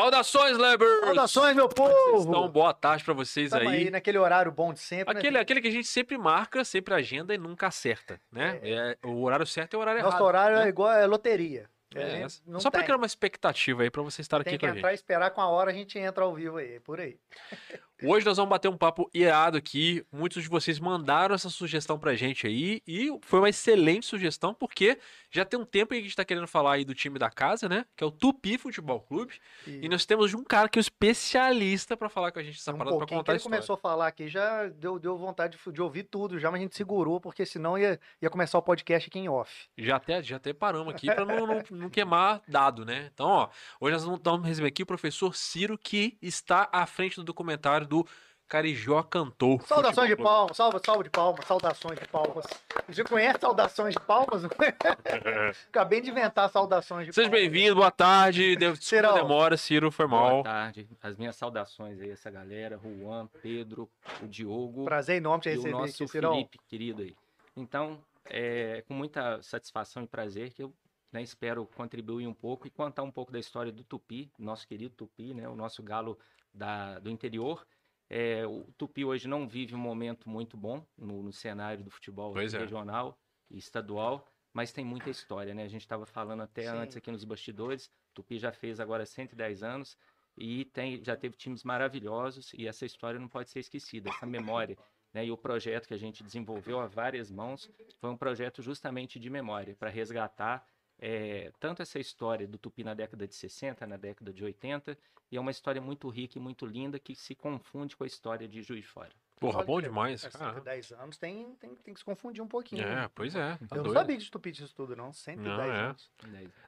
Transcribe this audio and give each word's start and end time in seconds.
Saudações, 0.00 0.58
Leber! 0.58 1.00
Saudações, 1.00 1.56
meu 1.56 1.64
Então, 1.64 1.86
povo! 2.12 2.48
boa 2.50 2.74
tarde 2.74 3.02
pra 3.02 3.14
vocês 3.14 3.48
Tamo 3.48 3.70
aí. 3.70 3.84
aí 3.84 3.90
naquele 3.90 4.18
horário 4.18 4.52
bom 4.52 4.70
de 4.74 4.78
sempre. 4.78 5.14
né, 5.14 5.18
Aquele, 5.20 5.38
aquele 5.38 5.58
que 5.62 5.68
a 5.68 5.70
gente 5.70 5.88
sempre 5.88 6.18
marca, 6.18 6.62
sempre 6.66 6.92
agenda 6.92 7.34
e 7.34 7.38
nunca 7.38 7.68
acerta, 7.68 8.20
né? 8.30 8.60
É, 8.62 8.98
o 9.02 9.22
horário 9.22 9.46
certo 9.46 9.72
é 9.72 9.76
o 9.78 9.80
horário 9.80 10.02
Nosso 10.02 10.16
errado. 10.16 10.24
horário 10.26 10.56
né? 10.58 10.66
é 10.66 10.68
igual 10.68 10.92
é 10.92 11.06
loteria. 11.06 11.70
É, 11.94 12.24
A 12.24 12.28
Só 12.60 12.70
pra 12.70 12.80
tem. 12.80 12.84
criar 12.88 12.96
uma 12.98 13.06
expectativa 13.06 13.84
aí 13.84 13.90
pra 13.90 14.02
você 14.02 14.20
estar 14.20 14.44
Tem 14.44 14.50
aqui 14.52 14.58
que 14.58 14.66
com 14.66 14.74
a 14.74 14.76
entrar 14.76 14.90
gente. 14.90 14.98
e 14.98 15.00
esperar 15.00 15.30
com 15.30 15.40
a 15.40 15.48
hora, 15.48 15.70
a 15.70 15.74
gente 15.74 15.98
entra 15.98 16.24
ao 16.24 16.34
vivo 16.34 16.58
aí, 16.58 16.78
por 16.80 17.00
aí. 17.00 17.18
Hoje 18.02 18.26
nós 18.26 18.36
vamos 18.36 18.50
bater 18.50 18.68
um 18.68 18.76
papo 18.76 19.08
irado 19.14 19.56
aqui. 19.56 20.04
Muitos 20.12 20.42
de 20.42 20.50
vocês 20.50 20.78
mandaram 20.78 21.34
essa 21.34 21.48
sugestão 21.48 21.98
pra 21.98 22.14
gente 22.14 22.46
aí 22.46 22.82
e 22.86 23.10
foi 23.22 23.38
uma 23.38 23.48
excelente 23.48 24.04
sugestão 24.04 24.52
porque 24.52 24.98
já 25.30 25.46
tem 25.46 25.58
um 25.58 25.64
tempo 25.64 25.94
que 25.94 26.00
a 26.00 26.02
gente 26.02 26.14
tá 26.14 26.22
querendo 26.22 26.46
falar 26.46 26.74
aí 26.74 26.84
do 26.84 26.94
time 26.94 27.18
da 27.18 27.30
casa, 27.30 27.70
né? 27.70 27.86
Que 27.96 28.04
é 28.04 28.06
o 28.06 28.10
Tupi 28.10 28.58
Futebol 28.58 29.00
Clube. 29.00 29.32
E 29.66 29.88
nós 29.88 30.04
temos 30.04 30.34
um 30.34 30.44
cara 30.44 30.68
que 30.68 30.78
é 30.78 30.80
um 30.80 30.82
especialista 30.82 31.96
pra 31.96 32.10
falar 32.10 32.32
com 32.32 32.38
a 32.38 32.42
gente 32.42 32.58
essa 32.58 32.74
um 32.74 32.76
parada 32.76 32.98
pra 32.98 33.06
que 33.06 33.14
contar 33.14 33.32
a 33.32 33.34
ele 33.36 33.42
começou 33.42 33.74
a 33.74 33.78
falar 33.78 34.08
aqui, 34.08 34.28
já 34.28 34.68
deu, 34.68 34.98
deu 34.98 35.16
vontade 35.16 35.56
de, 35.56 35.72
de 35.72 35.80
ouvir 35.80 36.02
tudo, 36.02 36.38
já, 36.38 36.50
mas 36.50 36.60
a 36.60 36.62
gente 36.64 36.76
segurou, 36.76 37.18
porque 37.18 37.46
senão 37.46 37.78
ia, 37.78 37.98
ia 38.20 38.28
começar 38.28 38.58
o 38.58 38.62
podcast 38.62 39.08
aqui 39.08 39.18
em 39.18 39.28
off. 39.28 39.68
Já 39.78 39.96
até, 39.96 40.22
já 40.22 40.36
até 40.36 40.52
paramos 40.52 40.94
aqui 40.94 41.06
para 41.06 41.24
não, 41.24 41.46
não, 41.46 41.62
não 41.70 41.88
queimar 41.88 42.42
dado, 42.46 42.84
né? 42.84 43.10
Então, 43.12 43.26
ó, 43.26 43.48
hoje 43.80 43.94
nós 43.96 44.20
vamos 44.22 44.46
receber 44.46 44.68
aqui 44.68 44.82
o 44.82 44.86
professor 44.86 45.34
Ciro, 45.34 45.78
que 45.78 46.18
está 46.20 46.68
à 46.70 46.84
frente 46.86 47.16
do 47.16 47.24
documentário 47.24 47.85
do 47.86 48.06
Carijó 48.48 49.02
Cantor. 49.02 49.60
Saudações 49.66 50.08
de 50.08 50.16
palmas, 50.16 50.56
salva, 50.56 50.80
salva 50.84 51.02
de 51.04 51.10
palmas, 51.10 51.44
saudações 51.46 51.98
de 51.98 52.06
palmas. 52.08 52.46
Você 52.88 53.02
conhece 53.02 53.40
saudações 53.40 53.94
de 53.94 54.00
palmas? 54.00 54.42
Acabei 55.68 56.00
de 56.00 56.10
inventar 56.10 56.48
saudações 56.50 57.06
de 57.06 57.12
Seja 57.12 57.28
palmas. 57.28 57.40
bem-vindo, 57.40 57.74
boa 57.76 57.90
tarde. 57.90 58.56
Deu- 58.56 58.72
Desculpa 58.72 59.06
a 59.06 59.10
Cirão. 59.10 59.14
demora, 59.14 59.56
Ciro, 59.56 59.90
foi 59.90 60.06
Boa 60.06 60.20
mal. 60.20 60.42
tarde. 60.42 60.88
As 61.02 61.16
minhas 61.16 61.36
saudações 61.36 62.00
aí, 62.00 62.10
essa 62.10 62.30
galera, 62.30 62.78
Juan, 62.78 63.26
Pedro, 63.42 63.88
o 64.22 64.26
Diogo 64.28 64.84
Prazer 64.84 65.16
enorme 65.16 65.42
te 65.42 65.48
e 65.48 65.52
o 65.52 65.56
receber 65.56 65.72
nosso 65.72 66.02
aqui. 66.04 66.12
Felipe, 66.12 66.58
querido 66.68 67.02
aí. 67.02 67.16
Então, 67.56 67.98
é 68.26 68.84
com 68.86 68.94
muita 68.94 69.40
satisfação 69.42 70.02
e 70.02 70.06
prazer 70.06 70.52
que 70.52 70.62
eu 70.62 70.72
né, 71.12 71.22
espero 71.22 71.66
contribuir 71.76 72.26
um 72.26 72.34
pouco 72.34 72.66
e 72.66 72.70
contar 72.70 73.02
um 73.02 73.10
pouco 73.10 73.32
da 73.32 73.38
história 73.38 73.72
do 73.72 73.82
Tupi, 73.82 74.30
nosso 74.38 74.66
querido 74.68 74.94
Tupi, 74.94 75.32
né, 75.34 75.48
o 75.48 75.54
nosso 75.56 75.82
galo 75.82 76.18
da, 76.52 76.98
do 76.98 77.10
interior. 77.10 77.66
É, 78.08 78.46
o 78.46 78.64
Tupi 78.78 79.04
hoje 79.04 79.26
não 79.26 79.48
vive 79.48 79.74
um 79.74 79.78
momento 79.78 80.28
muito 80.28 80.56
bom 80.56 80.86
no, 80.96 81.22
no 81.22 81.32
cenário 81.32 81.82
do 81.82 81.90
futebol 81.90 82.32
Pois 82.32 82.54
é. 82.54 82.58
regional 82.58 83.18
e 83.50 83.58
estadual, 83.58 84.26
mas 84.52 84.72
tem 84.72 84.84
muita 84.84 85.10
história, 85.10 85.52
né? 85.54 85.64
A 85.64 85.68
gente 85.68 85.82
estava 85.82 86.06
falando 86.06 86.42
até 86.42 86.62
Sim. 86.62 86.76
antes 86.76 86.96
aqui 86.96 87.10
nos 87.10 87.24
bastidores, 87.24 87.90
Tupi 88.14 88.38
já 88.38 88.52
fez 88.52 88.80
agora 88.80 89.04
110 89.04 89.62
anos 89.62 89.98
e 90.36 90.64
tem, 90.66 91.02
já 91.02 91.16
teve 91.16 91.36
times 91.36 91.64
maravilhosos 91.64 92.52
e 92.54 92.66
essa 92.66 92.86
história 92.86 93.18
não 93.18 93.28
pode 93.28 93.50
ser 93.50 93.60
esquecida, 93.60 94.08
essa 94.10 94.26
memória. 94.26 94.78
Né? 95.12 95.26
E 95.26 95.30
o 95.30 95.36
projeto 95.36 95.88
que 95.88 95.94
a 95.94 95.98
gente 95.98 96.22
desenvolveu 96.22 96.78
a 96.78 96.86
várias 96.86 97.30
mãos 97.30 97.70
foi 97.98 98.10
um 98.10 98.16
projeto 98.16 98.62
justamente 98.62 99.18
de 99.18 99.30
memória, 99.30 99.74
para 99.74 99.90
resgatar 99.90 100.66
eh, 101.00 101.50
tanto 101.60 101.82
essa 101.82 101.98
história 101.98 102.46
do 102.46 102.58
Tupi 102.58 102.82
na 102.84 102.94
década 102.94 103.26
de 103.26 103.34
60, 103.34 103.86
na 103.86 103.96
década 103.96 104.32
de 104.32 104.42
80, 104.44 104.96
e 105.30 105.36
é 105.36 105.40
uma 105.40 105.50
história 105.50 105.80
muito 105.80 106.08
rica 106.08 106.38
e 106.38 106.40
muito 106.40 106.64
linda 106.66 106.98
que 106.98 107.14
se 107.14 107.34
confunde 107.34 107.96
com 107.96 108.04
a 108.04 108.06
história 108.06 108.46
de 108.46 108.62
Juiz 108.62 108.82
de 108.82 108.88
Fora. 108.88 109.10
Porra, 109.38 109.62
bom 109.62 109.82
demais. 109.82 110.24
é, 110.24 110.30
cara. 110.30 110.54
110 110.54 110.92
anos 110.92 111.18
tem, 111.18 111.54
tem, 111.60 111.74
tem 111.74 111.92
que 111.92 112.00
se 112.00 112.04
confundir 112.04 112.42
um 112.42 112.48
pouquinho. 112.48 112.82
É, 112.82 112.94
né? 112.94 113.10
pois 113.14 113.34
é. 113.34 113.56
Tá 113.68 113.76
Eu 113.76 113.76
não 113.76 113.82
doido. 113.84 113.98
sabia 113.98 114.16
de 114.16 114.22
estupidez 114.22 114.64
isso 114.64 114.74
tudo, 114.74 114.96
não. 114.96 115.12
110 115.12 115.58
Não, 115.58 115.62
é. 115.62 115.78
anos. 115.78 116.10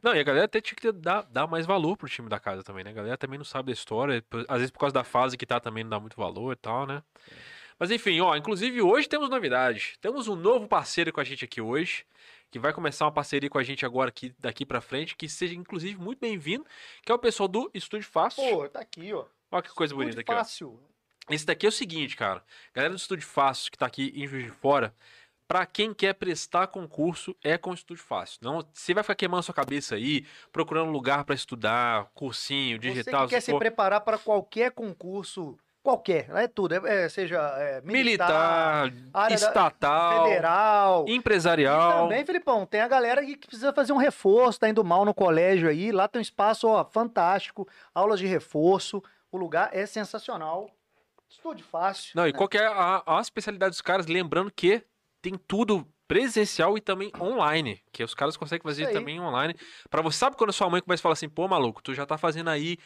Não, 0.02 0.14
e 0.14 0.20
a 0.20 0.22
galera 0.22 0.44
até 0.44 0.60
tinha 0.60 0.76
que 0.76 0.92
dar, 0.92 1.22
dar 1.22 1.46
mais 1.46 1.64
valor 1.64 1.96
pro 1.96 2.06
time 2.10 2.28
da 2.28 2.38
casa 2.38 2.62
também, 2.62 2.84
né? 2.84 2.90
A 2.90 2.92
galera 2.92 3.16
também 3.16 3.38
não 3.38 3.44
sabe 3.44 3.68
da 3.68 3.72
história. 3.72 4.22
Às 4.46 4.58
vezes 4.58 4.70
por 4.70 4.80
causa 4.80 4.92
da 4.92 5.02
fase 5.02 5.38
que 5.38 5.46
tá 5.46 5.58
também 5.58 5.82
não 5.82 5.88
dá 5.88 5.98
muito 5.98 6.16
valor 6.18 6.52
e 6.52 6.56
tal, 6.56 6.86
né? 6.86 7.02
Mas 7.78 7.90
enfim, 7.90 8.20
ó, 8.20 8.34
inclusive 8.36 8.82
hoje 8.82 9.08
temos 9.08 9.30
novidades. 9.30 9.96
Temos 10.00 10.26
um 10.26 10.34
novo 10.34 10.66
parceiro 10.66 11.12
com 11.12 11.20
a 11.20 11.24
gente 11.24 11.44
aqui 11.44 11.60
hoje, 11.60 12.04
que 12.50 12.58
vai 12.58 12.72
começar 12.72 13.04
uma 13.04 13.12
parceria 13.12 13.48
com 13.48 13.58
a 13.58 13.62
gente 13.62 13.86
agora 13.86 14.08
aqui, 14.08 14.34
daqui 14.38 14.66
pra 14.66 14.80
frente, 14.80 15.16
que 15.16 15.28
seja 15.28 15.54
inclusive 15.54 16.00
muito 16.00 16.18
bem-vindo, 16.18 16.66
que 17.04 17.12
é 17.12 17.14
o 17.14 17.18
pessoal 17.18 17.48
do 17.48 17.70
Estúdio 17.72 18.08
Fácil. 18.08 18.42
Pô, 18.42 18.68
tá 18.68 18.80
aqui, 18.80 19.12
ó. 19.12 19.24
Olha 19.50 19.62
que 19.62 19.70
coisa 19.70 19.94
Tudo 19.94 20.02
bonita 20.02 20.20
aqui, 20.20 20.32
ó. 20.32 20.36
fácil. 20.36 20.80
Esse 21.30 21.44
daqui 21.44 21.66
é 21.66 21.68
o 21.68 21.72
seguinte, 21.72 22.16
cara. 22.16 22.42
Galera 22.74 22.94
do 22.94 22.98
Estúdio 22.98 23.26
Fácil, 23.26 23.70
que 23.70 23.78
tá 23.78 23.86
aqui 23.86 24.12
em 24.16 24.26
Juiz 24.26 24.44
de 24.44 24.50
Fora, 24.50 24.94
pra 25.46 25.64
quem 25.66 25.94
quer 25.94 26.14
prestar 26.14 26.66
concurso, 26.68 27.36
é 27.44 27.56
com 27.58 27.70
o 27.70 27.74
Estúdio 27.74 28.02
Fácil. 28.02 28.38
Não, 28.42 28.66
você 28.72 28.94
vai 28.94 29.02
ficar 29.02 29.14
queimando 29.14 29.42
sua 29.42 29.54
cabeça 29.54 29.94
aí, 29.94 30.26
procurando 30.50 30.90
lugar 30.90 31.24
pra 31.24 31.34
estudar, 31.34 32.10
cursinho, 32.14 32.78
digital, 32.78 33.22
Você 33.22 33.26
que 33.26 33.34
quer 33.34 33.40
se 33.40 33.46
se 33.46 33.52
for 33.52 33.58
preparar 33.58 34.00
para 34.00 34.18
qualquer 34.18 34.70
concurso, 34.72 35.58
qualquer, 35.88 36.28
é 36.34 36.46
tudo, 36.46 36.86
é, 36.86 37.08
seja 37.08 37.38
é, 37.56 37.80
militar, 37.80 38.90
militar, 38.90 39.10
área 39.14 39.38
da- 39.38 39.46
estatal, 39.46 40.24
federal. 40.26 41.04
E 41.08 41.14
empresarial. 41.14 42.02
também, 42.02 42.26
Filipão, 42.26 42.66
tem 42.66 42.82
a 42.82 42.88
galera 42.88 43.24
que 43.24 43.38
precisa 43.38 43.72
fazer 43.72 43.94
um 43.94 43.96
reforço, 43.96 44.60
tá 44.60 44.68
indo 44.68 44.84
mal 44.84 45.06
no 45.06 45.14
colégio 45.14 45.66
aí. 45.66 45.90
Lá 45.90 46.06
tem 46.06 46.20
um 46.20 46.22
espaço 46.22 46.68
ó, 46.68 46.84
fantástico, 46.84 47.66
aulas 47.94 48.20
de 48.20 48.26
reforço. 48.26 49.02
O 49.32 49.38
lugar 49.38 49.70
é 49.72 49.86
sensacional. 49.86 50.70
Estúdio 51.26 51.64
fácil. 51.64 52.12
Não, 52.14 52.28
e 52.28 52.34
qual 52.34 52.48
é 52.52 52.66
a, 52.66 53.02
a 53.06 53.20
especialidade 53.22 53.70
dos 53.70 53.80
caras? 53.80 54.06
Lembrando 54.06 54.50
que 54.50 54.82
tem 55.22 55.38
tudo 55.46 55.86
presencial 56.06 56.76
e 56.76 56.82
também 56.82 57.10
online, 57.18 57.82
que 57.92 58.04
os 58.04 58.14
caras 58.14 58.36
conseguem 58.36 58.62
fazer 58.62 58.90
também 58.92 59.18
online. 59.20 59.54
Pra 59.88 60.02
você 60.02 60.18
sabe 60.18 60.36
quando 60.36 60.50
a 60.50 60.52
sua 60.52 60.68
mãe 60.68 60.82
começa 60.82 61.00
a 61.00 61.04
falar 61.04 61.12
assim, 61.14 61.28
pô, 61.30 61.48
maluco, 61.48 61.82
tu 61.82 61.94
já 61.94 62.04
tá 62.04 62.18
fazendo 62.18 62.48
aí 62.50 62.76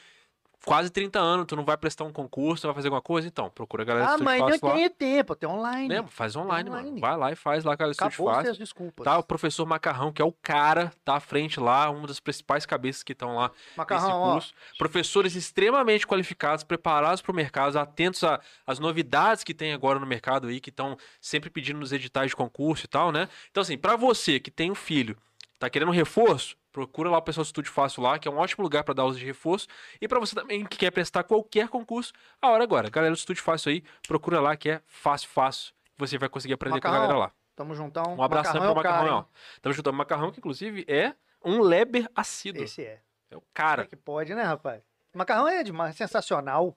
quase 0.65 0.91
30 0.91 1.19
anos, 1.19 1.47
tu 1.47 1.57
não 1.57 1.65
vai 1.65 1.77
prestar 1.77 2.05
um 2.05 2.13
concurso, 2.13 2.67
vai 2.67 2.75
fazer 2.75 2.89
alguma 2.89 3.03
coisa, 3.03 3.27
então, 3.27 3.51
procura 3.51 3.83
a 3.83 3.87
galera 3.87 4.05
do 4.07 4.11
Ah, 4.11 4.15
Estúdio 4.15 4.25
mas 4.49 4.61
não 4.63 4.73
tem 4.75 4.91
tempo, 4.91 5.35
tem 5.35 5.49
online. 5.49 5.89
Lembra? 5.89 6.11
Faz 6.11 6.37
online, 6.37 6.71
mano. 6.71 6.83
online. 6.83 7.01
Vai 7.01 7.17
lá 7.17 7.33
e 7.33 7.37
faz 7.37 7.65
lá, 7.65 7.77
cara, 7.77 7.91
Estúdio 7.91 8.09
Acabou 8.15 8.33
Fácil. 8.35 8.51
as 8.53 8.59
desculpas. 8.59 9.05
Tá, 9.05 9.19
o 9.19 9.23
professor 9.23 9.67
Macarrão, 9.67 10.13
que 10.13 10.23
é 10.23 10.25
o 10.25 10.33
cara, 10.33 10.93
tá 11.05 11.17
à 11.17 11.21
frente 11.21 11.59
lá, 11.59 11.91
uma 11.91 12.07
das 12.07 12.21
principais 12.21 12.65
cabeças 12.65 13.03
que 13.03 13.13
estão 13.13 13.37
lá 13.37 13.49
nesse 13.49 13.77
Macarrão, 13.77 14.21
ó. 14.21 14.33
curso. 14.35 14.55
Professores 14.79 15.35
extremamente 15.35 16.07
qualificados, 16.07 16.65
preparados 16.65 17.21
para 17.23 17.33
o 17.33 17.35
mercado, 17.35 17.77
atentos 17.79 18.23
às 18.67 18.79
novidades 18.79 19.45
que 19.45 19.55
tem 19.55 19.73
agora 19.73 19.99
no 19.99 20.07
mercado 20.07 20.49
aí, 20.49 20.61
que 20.61 20.71
estão 20.71 20.97
sempre 21.21 21.51
pedindo 21.51 21.79
nos 21.81 21.93
editais 21.93 22.31
de 22.31 22.37
concurso 22.37 22.85
e 22.85 22.89
tal, 22.89 23.11
né? 23.11 23.29
Então, 23.51 23.61
assim, 23.61 23.77
para 23.77 23.97
você 23.97 24.39
que 24.41 24.51
tem 24.51 24.71
um 24.71 24.75
filho, 24.75 25.17
tá 25.59 25.69
querendo 25.69 25.89
um 25.89 25.93
reforço, 25.93 26.57
procura 26.73 27.11
lá 27.11 27.19
o 27.19 27.23
pessoal 27.23 27.45
do 27.45 27.47
Estúdio 27.47 27.71
Fácil 27.71 28.03
lá, 28.03 28.19
que 28.19 28.27
é 28.27 28.31
um 28.31 28.39
ótimo 28.39 28.65
lugar 28.65 28.83
para 28.83 28.95
dar 28.95 29.03
aulas 29.03 29.19
de 29.19 29.25
reforço. 29.25 29.69
E 30.01 30.09
para 30.09 30.19
você 30.19 30.35
também 30.35 30.65
que 30.65 30.79
quer 30.79 30.91
prestar 30.91 31.23
qualquer 31.23 31.69
concurso, 31.69 32.13
a 32.41 32.49
hora 32.49 32.63
é 32.63 32.65
agora. 32.65 32.91
Galera 32.91 33.15
do 33.15 33.19
Estúdio 33.19 33.43
Fácil 33.43 33.71
aí, 33.71 33.85
procura 34.09 34.41
lá 34.41 34.57
que 34.57 34.71
é 34.71 34.83
fácil, 34.87 35.29
fácil. 35.29 35.73
Você 35.99 36.19
vai 36.19 36.29
conseguir 36.29 36.55
aprender 36.55 36.81
com 36.81 36.89
a 36.89 36.91
Macarrão, 36.91 37.09
galera 37.09 37.27
lá. 37.27 37.33
Tamo 37.55 37.75
juntão. 37.75 38.17
Um 38.17 38.23
abração 38.23 38.55
Macarrão 38.55 38.73
pro 38.73 38.79
é 38.79 38.81
o 38.81 38.83
cara, 38.83 38.97
Macarrão, 38.97 39.19
hein? 39.19 39.27
ó. 39.29 39.61
Tamo 39.61 39.73
junto. 39.75 39.91
O 39.91 39.93
Macarrão, 39.93 40.33
que 40.33 40.39
inclusive 40.39 40.85
é 40.89 41.15
um 41.45 41.61
Leber 41.61 42.11
assíduo. 42.15 42.65
Esse 42.65 42.83
é. 42.83 43.01
É 43.31 43.37
o 43.37 43.43
cara. 43.53 43.83
é 43.83 43.87
que 43.87 43.97
pode, 43.97 44.35
né, 44.35 44.43
rapaz? 44.43 44.83
Macarrão 45.15 45.47
é 45.47 45.63
demais, 45.63 45.95
sensacional. 45.95 46.77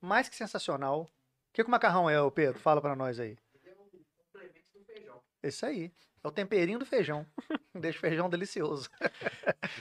Mais 0.00 0.28
que 0.28 0.36
sensacional. 0.36 1.02
O 1.02 1.08
que, 1.52 1.62
que 1.62 1.68
o 1.68 1.70
macarrão 1.70 2.10
é, 2.10 2.16
Pedro? 2.30 2.60
Fala 2.60 2.80
pra 2.80 2.94
nós 2.94 3.18
aí. 3.18 3.38
Isso 5.42 5.64
aí. 5.64 5.92
É 6.26 6.28
o 6.28 6.32
temperinho 6.32 6.80
do 6.80 6.84
feijão. 6.84 7.24
Deixa 7.72 7.98
o 7.98 8.00
feijão 8.00 8.28
delicioso. 8.28 8.90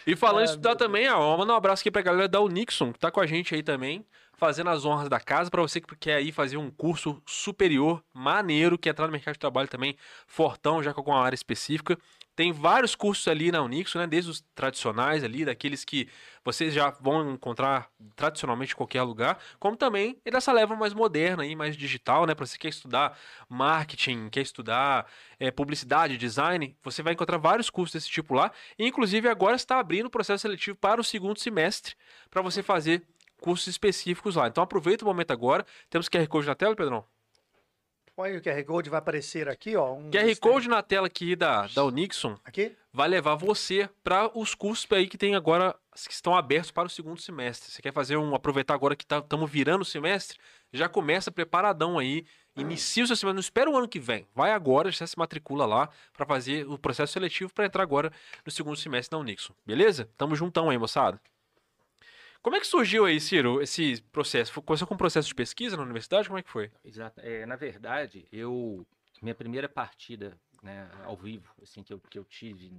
E 0.05 0.15
falando 0.15 0.41
Ah, 0.41 0.41
em 0.43 0.45
estudar 0.45 0.75
também, 0.75 1.09
ó, 1.09 1.35
manda 1.35 1.51
um 1.51 1.55
abraço 1.55 1.81
aqui 1.81 1.89
pra 1.89 2.03
galera 2.03 2.27
da 2.27 2.39
Unixon, 2.39 2.93
que 2.93 2.99
tá 2.99 3.09
com 3.09 3.19
a 3.19 3.25
gente 3.25 3.55
aí 3.55 3.63
também, 3.63 4.05
fazendo 4.37 4.69
as 4.69 4.85
honras 4.85 5.09
da 5.09 5.19
casa, 5.19 5.49
pra 5.49 5.61
você 5.61 5.79
que 5.81 5.95
quer 5.95 6.15
aí 6.15 6.31
fazer 6.31 6.57
um 6.57 6.69
curso 6.69 7.21
superior, 7.25 8.03
maneiro, 8.13 8.77
quer 8.77 8.89
entrar 8.89 9.07
no 9.07 9.11
mercado 9.11 9.33
de 9.33 9.39
trabalho 9.39 9.67
também, 9.67 9.95
fortão, 10.27 10.83
já 10.83 10.93
com 10.93 10.99
alguma 10.99 11.21
área 11.21 11.35
específica. 11.35 11.97
Tem 12.35 12.51
vários 12.51 12.95
cursos 12.95 13.25
ali 13.29 13.49
na 13.49 13.61
Unixon, 13.61 13.99
né? 13.99 14.07
Desde 14.07 14.29
os 14.29 14.41
tradicionais 14.53 15.23
ali, 15.23 15.45
daqueles 15.45 15.85
que 15.85 16.09
vocês 16.43 16.73
já 16.73 16.89
vão 16.99 17.31
encontrar 17.31 17.89
tradicionalmente 18.13 18.73
em 18.73 18.75
qualquer 18.75 19.03
lugar, 19.03 19.39
como 19.57 19.77
também 19.77 20.19
é 20.25 20.29
dessa 20.29 20.51
leva 20.51 20.75
mais 20.75 20.93
moderna 20.93 21.43
aí, 21.43 21.55
mais 21.55 21.77
digital, 21.77 22.25
né? 22.25 22.35
Para 22.35 22.45
você 22.45 22.55
que 22.55 22.63
quer 22.63 22.69
estudar 22.69 23.17
marketing, 23.47 24.27
quer 24.29 24.41
estudar 24.41 25.07
eh, 25.39 25.49
publicidade, 25.49 26.17
design, 26.17 26.75
você 26.83 27.01
vai 27.01 27.13
encontrar 27.13 27.37
vários 27.37 27.69
cursos 27.69 27.93
desse 27.93 28.09
tipo 28.09 28.33
lá. 28.33 28.51
E, 28.77 28.85
inclusive, 28.85 29.29
agora 29.29 29.55
está 29.55 29.79
abrindo 29.79 30.07
o 30.07 30.09
processo 30.09 30.41
seletivo 30.41 30.75
para 30.75 30.99
o 30.99 31.05
segundo 31.05 31.39
semestre, 31.39 31.95
para 32.29 32.41
você 32.41 32.61
fazer 32.61 33.01
cursos 33.45 33.67
específicos 33.67 34.35
lá. 34.35 34.47
Então 34.47 34.63
aproveita 34.63 35.05
o 35.05 35.07
momento 35.07 35.31
agora. 35.31 35.63
Temos 35.89 36.09
QR 36.09 36.27
Code 36.27 36.47
na 36.47 36.55
tela, 36.55 36.75
Pedrão? 36.75 37.05
Olha 38.17 38.37
o 38.37 38.41
QR 38.41 38.63
Code 38.63 38.89
vai 38.89 38.99
aparecer 38.99 39.49
aqui, 39.49 39.75
ó. 39.75 39.93
Um 39.93 40.09
QR 40.09 40.25
dos- 40.29 40.39
Code 40.39 40.69
na 40.69 40.81
tela 40.81 41.05
aqui 41.07 41.35
da, 41.35 41.67
da 41.67 41.83
Unixon 41.83 42.37
Aqui? 42.45 42.73
vai 42.93 43.09
levar 43.09 43.35
você 43.35 43.89
para 44.03 44.31
os 44.37 44.55
cursos 44.55 44.87
aí 44.93 45.05
que 45.07 45.17
tem 45.17 45.35
agora, 45.35 45.75
que 46.07 46.13
estão 46.13 46.33
abertos 46.33 46.71
para 46.71 46.87
o 46.87 46.89
segundo 46.89 47.19
semestre. 47.21 47.69
Você 47.71 47.81
quer 47.81 47.91
fazer 47.91 48.15
um, 48.15 48.33
aproveitar 48.33 48.73
agora 48.73 48.95
que 48.95 49.03
estamos 49.03 49.51
virando 49.51 49.81
o 49.81 49.85
semestre, 49.85 50.37
já 50.71 50.87
começa 50.87 51.29
preparadão 51.29 51.99
aí, 51.99 52.25
inicia 52.55 53.03
o 53.03 53.07
seu 53.07 53.17
semestre, 53.17 53.33
não 53.35 53.41
espera 53.41 53.69
o 53.69 53.75
ano 53.77 53.87
que 53.87 53.99
vem, 53.99 54.25
vai 54.33 54.51
agora, 54.53 54.89
já 54.91 55.05
se 55.05 55.19
matricula 55.19 55.65
lá 55.65 55.89
para 56.13 56.25
fazer 56.25 56.65
o 56.69 56.77
processo 56.77 57.11
seletivo 57.11 57.53
para 57.53 57.65
entrar 57.65 57.83
agora 57.83 58.13
no 58.45 58.51
segundo 58.51 58.77
semestre 58.77 59.11
da 59.11 59.17
Unixon, 59.21 59.53
beleza? 59.65 60.09
Tamo 60.17 60.37
juntão 60.37 60.69
aí, 60.69 60.77
moçada. 60.77 61.19
Como 62.45 62.55
é 62.55 62.59
que 62.59 62.67
surgiu 62.67 63.05
aí, 63.05 63.19
Ciro, 63.19 63.59
esse 63.59 64.03
processo? 64.11 64.61
Começou 64.61 64.87
com 64.87 64.93
um 64.93 64.97
processo 64.97 65.27
de 65.27 65.33
pesquisa 65.33 65.75
na 65.75 65.81
universidade? 65.81 66.27
Como 66.27 66.37
é 66.37 66.43
que 66.43 66.51
foi? 66.51 66.71
Exato. 66.83 67.19
É, 67.21 67.43
na 67.43 67.55
verdade, 67.55 68.27
eu 68.31 68.85
minha 69.19 69.33
primeira 69.33 69.67
partida 69.67 70.39
né, 70.61 70.87
ao 71.05 71.17
vivo, 71.17 71.51
assim 71.59 71.81
que 71.81 71.91
eu, 71.91 71.99
que 71.99 72.19
eu 72.19 72.23
tive, 72.23 72.71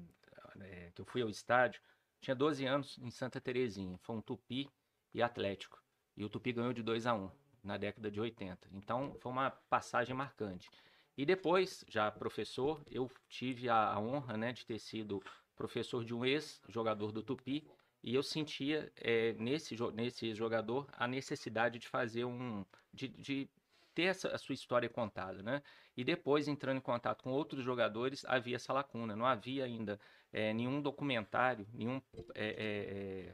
né, 0.54 0.92
que 0.94 1.00
eu 1.00 1.04
fui 1.04 1.20
ao 1.20 1.28
estádio, 1.28 1.80
tinha 2.20 2.32
12 2.32 2.64
anos 2.64 2.96
em 3.02 3.10
Santa 3.10 3.40
Terezinha. 3.40 3.98
Foi 4.04 4.14
um 4.14 4.20
Tupi 4.20 4.70
e 5.12 5.20
Atlético. 5.20 5.82
E 6.16 6.24
o 6.24 6.28
Tupi 6.28 6.52
ganhou 6.52 6.72
de 6.72 6.84
2 6.84 7.04
a 7.04 7.14
1 7.14 7.28
na 7.64 7.76
década 7.76 8.08
de 8.08 8.20
80. 8.20 8.68
Então, 8.70 9.16
foi 9.18 9.32
uma 9.32 9.50
passagem 9.50 10.14
marcante. 10.14 10.70
E 11.18 11.26
depois, 11.26 11.84
já 11.88 12.08
professor, 12.12 12.80
eu 12.88 13.10
tive 13.28 13.68
a, 13.68 13.94
a 13.94 13.98
honra 13.98 14.36
né, 14.36 14.52
de 14.52 14.64
ter 14.64 14.78
sido 14.78 15.20
professor 15.56 16.04
de 16.04 16.14
um 16.14 16.24
ex-jogador 16.24 17.10
do 17.10 17.20
Tupi. 17.20 17.66
E 18.06 18.14
eu 18.14 18.22
sentia 18.22 18.90
eh, 18.96 19.34
nesse, 19.38 19.76
nesse 19.92 20.34
jogador 20.34 20.88
a 20.92 21.08
necessidade 21.08 21.78
de 21.80 21.88
fazer 21.88 22.24
um. 22.24 22.64
de, 22.94 23.08
de 23.08 23.50
ter 23.94 24.04
essa, 24.04 24.28
a 24.28 24.38
sua 24.38 24.54
história 24.54 24.88
contada, 24.88 25.42
né? 25.42 25.62
E 25.96 26.04
depois, 26.04 26.46
entrando 26.48 26.78
em 26.78 26.80
contato 26.80 27.22
com 27.24 27.32
outros 27.32 27.64
jogadores, 27.64 28.24
havia 28.26 28.56
essa 28.56 28.72
lacuna. 28.72 29.16
Não 29.16 29.26
havia 29.26 29.64
ainda 29.64 29.98
eh, 30.32 30.54
nenhum 30.54 30.80
documentário, 30.80 31.66
nenhum. 31.74 32.00
eh, 32.34 33.32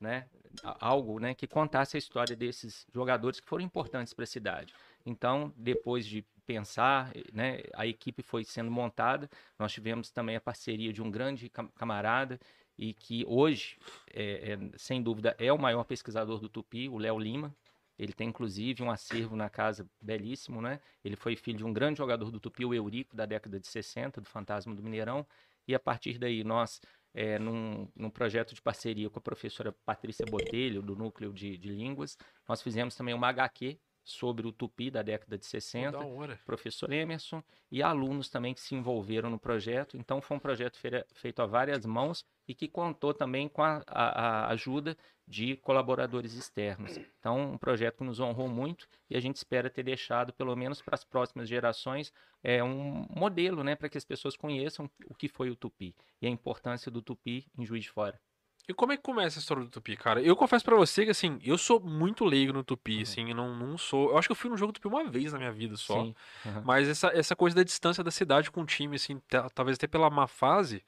né, 0.00 0.28
algo 0.62 1.18
né, 1.18 1.34
que 1.34 1.46
contasse 1.46 1.96
a 1.96 1.98
história 1.98 2.36
desses 2.36 2.86
jogadores 2.94 3.40
que 3.40 3.48
foram 3.48 3.64
importantes 3.64 4.12
para 4.12 4.24
a 4.24 4.26
cidade. 4.26 4.74
Então, 5.04 5.52
depois 5.56 6.06
de 6.06 6.24
pensar, 6.46 7.12
né, 7.32 7.62
a 7.74 7.86
equipe 7.86 8.22
foi 8.22 8.44
sendo 8.44 8.70
montada. 8.70 9.28
Nós 9.58 9.72
tivemos 9.72 10.10
também 10.10 10.36
a 10.36 10.40
parceria 10.40 10.92
de 10.92 11.02
um 11.02 11.10
grande 11.10 11.48
cam- 11.48 11.68
camarada 11.76 12.38
e 12.78 12.92
que 12.92 13.24
hoje, 13.26 13.78
é, 14.12 14.52
é, 14.52 14.58
sem 14.76 15.02
dúvida, 15.02 15.34
é 15.38 15.52
o 15.52 15.58
maior 15.58 15.84
pesquisador 15.84 16.40
do 16.40 16.48
Tupi, 16.48 16.88
o 16.88 16.98
Léo 16.98 17.18
Lima. 17.18 17.54
Ele 17.98 18.12
tem 18.12 18.28
inclusive 18.28 18.82
um 18.82 18.90
acervo 18.90 19.34
na 19.34 19.48
casa 19.48 19.88
belíssimo, 20.02 20.60
né? 20.60 20.80
Ele 21.02 21.16
foi 21.16 21.34
filho 21.34 21.58
de 21.58 21.64
um 21.64 21.72
grande 21.72 21.98
jogador 21.98 22.30
do 22.30 22.38
Tupi, 22.38 22.64
o 22.64 22.74
Eurico, 22.74 23.16
da 23.16 23.24
década 23.24 23.58
de 23.58 23.66
60, 23.66 24.20
do 24.20 24.28
Fantasma 24.28 24.74
do 24.74 24.82
Mineirão. 24.82 25.26
E 25.66 25.74
a 25.74 25.80
partir 25.80 26.18
daí, 26.18 26.44
nós, 26.44 26.80
é, 27.14 27.38
num, 27.38 27.88
num 27.96 28.10
projeto 28.10 28.54
de 28.54 28.60
parceria 28.60 29.08
com 29.08 29.18
a 29.18 29.22
professora 29.22 29.72
Patrícia 29.72 30.26
Botelho, 30.26 30.82
do 30.82 30.94
Núcleo 30.94 31.32
de, 31.32 31.56
de 31.56 31.68
Línguas, 31.70 32.18
nós 32.46 32.60
fizemos 32.60 32.94
também 32.94 33.14
uma 33.14 33.28
HQ 33.28 33.78
sobre 34.04 34.46
o 34.46 34.52
Tupi 34.52 34.90
da 34.90 35.02
década 35.02 35.36
de 35.36 35.46
60 35.46 35.92
Da 35.92 36.06
hora. 36.06 36.38
professor 36.44 36.92
Emerson 36.92 37.42
e 37.72 37.82
alunos 37.82 38.28
também 38.28 38.54
que 38.54 38.60
se 38.60 38.74
envolveram 38.74 39.30
no 39.30 39.38
projeto. 39.38 39.96
Então, 39.96 40.20
foi 40.20 40.36
um 40.36 40.40
projeto 40.40 40.78
feito 41.14 41.42
a 41.42 41.46
várias 41.46 41.84
mãos 41.86 42.24
e 42.48 42.54
que 42.54 42.68
contou 42.68 43.12
também 43.14 43.48
com 43.48 43.62
a, 43.62 43.82
a- 43.86 44.46
a 44.46 44.48
ajuda 44.48 44.96
de 45.26 45.56
colaboradores 45.56 46.34
externos. 46.34 46.96
Então, 47.18 47.52
um 47.54 47.58
projeto 47.58 47.98
que 47.98 48.04
nos 48.04 48.20
honrou 48.20 48.48
muito 48.48 48.86
e 49.10 49.16
a 49.16 49.20
gente 49.20 49.36
espera 49.36 49.68
ter 49.68 49.82
deixado, 49.82 50.32
pelo 50.32 50.54
menos 50.54 50.80
para 50.80 50.94
as 50.94 51.02
próximas 51.04 51.48
gerações, 51.48 52.12
é, 52.44 52.62
um 52.62 53.06
modelo 53.10 53.64
né, 53.64 53.74
para 53.74 53.88
que 53.88 53.98
as 53.98 54.04
pessoas 54.04 54.36
conheçam 54.36 54.88
o 55.06 55.14
que 55.14 55.26
foi 55.28 55.50
o 55.50 55.56
Tupi 55.56 55.94
e 56.22 56.26
a 56.26 56.30
importância 56.30 56.90
do 56.90 57.02
Tupi 57.02 57.46
em 57.58 57.66
Juiz 57.66 57.82
de 57.84 57.90
Fora. 57.90 58.20
E 58.68 58.74
como 58.74 58.92
é 58.92 58.96
que 58.96 59.02
começa 59.02 59.38
a 59.38 59.40
história 59.40 59.62
do 59.62 59.70
Tupi, 59.70 59.96
cara? 59.96 60.20
Eu 60.20 60.34
confesso 60.34 60.64
pra 60.64 60.74
você 60.76 61.04
que, 61.04 61.10
assim, 61.12 61.38
eu 61.44 61.56
sou 61.56 61.78
muito 61.80 62.24
leigo 62.24 62.52
no 62.52 62.64
Tupi, 62.64 62.96
Uhum. 62.96 63.02
assim, 63.02 63.28
eu 63.30 63.34
não, 63.36 63.54
não 63.56 63.78
sou... 63.78 64.10
Eu 64.10 64.18
acho 64.18 64.26
que 64.28 64.32
eu 64.32 64.36
fui 64.36 64.50
num 64.50 64.56
jogo 64.56 64.72
do 64.72 64.80
Tupi 64.80 64.88
uma 64.88 65.04
vez 65.08 65.32
na 65.32 65.38
minha 65.38 65.52
vida 65.52 65.76
só. 65.76 66.02
Sim. 66.02 66.14
aham. 66.44 66.62
Mas 66.64 66.88
essa, 66.88 67.08
essa 67.08 67.36
coisa 67.36 67.54
da 67.54 67.62
distância 67.62 68.02
da 68.02 68.10
cidade 68.10 68.50
com 68.50 68.62
o 68.62 68.66
time, 68.66 68.96
assim, 68.96 69.20
ta- 69.28 69.48
talvez 69.50 69.76
até 69.76 69.86
pela 69.86 70.10
má 70.10 70.26
fase, 70.26 70.82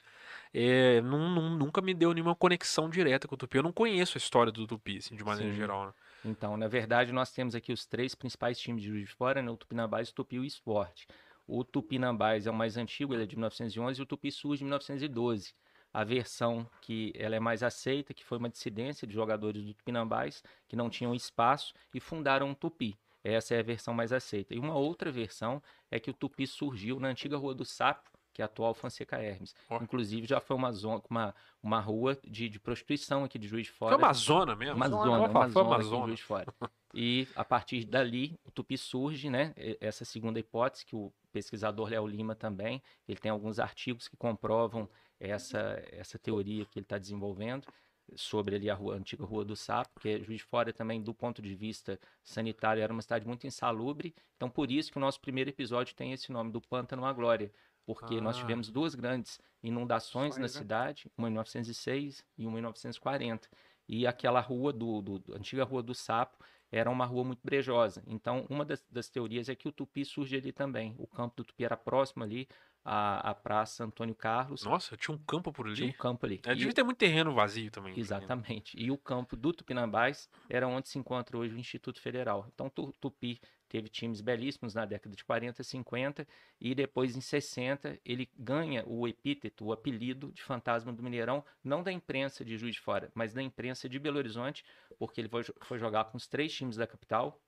é, 0.53 1.01
não- 1.01 1.29
não- 1.31 1.51
nunca 1.57 1.81
me 1.81 1.93
deu 1.95 2.13
nenhuma 2.13 2.35
conexão 2.35 2.89
direta 2.89 3.27
com 3.29 3.35
o 3.35 3.39
Tupi. 3.39 3.57
Eu 3.59 3.63
não 3.63 3.73
conheço 3.73 4.17
a 4.17 4.21
história 4.21 4.51
do 4.53 4.67
Tupi, 4.67 4.99
assim, 4.99 5.15
de 5.17 5.25
maneira 5.25 5.51
Sim. 5.53 5.57
geral, 5.59 5.87
né? 5.87 5.93
Então, 6.25 6.57
na 6.57 6.67
verdade, 6.69 7.13
nós 7.13 7.31
temos 7.33 7.55
aqui 7.55 7.73
os 7.73 7.87
três 7.87 8.15
principais 8.15 8.59
times 8.59 8.83
de 8.83 8.89
Juiz 8.89 9.09
de 9.09 9.15
Fora, 9.15 9.41
né? 9.43 9.51
o 9.51 9.57
Tupinambás, 9.57 10.09
o 10.11 10.15
Tupi 10.15 10.37
e 10.37 10.41
o 10.41 10.45
Esporte. 10.45 11.07
O 11.47 11.65
Tupinambás 11.65 12.47
é 12.47 12.51
o 12.51 12.55
mais 12.55 12.77
antigo, 12.77 13.15
ele 13.15 13.23
é 13.23 13.27
de 13.27 13.37
1911, 13.37 14.01
e 14.01 14.03
o 14.03 14.07
Tupi 14.07 14.31
surge 14.31 14.59
de 14.59 14.65
1912. 14.65 15.55
A 15.95 16.05
versão 16.05 16.69
que 16.83 17.13
ela 17.17 17.35
é 17.37 17.41
mais 17.41 17.63
aceita, 17.63 18.13
que 18.13 18.23
foi 18.25 18.37
uma 18.37 18.49
dissidência 18.51 19.07
de 19.07 19.15
jogadores 19.15 19.65
do 19.65 19.73
Tupinambás, 19.73 20.43
que 20.69 20.77
não 20.77 20.91
tinham 20.91 21.15
espaço 21.15 21.73
e 21.95 22.01
fundaram 22.01 22.51
o 22.51 22.55
Tupi. 22.55 22.99
Essa 23.25 23.55
é 23.55 23.61
a 23.61 23.63
versão 23.63 23.95
mais 23.95 24.13
aceita. 24.13 24.55
E 24.55 24.59
uma 24.59 24.75
outra 24.75 25.11
versão 25.11 25.63
é 25.91 25.99
que 25.99 26.11
o 26.11 26.15
Tupi 26.15 26.47
surgiu 26.47 27.01
na 27.01 27.09
antiga 27.09 27.37
Rua 27.39 27.55
do 27.55 27.65
Sapo, 27.65 28.11
que 28.39 28.43
é 28.43 28.45
a 28.45 28.47
atual 28.47 28.73
Fonseca 28.73 29.21
Hermes. 29.21 29.53
Ó. 29.69 29.83
Inclusive, 29.83 30.25
já 30.25 30.39
foi 30.39 30.55
uma, 30.55 30.71
zona, 30.71 31.03
uma, 31.11 31.35
uma 31.61 31.81
rua 31.81 32.17
de, 32.25 32.49
de 32.49 32.61
prostituição 32.61 33.25
aqui 33.25 33.37
de 33.37 33.49
Juiz 33.49 33.67
de 33.67 33.73
Foi 33.73 33.89
Fora. 33.89 33.97
uma 33.97 34.13
zona 34.13 34.55
mesmo? 34.55 34.77
Uma 34.77 34.89
zona, 34.89 35.03
falar, 35.03 35.29
uma 35.29 35.43
foi 35.43 35.51
zona 35.51 35.69
em 35.69 35.75
Amazônia. 35.75 36.07
Juiz 36.07 36.19
de 36.21 36.25
Fora. 36.25 36.55
E 36.95 37.27
a 37.35 37.45
partir 37.45 37.85
dali, 37.85 38.39
o 38.45 38.53
Tupi 38.53 38.79
surge, 38.79 39.29
né? 39.29 39.53
Essa 39.81 40.05
segunda 40.05 40.39
hipótese, 40.39 40.87
que 40.87 40.95
o 40.95 41.13
pesquisador 41.33 41.89
Léo 41.89 42.07
Lima 42.07 42.37
também, 42.37 42.81
ele 43.09 43.19
tem 43.19 43.33
alguns 43.33 43.59
artigos 43.59 44.07
que 44.07 44.17
comprovam 44.17 44.89
essa, 45.19 45.83
essa 45.91 46.17
teoria 46.17 46.65
que 46.65 46.79
ele 46.79 46.85
está 46.85 46.97
desenvolvendo 46.97 47.67
sobre 48.15 48.57
ali 48.57 48.71
a, 48.71 48.75
rua, 48.75 48.95
a 48.95 48.99
antiga 48.99 49.25
Rua 49.25 49.45
do 49.45 49.57
Sapo, 49.57 49.91
porque 49.95 50.23
Juiz 50.23 50.39
de 50.39 50.45
Fora 50.45 50.73
também, 50.73 51.03
do 51.03 51.13
ponto 51.13 51.43
de 51.43 51.55
vista 51.55 51.99
sanitário, 52.23 52.83
era 52.83 52.93
uma 52.93 53.03
cidade 53.03 53.27
muito 53.27 53.47
insalubre. 53.47 54.15
Então, 54.37 54.49
por 54.49 54.71
isso 54.71 54.91
que 54.91 54.99
o 54.99 55.01
nosso 55.01 55.21
primeiro 55.21 55.51
episódio 55.51 55.95
tem 55.95 56.13
esse 56.13 56.33
nome, 56.33 56.51
do 56.51 56.61
Pântano 56.61 57.05
à 57.05 57.13
Glória. 57.13 57.53
Porque 57.89 58.21
nós 58.21 58.37
Ah. 58.37 58.41
tivemos 58.41 58.69
duas 58.69 58.95
grandes 58.95 59.41
inundações 59.63 60.37
na 60.37 60.43
né? 60.43 60.49
cidade, 60.49 61.11
uma 61.17 61.27
em 61.29 61.31
1906 61.31 62.23
e 62.37 62.43
uma 62.47 62.59
em 62.59 62.61
1940. 62.63 63.49
E 63.89 64.07
aquela 64.07 64.41
rua 64.41 64.73
do, 64.75 65.01
do, 65.01 65.19
do- 65.21 65.35
antiga 65.35 65.65
Rua 65.65 65.83
do 65.83 65.95
Sapo 65.95 66.37
era 66.71 66.91
uma 66.91 67.07
rua 67.07 67.25
muito 67.25 67.41
brejosa. 67.43 68.03
Então, 68.07 68.45
uma 68.51 68.63
das, 68.63 68.85
das 68.91 69.09
teorias 69.09 69.49
é 69.49 69.55
que 69.55 69.67
o 69.67 69.73
Tupi 69.73 70.05
surge 70.05 70.37
ali 70.37 70.53
também. 70.53 70.95
O 70.99 71.07
campo 71.07 71.37
do 71.39 71.45
Tupi 71.45 71.65
era 71.65 71.79
próximo 71.79 72.23
ali 72.23 72.47
à, 72.85 73.31
à 73.31 73.35
Praça 73.35 73.85
Antônio 73.85 74.15
Carlos. 74.15 74.65
Nossa, 74.65 74.95
tinha 74.95 75.15
um 75.15 75.19
campo 75.19 75.51
por 75.51 75.73
Tinha 75.73 75.87
um 75.87 75.89
ali? 75.89 75.97
campo 75.97 76.27
ali. 76.27 76.41
É, 76.45 76.55
devia 76.55 76.75
ter 76.75 76.83
muito 76.83 76.99
terreno 76.99 77.33
vazio 77.33 77.71
também. 77.71 77.99
Exatamente. 77.99 78.77
E 78.79 78.91
o 78.91 78.99
campo 78.99 79.35
do 79.35 79.51
Tupinambás 79.55 80.29
era 80.51 80.69
onde 80.69 80.91
se 80.91 80.99
encontra 80.99 81.39
hoje 81.39 81.55
o 81.55 81.59
Instituto 81.59 81.99
Federal. 82.03 82.47
Então, 82.53 82.69
Tu- 82.69 82.93
Tupi 83.01 83.41
teve 83.69 83.89
times 83.89 84.21
belíssimos 84.21 84.75
na 84.75 84.85
década 84.87 85.15
de 85.15 85.25
40, 85.25 85.63
50 85.63 86.27
e 86.61 86.75
depois 86.75 87.17
em 87.17 87.21
60 87.21 87.99
ele 88.05 88.29
ganha 88.39 88.83
o 88.87 89.07
epíteto, 89.07 89.65
o 89.67 89.73
apelido 89.73 90.33
de 90.33 90.43
Fantasma 90.43 90.93
do 90.93 91.03
Mineirão, 91.03 91.45
não 91.63 91.83
da 91.83 91.93
imprensa 91.93 92.45
de 92.45 92.57
Juiz 92.57 92.75
de 92.77 92.81
Fora, 92.81 93.11
mas 93.15 93.33
da 93.35 93.43
imprensa 93.43 93.89
de 93.89 93.99
Belo 93.99 94.19
Horizonte, 94.19 94.65
porque 94.99 95.21
ele 95.21 95.29
foi, 95.29 95.45
foi 95.63 95.79
jogar 95.79 96.05
com 96.07 96.17
os 96.17 96.27
três 96.27 96.53
times 96.53 96.77
da 96.77 96.87
capital, 96.87 97.41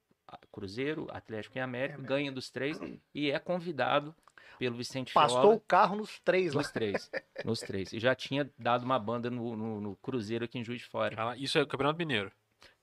Cruzeiro, 0.53 1.09
Atlético 1.11 1.59
e 1.59 1.61
América, 1.61 1.95
América. 1.97 2.15
ganha 2.15 2.31
dos 2.33 2.51
três 2.51 2.79
e 3.15 3.31
é 3.31 3.39
convidado 3.39 4.15
pelo 4.59 4.77
Vicente 4.77 5.13
Pastou 5.13 5.41
Fiola 5.41 5.57
o 5.57 5.61
carro 5.61 5.97
nos 5.97 6.19
três 6.21 6.53
lá. 6.53 6.63
nos 6.63 6.71
três, 6.71 7.11
nos 7.45 7.61
três. 7.61 7.93
E 7.93 7.99
já 7.99 8.15
tinha 8.15 8.49
dado 8.59 8.85
uma 8.85 8.99
banda 8.99 9.31
no, 9.31 9.57
no- 9.57 9.81
no 9.81 9.97
Cruzeiro 9.97 10.45
aqui 10.45 10.59
em 10.59 10.65
Juiz 10.65 10.83
de 10.83 10.87
Fora. 10.87 11.17
Ah, 11.19 11.37
Isso 11.37 11.59
é 11.59 11.63
o 11.63 11.67
Campeonato 11.67 11.99
Mineiro. 11.99 12.31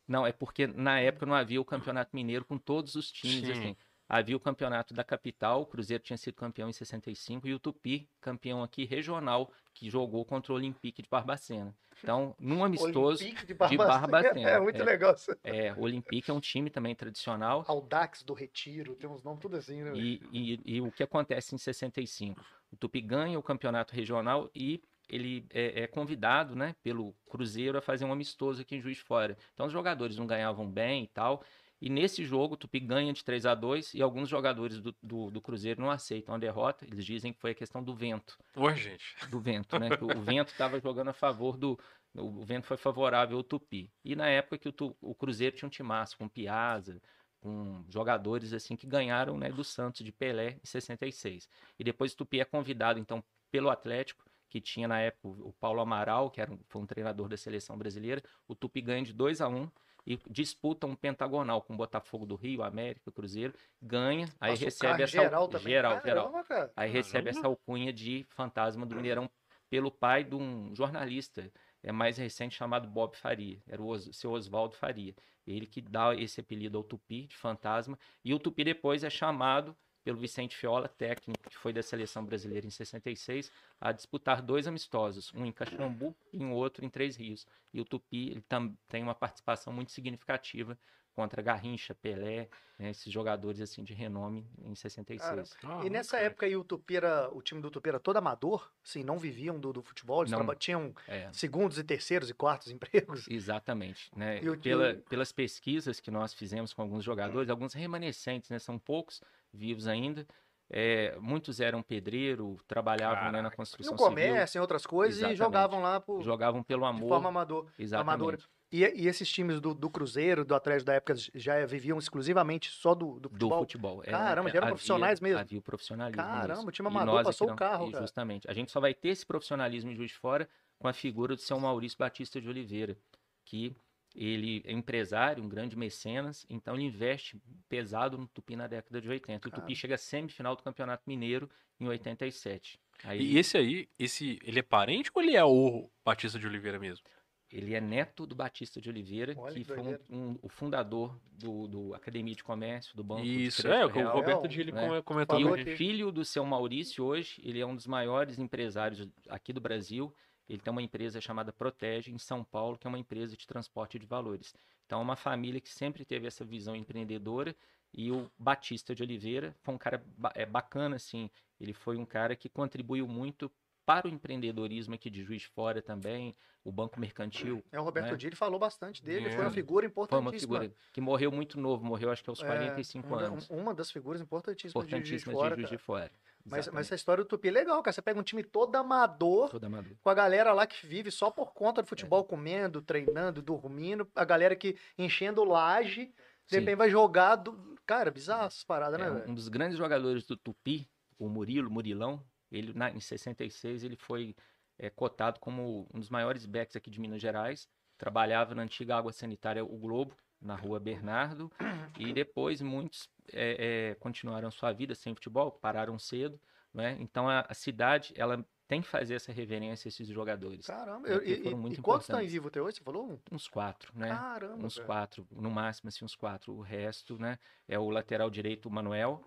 Não, 0.08 0.26
é 0.26 0.32
porque 0.32 0.68
na 0.68 1.00
época 1.00 1.26
não 1.26 1.34
havia 1.36 1.60
o 1.60 1.66
Campeonato 1.66 2.16
Mineiro 2.16 2.46
com 2.46 2.58
todos 2.58 2.96
os 2.96 3.12
times 3.12 3.46
Sim. 3.46 3.52
assim. 3.52 3.76
Havia 4.10 4.38
o 4.38 4.40
campeonato 4.40 4.94
da 4.94 5.04
capital, 5.04 5.62
o 5.64 5.66
Cruzeiro 5.66 6.02
tinha 6.02 6.16
sido 6.16 6.36
campeão 6.36 6.70
em 6.70 6.74
65 6.74 7.46
e 7.46 7.54
o 7.54 7.60
Tupi, 7.60 8.10
campeão 8.22 8.64
aqui 8.64 8.86
regional, 8.86 9.52
que 9.74 9.90
jogou 9.90 10.24
contra 10.24 10.54
o 10.54 10.56
Olympique 10.56 11.02
de 11.02 11.10
Barbacena. 11.10 11.76
Então, 12.02 12.34
num 12.40 12.64
amistoso, 12.64 13.22
Olympique 13.22 13.42
de 13.46 13.48
de 13.48 13.78
Barbacena, 13.78 14.40
É 14.50 14.60
muito 14.62 14.82
é. 14.82 14.84
legal. 14.86 15.14
isso. 15.14 15.32
é, 15.44 15.74
o 15.74 15.82
Olympique 15.82 16.32
é 16.32 16.34
um 16.34 16.40
time 16.40 16.70
também 16.70 16.96
tradicional. 16.96 17.66
Audax 17.68 18.24
do 18.24 18.34
Retiro, 18.34 18.96
tem 18.96 19.10
uns 19.10 19.24
nomes 19.24 19.42
tudo 19.42 19.58
assim, 19.58 19.84
né? 19.84 19.92
E, 19.94 20.22
e- 20.32 20.62
e 20.78 20.82
o 20.82 20.90
que 20.90 21.04
acontece 21.04 21.54
em 21.54 21.58
65? 21.58 22.42
O 22.72 22.78
Tupi 22.78 23.02
ganha 23.02 23.38
o 23.38 23.44
campeonato 23.44 23.94
regional 23.94 24.50
e 24.56 24.82
ele 25.10 25.46
é, 25.50 25.84
é 25.84 25.88
convidado 25.88 26.56
né, 26.56 26.76
pelo 26.84 27.16
Cruzeiro 27.30 27.78
a 27.78 27.82
fazer 27.82 28.06
um 28.06 28.12
amistoso 28.12 28.62
aqui 28.62 28.76
em 28.76 28.82
Juiz 28.82 28.98
de 28.98 29.04
Fora. 29.04 29.38
Então 29.54 29.66
os 29.66 29.74
jogadores 29.74 30.18
não 30.18 30.28
ganhavam 30.28 30.70
bem 30.70 31.04
e 31.04 31.08
tal. 31.08 31.44
E 31.80 31.90
nesse 31.90 32.26
jogo 32.26 32.56
o 32.56 32.58
Tupi 32.58 32.80
ganha 32.80 33.14
de 33.14 33.24
3 33.24 33.46
a 33.46 33.54
2 33.54 33.94
e 33.94 34.02
alguns 34.02 34.28
jogadores 34.28 34.82
do, 34.82 34.96
do, 35.02 35.30
do 35.30 35.42
Cruzeiro 35.42 35.82
não 35.82 35.92
aceitam 35.92 36.34
a 36.34 36.38
derrota. 36.38 36.86
Eles 36.86 37.06
dizem 37.06 37.32
que 37.32 37.40
foi 37.40 37.52
a 37.52 37.56
questão 37.56 37.84
do 37.84 37.94
vento. 37.94 38.38
Oi, 38.56 38.76
gente. 38.76 39.16
Do 39.30 39.40
vento, 39.40 39.78
né? 39.78 39.96
que 39.96 40.04
o 40.04 40.22
vento 40.22 40.52
estava 40.52 40.80
jogando 40.80 41.10
a 41.10 41.14
favor 41.14 41.56
do. 41.56 41.80
O 42.16 42.44
vento 42.44 42.66
foi 42.66 42.78
favorável 42.78 43.38
ao 43.38 43.44
Tupi. 43.44 43.92
E 44.04 44.16
na 44.16 44.28
época 44.28 44.58
que 44.58 44.70
o, 44.70 44.96
o 45.00 45.14
Cruzeiro 45.14 45.56
tinha 45.56 45.68
um 45.68 45.70
timaço 45.70 46.18
com 46.18 46.28
Piazza, 46.28 47.00
com 47.40 47.86
jogadores 47.88 48.54
assim 48.54 48.76
que 48.76 48.88
ganharam 48.88 49.38
né, 49.38 49.52
do 49.52 49.64
Santos 49.64 50.04
de 50.04 50.12
Pelé 50.12 50.58
em 50.64 50.66
66. 50.66 51.48
E 51.78 51.84
depois 51.84 52.14
o 52.14 52.18
Tupi 52.18 52.40
é 52.40 52.46
convidado 52.46 53.00
então 53.00 53.24
pelo 53.52 53.70
Atlético, 53.70 54.26
que 54.50 54.62
tinha 54.62 54.88
na 54.88 55.00
época 55.00 55.27
o 55.44 55.54
Paulo 55.54 55.82
Amaral, 55.82 56.30
que 56.32 56.39
era 56.42 56.51
um, 56.51 56.60
foi 56.68 56.82
um 56.82 56.86
treinador 56.86 57.27
da 57.27 57.38
seleção 57.38 57.77
brasileira. 57.77 58.22
O 58.48 58.56
Tupi 58.56 58.82
ganha 58.82 59.04
de 59.04 59.13
2 59.13 59.42
a 59.42 59.48
1 59.48 59.70
e 60.06 60.18
disputa 60.30 60.88
um 60.88 60.96
pentagonal 60.96 61.62
com 61.62 61.74
o 61.74 61.77
Botafogo 61.77 62.25
do 62.25 62.36
Rio, 62.36 62.63
América, 62.63 63.12
Cruzeiro, 63.12 63.54
ganha, 63.82 64.27
aí 64.39 64.51
Nossa, 64.51 64.63
recebe 64.66 65.04
essa 65.04 65.12
geral 65.22 65.48
também. 65.50 65.68
geral, 65.74 66.01
geral. 66.01 66.25
Caramba, 66.32 66.44
cara. 66.48 66.72
Aí 66.77 66.89
recebe 66.89 67.25
Caramba. 67.25 67.39
essa 67.39 67.48
alcunha 67.48 67.92
de 67.92 68.25
fantasma 68.30 68.86
do 68.86 68.96
Mineirão 68.96 69.30
pelo 69.70 69.92
pai 69.92 70.24
de 70.24 70.34
um 70.34 70.74
jornalista 70.74 71.51
é 71.84 71.92
mais 71.92 72.18
recente 72.18 72.56
chamado 72.56 72.88
Bob 72.88 73.16
Faria, 73.18 73.62
era 73.68 73.82
o 73.82 73.89
Os- 73.89 74.10
seu 74.16 74.32
Oswaldo 74.32 74.75
Faria. 74.75 75.13
Ele 75.46 75.66
que 75.66 75.82
dá 75.82 76.16
esse 76.16 76.39
apelido 76.39 76.77
ao 76.77 76.84
Tupi, 76.86 77.27
de 77.27 77.36
fantasma, 77.36 77.98
e 78.24 78.34
o 78.34 78.39
Tupi 78.39 78.63
depois 78.63 79.04
é 79.04 79.10
chamado 79.10 79.75
pelo 80.08 80.20
Vicente 80.20 80.56
Fiola, 80.56 80.88
técnico 80.88 81.50
que 81.50 81.58
foi 81.58 81.74
da 81.74 81.84
seleção 81.84 82.24
brasileira 82.24 82.66
em 82.66 82.70
66, 82.70 83.52
a 83.78 83.92
disputar 83.92 84.42
dois 84.42 84.66
amistosos, 84.66 85.34
um 85.34 85.46
em 85.46 85.52
Caxambu 85.52 86.16
e 86.32 86.42
um 86.42 86.54
outro 86.54 86.86
em 86.86 86.90
Três 86.90 87.18
Rios. 87.18 87.46
E 87.74 87.82
o 87.82 87.84
Tupi 87.84 88.30
ele 88.30 88.42
tem 88.88 89.04
uma 89.04 89.14
participação 89.14 89.74
muito 89.74 89.92
significativa 89.92 90.80
contra 91.18 91.42
Garrincha, 91.42 91.96
Pelé, 91.96 92.48
né, 92.78 92.92
esses 92.92 93.12
jogadores 93.12 93.60
assim 93.60 93.84
de 93.84 93.92
renome 93.92 94.48
em 94.64 94.76
66. 94.76 95.56
Cara, 95.56 95.80
Ah, 95.82 95.84
E 95.84 95.90
nessa 95.90 96.18
época 96.18 96.46
aí 96.46 96.56
o 96.56 96.64
Tupi 96.64 96.96
era, 96.96 97.28
o 97.34 97.42
time 97.42 97.60
do 97.60 97.72
Tupi 97.72 97.90
era 97.90 98.00
todo 98.00 98.18
amador, 98.18 98.72
assim, 98.86 99.04
não 99.04 99.18
viviam 99.18 99.60
do, 99.60 99.74
do 99.74 99.82
futebol, 99.82 100.22
eles 100.22 100.32
Não. 100.32 100.54
tinham 100.56 100.94
É. 101.08 101.28
segundos 101.34 101.80
e 101.80 101.84
terceiros 101.84 102.30
e 102.30 102.36
quartos 102.36 102.72
empregos. 102.72 103.26
Exatamente, 103.32 104.12
né? 104.16 104.40
E 104.44 104.48
o- 104.50 104.60
Pela- 104.60 104.92
e 104.92 104.98
pelas 104.98 105.32
pesquisas 105.32 106.00
que 106.00 106.12
nós 106.12 106.36
fizemos 106.36 106.72
com 106.72 106.84
alguns 106.84 107.04
jogadores, 107.04 107.50
alguns 107.50 107.74
remanescentes, 107.74 108.52
né? 108.52 108.60
São 108.60 108.78
poucos 108.78 109.22
vivos 109.52 109.88
ainda. 109.88 110.26
é, 110.70 111.18
muitos 111.22 111.62
eram 111.62 111.82
pedreiro, 111.82 112.58
trabalhavam 112.68 113.32
né, 113.32 113.42
na 113.42 113.50
construção 113.50 113.94
No 113.94 113.98
civil, 113.98 114.10
comércio, 114.10 114.58
em 114.60 114.62
outras 114.62 114.86
coisas, 114.86 115.16
Exatamente. 115.20 115.38
e 115.38 115.44
jogavam 115.46 115.82
lá 115.82 116.02
por, 116.02 116.22
jogavam 116.22 116.62
pelo 116.62 116.82
de 116.82 116.90
amor. 116.90 117.08
forma 117.08 117.30
amador, 117.30 117.72
exatamente. 117.80 118.14
amadora. 118.14 118.38
E, 118.72 118.80
e 118.84 119.08
esses 119.08 119.30
times 119.30 119.62
do, 119.62 119.74
do 119.74 119.90
Cruzeiro, 119.90 120.44
do 120.44 120.54
Atlético 120.54 120.86
da 120.88 120.94
época, 120.96 121.16
já 121.34 121.66
viviam 121.66 121.98
exclusivamente 121.98 122.70
só 122.70 122.94
do, 122.94 123.14
do 123.20 123.30
Do 123.30 123.30
futebol? 123.30 123.60
futebol. 123.60 124.04
É, 124.04 124.12
Caramba, 124.12 124.50
é, 124.50 124.52
já 124.52 124.58
eram 124.58 124.66
havia- 124.68 124.76
profissionais 124.76 125.20
mesmo? 125.22 125.40
Havia 125.40 125.60
o 125.60 125.62
profissionalismo. 125.62 126.22
Caramba, 126.22 126.54
nisso. 126.56 126.68
o 126.68 126.72
time 126.72 126.88
amador 126.90 127.24
passou 127.24 127.48
aqui 127.48 127.54
o 127.54 127.58
carro, 127.58 127.92
cara. 127.92 128.04
Justamente. 128.04 128.50
A 128.50 128.54
gente 128.54 128.72
só 128.72 128.80
vai 128.82 128.94
ter 128.94 129.10
esse 129.10 129.26
profissionalismo 129.26 129.90
em 129.92 129.96
Juiz 129.96 130.12
de 130.12 130.18
Fora 130.18 130.50
com 130.78 130.88
a 130.88 130.94
figura 130.94 131.36
do 131.36 131.42
seu 131.42 131.58
Maurício 131.60 131.98
Batista 131.98 132.42
de 132.42 132.50
Oliveira, 132.50 132.98
que 133.46 133.74
ele 134.14 134.62
é 134.66 134.72
empresário, 134.74 135.44
um 135.44 135.48
grande 135.48 135.78
mecenas, 135.78 136.46
então 136.50 136.74
ele 136.76 136.84
investe 136.86 137.40
pesado 137.70 138.18
no 138.18 138.28
Tupi 138.28 138.56
na 138.56 138.66
década 138.68 139.00
de 139.00 139.08
80. 139.08 139.48
O. 139.48 139.52
Tupi 139.52 139.76
chega 139.76 139.96
à 139.96 139.98
semifinal 139.98 140.56
do 140.56 140.64
Campeonato 140.64 141.04
Mineiro 141.08 141.50
em 141.80 141.88
87. 141.88 142.80
Aí 143.04 143.22
E 143.22 143.38
esse 143.38 143.56
aí, 143.58 143.88
esse, 144.00 144.40
ele 144.44 144.60
é 144.60 144.64
parente 144.64 145.12
ou 145.14 145.22
ele 145.22 145.36
é 145.36 145.44
o 145.46 145.90
Batista 146.04 146.40
de 146.40 146.48
Oliveira 146.48 146.80
mesmo? 146.80 147.06
Ele 147.51 147.74
é 147.74 147.82
neto 147.82 148.25
do 148.27 148.36
Batista 148.36 148.82
de 148.82 148.89
Oliveira, 148.89 149.34
Olha 149.38 149.54
que 149.54 149.63
foi 149.63 149.80
um- 149.80 149.98
um- 150.10 150.39
o 150.42 150.50
fundador 150.50 151.18
do, 151.32 151.68
do 151.68 151.94
Academia 151.94 152.36
de 152.36 152.44
Comércio, 152.44 152.96
do 152.96 153.04
Banco 153.04 153.24
de 153.24 153.46
Isso, 153.46 153.62
Crédito 153.62 153.82
é, 153.82 153.86
o 153.86 153.89
Real. 153.89 154.13
Roberto 154.13 154.42
Real, 154.42 154.51
Gili 154.51 154.72
né? 154.72 154.86
come- 154.88 155.01
comentou 155.04 155.39
E 155.39 155.46
o 155.46 155.75
filho 155.77 156.12
do 156.12 156.25
seu 156.25 156.46
Maurício 156.46 157.04
hoje, 157.06 157.42
ele 157.44 157.60
é 157.60 157.66
um 157.66 157.75
dos 157.75 157.88
maiores 157.88 158.38
empresários 158.38 159.08
aqui 159.30 159.54
do 159.54 159.62
Brasil. 159.62 160.13
Ele 160.50 160.60
tem 160.60 160.72
uma 160.72 160.82
empresa 160.82 161.20
chamada 161.20 161.51
Protege 161.51 162.12
em 162.12 162.18
São 162.18 162.44
Paulo, 162.44 162.77
que 162.77 162.88
é 162.88 162.89
uma 162.89 163.00
empresa 163.00 163.36
de 163.36 163.46
transporte 163.46 164.00
de 164.00 164.06
valores. 164.06 164.54
Então 164.86 165.00
é 165.00 165.04
uma 165.04 165.16
família 165.18 165.60
que 165.60 165.70
sempre 165.70 166.06
teve 166.06 166.25
essa 166.27 166.46
visão 166.46 166.75
empreendedora 166.75 167.54
e 167.94 168.12
o 168.12 168.30
Batista 168.38 168.96
de 168.96 169.04
Oliveira 169.04 169.54
foi 169.62 169.74
um 169.74 169.77
cara 169.77 170.01
ba- 170.18 170.32
é, 170.36 170.46
bacana 170.46 170.96
assim. 170.96 171.30
Ele 171.60 171.74
foi 171.74 171.98
um 171.98 172.06
cara 172.06 172.36
que 172.36 172.48
contribuiu 172.48 173.08
muito 173.08 173.51
para 173.88 174.06
o 174.06 174.10
empreendedorismo 174.12 174.94
aqui 174.96 175.10
de 175.10 175.24
Juiz 175.24 175.44
de 175.44 175.48
Fora 175.48 175.82
também, 175.82 176.36
o 176.62 176.74
Banco 176.74 177.00
Mercantil. 177.00 177.63
É, 177.72 177.79
o 177.79 177.84
Roberto 177.84 178.12
né? 178.12 178.17
Dili 178.17 178.36
falou 178.36 178.60
bastante 178.60 179.01
dele, 179.01 179.27
É. 179.27 179.32
foi 179.32 179.46
uma 179.46 179.51
figura 179.51 179.86
Foi 179.86 179.89
importantíssima. 179.89 180.56
uma 180.56 180.60
figura 180.62 180.77
que 180.91 181.00
morreu 181.00 181.32
muito 181.32 181.58
novo, 181.58 181.86
morreu 181.86 182.12
acho 182.12 182.22
que 182.22 182.29
aos 182.29 182.44
É, 182.44 182.46
45 182.46 183.08
uma 183.08 183.17
da- 183.17 183.25
anos. 183.27 183.50
Uma 183.50 183.74
das 183.74 183.89
figuras 183.89 184.20
importantíssimas, 184.22 184.86
de 184.86 184.91
Juiz 184.91 185.06
de 185.06 185.15
Importantíssimas 185.15 185.36
Fora. 185.39 185.56
de 185.56 185.62
Juiz 185.62 185.72
de. 185.72 185.77
Fora. 185.77 186.12
Mas, 186.46 186.67
mas 186.67 186.88
essa 186.88 186.96
história 186.96 187.24
do 187.24 187.27
Tupi 187.29 187.48
é 187.48 187.51
legal, 187.51 187.82
cara. 187.82 187.94
Você 187.94 188.01
pega 188.01 188.20
um 188.20 188.24
time 188.24 188.44
todo 188.44 188.75
amador, 188.75 189.50
Todo 189.50 189.63
amador. 189.63 189.94
com 190.03 190.10
a 190.10 190.13
galera 190.13 190.51
lá 190.53 190.67
que 190.67 190.86
vive 190.86 191.10
só 191.10 191.32
por 191.32 191.53
conta 191.53 191.82
do 191.82 191.86
É. 191.86 191.88
futebol, 191.88 192.25
comendo, 192.25 192.82
treinando, 192.82 193.41
dormindo, 193.41 194.06
a 194.13 194.25
galera 194.25 194.53
que 194.56 194.77
enchendo 194.98 195.44
laje, 195.46 196.13
de 196.48 196.60
repente 196.60 196.75
vai 196.75 196.89
jogar. 196.89 197.38
Do... 197.38 197.77
Cara, 197.86 198.12
bizarro 198.12 198.48
essas 198.48 198.65
paradas, 198.65 199.00
né, 199.00 199.08
É, 199.08 199.10
velho? 199.12 199.29
um 199.32 199.34
dos 199.34 199.48
grandes 199.48 199.77
jogadores 199.77 200.25
do 200.25 200.36
Tupi, 200.36 200.89
o 201.17 201.29
Murilo, 201.29 201.70
Murilão, 201.72 202.22
ele 202.51 202.74
na, 202.74 202.89
em 202.92 203.00
66 203.00 203.84
ele 203.84 203.96
foi 203.96 204.36
é, 204.77 204.89
cotado 204.89 205.39
como 205.39 205.88
um 205.94 206.00
dos 206.00 206.10
maiores 206.10 206.46
backs 206.46 206.75
aqui 206.75 206.89
de 206.89 207.00
Minas 207.00 207.22
Gerais. 207.22 207.68
Trabalhava 207.98 208.54
na 208.54 208.62
antiga 208.62 208.96
água 208.96 209.12
sanitária 209.12 209.63
O 209.63 209.77
Globo, 209.77 210.16
na 210.39 210.56
rua 210.56 210.80
Bernardo, 210.80 211.51
e 211.98 212.13
depois 212.13 212.62
muitos 212.62 213.10
é, 213.34 213.89
é, 213.89 213.96
continuaram 213.96 214.51
sua 214.51 214.72
vida 214.72 214.94
sem 214.94 215.16
futebol, 215.16 215.51
pararam 215.51 215.98
cedo, 215.98 216.39
né? 216.74 216.96
Então 217.00 217.27
a, 217.27 217.42
a 217.50 217.54
cidade 217.56 218.13
ela 218.16 218.46
tem 218.68 218.82
que 218.82 218.88
fazer 218.88 219.16
essa 219.16 219.32
reverência 219.32 219.88
a 219.88 219.89
esses 219.89 220.08
jogadores. 220.08 220.68
Caramba, 220.68 221.08
É, 221.08 221.16
eu- 221.16 221.24
e, 221.24 221.42
foram 221.42 221.58
muito 221.58 221.80
e 221.80 221.82
quantos 221.82 222.04
estão 222.04 222.22
em 222.22 222.27
vivo 222.27 222.50
até 222.50 222.62
hoje? 222.62 222.77
Você 222.77 222.84
falou? 222.84 223.20
Uns 223.32 223.48
quatro, 223.48 223.92
né? 223.98 224.10
Caramba, 224.10 224.66
uns 224.66 224.75
velho. 224.75 224.86
quatro, 224.86 225.27
no 225.32 225.50
máximo 225.50 225.88
assim 225.88 226.06
uns 226.06 226.16
quatro. 226.16 226.54
O 226.54 226.62
resto, 226.62 227.18
né, 227.18 227.39
é 227.68 227.80
o 227.80 227.89
lateral 227.89 228.30
direito, 228.30 228.68
o 228.68 228.72
Manuel, 228.72 229.24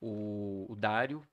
o, 0.00 0.66
o 0.70 0.76
Dário, 0.76 1.26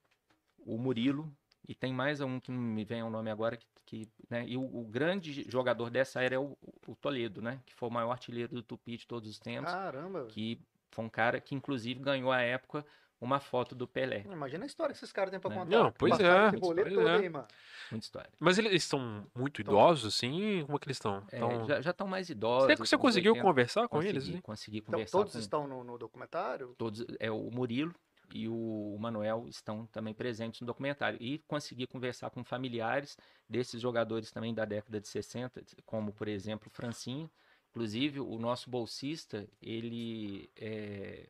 o 0.65 0.77
Murilo 0.77 1.31
e 1.67 1.73
tem 1.73 1.93
mais 1.93 2.19
um 2.21 2.39
que 2.39 2.51
não 2.51 2.59
me 2.61 2.83
vem 2.83 3.01
ao 3.01 3.09
nome 3.09 3.29
agora 3.31 3.55
que, 3.57 3.65
que 3.85 4.09
né, 4.29 4.45
e 4.47 4.57
o, 4.57 4.61
o 4.63 4.83
grande 4.85 5.45
jogador 5.49 5.89
dessa 5.89 6.21
era 6.21 6.35
é 6.35 6.39
o, 6.39 6.57
o 6.87 6.95
Toledo, 6.95 7.41
né, 7.41 7.59
que 7.65 7.73
foi 7.73 7.89
o 7.89 7.91
maior 7.91 8.11
artilheiro 8.11 8.53
do 8.53 8.63
Tupi 8.63 8.97
de 8.97 9.07
todos 9.07 9.29
os 9.29 9.39
tempos, 9.39 9.71
Caramba, 9.71 10.25
que 10.25 10.59
foi 10.91 11.05
um 11.05 11.09
cara 11.09 11.39
que 11.39 11.55
inclusive 11.55 11.99
ganhou 12.01 12.31
à 12.31 12.41
época 12.41 12.85
uma 13.21 13.39
foto 13.39 13.73
do 13.73 13.87
Pelé. 13.87 14.25
Imagina 14.29 14.65
a 14.65 14.67
história 14.67 14.91
que 14.93 14.97
esses 14.99 15.13
caras 15.13 15.31
têm 15.31 15.39
pra 15.39 15.49
Né? 15.49 15.55
contar. 15.55 15.69
Não, 15.69 15.91
pois 15.93 16.19
é, 16.19 16.51
pois 16.51 16.59
todo 16.93 17.07
é. 17.07 17.15
aí, 17.19 17.29
mano. 17.29 17.47
Muita 17.89 18.05
história. 18.05 18.29
Mas 18.37 18.57
eles 18.57 18.73
estão 18.83 19.25
muito 19.33 19.61
Então- 19.61 19.73
idosos, 19.73 20.13
assim? 20.13 20.61
Como 20.65 20.75
é 20.75 20.79
que 20.79 20.87
eles 20.87 20.97
estão? 20.97 21.23
É, 21.31 21.37
Então, 21.37 21.81
já 21.81 21.91
estão 21.91 22.05
mais 22.05 22.29
idosos. 22.29 22.67
Você, 22.67 22.75
você 22.75 22.97
conseguiu 22.97 23.31
80. 23.31 23.47
conversar 23.47 23.81
com 23.87 23.95
consegui, 23.95 24.09
eles? 24.09 24.23
assim? 24.27 24.41
Consegui 24.41 24.77
Então, 24.79 24.91
conversar 24.91 25.17
todos 25.17 25.33
com 25.33 25.39
estão 25.39 25.65
no, 25.69 25.85
no 25.85 25.97
documentário? 25.97 26.75
todos 26.77 27.05
é 27.17 27.31
o 27.31 27.49
Murilo 27.49 27.95
e 28.31 28.47
o 28.47 28.97
Manuel 28.99 29.45
estão 29.47 29.85
também 29.87 30.13
presentes 30.13 30.61
no 30.61 30.67
documentário 30.67 31.17
e 31.21 31.39
consegui 31.39 31.87
conversar 31.87 32.29
com 32.29 32.43
familiares 32.43 33.17
desses 33.47 33.81
jogadores 33.81 34.31
também 34.31 34.53
da 34.53 34.65
década 34.65 34.99
de 34.99 35.07
60, 35.07 35.63
como 35.85 36.13
por 36.13 36.27
exemplo 36.27 36.69
Francinho, 36.69 37.29
inclusive 37.69 38.19
o 38.19 38.37
nosso 38.37 38.69
bolsista 38.69 39.47
ele 39.61 40.49
é 40.55 41.29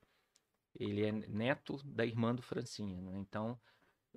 ele 0.80 1.06
é 1.06 1.12
neto 1.12 1.80
da 1.86 2.04
irmã 2.04 2.34
do 2.34 2.42
Francinho, 2.42 3.00
né? 3.02 3.18
então 3.18 3.60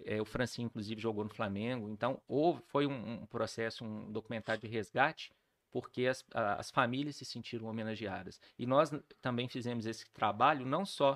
é, 0.04 0.20
o 0.20 0.24
Francinho 0.24 0.66
inclusive 0.66 1.00
jogou 1.00 1.24
no 1.24 1.30
Flamengo, 1.30 1.88
então 1.88 2.20
houve 2.26 2.62
foi 2.68 2.86
um, 2.86 3.22
um 3.22 3.26
processo 3.26 3.84
um 3.84 4.10
documentário 4.10 4.62
de 4.62 4.68
resgate 4.68 5.32
porque 5.70 6.06
as, 6.06 6.24
as 6.32 6.70
famílias 6.70 7.16
se 7.16 7.24
sentiram 7.26 7.66
homenageadas. 7.66 8.40
E 8.58 8.64
nós 8.64 8.90
também 9.20 9.46
fizemos 9.46 9.84
esse 9.84 10.08
trabalho 10.10 10.64
não 10.64 10.86
só 10.86 11.14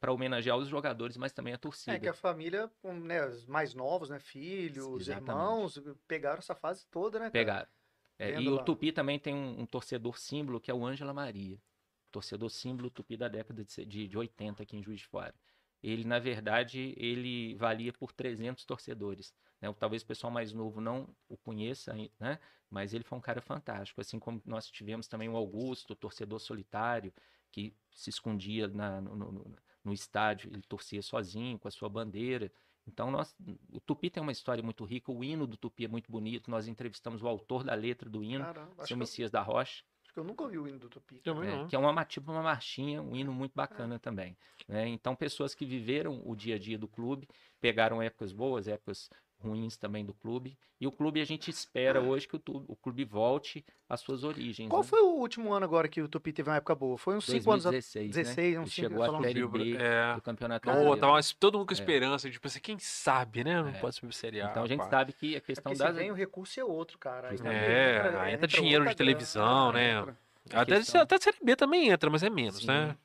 para 0.00 0.12
homenagear 0.12 0.56
os 0.56 0.68
jogadores, 0.68 1.16
mas 1.16 1.32
também 1.32 1.54
a 1.54 1.58
torcida. 1.58 1.96
É 1.96 2.00
que 2.00 2.08
a 2.08 2.14
família, 2.14 2.70
né, 2.84 3.26
os 3.26 3.46
mais 3.46 3.74
novos, 3.74 4.10
né, 4.10 4.18
filhos, 4.18 5.08
Exatamente. 5.08 5.30
irmãos, 5.30 5.82
pegaram 6.06 6.38
essa 6.38 6.54
fase 6.54 6.86
toda, 6.90 7.18
né, 7.18 7.24
cara? 7.26 7.32
Pegaram. 7.32 7.68
É, 8.18 8.40
e 8.40 8.48
o 8.48 8.54
lá. 8.56 8.64
Tupi 8.64 8.92
também 8.92 9.18
tem 9.18 9.34
um, 9.34 9.60
um 9.60 9.66
torcedor 9.66 10.18
símbolo 10.18 10.60
que 10.60 10.70
é 10.70 10.74
o 10.74 10.84
Ângela 10.86 11.12
Maria. 11.12 11.60
Torcedor 12.10 12.48
símbolo 12.50 12.90
Tupi 12.90 13.16
da 13.16 13.28
década 13.28 13.64
de, 13.64 13.84
de, 13.84 14.08
de 14.08 14.18
80 14.18 14.62
aqui 14.62 14.76
em 14.76 14.82
Juiz 14.82 15.00
de 15.00 15.06
Fora. 15.06 15.34
Ele, 15.82 16.04
na 16.04 16.18
verdade, 16.18 16.94
ele 16.96 17.54
valia 17.56 17.92
por 17.92 18.12
300 18.12 18.64
torcedores. 18.64 19.34
né? 19.60 19.72
Talvez 19.78 20.02
o 20.02 20.06
pessoal 20.06 20.30
mais 20.32 20.52
novo 20.52 20.80
não 20.80 21.14
o 21.28 21.36
conheça, 21.36 21.94
né? 22.18 22.38
mas 22.70 22.94
ele 22.94 23.04
foi 23.04 23.18
um 23.18 23.20
cara 23.20 23.40
fantástico. 23.42 24.00
Assim 24.00 24.18
como 24.18 24.40
nós 24.46 24.68
tivemos 24.70 25.06
também 25.06 25.28
o 25.28 25.36
Augusto, 25.36 25.92
o 25.92 25.96
torcedor 25.96 26.40
solitário, 26.40 27.12
que 27.52 27.74
se 27.94 28.10
escondia 28.10 28.66
na- 28.68 29.00
no, 29.00 29.14
no- 29.14 29.56
no- 29.86 29.92
estádio, 29.94 30.50
ele 30.52 30.62
torcia 30.62 31.00
sozinho, 31.02 31.58
com 31.58 31.68
a 31.68 31.70
sua 31.70 31.88
bandeira. 31.88 32.52
Então, 32.86 33.10
nós, 33.10 33.34
o 33.72 33.80
Tupi 33.80 34.10
tem 34.10 34.22
uma 34.22 34.30
história 34.32 34.62
muito 34.62 34.84
rica, 34.84 35.10
o 35.10 35.24
hino 35.24 35.46
do 35.46 35.56
Tupi 35.56 35.84
é 35.84 35.88
muito 35.88 36.10
bonito. 36.10 36.50
Nós 36.50 36.68
entrevistamos 36.68 37.22
o 37.22 37.26
autor 37.28 37.64
da 37.64 37.74
letra 37.74 38.08
do 38.08 38.22
hino, 38.22 38.44
Caramba, 38.44 38.74
seu 38.78 38.86
que, 38.86 38.92
eu, 38.92 38.96
Messias 38.98 39.30
da 39.30 39.42
Rocha, 39.42 39.82
acho 40.04 40.12
que 40.14 40.20
eu 40.20 40.24
nunca 40.24 40.44
ouvi 40.44 40.58
o 40.58 40.68
hino 40.68 40.78
do 40.78 40.88
Tupi. 40.88 41.16
Também 41.16 41.50
não. 41.50 41.66
que 41.66 41.74
é 41.74 41.78
uma, 41.78 41.92
ma- 41.92 42.04
tipo 42.04 42.30
uma 42.30 42.42
marchinha, 42.42 43.02
um 43.02 43.16
hino 43.16 43.32
muito 43.32 43.52
bacana 43.54 43.98
também. 43.98 44.36
né? 44.68 44.86
Então, 44.88 45.16
pessoas 45.16 45.52
que 45.54 45.66
viveram 45.66 46.22
o 46.24 46.36
dia 46.36 46.54
a 46.54 46.58
dia 46.58 46.78
do 46.78 46.86
clube, 46.86 47.28
pegaram 47.60 48.00
épocas 48.00 48.32
boas, 48.32 48.68
épocas 48.68 49.10
ruins 49.38 49.76
também 49.76 50.04
do 50.04 50.12
clube. 50.14 50.56
E 50.80 50.86
o 50.86 50.92
clube, 50.92 51.20
a 51.20 51.24
gente 51.24 51.50
espera 51.50 52.00
hoje 52.02 52.28
que 52.28 52.36
o, 52.36 52.40
o 52.68 52.76
clube 52.76 53.04
volte 53.04 53.64
às 53.88 54.00
suas 54.00 54.24
origens. 54.24 54.68
Qual 54.68 54.82
né? 54.82 54.88
foi 54.88 55.00
o 55.00 55.14
último 55.14 55.52
ano 55.54 55.64
agora 55.64 55.88
que 55.88 56.02
o 56.02 56.08
Tupi 56.08 56.32
teve 56.32 56.50
uma 56.50 56.56
época 56.56 56.74
boa? 56.74 56.98
Foi 56.98 57.16
uns 57.16 57.24
5 57.24 57.50
anos 57.50 57.66
atrás. 57.66 57.92
2016, 57.94 58.10
16, 58.14 58.54
né? 58.54 58.60
uns 58.60 58.62
Ele 58.64 58.70
cinco, 58.70 58.88
chegou 58.88 59.06
falando 59.06 59.22
Série 59.24 59.46
B 59.46 59.76
é. 59.78 60.14
do 60.14 60.22
Campeonato 60.22 60.66
Brasileiro. 60.66 61.00
tava 61.00 61.12
mas 61.14 61.32
todo 61.32 61.58
mundo 61.58 61.66
com 61.68 61.72
É. 61.74 61.76
esperança. 61.78 62.30
Tipo 62.30 62.46
assim, 62.46 62.60
quem 62.60 62.78
sabe, 62.78 63.42
né? 63.44 63.62
Não 63.62 63.68
É. 63.70 63.78
pode 63.78 63.96
ser 63.96 64.12
Série 64.12 64.40
A. 64.42 64.50
Então 64.50 64.64
a 64.64 64.66
gente 64.66 64.80
pá. 64.80 64.90
sabe 64.90 65.12
que 65.14 65.34
a 65.34 65.38
É 65.38 65.40
questão 65.40 65.72
das... 65.72 65.88
se 65.88 65.92
vem 65.94 66.10
o 66.10 66.14
recurso 66.14 66.60
é 66.60 66.64
outro, 66.64 66.98
cara. 66.98 67.28
Aí 67.28 67.34
É, 67.36 67.38
também 67.38 68.20
aí 68.20 68.34
entra 68.34 68.46
dinheiro 68.46 68.84
de 68.86 68.94
televisão, 68.94 69.70
grana, 69.72 69.72
né? 69.72 70.00
entra. 70.00 70.25
A 70.52 70.60
Até, 70.62 70.76
questão- 70.76 71.00
até 71.00 71.14
a 71.16 71.20
Série 71.20 71.38
B 71.42 71.56
também 71.56 71.88
entra, 71.90 72.08
mas 72.10 72.22
é 72.22 72.30
menos, 72.30 72.58
Sim. 72.60 72.66
né? 72.66 72.96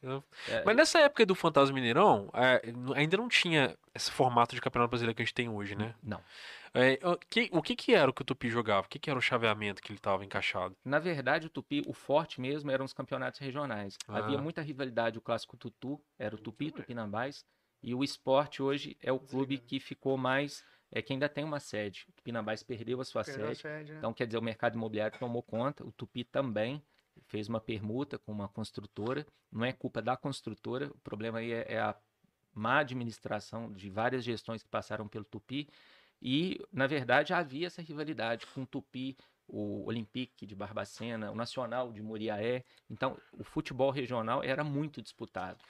é, 0.47 0.63
Mas 0.65 0.75
nessa 0.75 0.99
época 0.99 1.25
do 1.25 1.35
Fantasma 1.35 1.73
Mineirão, 1.73 2.29
é, 2.33 2.61
ainda 2.95 3.17
não 3.17 3.27
tinha 3.27 3.77
esse 3.93 4.11
formato 4.11 4.55
de 4.55 4.61
Campeonato 4.61 4.89
Brasileiro 4.91 5.15
que 5.15 5.21
a 5.21 5.25
gente 5.25 5.33
tem 5.33 5.49
hoje, 5.49 5.75
né? 5.75 5.95
Não. 6.03 6.21
É, 6.73 6.97
o 7.03 7.17
que, 7.17 7.49
o 7.51 7.61
que 7.61 7.75
que 7.75 7.93
era 7.93 8.09
o 8.09 8.13
que 8.13 8.21
o 8.21 8.25
Tupi 8.25 8.49
jogava? 8.49 8.85
O 8.87 8.89
que 8.89 8.97
que 8.97 9.09
era 9.09 9.19
o 9.19 9.21
chaveamento 9.21 9.81
que 9.81 9.91
ele 9.91 9.99
tava 9.99 10.23
encaixado? 10.23 10.75
Na 10.85 10.99
verdade, 10.99 11.47
o 11.47 11.49
Tupi, 11.49 11.83
o 11.85 11.93
forte 11.93 12.39
mesmo 12.39 12.71
eram 12.71 12.85
os 12.85 12.93
campeonatos 12.93 13.39
regionais. 13.41 13.97
Havia 14.07 14.37
Ah. 14.37 14.41
muita 14.41 14.61
rivalidade, 14.61 15.17
o 15.17 15.21
clássico 15.21 15.57
Tutu 15.57 16.01
era 16.17 16.33
o 16.33 16.37
Tupi, 16.37 16.71
Tupinambás, 16.71 17.43
e 17.83 17.93
o 17.93 18.03
esporte 18.03 18.61
hoje 18.63 18.95
é 19.01 19.11
o 19.11 19.19
clube 19.19 19.57
que 19.57 19.81
ficou 19.81 20.15
mais, 20.17 20.63
é 20.93 21.01
que 21.01 21.11
ainda 21.11 21.27
tem 21.27 21.43
uma 21.43 21.59
sede. 21.59 22.05
O 22.07 22.13
Tupinambás 22.13 22.63
perdeu 22.63 23.01
a 23.01 23.03
sua 23.03 23.23
Perdeu 23.23 23.45
a 23.45 23.49
sede, 23.49 23.61
sede, 23.61 23.91
né? 23.91 23.97
então 23.97 24.13
quer 24.13 24.25
dizer, 24.27 24.37
o 24.37 24.41
mercado 24.41 24.75
imobiliário 24.75 25.19
tomou 25.19 25.43
conta, 25.43 25.83
o 25.85 25.91
Tupi 25.91 26.23
também 26.23 26.81
fez 27.31 27.47
uma 27.47 27.61
permuta 27.61 28.19
com 28.19 28.29
uma 28.33 28.49
construtora, 28.49 29.25
não 29.49 29.63
é 29.63 29.71
culpa 29.71 30.01
da 30.01 30.17
construtora, 30.17 30.87
o 30.93 30.99
problema 30.99 31.39
aí 31.39 31.53
é, 31.53 31.75
é 31.75 31.79
a 31.79 31.95
má 32.53 32.79
administração 32.79 33.71
de 33.71 33.89
várias 33.89 34.21
gestões 34.25 34.61
que 34.61 34.67
passaram 34.67 35.07
pelo 35.07 35.23
Tupi, 35.23 35.69
e, 36.21 36.59
na 36.71 36.87
verdade, 36.87 37.33
havia 37.33 37.67
essa 37.67 37.81
rivalidade 37.81 38.45
com 38.47 38.63
o 38.63 38.65
Tupi, 38.65 39.15
o 39.47 39.85
Olympique 39.85 40.45
de 40.45 40.53
Barbacena, 40.53 41.31
o 41.31 41.35
Nacional 41.35 41.91
de 41.91 42.01
Muriaé. 42.01 42.63
Então, 42.89 43.17
o 43.31 43.43
futebol 43.43 43.91
regional 43.91 44.43
era 44.43 44.63
muito 44.63 45.01
disputado. 45.01 45.63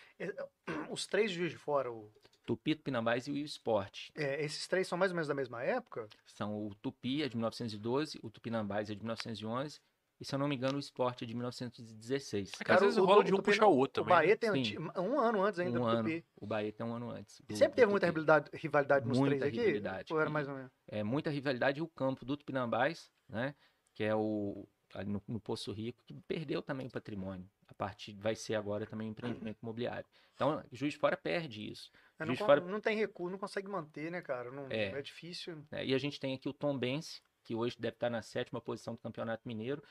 Os 0.89 1.05
três 1.05 1.31
de 1.31 1.49
fora, 1.57 1.91
o- 1.91 2.11
Tupi, 2.45 2.75
Tupinambás 2.75 3.27
e 3.27 3.31
o 3.31 3.37
Esporte. 3.37 4.11
é, 4.15 4.43
esses 4.43 4.67
três 4.67 4.87
são 4.87 4.97
mais 4.97 5.11
ou 5.11 5.15
menos 5.15 5.27
da 5.27 5.33
mesma 5.35 5.63
época? 5.63 6.09
São 6.25 6.67
o 6.67 6.73
Tupi, 6.75 7.21
é 7.23 7.29
de 7.29 7.37
1912, 7.37 8.19
o 8.23 8.29
Tupinambás 8.31 8.89
é 8.89 8.95
de 8.95 8.99
1911, 8.99 9.79
e, 10.21 10.25
se 10.25 10.35
eu 10.35 10.39
não 10.39 10.47
me 10.47 10.55
engano, 10.55 10.77
o 10.77 10.79
Esporte 10.79 11.23
é 11.23 11.27
de 11.27 11.33
1916. 11.33 12.51
É 12.59 12.63
que 12.63 12.71
às 12.71 12.79
vezes 12.79 12.97
o- 12.97 13.05
rola 13.05 13.21
o 13.21 13.23
de 13.23 13.33
um 13.33 13.37
Tupi 13.37 13.49
puxar 13.51 13.65
o 13.65 13.75
outro 13.75 14.03
O 14.03 14.05
também. 14.05 14.17
Bahia 14.19 14.37
tem 14.37 14.51
um, 14.51 14.63
Sim. 14.63 14.77
um 14.97 15.19
ano 15.19 15.43
antes 15.43 15.59
ainda 15.59 15.79
Um 15.79 15.81
do 15.81 15.87
ano. 15.87 16.03
Tupi. 16.09 16.25
O 16.35 16.45
Bahia 16.45 16.71
tem 16.71 16.85
um 16.85 16.93
ano 16.93 17.09
antes. 17.09 17.39
E 17.39 17.43
do- 17.53 17.55
sempre 17.57 17.75
teve 17.75 17.89
muita 17.91 18.05
rivalidade, 18.05 18.49
rivalidade 18.53 19.07
nos 19.07 19.17
Muita 19.17 19.37
três 19.39 19.51
aqui? 19.53 19.57
rivalidade. 19.59 20.13
Ou 20.13 20.21
era 20.21 20.29
mais 20.29 20.47
ou 20.47 20.55
menos? 20.55 20.71
é, 20.87 21.03
muita 21.03 21.29
rivalidade 21.29 21.79
e 21.79 21.81
o 21.81 21.87
campo 21.87 22.23
do 22.23 22.37
Tupinambás, 22.37 23.11
né, 23.27 23.55
que 23.93 24.03
é 24.03 24.15
o 24.15 24.67
ali 24.93 25.09
no, 25.09 25.23
no 25.25 25.39
Poço 25.39 25.71
Rico, 25.71 26.03
que 26.05 26.13
perdeu 26.27 26.61
também 26.61 26.85
o 26.85 26.91
patrimônio. 26.91 27.49
A 27.65 27.73
partir 27.73 28.13
vai 28.13 28.35
ser 28.35 28.55
agora 28.55 28.85
também 28.85 29.07
um 29.07 29.11
empreendimento 29.11 29.57
imobiliário. 29.63 30.05
Então, 30.35 30.61
Juiz 30.69 30.91
de 30.93 30.99
Fora 30.99 31.15
perde 31.15 31.71
isso. 31.71 31.89
Mas 32.19 32.27
Juiz 32.27 32.39
não, 32.41 32.45
Fora, 32.45 32.59
não 32.59 32.81
tem 32.81 32.97
recurso, 32.97 33.31
não 33.31 33.39
consegue 33.39 33.69
manter, 33.69 34.11
né, 34.11 34.21
cara? 34.21 34.51
Não, 34.51 34.67
É. 34.69 34.87
é. 34.89 35.01
difícil. 35.01 35.65
né, 35.71 35.85
e 35.85 35.93
a 35.93 35.97
gente 35.97 36.19
tem 36.19 36.35
aqui 36.35 36.49
o 36.49 36.53
Tombense, 36.53 37.21
que 37.43 37.55
hoje 37.55 37.75
deve 37.79 37.95
estar 37.95 38.09
na 38.09 38.21
sétima 38.21 38.61
posição 38.61 38.93
do 38.93 38.99
Campeonato 38.99 39.47
Mineiro, 39.47 39.81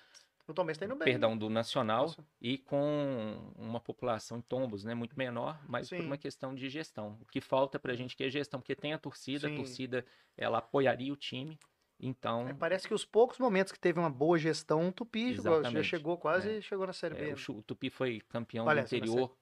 O 0.49 0.55
Tom 0.55 0.65
Benz 0.65 0.79
tá 0.79 0.85
indo 0.85 0.97
bem. 0.97 1.05
perdão, 1.05 1.37
do 1.39 1.49
Nacional, 1.49 2.03
Nossa. 2.07 2.25
e 2.41 2.59
com 2.59 3.53
uma 3.57 3.79
população 3.79 4.39
em 4.39 4.43
tombos, 4.43 4.83
né, 4.85 4.95
muito 4.95 5.17
menor, 5.17 5.61
mas 5.69 5.89
por 5.89 5.97
Sim. 5.99 6.07
uma 6.07 6.17
questão 6.19 6.55
de 6.55 6.69
gestão. 6.69 7.17
O 7.21 7.27
que 7.27 7.41
falta 7.41 7.79
pra 7.79 7.95
gente 7.95 8.17
que 8.17 8.25
é 8.25 8.29
gestão, 8.31 8.59
porque 8.61 8.75
tem 8.75 8.93
a 8.93 8.99
torcida, 8.99 9.47
Sim. 9.49 9.55
a 9.55 9.57
torcida 9.59 10.05
ela 10.37 10.59
apoiaria 10.59 11.13
o 11.13 11.17
time, 11.17 11.57
então 12.01 12.49
É, 12.49 12.55
parece 12.55 12.89
que 12.89 12.95
os 12.95 13.05
poucos 13.05 13.39
momentos 13.39 13.73
que 13.73 13.79
teve 13.79 14.01
uma 14.01 14.11
boa 14.11 14.39
gestão, 14.39 14.89
o 14.89 14.93
Tupi 14.93 15.35
jogou- 15.35 15.53
já 15.53 15.59
Exatamente. 15.61 15.87
chegou 15.87 16.17
quase 16.19 16.63
chegou 16.63 16.87
na 16.87 16.93
Série 16.93 17.15
É, 17.17 17.27
B. 17.27 17.33
o, 17.35 17.37
Chu- 17.37 17.59
o 17.59 17.63
Tupi 17.63 17.89
foi 17.91 18.21
campeão 18.29 18.67
Olha, 18.67 18.83
do 18.83 18.87
interior 18.87 19.37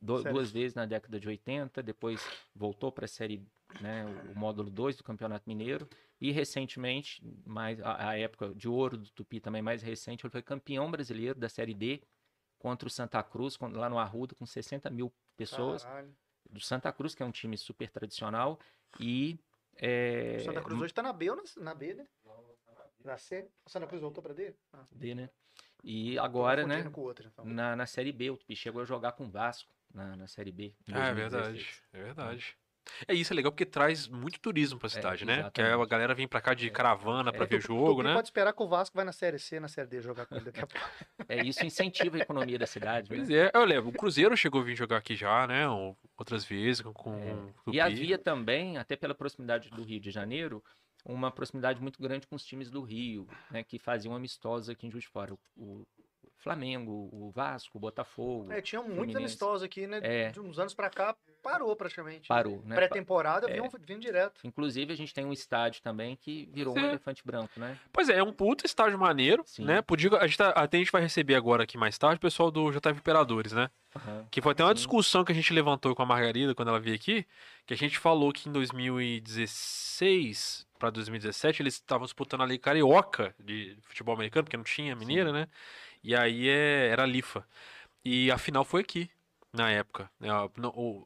do- 0.00 0.22
duas 0.22 0.50
vezes 0.50 0.74
na 0.74 0.86
década 0.86 1.18
de 1.18 1.26
80, 1.26 1.82
depois 1.82 2.24
voltou 2.54 2.92
para 2.92 3.04
a 3.06 3.08
série, 3.08 3.44
né, 3.80 4.04
o, 4.34 4.38
módulo 4.38 4.70
2 4.70 4.96
do 4.96 5.04
Campeonato 5.04 5.48
Mineiro 5.48 5.88
e 6.20 6.30
recentemente, 6.30 7.22
mais 7.46 7.80
a, 7.80 8.10
a 8.10 8.18
época 8.18 8.54
de 8.54 8.68
ouro 8.68 8.96
do 8.96 9.10
Tupi 9.10 9.40
também 9.40 9.62
mais 9.62 9.82
recente, 9.82 10.24
ele 10.24 10.30
foi 10.30 10.42
campeão 10.42 10.90
brasileiro 10.90 11.38
da 11.38 11.48
série 11.48 11.74
D 11.74 12.02
contra 12.58 12.86
o 12.86 12.90
Santa 12.90 13.22
Cruz, 13.22 13.56
quando- 13.56 13.78
lá 13.78 13.88
no 13.88 13.98
Arruda 13.98 14.34
com 14.34 14.46
60 14.46 14.88
mil 14.90 15.12
pessoas 15.36 15.84
Caralho. 15.84 16.14
do 16.48 16.60
Santa 16.60 16.92
Cruz, 16.92 17.14
que 17.14 17.22
é 17.22 17.26
um 17.26 17.32
time 17.32 17.56
super 17.56 17.90
tradicional 17.90 18.58
e 19.00 19.38
é, 19.76 20.36
O 20.40 20.44
Santa 20.44 20.62
Cruz 20.62 20.80
hoje 20.82 20.94
tá 20.94 21.02
na 21.02 21.12
B 21.12 21.30
ou 21.30 21.36
na, 21.36 21.42
na 21.56 21.74
B, 21.74 21.94
né? 21.94 22.06
Na 23.04 23.18
C. 23.18 23.48
O 23.64 23.70
Santa 23.70 23.86
Cruz 23.86 24.00
voltou 24.00 24.22
pra 24.22 24.32
D? 24.32 24.54
Ah, 24.72 24.86
D, 24.92 25.14
né? 25.14 25.30
E 25.82 26.16
agora, 26.18 26.64
né? 26.66 26.88
outro, 26.94 27.28
então. 27.32 27.44
Na, 27.44 27.74
na 27.74 27.86
Série 27.86 28.12
B, 28.12 28.30
o 28.30 28.36
Tupi 28.36 28.54
chegou 28.54 28.82
a 28.82 28.84
jogar 28.84 29.12
com 29.12 29.24
o 29.24 29.30
Vasco 29.30 29.74
na, 29.92 30.16
na 30.16 30.26
Série 30.28 30.52
B. 30.52 30.74
Ah, 30.92 31.08
é 31.08 31.14
2016. 31.14 31.22
verdade. 31.32 31.82
É 31.92 32.02
verdade. 32.02 32.56
É 33.06 33.14
isso, 33.14 33.32
é 33.32 33.36
legal 33.36 33.52
porque 33.52 33.64
traz 33.64 34.08
muito 34.08 34.40
turismo 34.40 34.78
pra 34.78 34.88
cidade, 34.88 35.24
né? 35.24 35.50
Que 35.52 35.62
a 35.62 35.84
galera 35.86 36.14
vem 36.14 36.26
pra 36.26 36.40
cá 36.40 36.54
de 36.54 36.70
caravana 36.70 37.32
pra 37.32 37.44
É, 37.44 37.46
ver 37.46 37.56
O 37.56 37.60
jogo, 37.60 38.02
né? 38.02 38.14
pode 38.14 38.28
esperar 38.28 38.52
que 38.52 38.62
o 38.62 38.68
Vasco 38.68 38.96
vai 38.96 39.04
na 39.04 39.12
Série 39.12 39.38
C, 39.38 39.60
na 39.60 39.68
Série 39.68 39.88
D 39.88 40.00
jogar 40.00 40.26
com 40.26 40.34
ele 40.34 40.44
daqui 40.46 40.60
a 40.60 40.66
pouco. 40.66 40.86
É, 41.28 41.42
isso 41.44 41.64
incentiva 41.64 42.16
a 42.16 42.20
economia 42.20 42.58
da 42.58 42.66
cidade. 42.66 43.08
Pois 43.08 43.28
né? 43.28 43.36
é, 43.36 43.50
eu 43.54 43.64
lembro, 43.64 43.90
o 43.90 43.92
Cruzeiro 43.92 44.36
chegou 44.36 44.60
a 44.60 44.64
vir 44.64 44.76
jogar 44.76 44.98
aqui 44.98 45.14
já, 45.14 45.46
né? 45.46 45.68
ou 45.68 45.96
Outras 46.16 46.44
vezes 46.44 46.82
com, 46.82 46.92
com 46.92 47.14
É. 47.14 47.74
E 47.74 47.80
havia 47.80 48.18
também, 48.18 48.76
até 48.78 48.96
pela 48.96 49.14
proximidade 49.14 49.70
do 49.70 49.82
Rio 49.82 50.00
de 50.00 50.10
Janeiro, 50.10 50.62
uma 51.04 51.30
proximidade 51.30 51.80
muito 51.80 52.00
grande 52.00 52.26
com 52.26 52.36
os 52.36 52.44
times 52.44 52.70
do 52.70 52.80
Rio, 52.82 53.26
né, 53.50 53.64
que 53.64 53.78
faziam 53.78 54.14
amistosos 54.14 54.68
aqui 54.68 54.86
em 54.86 54.90
Juiz 54.90 55.04
de 55.04 55.10
Fora. 55.10 55.34
O, 55.34 55.38
o 55.56 55.86
Flamengo, 56.42 57.08
o 57.12 57.30
Vasco, 57.30 57.78
o 57.78 57.80
Botafogo. 57.80 58.52
É, 58.52 58.60
tinha 58.60 58.80
muitos 58.80 58.96
Fluminense. 58.96 59.18
amistosos 59.18 59.62
aqui, 59.62 59.86
né? 59.86 60.00
É. 60.02 60.30
De 60.30 60.40
uns 60.40 60.58
anos 60.58 60.74
pra 60.74 60.90
cá, 60.90 61.14
parou 61.42 61.74
praticamente. 61.76 62.26
Parou, 62.28 62.60
né? 62.64 62.74
Pré-temporada, 62.74 63.48
É. 63.48 63.52
vinham 63.52 63.70
vindo 63.80 64.00
direto. 64.00 64.40
Inclusive, 64.44 64.92
a 64.92 64.96
gente 64.96 65.14
tem 65.14 65.24
um 65.24 65.32
estádio 65.32 65.80
também 65.82 66.16
que 66.16 66.48
virou 66.52 66.74
Pois 66.74 66.84
um 66.84 66.88
elefante 66.88 67.22
branco, 67.24 67.52
né? 67.58 67.78
Pois 67.92 68.08
é, 68.08 68.18
é 68.18 68.22
um 68.22 68.32
puta 68.32 68.66
estágio 68.66 68.98
maneiro, 68.98 69.42
Sim. 69.46 69.64
né? 69.64 69.80
Podia, 69.82 70.10
a 70.18 70.26
gente 70.26 70.38
tá- 70.38 70.50
até 70.50 70.78
a 70.78 70.80
gente 70.80 70.90
vai 70.92 71.02
receber 71.02 71.36
agora 71.36 71.62
aqui 71.62 71.78
mais 71.78 71.96
tarde 71.96 72.16
o 72.16 72.20
pessoal 72.20 72.50
do 72.50 72.70
JF 72.72 72.98
Imperadores, 72.98 73.52
né? 73.52 73.70
Aham. 73.94 74.26
Que 74.30 74.40
foi 74.40 74.52
até 74.52 74.64
uma 74.64 74.70
Sim. 74.70 74.74
discussão 74.76 75.24
que 75.24 75.32
a 75.32 75.34
gente 75.34 75.52
levantou 75.52 75.94
com 75.94 76.02
a 76.02 76.06
Margarida 76.06 76.54
quando 76.54 76.68
ela 76.68 76.80
veio 76.80 76.96
aqui, 76.96 77.26
que 77.66 77.74
a 77.74 77.76
gente 77.76 77.98
falou 77.98 78.32
que 78.32 78.48
em 78.48 78.52
2016 78.52 80.66
para 80.78 80.90
2017 80.90 81.62
eles 81.62 81.74
estavam 81.74 82.04
disputando 82.04 82.42
a 82.42 82.46
Liga 82.46 82.62
Carioca 82.64 83.34
de 83.38 83.76
futebol 83.82 84.14
americano, 84.14 84.44
porque 84.44 84.56
não 84.56 84.64
tinha 84.64 84.96
mineira, 84.96 85.30
né? 85.32 85.46
E 86.02 86.14
aí 86.14 86.48
é, 86.48 86.88
era 86.88 87.02
a 87.04 87.06
Lifa. 87.06 87.46
E 88.04 88.30
a 88.30 88.38
final 88.38 88.64
foi 88.64 88.80
aqui, 88.82 89.10
na 89.52 89.70
época. 89.70 90.10
né? 90.20 90.28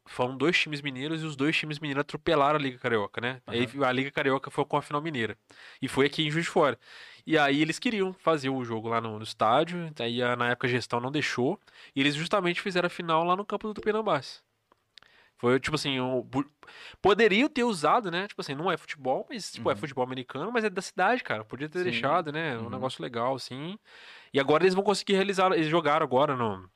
Foram 0.07 0.37
dois 0.37 0.59
times 0.59 0.81
mineiros 0.81 1.23
e 1.23 1.27
os 1.27 1.37
dois 1.37 1.57
times 1.57 1.79
mineiros 1.79 2.01
atropelaram 2.03 2.59
a 2.59 2.63
Liga 2.63 2.79
Carioca, 2.79 3.21
né? 3.21 3.43
Aí 3.47 3.67
a 3.85 3.93
Liga 3.93 4.11
Carioca 4.11 4.51
foi 4.51 4.65
com 4.65 4.77
a 4.77 4.83
final 4.83 5.03
mineira. 5.03 5.37
E 5.83 5.89
foi 5.89 6.07
aqui 6.07 6.23
em 6.27 6.31
Juiz 6.31 6.45
de 6.47 6.51
Fora. 6.51 6.79
E 7.27 7.37
aí 7.37 7.61
eles 7.61 7.79
queriam 7.79 8.13
fazer 8.15 8.49
o 8.51 8.65
jogo 8.65 8.89
lá 8.89 9.01
no, 9.01 9.19
no 9.19 9.25
estádio, 9.25 9.91
aí 9.99 10.23
a- 10.23 10.37
na 10.37 10.51
época 10.51 10.67
a 10.69 10.71
gestão 10.71 11.01
não 11.01 11.11
deixou, 11.11 11.61
e 11.95 12.01
eles 12.01 12.15
justamente 12.15 12.61
fizeram 12.61 12.87
a 12.87 12.91
final 12.91 13.25
lá 13.25 13.35
no 13.37 13.45
campo 13.45 13.67
do 13.69 13.75
Tupinambás. 13.75 14.43
Foi, 15.39 15.61
tipo 15.61 15.75
assim, 15.77 15.99
bu- 16.25 16.51
poderiam 17.03 17.49
ter 17.49 17.65
usado, 17.65 18.11
né? 18.11 18.27
Tipo 18.27 18.41
assim, 18.41 18.55
não 18.55 18.71
é 18.73 18.77
futebol, 18.77 19.27
mas, 19.29 19.53
tipo, 19.53 19.71
é 19.71 19.75
Uhum. 19.75 19.77
futebol 19.77 20.05
americano, 20.05 20.51
mas 20.53 20.65
é 20.65 20.71
da 20.71 20.81
cidade, 20.83 21.23
cara. 21.23 21.45
Podia 21.45 21.69
ter 21.69 21.83
Sim. 21.83 21.85
deixado, 21.85 22.33
né? 22.33 22.59
Um 22.59 22.71
Uhum. 22.71 22.71
negócio 22.71 23.03
legal, 23.03 23.35
assim. 23.35 23.79
E 24.33 24.41
agora 24.41 24.65
eles 24.65 24.75
vão 24.75 24.85
conseguir 24.85 25.15
realizar, 25.15 25.53
eles 25.53 25.69
jogaram 25.69 26.05
agora 26.05 26.37
no 26.37 26.69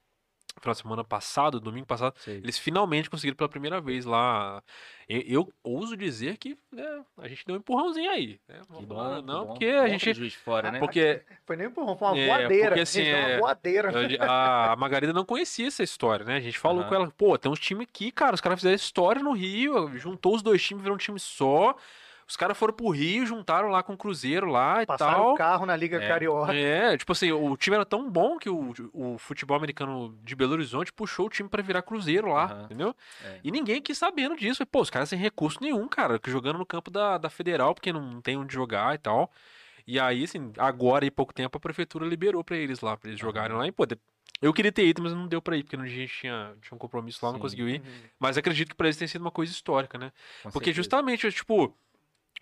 final 0.61 0.75
de 0.75 0.81
semana 0.83 1.03
passado, 1.05 1.59
domingo 1.59 1.87
passado, 1.87 2.15
Sei. 2.19 2.37
eles 2.39 2.59
finalmente 2.59 3.09
conseguiram 3.11 3.37
pela 3.37 3.49
primeira 3.49 3.81
vez 3.81 4.05
lá. 4.05 4.63
Eu, 5.09 5.21
eu 5.27 5.53
ouso 5.65 5.97
dizer 5.97 6.37
que 6.37 6.57
né, 6.71 7.03
a 7.19 7.27
gente 7.27 7.45
deu 7.45 7.57
um 7.57 7.59
empurrãozinho 7.59 8.11
aí. 8.11 8.39
né? 8.49 8.61
Que 8.77 8.87
bom, 8.87 9.23
não, 9.23 9.41
que 9.43 9.47
porque 9.49 9.73
Bom 9.73 9.79
a 9.81 9.89
gente. 9.89 10.15
Juiz 10.15 10.35
Fora, 10.35 10.71
né? 10.71 10.79
Porque 10.79 11.23
Foi 11.47 11.57
nem 11.57 11.67
empurrão, 11.67 11.97
foi 11.97 12.09
uma 12.09 12.19
É, 12.19 12.27
voadeira. 12.27 12.67
porque, 12.69 12.81
assim, 12.81 12.99
Gente, 13.03 13.11
foi 13.11 13.21
é- 13.21 13.33
uma 13.35 13.41
voadeira. 13.41 13.91
eu- 13.93 14.23
a 14.31 14.77
Margarida 14.79 15.13
não 15.13 15.25
conhecia 15.25 15.67
essa 15.67 15.83
história, 15.83 16.25
né? 16.25 16.37
A 16.37 16.41
gente 16.41 16.59
falou 16.59 16.81
Aham. 16.83 16.89
com 16.89 16.95
ela, 16.95 17.11
pô, 17.17 17.37
tem 17.37 17.51
uns 17.51 17.59
times 17.59 17.89
aqui, 17.89 18.13
cara, 18.13 18.35
os 18.35 18.41
caras 18.41 18.59
fizeram 18.61 18.77
história 18.77 19.21
no 19.23 19.33
Rio, 19.33 19.97
juntou 19.99 20.37
os 20.37 20.43
dois 20.43 20.63
times, 20.63 20.83
virou 20.83 20.95
um 20.95 20.99
time 20.99 21.19
só. 21.19 21.75
Os 22.31 22.37
caras 22.37 22.57
foram 22.57 22.73
pro 22.73 22.89
Rio, 22.91 23.27
juntaram 23.27 23.71
lá 23.71 23.83
com 23.83 23.95
o 23.95 23.97
Cruzeiro 23.97 24.47
lá 24.47 24.85
e 24.85 24.87
Passaram 24.87 25.15
tal. 25.15 25.33
o 25.33 25.35
carro 25.35 25.67
na 25.67 25.75
Liga 25.75 26.01
É. 26.01 26.07
Carioca. 26.07 26.55
É, 26.55 26.97
tipo 26.97 27.11
assim, 27.11 27.33
o 27.33 27.57
time 27.57 27.75
era 27.75 27.85
tão 27.85 28.09
bom 28.09 28.39
que 28.39 28.49
o, 28.49 28.73
o 28.93 29.19
futebol 29.19 29.57
americano 29.57 30.17
de 30.23 30.37
Belo 30.37 30.53
Horizonte 30.53 30.93
puxou 30.93 31.27
o 31.27 31.29
time 31.29 31.49
pra 31.49 31.61
virar 31.61 31.83
Cruzeiro 31.83 32.29
lá, 32.29 32.45
Aham. 32.45 32.63
entendeu? 32.67 32.95
É. 33.25 33.41
E 33.43 33.51
ninguém 33.51 33.83
quis 33.83 33.99
sabendo 33.99 34.37
disso. 34.37 34.65
Pô, 34.65 34.81
os 34.81 34.89
caras 34.91 35.09
sem 35.09 35.19
recurso 35.19 35.59
nenhum, 35.61 35.89
cara, 35.89 36.21
que 36.21 36.31
jogando 36.31 36.61
no 36.61 36.65
campo 36.65 36.89
da, 36.89 37.19
da 37.19 37.29
Federal, 37.29 37.75
porque 37.75 37.93
não 37.93 38.21
tem 38.21 38.37
onde 38.37 38.55
jogar 38.55 38.95
e 38.95 38.99
tal. 38.99 39.29
E 39.85 39.99
aí, 39.99 40.23
assim, 40.23 40.53
agora 40.57 41.05
e 41.05 41.11
pouco 41.11 41.35
tempo 41.35 41.57
a 41.59 41.61
prefeitura 41.61 42.07
liberou 42.07 42.45
pra 42.45 42.57
eles 42.57 42.79
lá, 42.81 42.97
pra 42.97 43.09
eles 43.11 43.19
jogarem 43.21 43.57
lá. 43.57 43.67
E, 43.67 43.73
pô, 43.73 43.85
de- 43.87 43.99
eu 44.41 44.53
queria 44.55 44.71
ter 44.71 44.87
ido, 44.87 45.03
mas 45.03 45.13
não 45.13 45.27
deu 45.27 45.43
pra 45.43 45.57
ir, 45.57 45.65
porque 45.65 45.77
no 45.77 45.85
dia 45.85 45.97
a 45.97 45.99
gente 46.07 46.17
tinha, 46.17 46.53
tinha 46.63 46.77
um 46.77 46.79
compromisso 46.79 47.19
lá, 47.27 47.33
não 47.33 47.39
Sim. 47.39 47.43
conseguiu 47.43 47.69
ir. 47.69 47.81
Uhum. 47.81 47.87
Mas 48.21 48.39
acredito 48.39 48.69
que 48.69 48.75
pra 48.77 48.87
eles 48.87 48.97
tenha 48.97 49.09
sido 49.09 49.21
uma 49.23 49.33
coisa 49.33 49.51
histórica, 49.51 49.99
né? 49.99 50.13
Com 50.45 50.51
Porque 50.53 50.67
certeza. 50.67 50.77
justamente, 50.77 51.29
tipo, 51.33 51.77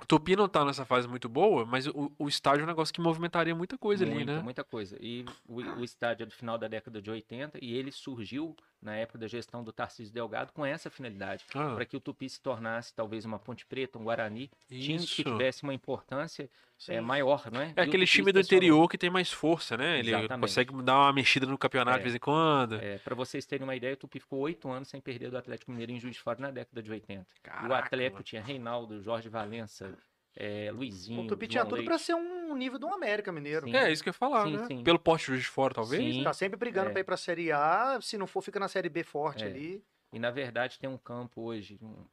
Tupi 0.06 0.36
não 0.36 0.48
tá 0.48 0.64
nessa 0.64 0.84
fase 0.84 1.08
muito 1.08 1.28
boa, 1.28 1.66
mas 1.66 1.86
o, 1.86 2.12
o 2.18 2.28
estádio 2.28 2.62
é 2.62 2.64
um 2.64 2.68
negócio 2.68 2.94
que 2.94 3.00
movimentaria 3.00 3.54
muita 3.54 3.76
coisa 3.76 4.04
ali, 4.04 4.14
Muita, 4.14 4.36
né? 4.36 4.42
Muita 4.42 4.64
coisa. 4.64 4.96
E 5.00 5.24
o, 5.46 5.56
o 5.56 5.84
estádio 5.84 6.22
é 6.22 6.26
do 6.26 6.32
final 6.32 6.56
da 6.56 6.68
década 6.68 7.02
de 7.02 7.10
80 7.10 7.58
e 7.60 7.74
ele 7.74 7.90
surgiu 7.90 8.56
na 8.80 8.94
época 8.96 9.18
da 9.18 9.26
gestão 9.26 9.64
do 9.64 9.72
Tarcísio 9.72 10.12
Delgado 10.14 10.52
com 10.52 10.64
essa 10.64 10.88
finalidade. 10.90 11.44
Ah, 11.54 11.74
Para 11.74 11.84
que 11.84 11.96
o 11.96 12.00
Tupi 12.00 12.28
se 12.28 12.40
tornasse 12.40 12.94
talvez 12.94 13.24
uma 13.24 13.38
Ponte 13.38 13.66
Preta, 13.66 13.98
um 13.98 14.04
Guarani, 14.04 14.50
times 14.68 15.12
que 15.12 15.22
isso. 15.22 15.30
tivessem 15.32 15.66
uma 15.68 15.74
importância 15.74 16.48
é, 16.86 17.00
maior, 17.00 17.50
não 17.50 17.60
é? 17.60 17.72
É 17.74 17.80
E 17.80 17.88
aquele 17.88 18.06
time 18.06 18.30
do 18.30 18.38
interior 18.38 18.88
que 18.88 18.96
tem 18.96 19.10
mais 19.10 19.32
força, 19.32 19.76
né? 19.76 19.98
Ele 19.98 20.10
Exatamente. 20.14 20.40
consegue 20.40 20.82
dar 20.84 20.96
uma 20.98 21.12
mexida 21.12 21.44
no 21.44 21.58
campeonato 21.58 21.96
É. 21.96 21.98
de 21.98 22.04
vez 22.04 22.14
em 22.14 22.20
quando. 22.20 22.76
É, 22.76 22.98
para 22.98 23.16
vocês 23.16 23.44
terem 23.44 23.64
uma 23.64 23.74
ideia, 23.74 23.94
o 23.94 23.96
Tupi 23.96 24.20
ficou 24.20 24.38
oito 24.40 24.70
anos 24.70 24.86
sem 24.88 25.00
perder 25.00 25.30
do 25.30 25.36
Atlético 25.38 25.72
Mineiro 25.72 25.90
em 25.90 25.98
Juiz 25.98 26.14
de 26.14 26.22
Fora 26.22 26.38
na 26.40 26.50
década 26.52 26.80
de 26.80 26.90
80. 26.92 27.20
e 27.20 27.24
o 27.38 27.42
Caraca, 27.42 27.86
Atlético 27.86 28.14
mano. 28.14 28.24
tinha 28.24 28.42
Reinaldo, 28.42 29.02
Jorge 29.02 29.28
Valença, 29.28 29.92
é, 30.40 30.70
Luizinho. 30.70 31.22
O 31.22 31.26
Tupi 31.26 31.48
tinha 31.48 31.64
tudo 31.64 31.74
Leite. 31.76 31.86
pra 31.86 31.98
ser 31.98 32.14
um 32.14 32.54
nível 32.54 32.78
do 32.78 32.86
América 32.88 33.32
Mineiro. 33.32 33.66
Sim. 33.66 33.74
É, 33.76 33.90
isso 33.90 34.02
que 34.02 34.08
eu 34.08 34.12
ia 34.12 34.14
falar, 34.14 34.44
Sim, 34.46 34.56
né? 34.56 34.66
sim. 34.66 34.82
Pelo 34.84 34.98
poste 34.98 35.32
de 35.32 35.38
de 35.38 35.44
fora, 35.46 35.74
talvez. 35.74 36.14
Sim. 36.14 36.22
Tá 36.22 36.32
sempre 36.32 36.56
brigando 36.56 36.90
É. 36.90 36.92
pra 36.92 37.00
ir 37.00 37.04
pra 37.04 37.16
Série 37.16 37.50
A. 37.50 37.98
Se 38.00 38.16
não 38.16 38.26
for, 38.26 38.40
fica 38.40 38.60
na 38.60 38.68
Série 38.68 38.88
B 38.88 39.02
forte 39.02 39.42
É. 39.42 39.46
ali. 39.48 39.84
E 40.12 40.18
na 40.18 40.30
verdade 40.30 40.78
tem 40.78 40.88
um 40.88 40.96
campo 40.96 41.42
hoje, 41.42 41.78
um, 41.82 42.04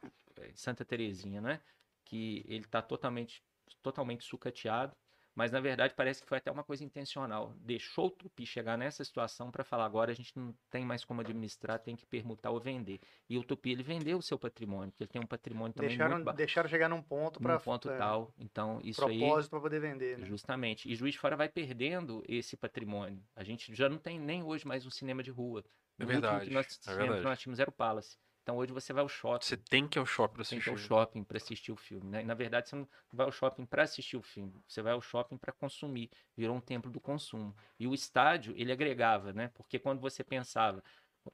é, 0.42 0.48
em 0.50 0.56
Santa 0.56 0.84
Terezinha, 0.84 1.40
né? 1.40 1.62
Que 2.04 2.44
ele 2.48 2.66
está 2.66 2.82
totalmente, 2.82 3.42
totalmente 3.84 4.24
sucateado, 4.26 4.96
mas 5.36 5.52
na 5.52 5.60
verdade 5.60 5.94
parece 5.94 6.22
que 6.22 6.28
foi 6.28 6.38
até 6.38 6.50
uma 6.50 6.64
coisa 6.64 6.84
intencional. 6.84 7.54
Deixou 7.58 8.08
o 8.08 8.12
Tupi 8.12 8.46
chegar 8.46 8.78
nessa 8.78 9.04
situação 9.04 9.52
para 9.52 9.64
falar 9.64 9.86
agora 9.86 10.12
a 10.12 10.16
gente 10.16 10.32
não 10.38 10.56
tem 10.70 10.86
mais 10.86 11.04
como 11.04 11.22
administrar, 11.22 11.78
tem 11.80 11.96
que 11.96 12.06
permutar 12.06 12.52
ou 12.52 12.60
vender. 12.60 13.00
E 13.30 13.38
o 13.38 13.44
Tupi 13.44 13.72
ele 13.72 13.84
vendeu 13.84 14.18
o 14.18 14.22
seu 14.22 14.40
patrimônio, 14.40 14.92
porque 14.92 15.04
ele 15.04 15.12
tem 15.12 15.22
um 15.22 15.28
patrimônio 15.28 15.74
também 15.74 15.90
Deixaram, 15.90 16.16
muito 16.16 16.26
ba- 16.26 16.32
deixaram 16.32 16.70
chegar 16.70 16.90
num 16.90 17.02
ponto 17.02 17.42
num 17.44 17.60
ponto 17.60 17.90
é, 17.90 17.98
tal. 17.98 18.34
Então 18.40 18.80
isso 18.84 19.06
aí 19.06 19.20
propósito 19.20 19.50
pra 19.52 19.60
poder 19.60 19.80
vender, 19.80 20.18
né? 20.18 20.26
Justamente. 20.26 20.90
E 20.90 20.96
Juiz 20.96 21.14
de 21.14 21.20
Fora 21.20 21.36
vai 21.36 21.50
perdendo 21.50 22.24
esse 22.28 22.56
patrimônio. 22.56 23.22
A 23.36 23.44
gente 23.44 23.74
já 23.76 23.90
não 23.90 23.98
tem 23.98 24.20
nem 24.20 24.42
hoje 24.44 24.66
mais 24.66 24.86
um 24.86 24.90
cinema 24.90 25.22
de 25.22 25.32
rua. 25.32 25.64
É 26.00 26.04
O 26.04 26.08
último 26.08 26.22
verdade, 26.22 26.48
que 26.48 26.54
nós, 26.54 26.80
é 26.88 26.96
verdade. 26.96 27.20
que 27.20 27.26
nós 27.26 27.40
tínhamos 27.40 27.60
era 27.60 27.70
o 27.70 27.74
Palace. 27.74 28.18
Então 28.46 28.58
hoje 28.58 28.72
você 28.72 28.94
vai 28.94 29.02
ao 29.02 29.10
shopping. 29.10 29.44
Você 29.44 29.58
tem 29.58 29.88
que 29.88 29.98
ir 29.98 30.02
ao 30.02 30.06
shopping 30.06 30.36
Tem 30.36 30.42
assistir. 30.44 30.62
que 30.64 30.70
ir 30.70 30.72
ao 30.72 30.78
shopping 30.78 31.24
para 31.24 31.38
assistir 31.38 31.72
o 31.72 31.76
filme. 31.76 32.08
Né? 32.12 32.22
E, 32.22 32.26
na 32.26 32.36
verdade, 32.36 32.70
você 32.70 32.76
não 32.76 32.88
vai 33.12 33.26
ao 33.26 33.32
shopping 33.32 33.66
para 33.66 33.82
assistir 33.82 34.18
o 34.18 34.22
filme. 34.22 34.54
Você 34.68 34.84
vai 34.84 34.94
ao 34.94 35.02
shopping 35.02 35.36
para 35.36 35.52
consumir. 35.52 36.12
Virou 36.38 36.56
um 36.56 36.62
templo 36.62 36.92
do 36.92 37.00
consumo. 37.00 37.56
E 37.80 37.88
o 37.88 37.94
estádio, 37.96 38.54
ele 38.56 38.72
agregava, 38.72 39.34
né? 39.34 39.50
Porque 39.56 39.80
quando 39.80 40.00
você 40.00 40.24
pensava, 40.24 40.84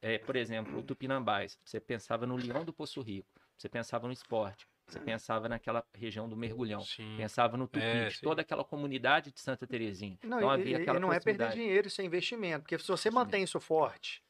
é, 0.02 0.20
por 0.20 0.38
exemplo, 0.38 0.80
o 0.80 0.84
Tupinambás, 0.84 1.60
você 1.66 1.82
pensava 1.82 2.26
no 2.26 2.38
Leão 2.38 2.64
do 2.64 2.72
Poço 2.72 3.02
Rico, 3.02 3.28
você 3.58 3.68
pensava 3.68 4.08
no 4.08 4.14
esporte, 4.14 4.66
você 4.88 5.02
pensava 5.02 5.50
naquela 5.50 5.84
região 5.94 6.30
do 6.30 6.38
mergulhão, 6.38 6.80
Sim. 6.80 7.18
pensava 7.18 7.58
no 7.58 7.68
Tupi, 7.68 7.86
É, 7.86 8.10
toda 8.24 8.42
aquela 8.42 8.64
comunidade 8.64 9.34
de 9.34 9.40
Santa 9.42 9.68
Terezinha. 9.68 10.18
Não, 10.24 10.38
então 10.38 10.50
e, 10.50 10.54
havia 10.62 10.78
e- 10.78 10.82
aquela 10.82 10.98
e 10.98 11.02
não 11.02 11.12
é 11.12 11.20
perder 11.20 11.50
dinheiro, 11.50 11.88
isso 11.90 12.00
é 12.02 12.06
investimento. 12.06 12.62
Porque 12.62 12.78
se 12.80 12.88
você 12.88 13.10
Investimento. 13.10 13.16
mantém 13.16 13.44
isso 13.44 13.60
forte, 13.60 14.24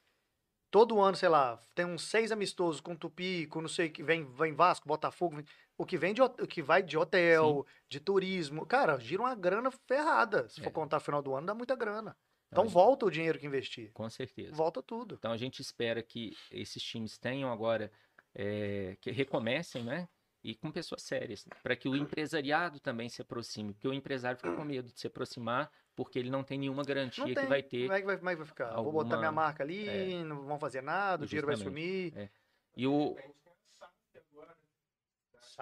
todo 0.72 1.00
ano, 1.02 1.16
sei 1.18 1.30
lá, 1.30 1.58
tem 1.76 1.86
uns 1.86 2.02
seis 2.04 2.32
amistosos 2.32 2.80
com 2.82 2.96
Tupi, 2.96 3.46
com 3.48 3.62
não 3.62 3.68
sei 3.70 3.88
o 3.88 3.92
que 3.92 4.02
vem, 4.02 4.26
vem 4.34 4.54
Vasco, 4.54 4.88
Botafogo, 4.88 5.36
vem- 5.36 5.46
o 5.78 5.86
que 5.86 5.98
vem 5.98 6.14
de, 6.14 6.22
o 6.22 6.30
que 6.48 6.62
vai 6.62 6.82
de 6.82 6.98
hotel, 6.98 7.66
de 7.90 8.00
turismo, 8.00 8.66
cara, 8.66 8.98
gira 8.98 9.22
uma 9.22 9.36
grana 9.36 9.70
ferrada. 9.72 10.48
Se 10.50 10.62
for 10.62 10.70
É. 10.70 10.72
contar 10.72 11.00
final 11.00 11.22
do 11.22 11.34
ano, 11.36 11.48
dá 11.48 11.54
muita 11.54 11.76
grana. 11.76 12.16
Então 12.48 12.64
a 12.64 12.66
gente- 12.68 12.74
volta 12.74 13.06
o 13.06 13.12
dinheiro 13.12 13.38
que 13.40 13.46
investir. 13.48 13.92
Com 13.94 14.10
certeza. 14.10 14.54
Volta 14.56 14.82
tudo. 14.84 15.16
Então 15.16 15.32
a 15.32 15.38
gente 15.38 15.60
espera 15.62 16.02
que 16.04 16.36
esses 16.52 16.82
times 16.84 17.18
tenham 17.18 17.52
agora, 17.52 17.92
é, 18.34 18.96
que 19.02 19.12
recomecem, 19.12 19.84
né? 19.84 20.08
E 20.44 20.56
com 20.56 20.72
pessoas 20.72 21.04
sérias, 21.04 21.46
para 21.62 21.76
que 21.76 21.88
o 21.88 21.96
empresariado 21.96 22.80
também 22.80 23.08
se 23.10 23.22
aproxime, 23.22 23.74
porque 23.74 23.88
o 23.88 23.94
empresário 23.94 24.38
fica 24.38 24.56
com 24.56 24.64
medo 24.64 24.92
de 24.92 25.00
se 25.00 25.06
aproximar, 25.08 25.72
porque 25.96 26.18
ele 26.20 26.30
não 26.30 26.44
tem 26.44 26.58
nenhuma 26.58 26.84
garantia 26.84 27.24
Não 27.24 27.30
que 27.30 27.36
tem. 27.36 27.46
vai 27.48 27.62
ter. 27.62 27.82
Como 27.88 27.94
é 27.94 28.00
que 28.00 28.06
vai, 28.06 28.18
como 28.18 28.30
é 28.30 28.34
que 28.34 28.38
vai 28.38 28.48
ficar? 28.48 28.72
Vou 28.82 28.92
botar 28.92 29.18
minha 29.18 29.28
alguma- 29.28 29.32
marca 29.44 29.64
ali, 29.64 29.88
é. 29.88 30.24
não 30.24 30.44
vão 30.46 30.60
fazer 30.60 30.82
nada, 30.82 31.24
o 31.24 31.28
dinheiro 31.28 31.48
vai 31.48 31.56
sumir. 31.58 32.32
E 32.76 32.88
o, 32.88 33.16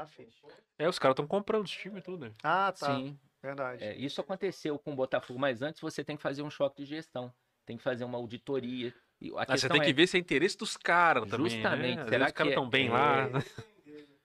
filho. 0.08 0.32
É, 0.78 0.88
os 0.88 0.98
caras 1.00 1.14
estão 1.14 1.28
comprando 1.28 1.66
os 1.66 1.72
times 1.72 2.00
e 2.00 2.02
tudo. 2.02 2.26
né? 2.26 2.34
Ah, 2.44 2.72
tá. 2.72 2.96
sim, 2.96 3.20
Verdade. 3.42 3.84
é, 3.84 3.96
isso 3.98 4.22
aconteceu 4.22 4.78
com 4.80 4.94
o 4.94 4.96
Botafogo, 4.96 5.40
mas 5.40 5.62
antes 5.62 5.82
você 5.82 6.04
tem 6.04 6.16
que 6.16 6.24
fazer 6.24 6.42
um 6.42 6.50
choque 6.50 6.84
de 6.84 6.86
gestão, 6.90 7.34
tem 7.66 7.76
que 7.78 7.84
fazer 7.84 8.04
uma 8.06 8.18
auditoria. 8.18 8.94
E 9.20 9.30
a 9.36 9.42
Ah, 9.48 9.58
você 9.58 9.68
tem 9.68 9.82
que 9.82 9.90
é- 9.90 9.94
ver 9.94 10.08
se 10.08 10.16
é 10.16 10.20
interesse 10.20 10.58
dos 10.58 10.78
caras 10.78 11.28
também. 11.30 11.50
Justamente. 11.50 11.98
Né? 11.98 12.06
Será 12.08 12.26
vezes 12.26 12.28
os 12.28 12.32
caras 12.32 12.34
que 12.34 12.42
é- 12.44 12.48
estão 12.50 12.70
bem 12.70 12.88
é- 12.88 12.92
lá. 12.94 13.28
né? 13.30 13.40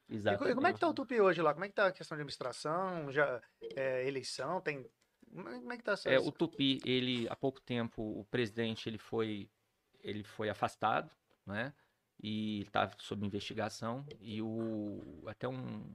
E, 0.09 0.37
co- 0.37 0.49
e 0.49 0.55
como 0.55 0.67
é 0.69 0.73
que 0.73 0.79
tá 0.79 0.89
o 0.89 0.95
Tupi 0.95 1.21
hoje 1.21 1.43
lá? 1.43 1.53
Como 1.53 1.65
é 1.65 1.69
que 1.69 1.75
tá 1.75 1.87
a 1.89 1.93
questão 1.93 2.15
de 2.17 2.21
administração? 2.21 3.11
Já, 3.11 3.41
é, 3.75 4.07
eleição? 4.07 4.61
Tem. 4.61 4.87
Como 5.35 5.49
é 5.49 5.55
como 5.55 5.73
é 5.73 5.77
que 5.77 5.83
tá. 5.83 5.95
É, 6.07 6.19
o 6.19 6.31
Tupi, 6.31 6.81
ele 6.85 7.27
há 7.29 7.35
pouco 7.35 7.61
tempo 7.61 8.03
o 8.03 8.25
presidente 8.25 8.89
ele 8.89 8.99
foi 8.99 9.51
ele 10.01 10.23
foi 10.23 10.49
afastado, 10.49 11.11
né? 11.45 11.73
E 12.23 12.61
estava 12.61 12.95
sob 13.01 13.27
investigação 13.27 14.07
e 14.21 14.41
o 14.41 15.25
até 15.27 15.49
um, 15.49 15.93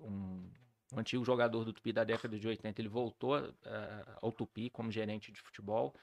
um, 0.00 0.50
um 0.92 0.98
antigo 0.98 1.24
jogador 1.24 1.64
do 1.64 1.72
Tupi 1.72 1.92
da 1.92 2.04
década 2.04 2.38
de 2.38 2.46
80, 2.46 2.80
ele 2.82 2.88
voltou 2.88 3.36
ah, 3.36 4.18
ao 4.20 4.30
Tupi 4.30 4.68
como 4.68 4.90
gerente 4.90 5.32
de 5.32 5.40
futebol, 5.40 5.94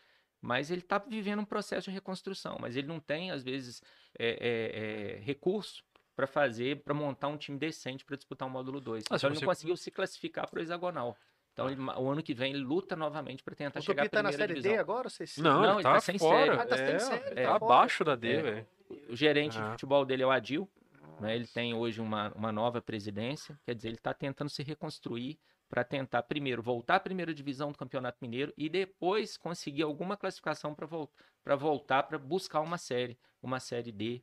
mas 0.42 0.72
ele 0.72 0.82
está 0.82 0.98
vivendo 0.98 1.42
um 1.42 1.46
processo 1.46 1.90
de 1.90 1.94
reconstrução, 1.94 2.58
mas 2.60 2.76
ele 2.76 2.88
não 2.88 3.00
tem 3.00 3.30
às 3.30 3.44
vezes 3.44 3.84
é, 4.18 4.30
é, 4.30 5.18
é, 5.18 5.20
recurso 5.20 5.84
para 6.16 6.26
fazer, 6.26 6.84
para 6.84 6.94
montar 6.94 7.28
um 7.28 7.38
time 7.38 7.58
decente 7.58 8.04
para 8.04 8.16
disputar 8.16 8.48
o 8.48 8.52
módulo 8.52 8.82
2. 8.82 9.04
Ah, 9.10 9.16
então 9.16 9.30
ele 9.30 9.36
você- 9.38 9.46
não 9.46 9.52
conseguiu 9.52 9.78
se 9.78 9.92
classificar 9.92 10.50
para 10.50 10.60
o 10.60 10.62
hexagonal. 10.64 11.16
Então, 11.54 11.70
ele- 11.70 11.82
o 11.82 12.10
ano 12.10 12.24
que 12.24 12.34
vem 12.34 12.54
ele 12.54 12.64
luta 12.64 12.96
novamente 12.96 13.44
para 13.44 13.56
tentar 13.56 13.80
o 13.80 13.84
chegar 13.84 14.04
à 14.04 14.06
Tupi 14.06 14.16
tá 14.16 14.24
na 14.24 14.30
primeira 14.30 14.54
série 14.54 14.54
divisão. 14.62 14.72
D 14.74 14.80
agora? 14.80 15.10
Vocês... 15.10 15.38
Não, 15.38 15.62
Não, 15.62 15.74
ele 15.76 15.84
tá, 15.84 15.94
tá 15.94 16.00
sem 16.00 16.18
fora. 16.18 16.38
série. 16.46 16.60
Ah, 16.62 16.66
tá 16.66 16.78
sem 16.78 16.86
é, 16.86 17.00
série, 17.00 17.20
tá 17.22 17.30
tá 17.30 17.60
fora. 17.60 17.74
abaixo 17.76 18.04
da 18.04 18.16
D, 18.16 18.32
É. 18.34 18.42
velho. 18.42 18.68
O 19.10 19.16
gerente 19.16 19.58
Ah. 19.58 19.66
de 19.66 19.72
futebol 19.72 20.06
dele 20.06 20.24
é 20.24 20.26
o 20.26 20.32
Adil, 20.32 20.70
né? 21.20 21.36
Ele 21.36 21.48
tem 21.48 21.74
hoje 21.74 22.00
uma, 22.02 22.32
uma 22.36 22.52
nova 22.52 22.82
presidência, 22.82 23.60
quer 23.66 23.76
dizer, 23.76 23.90
ele 23.90 23.96
está 23.98 24.14
tentando 24.14 24.50
se 24.50 24.64
reconstruir 24.64 25.38
para 25.70 25.84
tentar 25.84 26.24
primeiro 26.24 26.62
voltar 26.62 26.96
à 26.96 27.00
primeira 27.00 27.34
divisão 27.34 27.72
do 27.72 27.78
Campeonato 27.78 28.18
Mineiro 28.22 28.54
e 28.58 28.68
depois 28.68 29.38
conseguir 29.38 29.84
alguma 29.84 30.18
classificação 30.18 30.74
para 30.76 30.86
vol 30.86 31.10
voltar 31.58 32.04
para 32.04 32.18
buscar 32.20 32.60
uma 32.62 32.78
série, 32.78 33.18
uma 33.42 33.60
série 33.60 33.92
D. 33.92 34.22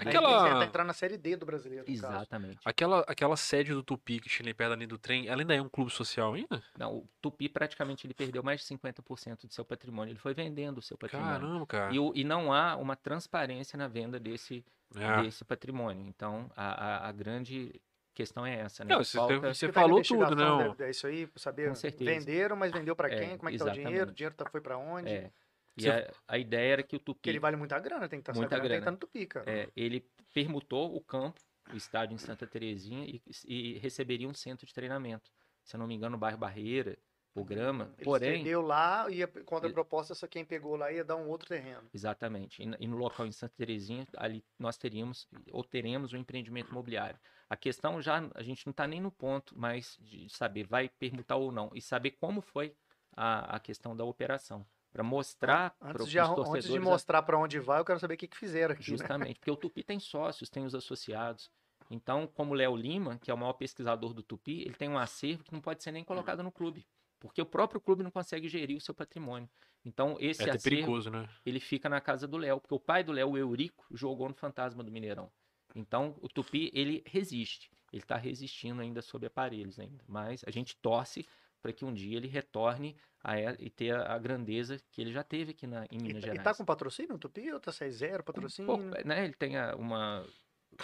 Aquela- 0.00 0.64
entrar 0.64 0.84
na 0.84 0.92
série 0.92 1.16
D 1.16 1.36
do 1.36 1.46
brasileiro. 1.46 1.84
no 1.88 2.00
caso. 2.00 2.14
Exatamente. 2.16 2.58
Aquela, 2.64 3.00
aquela 3.06 3.36
sede 3.36 3.72
do 3.72 3.82
Tupi 3.82 4.18
que 4.20 4.28
tinha 4.28 4.44
ali 4.44 4.52
perto 4.54 4.74
linha 4.74 4.88
do 4.88 4.98
trem, 4.98 5.28
ela 5.28 5.40
ainda 5.42 5.54
é 5.54 5.62
um 5.62 5.68
clube 5.68 5.90
social 5.90 6.34
ainda? 6.34 6.62
Não, 6.76 6.96
o 6.98 7.08
Tupi 7.22 7.48
praticamente 7.48 8.06
ele 8.06 8.12
perdeu 8.14 8.42
mais 8.42 8.60
de 8.60 8.66
50% 8.66 9.46
do 9.46 9.52
seu 9.54 9.64
patrimônio. 9.64 10.12
Ele 10.12 10.18
foi 10.18 10.34
vendendo 10.34 10.78
o 10.78 10.82
seu 10.82 10.98
patrimônio. 10.98 11.32
Caramba, 11.40 11.66
cara. 11.66 11.94
E, 11.94 11.98
o- 11.98 12.12
e 12.14 12.24
não 12.24 12.52
há 12.52 12.76
uma 12.76 12.96
transparência 12.96 13.76
na 13.76 13.86
venda 13.88 14.18
desse, 14.18 14.64
É. 14.96 15.22
desse 15.22 15.44
patrimônio. 15.44 16.04
Então, 16.08 16.50
a, 16.56 16.84
a- 17.04 17.08
a 17.08 17.12
grande 17.12 17.80
questão 18.12 18.44
é 18.46 18.56
essa, 18.60 18.84
né? 18.84 18.94
Não, 18.94 19.04
você, 19.04 19.16
Falta- 19.18 19.54
você 19.54 19.66
tá 19.68 19.80
falou 19.82 20.02
tudo, 20.02 20.34
né? 20.34 20.64
deve- 20.68 20.84
É 20.84 20.90
isso 20.90 21.06
aí, 21.06 21.28
saber. 21.36 21.68
Com 21.68 21.74
certeza. 21.74 22.10
Venderam, 22.10 22.56
mas 22.56 22.72
vendeu 22.72 22.96
pra 22.96 23.08
É, 23.08 23.16
quem? 23.18 23.36
Como 23.36 23.48
é 23.48 23.52
que 23.52 23.58
tá 23.58 23.66
o 23.66 23.70
dinheiro? 23.70 23.90
O 23.90 23.94
exatamente. 23.96 24.16
dinheiro 24.16 24.34
tá, 24.34 24.50
foi 24.50 24.60
pra 24.60 24.76
onde? 24.78 25.08
É. 25.10 25.30
E 25.78 25.88
a, 25.90 26.10
a 26.26 26.38
ideia 26.38 26.72
era 26.74 26.82
que 26.82 26.96
o 26.96 27.00
Porque 27.00 27.30
ele 27.30 27.38
Tupi, 27.38 27.42
vale 27.42 27.56
muita 27.56 27.78
grana, 27.78 28.08
tem 28.08 28.20
que 28.20 28.30
estar 28.30 28.34
Muita 28.34 28.56
tem 28.56 28.62
que 28.62 28.68
grana. 28.68 28.78
estar 28.80 28.90
no 28.90 28.96
Tupi, 28.96 29.26
cara. 29.26 29.50
é, 29.50 29.68
ele 29.76 30.08
permutou 30.32 30.94
o 30.96 31.00
campo, 31.02 31.40
o 31.72 31.76
estádio 31.76 32.14
em 32.14 32.18
Santa 32.18 32.46
Terezinha 32.46 33.04
e, 33.04 33.20
e 33.46 33.78
receberia 33.78 34.28
um 34.28 34.34
centro 34.34 34.66
de 34.66 34.72
treinamento. 34.72 35.30
Se 35.64 35.76
eu 35.76 35.80
não 35.80 35.86
me 35.86 35.94
engano, 35.94 36.12
no 36.12 36.18
bairro 36.18 36.38
Barreira, 36.38 36.96
o 37.34 37.44
Grama. 37.44 37.92
Ele 37.98 38.04
Porém, 38.04 38.38
cedeu 38.38 38.62
lá 38.62 39.10
e 39.10 39.26
contra 39.44 39.66
a 39.66 39.68
Ele- 39.68 39.74
proposta, 39.74 40.14
só 40.14 40.26
quem 40.26 40.44
pegou 40.44 40.76
lá 40.76 40.90
ia 40.90 41.04
dar 41.04 41.16
um 41.16 41.28
outro 41.28 41.48
terreno. 41.48 41.88
Exatamente. 41.92 42.62
E, 42.62 42.64
e 42.80 42.86
no 42.86 42.96
local 42.96 43.26
em 43.26 43.32
Santa 43.32 43.54
Terezinha, 43.56 44.06
ali 44.16 44.42
nós 44.58 44.78
teríamos 44.78 45.28
ou 45.52 45.62
teremos 45.62 46.12
um 46.12 46.16
empreendimento 46.16 46.70
imobiliário. 46.70 47.18
A 47.50 47.56
questão 47.56 48.00
já, 48.00 48.28
a 48.34 48.42
gente 48.42 48.64
não 48.66 48.70
está 48.70 48.86
nem 48.86 49.00
no 49.00 49.10
ponto 49.12 49.58
mais 49.58 49.96
de 50.00 50.28
saber 50.30 50.66
vai 50.66 50.88
permutar 50.88 51.36
ou 51.36 51.52
não, 51.52 51.70
e 51.74 51.82
saber 51.82 52.12
como 52.12 52.40
foi 52.40 52.74
a, 53.14 53.56
a 53.56 53.60
questão 53.60 53.94
da 53.94 54.04
operação. 54.04 54.66
Para 54.96 55.04
mostrar 55.04 55.70
para 55.78 55.90
Antes 55.90 56.06
os 56.06 56.12
torcedores. 56.14 56.48
antes 56.64 56.70
de 56.70 56.78
a- 56.78 56.80
mostrar 56.80 57.22
pra 57.22 57.38
onde 57.38 57.58
vai, 57.60 57.80
eu 57.80 57.84
quero 57.84 58.00
saber 58.00 58.14
o 58.14 58.16
que, 58.16 58.26
que 58.26 58.36
fizeram 58.36 58.72
aqui. 58.72 58.80
né? 58.82 58.96
Justamente, 58.96 59.38
porque 59.38 59.50
o 59.50 59.56
Tupi 59.56 59.82
tem 59.82 60.00
sócios, 60.00 60.48
tem 60.48 60.64
os 60.64 60.74
associados. 60.74 61.50
Então, 61.90 62.26
como 62.26 62.52
o 62.52 62.54
Léo 62.54 62.74
Lima, 62.74 63.18
que 63.18 63.30
é 63.30 63.34
o 63.34 63.36
maior 63.36 63.52
pesquisador 63.52 64.14
do 64.14 64.22
Tupi, 64.22 64.62
ele 64.62 64.72
tem 64.74 64.88
um 64.88 64.98
acervo 64.98 65.44
que 65.44 65.52
não 65.52 65.60
pode 65.60 65.82
ser 65.82 65.92
nem 65.92 66.02
colocado 66.02 66.42
no 66.42 66.50
clube. 66.50 66.86
Porque 67.20 67.40
o 67.42 67.46
próprio 67.46 67.80
clube 67.80 68.02
não 68.02 68.10
consegue 68.10 68.48
gerir 68.48 68.76
o 68.76 68.80
seu 68.80 68.94
patrimônio. 68.94 69.48
Então, 69.84 70.16
esse 70.18 70.42
É 70.42 70.50
acervo, 70.50 70.62
perigoso, 70.64 71.10
né? 71.10 71.28
ele 71.44 71.60
fica 71.60 71.88
na 71.88 72.00
casa 72.00 72.26
do 72.26 72.36
Léo, 72.38 72.58
porque 72.60 72.74
o 72.74 72.80
pai 72.80 73.04
do 73.04 73.12
Léo, 73.12 73.30
o 73.32 73.38
Eurico, 73.38 73.84
jogou 73.90 74.28
no 74.28 74.34
Fantasma 74.34 74.82
do 74.82 74.90
Mineirão. 74.90 75.30
Então, 75.74 76.16
o 76.22 76.28
Tupi, 76.28 76.70
ele 76.74 77.02
resiste. 77.06 77.70
Ele 77.92 78.02
está 78.02 78.16
resistindo 78.16 78.80
ainda 78.80 79.00
sob 79.02 79.26
aparelhos 79.26 79.78
ainda. 79.78 80.02
Mas 80.08 80.42
a 80.46 80.50
gente 80.50 80.74
torce 80.76 81.26
para 81.66 81.72
que 81.72 81.84
um 81.84 81.92
dia 81.92 82.16
ele 82.16 82.28
retorne 82.28 82.96
a, 83.24 83.40
e- 83.40 83.56
e 83.58 83.70
ter 83.70 83.92
a, 83.92 84.14
a 84.14 84.18
grandeza 84.18 84.80
que 84.92 85.00
ele 85.00 85.10
já 85.12 85.24
teve 85.24 85.50
aqui 85.50 85.66
na, 85.66 85.84
em 85.90 85.96
E, 85.96 85.98
Minas 85.98 86.22
tá- 86.22 86.26
Gerais. 86.26 86.40
e 86.40 86.44
tá 86.44 86.54
com 86.54 86.64
patrocínio 86.64 87.16
o 87.16 87.18
Tupi 87.18 87.50
ou 87.52 87.58
tá 87.58 87.72
6-0 87.72 88.22
patrocínio? 88.22 88.68
Pouco, 88.68 88.84
né? 89.04 89.24
Ele 89.24 89.34
tem 89.34 89.56
a- 89.56 89.74
uma 89.74 90.24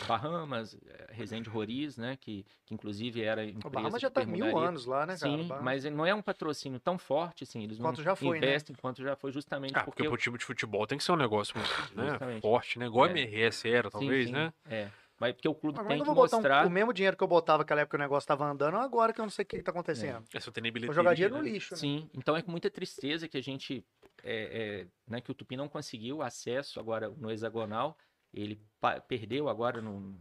Bahamas, 0.09 0.75
eh, 0.75 1.07
Resende 1.11 1.49
Roriz, 1.49 1.97
né? 1.97 2.17
Que, 2.17 2.45
que 2.65 2.75
inclusive 2.75 3.23
era 3.23 3.45
empresa 3.45 3.69
o 3.69 3.71
Bahamas 3.71 4.01
já 4.03 4.11
tá 4.11 4.25
mil 4.25 4.59
anos 4.59 4.85
lá, 4.87 5.07
né, 5.07 5.17
cara? 5.17 5.31
Sim, 5.37 5.49
mas 5.63 5.85
ele 5.85 5.95
não 5.95 6.05
é 6.07 6.13
um 6.15 6.23
patrocínio 6.23 6.81
tão 6.81 6.99
forte, 6.99 7.45
assim. 7.45 7.63
Eles 7.63 7.79
Quanto 7.79 7.99
não 7.99 8.05
já 8.05 8.17
foi, 8.17 8.41
né? 8.41 8.47
investem 8.49 8.75
quanto 8.75 9.03
já 9.03 9.15
foi, 9.15 9.31
justamente 9.31 9.77
Ah, 9.77 9.85
porque 9.85 10.03
porque... 10.03 10.09
pro 10.09 10.17
time 10.19 10.39
de 10.39 10.45
futebol 10.45 10.85
tem 10.87 10.99
que 10.99 11.05
ser 11.05 11.13
um 11.13 11.17
negócio 11.17 11.55
muito, 11.57 11.97
né, 11.97 12.41
forte, 12.41 12.79
né? 12.79 12.87
Igual 12.87 13.07
É. 13.07 13.09
a 13.09 13.13
MRS 13.13 13.69
era, 13.69 13.89
Sim, 13.89 13.91
talvez, 13.91 14.27
sim, 14.27 14.33
né? 14.33 14.53
É, 14.65 14.89
mas 15.23 15.35
porque 15.35 15.49
o 15.49 15.55
clube 15.55 15.79
Mas 15.79 15.87
tem 15.87 15.99
eu 15.99 16.05
que 16.05 16.11
botar 16.11 16.37
um- 16.37 16.41
mostrar... 16.41 16.67
o 16.67 16.71
mesmo 16.71 16.93
dinheiro 16.93 17.17
que 17.17 17.23
eu 17.23 17.29
botava 17.29 17.59
naquela 17.59 17.83
época 17.83 17.97
que 17.97 18.01
o 18.01 18.05
negócio 18.05 18.27
tava 18.27 18.45
andando, 18.45 18.77
agora 18.77 19.13
que 19.13 19.21
eu 19.21 19.25
não 19.25 19.31
sei 19.31 19.45
o 19.45 19.47
que, 19.47 19.59
que 19.59 19.63
tá 19.63 19.71
acontecendo. 19.71 20.25
É, 20.35 20.39
eu 20.39 20.53
tenho 20.53 20.65
nem 20.65 20.85
Vou 20.87 20.93
jogar 20.93 21.15
dinheiro 21.15 21.37
no 21.37 21.43
né? 21.45 21.49
lixo, 21.49 21.75
né? 21.75 21.79
Sim, 21.79 22.11
então 22.13 22.37
é 22.37 22.43
com 22.43 22.51
muita 22.51 22.69
tristeza 22.69 23.29
que 23.29 23.37
a 23.37 23.41
gente, 23.41 23.87
é, 24.25 24.81
é, 24.81 24.87
né, 25.09 25.21
que 25.21 25.31
o 25.31 25.35
Tupi 25.35 25.57
não 25.57 25.69
conseguiu 25.69 26.23
acesso 26.23 26.81
agora 26.81 27.09
no 27.09 27.31
hexagonal 27.31 27.97
Ele 28.35 28.61
perdeu 29.07 29.49
agora 29.49 29.81
num, 29.81 30.19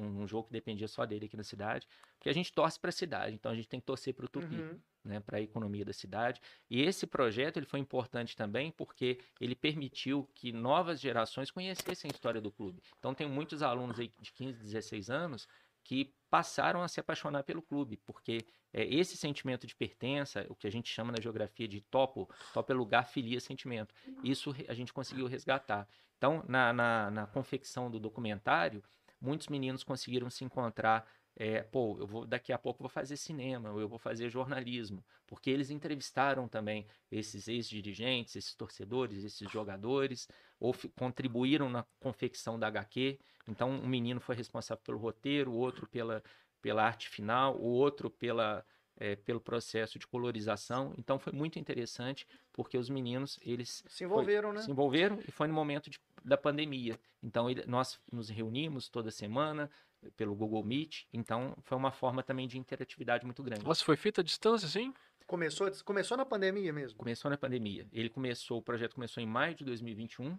um 0.00 0.26
jogo 0.26 0.46
que 0.46 0.52
dependia 0.52 0.88
só 0.88 1.04
dele 1.04 1.26
aqui 1.26 1.36
na 1.36 1.44
cidade, 1.44 1.86
porque 2.16 2.30
a 2.30 2.32
gente 2.32 2.50
torce 2.50 2.80
para 2.80 2.88
a 2.88 2.92
cidade, 2.92 3.34
então 3.34 3.52
a 3.52 3.54
gente 3.54 3.68
tem 3.68 3.80
que 3.80 3.86
torcer 3.86 4.14
para 4.14 4.24
o 4.24 4.28
Tupi. 4.28 4.56
Uhum. 4.56 4.80
Né, 5.08 5.20
para 5.20 5.38
a 5.38 5.40
economia 5.40 5.86
da 5.86 5.92
cidade. 5.94 6.38
E 6.68 6.82
esse 6.82 7.06
projeto 7.06 7.56
ele 7.56 7.64
foi 7.64 7.80
importante 7.80 8.36
também 8.36 8.70
porque 8.70 9.18
ele 9.40 9.54
permitiu 9.54 10.28
que 10.34 10.52
novas 10.52 11.00
gerações 11.00 11.50
conhecessem 11.50 12.10
a 12.10 12.14
história 12.14 12.42
do 12.42 12.52
clube. 12.52 12.82
Então 12.98 13.14
tem 13.14 13.26
muitos 13.26 13.62
alunos 13.62 13.98
aí 13.98 14.12
de 14.20 14.30
15, 14.30 14.58
16 14.62 15.08
anos 15.08 15.48
que 15.82 16.12
passaram 16.28 16.82
a 16.82 16.88
se 16.88 17.00
apaixonar 17.00 17.42
pelo 17.42 17.62
clube, 17.62 17.96
porque 18.04 18.44
é, 18.70 18.84
esse 18.84 19.16
sentimento 19.16 19.66
de 19.66 19.74
pertença, 19.74 20.44
o 20.50 20.54
que 20.54 20.66
a 20.66 20.70
gente 20.70 20.92
chama 20.92 21.10
na 21.10 21.22
geografia 21.22 21.66
de 21.66 21.80
topo, 21.80 22.28
topo 22.52 22.70
é 22.70 22.74
lugar, 22.74 23.06
filia, 23.06 23.40
sentimento. 23.40 23.94
Isso 24.22 24.54
a 24.68 24.74
gente 24.74 24.92
conseguiu 24.92 25.26
resgatar. 25.26 25.88
Então, 26.18 26.44
na, 26.46 26.70
na, 26.70 27.10
na 27.10 27.26
confecção 27.26 27.90
do 27.90 27.98
documentário, 27.98 28.84
muitos 29.18 29.48
meninos 29.48 29.82
conseguiram 29.82 30.28
se 30.28 30.44
encontrar 30.44 31.08
é, 31.40 31.62
pô, 31.62 31.96
eu 32.00 32.06
vou 32.06 32.26
daqui 32.26 32.52
a 32.52 32.58
pouco 32.58 32.82
vou 32.82 32.88
fazer 32.88 33.16
cinema, 33.16 33.70
ou 33.70 33.80
eu 33.80 33.88
vou 33.88 33.98
fazer 33.98 34.28
jornalismo, 34.28 35.04
porque 35.24 35.48
eles 35.48 35.70
entrevistaram 35.70 36.48
também 36.48 36.84
esses 37.12 37.46
ex-dirigentes, 37.46 38.34
esses 38.34 38.56
torcedores, 38.56 39.22
esses 39.22 39.48
jogadores, 39.48 40.28
ou 40.58 40.74
contribuíram 40.96 41.70
na 41.70 41.86
confecção 42.00 42.58
da 42.58 42.66
HQ. 42.66 43.20
Então, 43.46 43.70
um 43.70 43.86
menino 43.86 44.20
foi 44.20 44.34
responsável 44.34 44.82
pelo 44.82 44.98
roteiro, 44.98 45.52
o 45.52 45.54
outro 45.54 45.86
pela, 45.86 46.24
pela 46.60 46.82
arte 46.82 47.08
final, 47.08 47.56
o 47.56 47.68
outro 47.68 48.10
pela, 48.10 48.66
é, 48.96 49.14
pelo 49.14 49.40
processo 49.40 49.96
de 49.96 50.08
colorização. 50.08 50.92
Então, 50.98 51.20
foi 51.20 51.32
muito 51.32 51.56
interessante, 51.56 52.26
porque 52.52 52.76
os 52.76 52.90
meninos, 52.90 53.38
eles... 53.42 53.84
Se 53.86 54.02
envolveram, 54.02 54.48
foi, 54.48 54.58
né? 54.58 54.64
Se 54.64 54.70
envolveram, 54.72 55.20
e 55.26 55.30
foi 55.30 55.46
no 55.46 55.54
momento 55.54 55.88
de, 55.88 56.00
da 56.24 56.36
pandemia. 56.36 56.98
Então, 57.22 57.48
ele, 57.48 57.64
nós 57.64 58.00
nos 58.12 58.28
reunimos 58.28 58.88
toda 58.88 59.12
semana, 59.12 59.70
pelo 60.16 60.34
Google 60.34 60.64
Meet. 60.64 61.04
Então, 61.12 61.56
foi 61.62 61.76
uma 61.76 61.90
forma 61.90 62.22
também 62.22 62.46
de 62.46 62.58
interatividade 62.58 63.24
muito 63.24 63.42
grande. 63.42 63.64
Nossa, 63.64 63.84
foi 63.84 63.96
feita 63.96 64.20
à 64.20 64.24
distância, 64.24 64.68
sim? 64.68 64.92
Começou, 65.26 65.70
começou 65.84 66.16
na 66.16 66.24
pandemia 66.24 66.72
mesmo? 66.72 66.98
Começou 66.98 67.30
na 67.30 67.36
pandemia. 67.36 67.86
Ele 67.92 68.08
começou, 68.08 68.58
o 68.58 68.62
projeto 68.62 68.94
começou 68.94 69.22
em 69.22 69.26
maio 69.26 69.54
de 69.54 69.64
2021, 69.64 70.38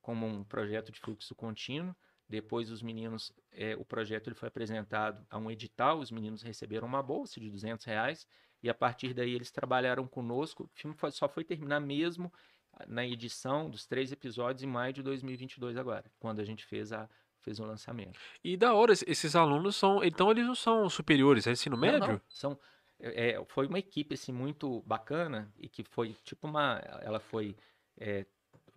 como 0.00 0.26
um 0.26 0.44
projeto 0.44 0.92
de 0.92 1.00
fluxo 1.00 1.34
contínuo. 1.34 1.94
Depois 2.28 2.70
os 2.70 2.82
meninos, 2.82 3.32
é, 3.50 3.74
o 3.74 3.84
projeto 3.84 4.28
ele 4.28 4.36
foi 4.36 4.48
apresentado 4.48 5.26
a 5.30 5.38
um 5.38 5.50
edital, 5.50 5.98
os 5.98 6.10
meninos 6.10 6.42
receberam 6.42 6.86
uma 6.86 7.02
bolsa 7.02 7.40
de 7.40 7.50
200 7.50 7.84
reais 7.86 8.26
e 8.62 8.68
a 8.68 8.74
partir 8.74 9.14
daí 9.14 9.34
eles 9.34 9.50
trabalharam 9.50 10.06
conosco. 10.06 10.64
O 10.64 10.70
filme 10.74 10.94
foi, 10.94 11.10
só 11.10 11.28
foi 11.28 11.42
terminar 11.42 11.80
mesmo 11.80 12.32
na 12.86 13.04
edição 13.06 13.68
dos 13.70 13.86
três 13.86 14.12
episódios 14.12 14.62
em 14.62 14.66
maio 14.66 14.92
de 14.92 15.02
2022 15.02 15.76
agora, 15.76 16.10
quando 16.20 16.40
a 16.40 16.44
gente 16.44 16.64
fez 16.64 16.92
a 16.92 17.08
fez 17.40 17.58
um 17.60 17.66
lançamento. 17.66 18.18
E 18.42 18.56
da 18.56 18.74
hora, 18.74 18.92
esses 18.92 19.36
alunos 19.36 19.76
são. 19.76 20.02
Então 20.02 20.30
eles 20.30 20.46
não 20.46 20.54
são 20.54 20.88
superiores, 20.88 21.46
é 21.46 21.52
ensino 21.52 21.76
médio? 21.76 22.00
Não, 22.00 22.08
não. 22.08 22.20
São. 22.28 22.58
É, 23.00 23.30
é, 23.30 23.44
foi 23.46 23.66
uma 23.66 23.78
equipe 23.78 24.14
assim, 24.14 24.32
muito 24.32 24.82
bacana 24.82 25.52
e 25.56 25.68
que 25.68 25.84
foi 25.84 26.14
tipo 26.24 26.46
uma. 26.46 26.80
Ela 27.02 27.20
foi 27.20 27.56
é, 27.96 28.26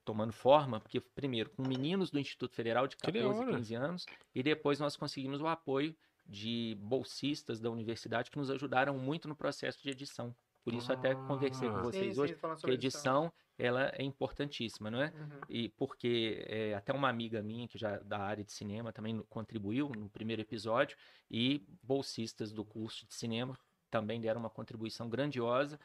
tomando 0.04 0.34
forma, 0.34 0.80
porque 0.80 1.00
primeiro 1.00 1.50
com 1.50 1.68
meninos 1.68 2.10
do 2.10 2.20
Instituto 2.20 2.56
Federal 2.56 2.88
de 2.88 2.98
14 2.98 3.44
e 3.44 3.46
15 3.46 3.76
anos, 3.76 4.06
e 4.34 4.44
depois 4.44 4.80
nós 4.80 4.96
conseguimos 4.96 5.42
o 5.42 5.48
apoio 5.48 5.96
de 6.26 6.78
bolsistas 6.80 7.60
da 7.60 7.70
universidade 7.70 8.32
que 8.32 8.38
nos 8.38 8.50
ajudaram 8.50 8.98
muito 8.98 9.28
no 9.28 9.36
processo 9.36 9.82
de 9.82 9.90
edição. 9.90 10.36
Por 10.64 10.74
isso 10.74 10.92
ah, 10.92 10.96
até 10.96 11.16
conversei 11.16 11.70
com 11.70 11.82
vocês 11.82 12.16
sim, 12.16 12.22
hoje, 12.22 12.36
sim, 12.36 12.66
que 12.66 12.70
a 12.70 12.74
edição 12.74 13.34
ela 13.58 13.92
é 13.96 14.04
importantíssima, 14.04 14.90
não 14.90 15.02
é? 15.02 15.08
Uhum. 15.08 15.42
E 15.50 15.70
porque 15.70 16.44
é, 16.48 16.74
até 16.74 16.94
uma 16.94 17.10
amiga 17.10 17.42
minha 17.42 17.68
que 17.68 17.78
já 17.78 17.98
da 18.00 18.20
área 18.20 18.44
de 18.44 18.52
cinema 18.52 18.92
também 18.92 19.22
contribuiu 19.30 19.90
no 19.90 20.10
primeiro 20.10 20.42
episódio 20.42 20.98
e 21.30 21.66
bolsistas 21.82 22.52
do 22.52 22.66
curso 22.66 23.08
de 23.08 23.14
cinema 23.14 23.58
também 23.90 24.22
deram 24.22 24.40
uma 24.40 24.50
contribuição 24.50 25.10
grandiosa 25.10 25.80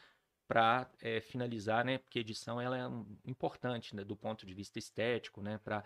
para 0.47 0.89
é, 1.01 1.21
finalizar, 1.21 1.85
né? 1.85 1.99
Porque 1.99 2.19
a 2.19 2.23
edição 2.23 2.61
ela 2.61 2.79
é 2.79 2.87
um, 2.87 3.05
importante 3.25 3.97
né, 3.97 4.05
do 4.05 4.17
ponto 4.17 4.47
de 4.47 4.55
vista 4.55 4.79
estético, 4.79 5.43
né? 5.43 5.59
Para 5.59 5.85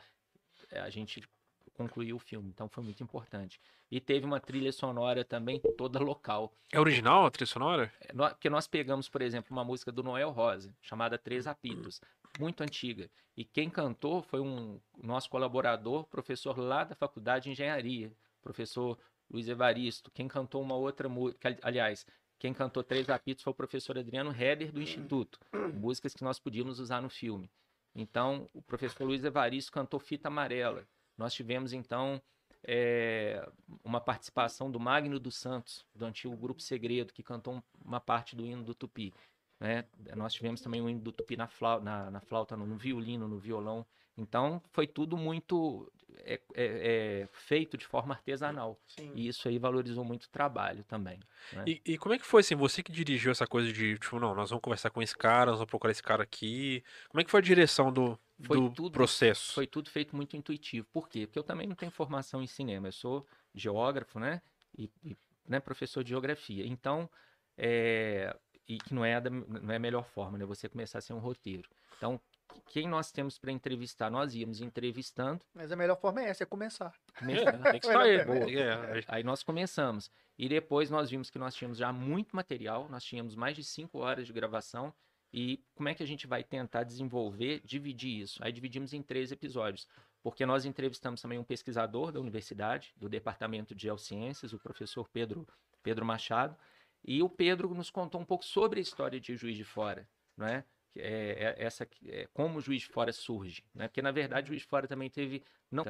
é, 0.71 0.81
a 0.81 0.91
gente 0.91 1.27
concluir 1.75 2.13
o 2.13 2.19
filme. 2.19 2.51
Então 2.51 2.69
foi 2.69 2.85
muito 2.85 3.03
importante. 3.03 3.61
E 3.91 4.01
teve 4.01 4.25
uma 4.25 4.39
trilha 4.39 4.73
sonora 4.73 5.25
também 5.25 5.61
toda 5.77 5.99
local. 5.99 6.53
É 6.73 6.79
original 6.79 7.27
a 7.27 7.31
trilha 7.31 7.47
sonora? 7.47 7.93
É, 8.01 8.13
porque 8.13 8.51
nós 8.51 8.67
pegamos, 8.67 9.09
por 9.09 9.23
exemplo, 9.23 9.51
uma 9.51 9.65
música 9.65 9.91
do 9.91 10.03
Noel 10.03 10.31
Rosa, 10.31 10.75
chamada 10.81 11.19
Três 11.19 11.47
Apitos, 11.47 12.01
muito 12.39 12.63
antiga. 12.63 13.11
E 13.37 13.45
quem 13.45 13.71
cantou 13.71 14.23
foi 14.23 14.41
um 14.41 14.81
nosso 15.03 15.29
colaborador, 15.31 16.05
professor 16.05 16.59
lá 16.59 16.85
da 16.85 16.95
Faculdade 16.95 17.45
de 17.45 17.51
Engenharia, 17.51 18.13
professor 18.43 18.99
Luiz 19.31 19.49
Evaristo. 19.49 20.11
Quem 20.11 20.29
cantou 20.29 20.63
uma 20.63 20.75
outra 20.75 21.09
música, 21.09 21.57
aliás, 21.63 22.07
quem 22.39 22.55
cantou 22.55 22.83
Três 22.83 23.09
Apitos 23.09 23.43
foi 23.45 23.53
o 23.53 23.57
professor 23.57 23.99
Adriano 23.99 24.31
Heder 24.31 24.73
do 24.73 24.81
Instituto, 24.81 25.39
músicas 25.75 26.15
que 26.15 26.25
nós 26.25 26.39
podíamos 26.39 26.79
usar 26.81 27.01
no 27.01 27.11
filme. 27.11 27.51
Então, 27.95 28.49
o 28.55 28.63
professor 28.63 29.05
Luiz 29.05 29.25
Evaristo 29.25 29.73
cantou 29.73 30.01
Fita 30.01 30.29
Amarela. 30.29 30.87
Nós 31.21 31.35
tivemos, 31.35 31.75
então, 31.75 32.19
é, 32.67 33.47
uma 33.85 34.01
participação 34.01 34.71
do 34.71 34.81
Magno 34.81 35.21
dos 35.21 35.37
Santos, 35.37 35.85
do 35.95 36.07
antigo 36.07 36.35
Grupo 36.35 36.63
Segredo, 36.63 37.13
que 37.13 37.23
cantou 37.23 37.63
uma 37.85 38.01
parte 38.01 38.35
do 38.35 38.47
hino 38.47 38.65
do 38.65 38.75
Tupi. 38.75 39.13
Né? 39.61 39.85
Nós 40.17 40.33
tivemos 40.33 40.63
também 40.63 40.81
o 40.81 40.89
hino 40.89 41.03
do 41.03 41.13
Tupi 41.13 41.37
na 41.37 41.47
flauta, 41.47 41.85
na, 41.85 42.11
na 42.11 42.21
flauta 42.23 42.57
no, 42.57 42.67
no, 42.67 42.79
violino, 42.79 43.29
no 43.29 43.39
violão. 43.39 43.85
Então, 44.17 44.63
foi 44.71 44.87
tudo 44.87 45.15
muito 45.15 45.93
é, 46.25 46.41
é, 46.55 47.21
é 47.25 47.29
feito 47.31 47.77
de 47.77 47.85
forma 47.85 48.15
artesanal. 48.15 48.81
Sim. 48.87 49.13
E 49.15 49.29
isso 49.29 49.47
aí 49.47 49.59
valorizou 49.59 50.07
muito 50.07 50.25
o 50.25 50.31
trabalho 50.31 50.83
também. 50.85 51.21
Né? 51.53 51.65
E, 51.67 51.83
e, 51.85 51.99
como 51.99 52.15
é 52.15 52.19
que 52.19 52.25
foi, 52.25 52.41
assim, 52.41 52.55
você 52.55 52.83
que 52.83 52.91
dirigiu 52.91 53.31
essa 53.31 53.47
coisa 53.47 53.71
de, 53.71 53.99
tipo, 53.99 54.19
não, 54.19 54.35
nós 54.35 54.49
vamos 54.49 54.63
conversar 54.63 54.89
com 54.89 55.03
esse 55.03 55.15
cara, 55.15 55.51
nós 55.51 55.59
vamos 55.59 55.69
procurar 55.69 55.91
esse 55.91 56.03
cara 56.03 56.23
aqui. 56.23 56.83
Como 57.11 57.21
é 57.21 57.25
que 57.25 57.31
foi 57.31 57.41
a 57.41 57.43
direção 57.43 57.93
do, 57.93 58.19
foi 58.43 58.57
do 58.59 58.71
tudo, 58.71 58.93
processo? 58.93 59.53
Foi 59.53 59.67
tudo 59.67 59.91
feito 59.91 60.15
muito 60.15 60.37
intuitivo. 60.37 60.87
Por 60.93 61.09
quê? 61.09 61.27
Porque 61.27 61.39
eu 61.39 61.45
também 61.45 61.67
não 61.67 61.75
tenho 61.75 61.93
formação 61.93 62.43
em 62.43 62.47
cinema. 62.47 62.89
Eu 62.89 62.93
sou 62.93 63.27
geógrafo, 63.55 64.19
né? 64.19 64.41
E, 64.77 64.91
e 65.05 65.17
né, 65.47 65.61
professor 65.61 66.03
de 66.03 66.11
geografia. 66.11 66.67
Então, 66.67 67.09
é, 67.57 68.35
e 68.67 68.79
que 68.79 68.95
não 68.95 69.05
é, 69.05 69.17
a, 69.17 69.21
não 69.21 69.73
é 69.73 69.77
a 69.77 69.81
melhor 69.81 70.05
forma, 70.05 70.39
né? 70.39 70.45
Você 70.45 70.69
começar 70.69 70.99
a 70.99 71.03
ser 71.03 71.13
um 71.13 71.19
roteiro. 71.19 71.69
Então, 71.97 72.21
quem 72.67 72.89
nós 72.89 73.11
temos 73.11 73.39
para 73.39 73.51
entrevistar? 73.51 74.11
Nós 74.11 74.35
íamos 74.35 74.61
entrevistando. 74.61 75.45
Mas 75.53 75.73
a 75.73 75.77
melhor 75.77 75.97
forma 76.01 76.23
é 76.23 76.29
essa, 76.29 76.45
é 76.45 76.47
começar. 76.47 76.95
Começar, 77.19 77.59
tem 77.59 77.81
que 77.81 77.87
sair. 77.87 78.21
É. 78.59 79.05
Aí 79.09 79.23
nós 79.23 79.43
começamos. 79.43 80.11
E 80.39 80.49
depois 80.49 80.89
nós 80.89 81.11
vimos 81.11 81.31
que 81.31 81.39
nós 81.39 81.55
tínhamos 81.55 81.79
já 81.79 81.93
muito 81.93 82.35
material, 82.35 82.89
nós 82.89 83.05
tínhamos 83.05 83.35
mais 83.35 83.57
de 83.57 83.65
cinco 83.65 83.99
horas 83.99 84.27
de 84.27 84.33
gravação. 84.33 84.95
E 85.33 85.63
como 85.75 85.89
é 85.89 85.95
que 85.95 86.03
a 86.03 86.07
gente 86.07 86.27
vai 86.27 86.43
tentar 86.43 86.83
desenvolver, 86.83 87.61
dividir 87.65 88.21
isso? 88.21 88.43
Aí 88.43 88.53
dividimos 88.53 88.93
em 88.93 89.03
três 89.03 89.31
episódios, 89.31 89.87
porque 90.23 90.45
nós 90.45 90.65
entrevistamos 90.65 91.23
também 91.23 91.39
um 91.39 91.45
pesquisador 91.45 92.13
da 92.13 92.21
universidade, 92.21 92.93
do 92.97 93.09
Departamento 93.09 93.75
de 93.75 93.83
Geociências, 93.83 94.53
o 94.53 94.59
professor 94.59 95.09
Pedro, 95.09 95.47
Pedro 95.83 96.05
Machado, 96.05 96.57
e 97.05 97.23
o 97.23 97.29
Pedro 97.29 97.73
nos 97.75 97.91
contou 97.91 98.21
um 98.21 98.25
pouco 98.25 98.45
sobre 98.45 98.81
a 98.81 98.83
história 98.83 99.21
de 99.21 99.37
Juiz 99.37 99.57
de 99.57 99.65
Fora, 99.65 100.09
não 100.37 100.47
é? 100.47 100.65
é, 100.97 101.55
é 101.59 101.65
essa 101.65 101.89
é, 102.07 102.29
como 102.33 102.59
o 102.59 102.61
Juiz 102.61 102.83
de 102.83 102.89
Fora 102.89 103.13
surge, 103.13 103.65
né? 103.75 103.89
Porque 103.89 104.03
na 104.03 104.11
verdade 104.11 104.47
o 104.47 104.49
Juiz 104.49 104.63
de 104.63 104.69
Fora 104.69 104.89
também 104.89 105.09
teve 105.09 105.43
não 105.71 105.85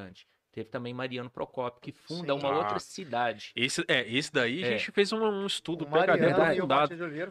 Teve 0.51 0.69
também 0.69 0.93
Mariano 0.93 1.29
Procópio, 1.29 1.81
que 1.81 1.91
funda 1.93 2.33
Sim. 2.33 2.39
uma 2.39 2.49
ah, 2.49 2.57
outra 2.57 2.79
cidade. 2.79 3.53
Esse, 3.55 3.83
é, 3.87 4.07
esse 4.11 4.31
daí 4.31 4.63
a 4.63 4.67
é. 4.67 4.77
gente 4.77 4.91
fez 4.91 5.13
um, 5.13 5.23
um 5.23 5.47
estudo 5.47 5.85
aprofundado. 5.85 6.11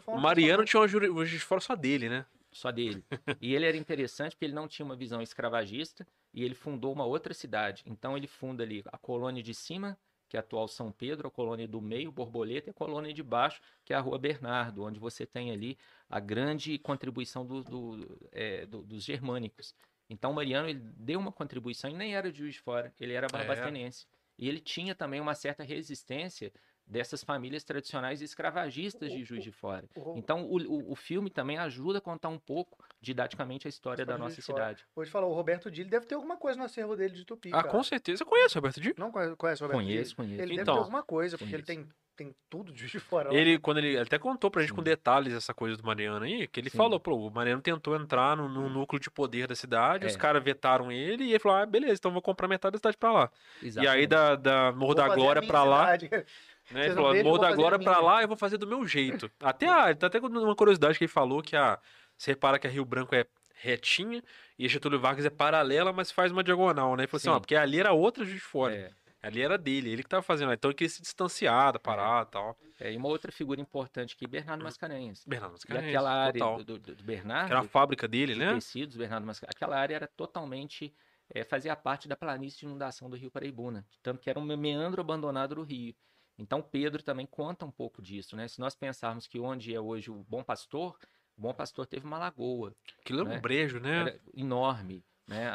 O 0.07 0.19
Mariano 0.19 0.65
tinha 0.65 0.81
uma 0.81 1.25
Fora 1.39 1.61
só 1.61 1.75
dele, 1.75 2.09
né? 2.09 2.25
Só 2.51 2.71
dele. 2.71 3.03
e 3.39 3.53
ele 3.53 3.65
era 3.65 3.77
interessante 3.77 4.35
porque 4.35 4.45
ele 4.45 4.53
não 4.53 4.67
tinha 4.67 4.85
uma 4.85 4.95
visão 4.95 5.21
escravagista 5.21 6.05
e 6.33 6.43
ele 6.43 6.55
fundou 6.55 6.91
uma 6.91 7.05
outra 7.05 7.33
cidade. 7.33 7.83
Então 7.85 8.17
ele 8.17 8.27
funda 8.27 8.63
ali 8.63 8.83
a 8.87 8.97
colônia 8.97 9.43
de 9.43 9.53
cima, 9.53 9.97
que 10.27 10.35
é 10.35 10.39
a 10.39 10.41
atual 10.41 10.67
São 10.67 10.91
Pedro, 10.91 11.27
a 11.27 11.31
colônia 11.31 11.67
do 11.67 11.79
meio, 11.79 12.11
Borboleta, 12.11 12.69
e 12.69 12.71
a 12.71 12.73
colônia 12.73 13.13
de 13.13 13.21
baixo, 13.21 13.61
que 13.85 13.93
é 13.93 13.95
a 13.95 14.01
Rua 14.01 14.17
Bernardo, 14.17 14.83
onde 14.83 14.99
você 14.99 15.25
tem 15.25 15.51
ali 15.51 15.77
a 16.09 16.19
grande 16.19 16.77
contribuição 16.79 17.45
do, 17.45 17.63
do, 17.63 18.29
é, 18.31 18.65
do, 18.65 18.81
dos 18.81 19.03
germânicos. 19.03 19.75
Então, 20.11 20.31
o 20.31 20.33
Mariano 20.33 20.67
ele 20.67 20.81
deu 20.97 21.17
uma 21.17 21.31
contribuição 21.31 21.89
e 21.89 21.93
nem 21.93 22.13
era 22.13 22.29
de 22.29 22.39
Juiz 22.39 22.55
de 22.55 22.59
Fora, 22.59 22.93
ele 22.99 23.13
era 23.13 23.27
barbastenense. 23.31 24.05
É. 24.05 24.43
E 24.43 24.49
ele 24.49 24.59
tinha 24.59 24.93
também 24.93 25.21
uma 25.21 25.33
certa 25.33 25.63
resistência 25.63 26.51
dessas 26.85 27.23
famílias 27.23 27.63
tradicionais 27.63 28.21
escravagistas 28.21 29.09
de 29.09 29.23
Juiz 29.23 29.41
de 29.41 29.51
Fora. 29.53 29.87
Então, 30.15 30.43
o, 30.43 30.57
o, 30.57 30.91
o, 30.91 30.95
filme 30.95 31.29
também 31.29 31.57
ajuda 31.57 31.99
a 31.99 32.01
contar 32.01 32.27
um 32.27 32.37
pouco, 32.37 32.83
didaticamente, 32.99 33.67
a 33.67 33.69
história 33.69 34.05
da 34.05 34.17
nossa 34.17 34.41
cidade. 34.41 34.85
Hoje 34.93 35.09
falar, 35.09 35.27
o 35.27 35.33
Roberto 35.33 35.71
Dili 35.71 35.89
deve 35.89 36.05
ter 36.05 36.15
alguma 36.15 36.35
coisa 36.35 36.59
no 36.59 36.65
acervo 36.65 36.97
dele 36.97 37.15
de 37.15 37.23
Tupi, 37.23 37.47
Ah, 37.49 37.61
cara. 37.61 37.69
com 37.69 37.81
certeza. 37.81 38.25
Conhece 38.25 38.55
o 38.55 38.59
Roberto 38.59 38.81
Dili? 38.81 38.95
Não 38.97 39.11
conhece 39.11 39.63
o 39.63 39.67
Roberto 39.67 39.71
Conheço, 39.71 40.15
conheço. 40.15 40.41
Ele 40.41 40.53
então, 40.53 40.65
deve 40.65 40.77
ter 40.77 40.79
alguma 40.79 41.03
coisa, 41.03 41.37
porque 41.37 41.51
conheço. 41.51 41.71
ele 41.71 41.83
tem 41.83 41.89
tem 42.23 42.35
tudo 42.49 42.71
de 42.71 42.87
Fora. 42.99 43.29
lá. 43.29 43.35
Ele, 43.35 43.57
quando 43.59 43.77
ele 43.79 43.97
até 43.97 44.17
contou 44.19 44.49
pra 44.51 44.61
gente 44.61 44.69
Sim. 44.71 44.75
com 44.75 44.83
detalhes 44.83 45.33
essa 45.33 45.53
coisa 45.53 45.75
do 45.77 45.83
Mariano 45.85 46.25
aí, 46.25 46.47
que 46.47 46.59
ele 46.59 46.69
Sim. 46.69 46.77
falou, 46.77 46.99
pô, 46.99 47.15
o 47.15 47.31
Mariano 47.31 47.61
tentou 47.61 47.95
entrar 47.95 48.35
no, 48.37 48.47
no 48.47 48.69
núcleo 48.69 48.99
de 48.99 49.09
poder 49.09 49.47
da 49.47 49.55
cidade, 49.55 50.05
os 50.05 50.15
É. 50.15 50.17
caras 50.17 50.43
vetaram 50.43 50.91
ele, 50.91 51.23
e 51.25 51.29
ele 51.31 51.39
falou, 51.39 51.57
ah, 51.57 51.65
beleza, 51.65 51.95
então 51.95 52.11
vou 52.11 52.21
comprar 52.21 52.47
metade 52.47 52.73
da 52.73 52.77
cidade 52.77 52.97
pra 52.97 53.11
lá. 53.11 53.31
E 53.61 53.65
aí 53.65 53.67
Exatamente. 53.69 54.07
da, 54.07 54.35
da 54.35 54.71
Morro 54.71 54.87
Vou 54.87 54.95
da 54.95 55.05
a 55.05 55.15
Glória 55.15 55.41
pra 55.41 55.63
lá, 55.63 55.85
cidade. 55.97 56.09
né? 56.11 56.23
Vocês 56.71 56.85
Ele 56.85 56.93
falou, 56.95 57.09
Morro 57.09 57.17
eu 57.17 57.23
vou 57.23 57.33
da 57.33 57.39
fazer 57.41 57.53
a 57.53 57.55
Glória 57.55 57.79
pra 57.79 57.99
lá, 57.99 58.21
eu 58.21 58.27
vou 58.27 58.37
fazer 58.37 58.57
do 58.57 58.67
meu 58.67 58.85
jeito. 58.87 59.29
Até, 59.41 59.67
ah, 59.67 59.93
tá 59.95 60.07
até 60.07 60.19
com 60.19 60.27
uma 60.27 60.55
curiosidade 60.55 60.97
que 60.97 61.03
ele 61.03 61.11
falou 61.11 61.41
que 61.41 61.55
a. 61.55 61.77
Você 62.17 62.31
repara 62.31 62.59
que 62.59 62.67
a 62.67 62.69
Rio 62.69 62.85
Branco 62.85 63.15
é 63.15 63.25
retinha 63.55 64.23
e 64.57 64.65
a 64.65 64.69
Getúlio 64.69 64.99
Vargas 64.99 65.25
é 65.25 65.29
paralela, 65.29 65.91
mas 65.91 66.11
faz 66.11 66.31
uma 66.31 66.43
diagonal, 66.43 66.95
né? 66.95 67.03
Ele 67.03 67.07
falou 67.07 67.17
assim, 67.17 67.29
Sim. 67.29 67.35
ó, 67.35 67.39
porque 67.39 67.55
ali 67.55 67.79
era 67.79 67.91
outra 67.93 68.23
Juiz 68.23 68.37
de 68.37 68.43
Fora. 68.43 68.75
É, 68.75 68.91
Ali 69.21 69.41
era 69.41 69.57
dele, 69.57 69.89
ele 69.91 70.03
que 70.03 70.09
tava 70.09 70.23
fazendo. 70.23 70.51
Então 70.51 70.69
ele 70.71 70.75
queria 70.77 70.89
se 70.89 71.01
distanciar 71.01 71.73
da 71.73 71.79
parada 71.79 72.27
e 72.27 72.31
tal. 72.31 72.57
é, 72.79 72.91
e 72.93 72.97
uma 72.97 73.07
outra 73.07 73.31
figura 73.31 73.61
importante 73.61 74.15
aqui, 74.15 74.25
Bernardo 74.25 74.63
Mascarenhas. 74.63 75.23
Bernardo 75.27 75.51
E 75.51 75.55
Mascarenhas, 75.55 75.89
aquela 75.89 76.11
área 76.11 76.41
do, 76.57 76.63
do- 76.63 76.79
do 76.79 76.95
Que 76.95 77.03
Bernardo, 77.03 77.51
era 77.51 77.59
a 77.59 77.63
fábrica 77.63 78.07
dele, 78.07 78.33
de 78.33 78.39
né? 78.39 78.53
tecidos, 78.55 78.95
Bernardo 78.97 79.25
Mascarenhas, 79.27 79.55
aquela 79.55 79.77
área 79.77 79.95
era 79.95 80.07
totalmente, 80.07 80.93
é, 81.29 81.43
fazia 81.43 81.75
parte 81.75 82.07
da 82.07 82.15
planície 82.15 82.59
de 82.61 82.65
inundação 82.65 83.09
do 83.09 83.15
Rio 83.15 83.29
Paraibuna, 83.29 83.85
tanto 84.01 84.19
que 84.21 84.29
era 84.29 84.39
um 84.39 84.43
meandro 84.57 85.01
abandonado 85.01 85.55
do 85.55 85.63
rio. 85.63 85.95
Então 86.37 86.59
Pedro 86.61 87.03
também 87.03 87.27
conta 87.27 87.63
um 87.65 87.71
pouco 87.71 88.01
disso, 88.01 88.35
né? 88.35 88.47
Se 88.47 88.59
nós 88.59 88.73
pensarmos 88.73 89.27
que 89.27 89.39
onde 89.39 89.75
é 89.75 89.79
hoje 89.79 90.09
o 90.09 90.23
Bom 90.23 90.43
Pastor, 90.43 90.97
o 91.37 91.41
Bom 91.41 91.53
Pastor 91.53 91.85
teve 91.85 92.07
uma 92.07 92.17
lagoa, 92.17 92.73
Aquilo 92.99 93.19
era 93.19 93.29
um 93.29 93.33
né? 93.33 93.39
brejo, 93.39 93.79
né? 93.79 93.99
era 93.99 94.19
enorme, 94.33 95.05
né? 95.27 95.51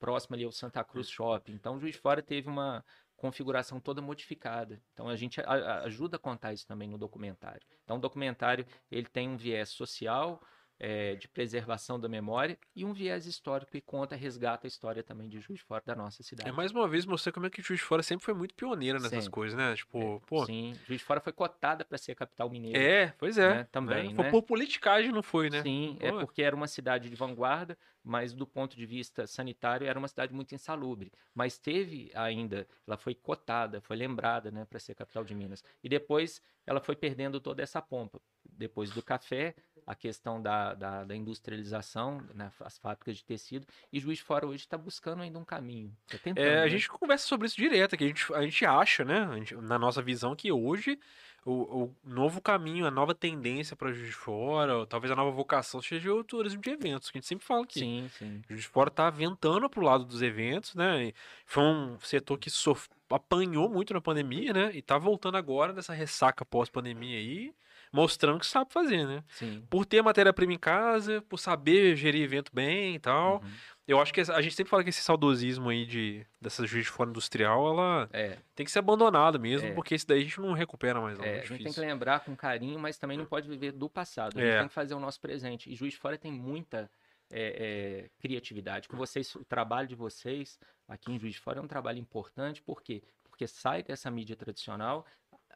Próximo 0.00 0.34
ali 0.34 0.44
ao 0.44 0.50
Santa 0.52 0.82
Cruz 0.82 1.08
Shopping. 1.08 1.52
Então, 1.52 1.76
o 1.76 1.80
Juiz 1.80 1.94
de 1.94 2.00
Fora 2.00 2.22
teve 2.22 2.48
uma 2.48 2.84
configuração 3.16 3.78
toda 3.78 4.02
modificada. 4.02 4.82
Então, 4.92 5.08
a 5.08 5.14
gente 5.14 5.40
a- 5.42 5.82
ajuda 5.82 6.16
a 6.16 6.18
contar 6.18 6.54
isso 6.54 6.66
também 6.66 6.88
no 6.88 6.98
documentário. 6.98 7.60
Então, 7.84 7.98
o 7.98 8.00
documentário 8.00 8.66
ele 8.90 9.06
tem 9.06 9.28
um 9.28 9.36
viés 9.36 9.68
social, 9.68 10.42
eh, 10.80 11.14
de 11.16 11.28
preservação 11.28 12.00
da 12.00 12.08
memória 12.08 12.58
e 12.74 12.86
um 12.86 12.92
viés 12.94 13.26
histórico 13.26 13.70
que 13.70 13.82
conta, 13.82 14.16
resgata 14.16 14.66
a 14.66 14.68
história 14.68 15.02
também 15.02 15.28
de 15.28 15.38
Juiz 15.38 15.58
de 15.60 15.64
Fora 15.64 15.82
da 15.84 15.94
nossa 15.94 16.22
cidade. 16.22 16.48
É 16.48 16.52
mais 16.52 16.72
uma 16.72 16.88
vez 16.88 17.04
mostrar 17.04 17.32
como 17.32 17.44
é 17.44 17.50
que 17.50 17.60
Juiz 17.60 17.80
de 17.80 17.86
Fora 17.86 18.02
sempre 18.02 18.24
foi 18.24 18.32
muito 18.32 18.54
pioneira 18.54 18.98
nessas 18.98 19.24
Sempre. 19.24 19.30
coisas, 19.30 19.58
né? 19.58 19.74
Tipo, 19.76 20.20
pô. 20.26 20.46
Sim, 20.46 20.72
Juiz 20.86 21.00
de 21.00 21.04
Fora 21.04 21.20
foi 21.20 21.34
cotada 21.34 21.84
para 21.84 21.98
ser 21.98 22.12
a 22.12 22.14
capital 22.14 22.48
mineira. 22.48 22.78
É, 22.78 23.14
pois 23.18 23.36
é. 23.36 23.56
Né, 23.56 23.68
também, 23.70 24.14
Foi 24.14 24.24
né? 24.24 24.30
por 24.30 24.42
politicagem, 24.42 25.12
não 25.12 25.22
foi, 25.22 25.50
né? 25.50 25.62
Sim, 25.62 25.98
é 26.00 26.10
Pô. 26.10 26.20
porque 26.20 26.42
era 26.42 26.56
uma 26.56 26.66
cidade 26.66 27.10
de 27.10 27.14
vanguarda, 27.14 27.76
mas 28.02 28.32
do 28.32 28.46
ponto 28.46 28.74
de 28.74 28.86
vista 28.86 29.26
sanitário 29.26 29.86
era 29.86 29.98
uma 29.98 30.08
cidade 30.08 30.32
muito 30.32 30.54
insalubre. 30.54 31.12
Mas 31.34 31.58
teve 31.58 32.10
ainda, 32.14 32.66
ela 32.86 32.96
foi 32.96 33.14
cotada, 33.14 33.80
foi 33.82 33.96
lembrada, 33.96 34.50
né, 34.50 34.64
para 34.64 34.78
ser 34.78 34.94
capital 34.94 35.24
de 35.24 35.34
Minas. 35.34 35.62
E 35.82 35.88
depois 35.88 36.40
ela 36.66 36.80
foi 36.80 36.96
perdendo 36.96 37.40
toda 37.40 37.62
essa 37.62 37.82
pompa. 37.82 38.20
Depois 38.44 38.90
do 38.90 39.02
café, 39.02 39.54
a 39.90 39.94
questão 39.96 40.40
da, 40.40 40.72
da, 40.74 41.04
da 41.04 41.16
industrialização, 41.16 42.22
né, 42.32 42.52
as 42.60 42.78
fábricas 42.78 43.16
de 43.16 43.24
tecido, 43.24 43.66
e 43.92 43.98
Juiz 43.98 44.18
de 44.18 44.24
Fora 44.24 44.46
hoje 44.46 44.62
está 44.62 44.78
buscando 44.78 45.20
ainda 45.22 45.36
um 45.36 45.44
caminho. 45.44 45.92
Tá 46.08 46.16
tentando, 46.16 46.46
É, 46.46 46.60
a 46.60 46.62
né? 46.62 46.68
gente 46.68 46.88
conversa 46.88 47.26
sobre 47.26 47.48
isso 47.48 47.56
direto, 47.56 47.96
que 47.96 48.04
a 48.04 48.06
gente, 48.06 48.32
a 48.32 48.42
gente 48.42 48.64
acha, 48.64 49.04
né, 49.04 49.28
gente- 49.38 49.56
na 49.56 49.78
nossa 49.80 50.00
visão, 50.00 50.36
que 50.36 50.52
hoje 50.52 50.96
o, 51.44 51.84
o 51.84 51.96
novo 52.04 52.40
caminho, 52.40 52.86
a 52.86 52.90
nova 52.90 53.14
tendência 53.14 53.74
para 53.74 53.92
Juiz 53.92 54.08
de 54.08 54.14
Fora, 54.14 54.76
ou 54.78 54.86
talvez 54.86 55.10
a 55.10 55.16
nova 55.16 55.32
vocação 55.32 55.82
seja 55.82 56.12
o 56.14 56.22
turismo 56.22 56.60
de 56.62 56.70
eventos, 56.70 57.10
que 57.10 57.18
a 57.18 57.20
gente 57.20 57.26
sempre 57.28 57.44
fala 57.44 57.64
aqui. 57.64 57.80
Sim, 57.80 58.10
sim. 58.16 58.42
Juiz 58.48 58.62
de 58.62 58.68
Fora 58.68 58.90
tá 58.90 59.08
aventando 59.08 59.68
pro 59.68 59.82
lado 59.82 60.04
dos 60.04 60.22
eventos, 60.22 60.74
né? 60.76 61.06
e 61.06 61.14
foi 61.46 61.64
um 61.64 61.98
setor 62.00 62.38
que 62.38 62.48
sof... 62.48 62.88
apanhou 63.08 63.68
muito 63.68 63.92
na 63.92 64.00
pandemia, 64.00 64.52
né? 64.52 64.70
E 64.72 64.82
tá 64.82 64.98
voltando 64.98 65.36
agora 65.36 65.72
nessa 65.72 65.92
ressaca 65.92 66.44
pós-pandemia 66.44 67.18
aí, 67.18 67.52
mostrando 67.92 68.38
que 68.40 68.46
sabe 68.46 68.72
fazer, 68.72 69.06
né? 69.06 69.24
Sim. 69.30 69.64
Por 69.68 69.84
ter 69.84 70.02
matéria-prima 70.02 70.52
em 70.52 70.58
casa, 70.58 71.22
por 71.28 71.38
saber 71.38 71.96
gerir 71.96 72.22
evento 72.22 72.50
bem 72.54 72.94
e 72.94 72.98
tal. 72.98 73.42
Uhum. 73.42 73.50
Eu 73.88 74.00
acho 74.00 74.14
que 74.14 74.20
a 74.20 74.40
gente 74.40 74.54
sempre 74.54 74.70
fala 74.70 74.84
que 74.84 74.90
esse 74.90 75.02
saudosismo 75.02 75.68
aí 75.68 75.84
de 75.84 76.24
dessa 76.40 76.64
Juiz 76.64 76.84
de 76.84 76.92
Fora 76.92 77.10
industrial, 77.10 77.66
ela 77.72 78.08
É, 78.12 78.38
tem 78.54 78.64
que 78.64 78.70
ser 78.70 78.78
abandonada 78.78 79.36
mesmo, 79.38 79.66
É. 79.68 79.72
porque 79.72 79.96
isso 79.96 80.06
daí 80.06 80.20
a 80.20 80.22
gente 80.22 80.40
não 80.40 80.52
recupera 80.52 81.00
mais, 81.00 81.18
não. 81.18 81.24
É, 81.24 81.38
É, 81.38 81.40
a 81.40 81.44
gente 81.44 81.64
tem 81.64 81.72
que 81.72 81.80
lembrar 81.80 82.20
com 82.20 82.36
carinho, 82.36 82.78
mas 82.78 82.96
também 82.96 83.18
não 83.18 83.26
pode 83.26 83.48
viver 83.48 83.72
do 83.72 83.88
passado. 83.90 84.38
A 84.38 84.40
gente 84.40 84.50
É. 84.52 84.58
tem 84.60 84.68
que 84.68 84.74
fazer 84.74 84.94
o 84.94 85.00
nosso 85.00 85.20
presente. 85.20 85.68
E 85.68 85.74
Juiz 85.74 85.94
de 85.94 85.98
Fora 85.98 86.16
tem 86.16 86.30
muita 86.32 86.88
é, 87.32 88.06
é, 88.06 88.10
criatividade. 88.20 88.88
Com 88.88 88.96
vocês, 88.96 89.32
o 89.36 89.44
trabalho 89.44 89.86
de 89.86 89.94
vocês 89.94 90.58
aqui 90.88 91.12
em 91.12 91.18
Juiz 91.18 91.34
de 91.34 91.40
Fora 91.40 91.60
é 91.60 91.62
um 91.62 91.66
trabalho 91.68 91.98
importante. 91.98 92.60
Por 92.60 92.82
quê? 92.82 93.02
Porque 93.28 93.46
sai 93.46 93.84
dessa 93.84 94.10
mídia 94.10 94.34
tradicional, 94.34 95.06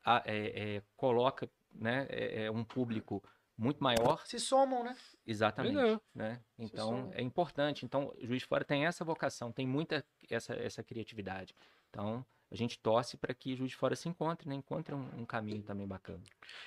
a- 0.04 0.22
é, 0.24 0.76
é, 0.76 0.82
coloca 0.96 1.48
né, 1.74 2.06
é, 2.10 2.44
é 2.44 2.50
um 2.50 2.64
público 2.64 3.22
muito 3.56 3.82
maior, 3.82 4.26
Se 4.26 4.38
somam, 4.40 4.82
né? 4.82 4.96
exatamente. 5.26 5.78
É. 5.78 6.00
Né? 6.14 6.40
Então, 6.58 7.10
é 7.14 7.22
importante. 7.22 7.84
Então, 7.84 8.12
Juiz 8.20 8.42
de 8.42 8.48
Fora 8.48 8.64
tem 8.64 8.84
essa 8.86 9.04
vocação, 9.04 9.52
tem 9.52 9.66
muita 9.66 10.04
essa, 10.28 10.54
essa 10.54 10.82
criatividade. 10.82 11.54
Então, 11.88 12.26
a 12.50 12.56
gente 12.56 12.78
torce 12.80 13.16
para 13.16 13.32
que 13.32 13.54
Juiz 13.54 13.70
de 13.70 13.76
Fora 13.76 13.94
se 13.94 14.08
encontre, 14.08 14.48
né? 14.48 14.56
encontre 14.56 14.92
um, 14.94 15.08
um 15.18 15.24
caminho 15.24 15.62
também 15.62 15.86
bacana. 15.86 16.20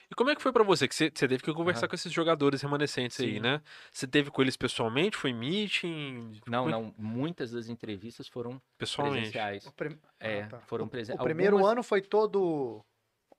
E 0.09 0.15
como 0.15 0.29
é 0.29 0.35
que 0.35 0.41
foi 0.41 0.53
pra 0.53 0.63
você? 0.63 0.87
Que 0.87 0.95
você, 0.95 1.09
teve 1.11 1.39
que 1.39 1.53
conversar 1.53 1.81
Aham. 1.81 1.89
com 1.89 1.95
esses 1.95 2.11
jogadores 2.11 2.61
remanescentes 2.61 3.19
aí, 3.19 3.33
Sim. 3.35 3.39
né? 3.41 3.61
Você 3.91 4.07
teve 4.07 4.31
com 4.31 4.41
eles 4.41 4.55
pessoalmente? 4.55 5.17
Foi 5.17 5.33
meeting? 5.33 6.39
Não, 6.47 6.63
Foi 6.63 6.71
não. 6.71 6.93
Muitas 6.97 7.51
das 7.51 7.67
entrevistas 7.67 8.27
foram 8.29 8.61
Pessoalmente. 8.77 9.15
presenciais. 9.31 9.65
O, 9.67 9.73
prim- 9.73 9.99
É, 10.21 10.43
Ah, 10.43 10.47
tá. 10.47 10.59
foram 10.61 10.85
O 10.85 10.89
presenciais. 10.89 11.21
primeiro 11.23 11.65
ano 11.65 11.83
foi 11.83 12.01
todo 12.01 12.83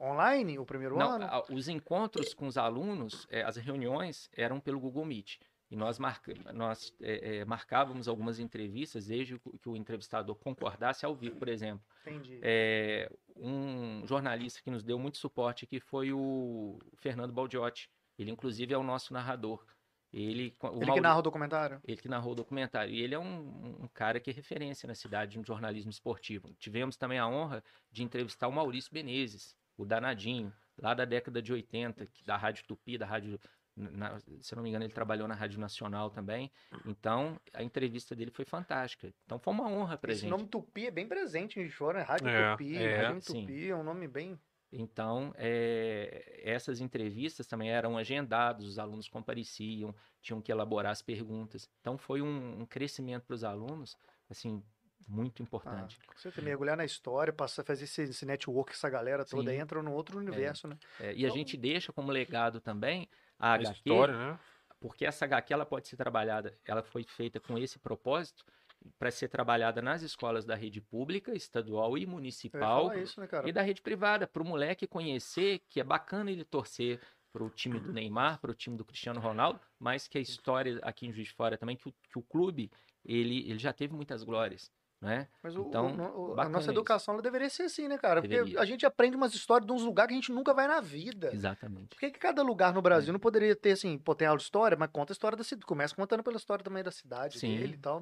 online? 0.00 0.58
O 0.58 0.64
primeiro 0.66 0.96
Não, 0.96 1.12
ano? 1.16 1.24
a- 1.26 1.44
os 1.50 1.68
encontros 1.68 2.32
com 2.34 2.46
os 2.46 2.56
alunos, 2.56 3.26
é, 3.30 3.42
as 3.42 3.56
reuniões 3.56 4.28
eram 4.34 4.60
pelo 4.60 4.78
Google 4.80 5.04
Meet. 5.04 5.36
E 5.70 5.76
nós, 5.76 5.98
marca, 5.98 6.32
nós 6.54 6.94
é, 7.02 7.38
é, 7.40 7.44
marcávamos 7.44 8.08
algumas 8.08 8.38
entrevistas, 8.38 9.06
desde 9.08 9.38
que 9.38 9.68
o 9.68 9.76
entrevistador 9.76 10.34
concordasse 10.36 11.04
ao 11.04 11.14
vivo, 11.14 11.36
por 11.36 11.46
exemplo. 11.48 11.84
Entendi. 12.06 12.38
É, 12.42 13.10
um 13.36 14.02
jornalista 14.06 14.62
que 14.62 14.70
nos 14.70 14.82
deu 14.82 14.98
muito 14.98 15.18
suporte 15.18 15.66
aqui 15.66 15.78
foi 15.78 16.10
o 16.10 16.78
Fernando 16.96 17.32
Baldiotti. 17.34 17.90
Ele, 18.18 18.30
inclusive, 18.30 18.72
é 18.72 18.78
o 18.78 18.82
nosso 18.82 19.12
narrador. 19.12 19.62
Ele, 20.10 20.56
o 20.62 20.82
Ele 20.82 20.90
que 20.92 21.00
narra 21.02 21.18
o 21.18 21.22
documentário? 21.22 21.82
ele 21.84 22.00
que 22.00 22.08
narrou 22.08 22.32
o 22.32 22.34
documentário. 22.34 22.94
E 22.94 23.02
ele 23.02 23.14
é 23.14 23.18
um, 23.18 23.76
um 23.82 23.88
cara 23.92 24.18
que 24.18 24.30
é 24.30 24.32
referência 24.32 24.86
na 24.86 24.94
cidade 24.94 25.36
no 25.36 25.44
jornalismo 25.44 25.90
esportivo. 25.90 26.50
Tivemos 26.58 26.96
também 26.96 27.18
a 27.18 27.28
honra 27.28 27.62
de 27.92 28.02
entrevistar 28.02 28.48
o 28.48 28.52
Maurício 28.52 28.90
Benezes, 28.90 29.54
o 29.78 29.86
danadinho, 29.86 30.52
lá 30.76 30.92
da 30.92 31.04
década 31.06 31.40
de 31.40 31.52
80, 31.52 32.04
que- 32.06 32.24
da 32.24 32.36
Rádio 32.36 32.64
Tupi, 32.66 32.98
da 32.98 33.06
Rádio. 33.06 33.40
na- 33.80 34.18
se 34.40 34.56
não 34.56 34.62
me 34.64 34.70
engano, 34.70 34.84
ele 34.84 34.92
trabalhou 34.92 35.28
na 35.28 35.36
Rádio 35.36 35.60
Nacional 35.60 36.10
também. 36.10 36.50
Então, 36.84 37.40
a 37.54 37.62
entrevista 37.62 38.12
dele 38.16 38.32
foi 38.32 38.44
fantástica. 38.44 39.14
Então, 39.24 39.38
foi 39.38 39.54
uma 39.54 39.68
honra 39.68 39.96
pra 39.96 40.10
Esse 40.10 40.22
gente. 40.22 40.30
nome 40.30 40.48
Tupi 40.48 40.88
é 40.88 40.90
bem 40.90 41.06
presente 41.06 41.60
em 41.60 41.70
Chora, 41.70 42.00
né? 42.00 42.04
Rádio 42.04 42.28
É, 42.28 42.50
Tupi, 42.50 42.76
é. 42.76 42.96
Rádio 43.06 43.20
Sim. 43.22 43.40
Tupi, 43.42 43.68
é 43.70 43.76
um 43.76 43.84
nome 43.84 44.08
bem... 44.08 44.36
Então, 44.72 45.32
eh, 45.36 46.40
essas 46.44 46.80
entrevistas 46.80 47.46
também 47.46 47.70
eram 47.70 47.96
agendadas, 47.96 48.66
os 48.66 48.78
alunos 48.80 49.08
compareciam, 49.08 49.94
tinham 50.20 50.42
que 50.42 50.50
elaborar 50.52 50.90
as 50.92 51.00
perguntas. 51.00 51.70
Então, 51.80 51.96
foi 51.96 52.20
um, 52.20 52.60
um 52.62 52.66
crescimento 52.66 53.24
para 53.26 53.34
os 53.34 53.44
alunos, 53.44 53.96
assim, 54.28 54.62
muito 55.06 55.42
Ah, 55.42 55.46
importante. 55.46 55.98
com 56.06 56.16
certeza, 56.18 56.44
mergulhar 56.44 56.76
na 56.76 56.84
história, 56.84 57.32
passar, 57.32 57.64
fazer 57.64 57.84
esse, 57.84 58.02
esse 58.02 58.26
network, 58.26 58.72
essa 58.72 58.88
galera 58.90 59.24
toda, 59.24 59.50
Sim. 59.50 59.58
entra 59.60 59.82
no 59.82 59.92
outro 59.92 60.18
universo, 60.18 60.68
né? 60.68 60.76
É, 60.98 61.14
e 61.14 61.24
a 61.24 61.30
gente 61.30 61.56
deixa 61.56 61.92
como 61.92 62.10
legado 62.10 62.60
também 62.60 63.08
a 63.38 63.52
A 63.52 63.54
HQ, 63.54 63.72
história, 63.74 64.14
né? 64.32 64.38
porque 64.80 65.06
essa 65.06 65.24
HQ 65.24 65.52
ela 65.52 65.66
pode 65.66 65.88
ser 65.88 65.96
trabalhada, 65.96 66.58
ela 66.64 66.82
foi 66.82 67.04
feita 67.04 67.40
com 67.40 67.58
esse 67.58 67.78
propósito 67.78 68.44
para 68.98 69.10
ser 69.10 69.28
trabalhada 69.28 69.82
nas 69.82 70.02
escolas 70.02 70.44
da 70.44 70.54
rede 70.54 70.80
pública, 70.80 71.34
estadual 71.34 71.98
e 71.98 72.06
municipal 72.06 72.94
isso, 72.96 73.20
né, 73.20 73.26
cara? 73.26 73.48
e 73.48 73.52
da 73.52 73.62
rede 73.62 73.82
privada, 73.82 74.26
para 74.26 74.42
o 74.42 74.46
moleque 74.46 74.86
conhecer 74.86 75.60
que 75.68 75.80
é 75.80 75.84
bacana 75.84 76.30
ele 76.30 76.44
torcer 76.44 77.00
para 77.32 77.44
o 77.44 77.50
time 77.50 77.78
do 77.78 77.92
Neymar, 77.92 78.40
para 78.40 78.50
o 78.50 78.54
time 78.54 78.76
do 78.76 78.84
Cristiano 78.84 79.20
Ronaldo, 79.20 79.60
mas 79.78 80.08
que 80.08 80.16
a 80.16 80.20
história 80.20 80.78
aqui 80.82 81.06
em 81.06 81.12
Juiz 81.12 81.28
de 81.28 81.34
Fora 81.34 81.58
também, 81.58 81.76
que 81.76 81.88
o, 81.88 81.92
que 81.92 82.18
o 82.18 82.22
clube 82.22 82.70
ele, 83.04 83.48
ele 83.50 83.58
já 83.58 83.72
teve 83.72 83.94
muitas 83.94 84.22
glórias, 84.22 84.70
né? 85.00 85.28
Mas 85.42 85.54
o- 85.56 85.62
Então, 85.62 85.94
o- 86.16 86.40
a 86.40 86.48
nossa 86.48 86.64
isso. 86.64 86.70
educação 86.72 87.14
ela 87.14 87.22
deveria 87.22 87.48
ser 87.48 87.64
assim, 87.64 87.86
né, 87.86 87.96
cara? 87.98 88.20
Porque 88.20 88.34
Deveria. 88.36 88.60
a 88.60 88.64
gente 88.64 88.84
aprende 88.84 89.16
umas 89.16 89.32
histórias 89.34 89.66
de 89.66 89.72
uns 89.72 89.82
lugares 89.82 90.08
que 90.08 90.14
a 90.14 90.20
gente 90.20 90.32
nunca 90.32 90.52
vai 90.52 90.66
na 90.66 90.80
vida. 90.80 91.30
Exatamente. 91.32 91.90
Por 91.90 91.98
que, 92.00 92.10
que 92.10 92.18
cada 92.18 92.42
lugar 92.42 92.72
no 92.72 92.80
É. 92.80 92.82
Brasil 92.82 93.12
não 93.12 93.20
poderia 93.20 93.54
ter, 93.54 93.72
assim, 93.72 93.96
pô, 93.98 94.14
tem 94.14 94.26
aula 94.26 94.38
de 94.38 94.44
história, 94.44 94.76
mas 94.76 94.90
conta 94.92 95.12
a 95.12 95.14
história 95.14 95.36
da 95.38 95.44
cidade. 95.44 95.66
Começa 95.66 95.94
contando 95.94 96.22
pela 96.24 96.36
história 96.36 96.64
também 96.64 96.82
da 96.82 96.90
cidade 96.90 97.38
Sim. 97.38 97.56
dele 97.56 97.74
e 97.74 97.78
tal. 97.78 98.00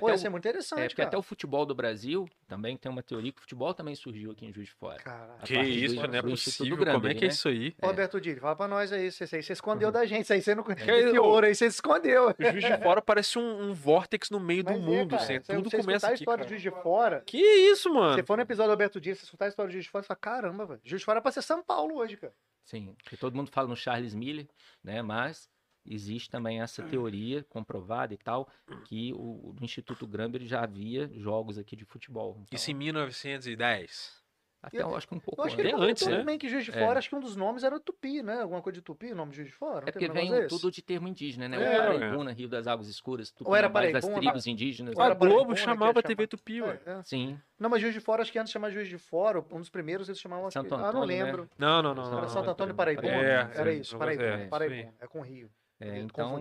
Pô, 0.00 0.06
até, 0.06 0.16
isso 0.16 0.26
é 0.26 0.28
o, 0.28 0.32
muito 0.32 0.46
interessante, 0.48 0.80
é, 0.80 0.84
porque 0.84 0.96
cara. 0.96 1.08
até 1.08 1.16
o 1.18 1.22
futebol 1.22 1.64
do 1.66 1.74
Brasil 1.74 2.28
também 2.48 2.76
tem 2.76 2.90
uma 2.90 3.02
teoria 3.02 3.32
que 3.32 3.38
o 3.38 3.40
futebol 3.42 3.72
também 3.74 3.94
surgiu 3.94 4.30
aqui 4.32 4.46
em 4.46 4.52
Juiz 4.52 4.68
de 4.68 4.74
Fora. 4.74 4.96
Caralho. 5.02 5.34
A 5.40 5.46
Que 5.46 5.54
do- 5.54 5.62
isso, 5.62 5.94
não 5.96 6.04
é 6.04 6.22
do 6.22 6.30
possível. 6.30 6.76
Gramberg, 6.76 7.00
Como 7.00 7.08
é 7.08 7.14
que 7.14 7.24
é 7.24 7.28
né? 7.28 7.32
isso 7.34 7.48
aí? 7.48 7.74
Ô, 7.82 7.86
Roberto 7.86 8.20
Dini, 8.20 8.40
fala 8.40 8.56
pra 8.56 8.68
nós 8.68 8.92
aí, 8.92 9.06
isso 9.06 9.22
aí 9.24 9.42
você 9.42 9.52
escondeu 9.52 9.88
Uhum. 9.88 9.92
da 9.92 10.04
gente, 10.06 10.22
isso 10.24 10.32
aí 10.32 10.42
você 10.42 10.54
não... 10.54 10.64
aí, 10.68 11.00
Esse 11.08 11.18
ouro 11.18 11.46
aí 11.46 11.54
você 11.54 11.66
escondeu. 11.66 12.28
O 12.30 12.34
Juiz 12.52 12.64
de 12.64 12.78
Fora 12.82 13.02
parece 13.02 13.38
um, 13.38 13.70
um 13.70 13.72
vórtex 13.74 14.30
no 14.30 14.40
meio 14.40 14.64
do 14.64 14.72
Mas 14.72 14.80
é, 14.80 14.84
mundo, 14.84 15.10
cara, 15.10 15.22
assim, 15.22 15.40
você- 15.40 15.54
tudo 15.54 15.70
você 15.70 15.76
começa 15.78 15.96
escutar 15.96 16.06
a 16.06 16.10
aqui, 16.10 16.22
história 16.22 16.38
cara. 16.44 16.46
do 16.46 16.50
Juiz 16.50 16.62
de 16.62 16.82
Fora, 16.82 17.22
Que 17.26 17.38
isso, 17.38 17.92
mano? 17.92 18.14
você 18.14 18.22
for 18.22 18.36
no 18.36 18.42
episódio 18.42 18.68
do 18.68 18.72
Alberto 18.72 19.00
Dias, 19.00 19.18
você 19.18 19.24
escutar 19.24 19.44
a 19.46 19.48
história 19.48 19.68
do 19.68 19.72
Juiz 19.72 19.84
de 19.84 19.90
Fora, 19.90 20.02
você 20.02 20.08
fala, 20.08 20.18
caramba, 20.20 20.66
velho, 20.66 20.80
Juiz 20.84 21.00
de 21.00 21.04
Fora 21.04 21.18
é 21.18 21.22
pra 21.22 21.32
ser 21.32 21.42
São 21.42 21.62
Paulo 21.62 21.96
hoje, 21.96 22.16
cara. 22.16 22.32
Sim, 22.64 22.94
porque 23.02 23.16
todo 23.16 23.34
mundo 23.34 23.50
fala 23.50 23.66
no 23.66 23.74
Charles 23.76 24.14
Miller, 24.14 24.46
né? 24.84 25.02
Mas 25.02 25.48
existe 25.86 26.30
também 26.30 26.60
essa 26.60 26.82
teoria 26.82 27.44
comprovada 27.48 28.14
e 28.14 28.16
tal, 28.16 28.48
que 28.84 29.12
o, 29.14 29.54
o 29.54 29.56
Instituto 29.60 30.06
Gramber 30.06 30.44
já 30.44 30.62
havia 30.62 31.10
jogos 31.14 31.58
aqui 31.58 31.76
de 31.76 31.84
futebol. 31.84 32.38
Então, 32.42 32.56
Isso 32.56 32.70
em 32.70 32.74
1910. 32.74 34.22
até 34.62 34.80
eu 34.80 34.94
acho 34.94 35.08
que 35.08 35.14
um 35.14 35.18
pouco 35.18 35.40
Eu 35.40 35.46
acho 35.46 35.56
que 35.56 35.62
antes. 35.62 35.74
Bem 35.74 35.90
antes, 35.90 36.06
né? 36.06 36.18
também 36.18 36.38
que 36.38 36.48
Juiz 36.48 36.64
de 36.64 36.70
É. 36.70 36.74
Fora, 36.74 36.98
acho 36.98 37.08
que 37.08 37.16
um 37.16 37.20
dos 37.20 37.34
nomes 37.34 37.64
era 37.64 37.80
Tupi, 37.80 38.22
né? 38.22 38.42
Alguma 38.42 38.62
coisa 38.62 38.74
de 38.74 38.82
Tupi, 38.82 39.12
o 39.12 39.16
nome 39.16 39.30
de 39.32 39.38
Juiz 39.38 39.48
de 39.48 39.54
Fora? 39.54 39.88
É 39.88 39.92
porque 39.92 40.08
vem 40.08 40.46
tudo 40.46 40.70
de 40.70 40.80
termo 40.82 41.08
indígena, 41.08 41.48
né? 41.48 41.56
É, 41.56 41.80
o. 41.80 41.98
Paraibuna, 41.98 42.32
Rio 42.32 42.48
das 42.48 42.66
Águas 42.66 42.88
Escuras, 42.88 43.34
Ou 43.40 43.56
era 43.56 43.68
Tupinambás 43.68 43.92
das 43.92 44.04
Paraibuna, 44.04 44.30
tribos 44.30 44.46
indígenas. 44.46 44.94
Ou 44.94 45.02
A 45.02 45.06
era 45.06 45.14
né? 45.14 45.18
Globo 45.18 45.34
Paraibuna, 45.34 45.56
chamava 45.56 45.98
ia 45.98 46.02
TV. 46.02 46.26
Tupi, 46.28 46.62
ué. 46.62 46.80
É, 46.86 46.90
é. 46.92 47.02
Sim, 47.02 47.38
Não, 47.58 47.68
mas 47.68 47.80
Juiz 47.80 47.92
de 47.94 48.00
Fora, 48.00 48.22
acho 48.22 48.30
que 48.30 48.38
antes 48.38 48.50
de 48.50 48.52
chamar 48.52 48.70
Juiz 48.70 48.88
de 48.88 48.98
Fora, 48.98 49.44
um 49.50 49.58
dos 49.58 49.68
primeiros 49.68 50.08
eles 50.08 50.20
chamavam... 50.20 50.48
Santo 50.50 50.68
que... 50.68 50.74
Ah, 50.74 50.78
não 50.78 50.88
Antônio, 50.88 51.06
né? 51.06 51.24
lembro. 51.24 51.50
Não, 51.58 51.82
não, 51.82 51.94
não. 51.94 52.02
Era 52.02 52.10
não, 52.10 52.18
Era 52.18 52.26
não. 52.26 52.28
Santo 52.28 52.50
Antônio 52.50 52.72
e 52.72 52.76
Paraibuna. 52.76 53.08
É, 53.08 53.50
era 53.54 53.72
sim, 53.72 53.80
isso, 53.80 53.96
é, 53.96 53.98
Paraibuna. 53.98 54.48
Paraibuna. 54.48 54.94
É 55.00 55.06
com 55.06 55.20
Rio. 55.22 55.50
É, 55.82 55.98
então... 55.98 56.40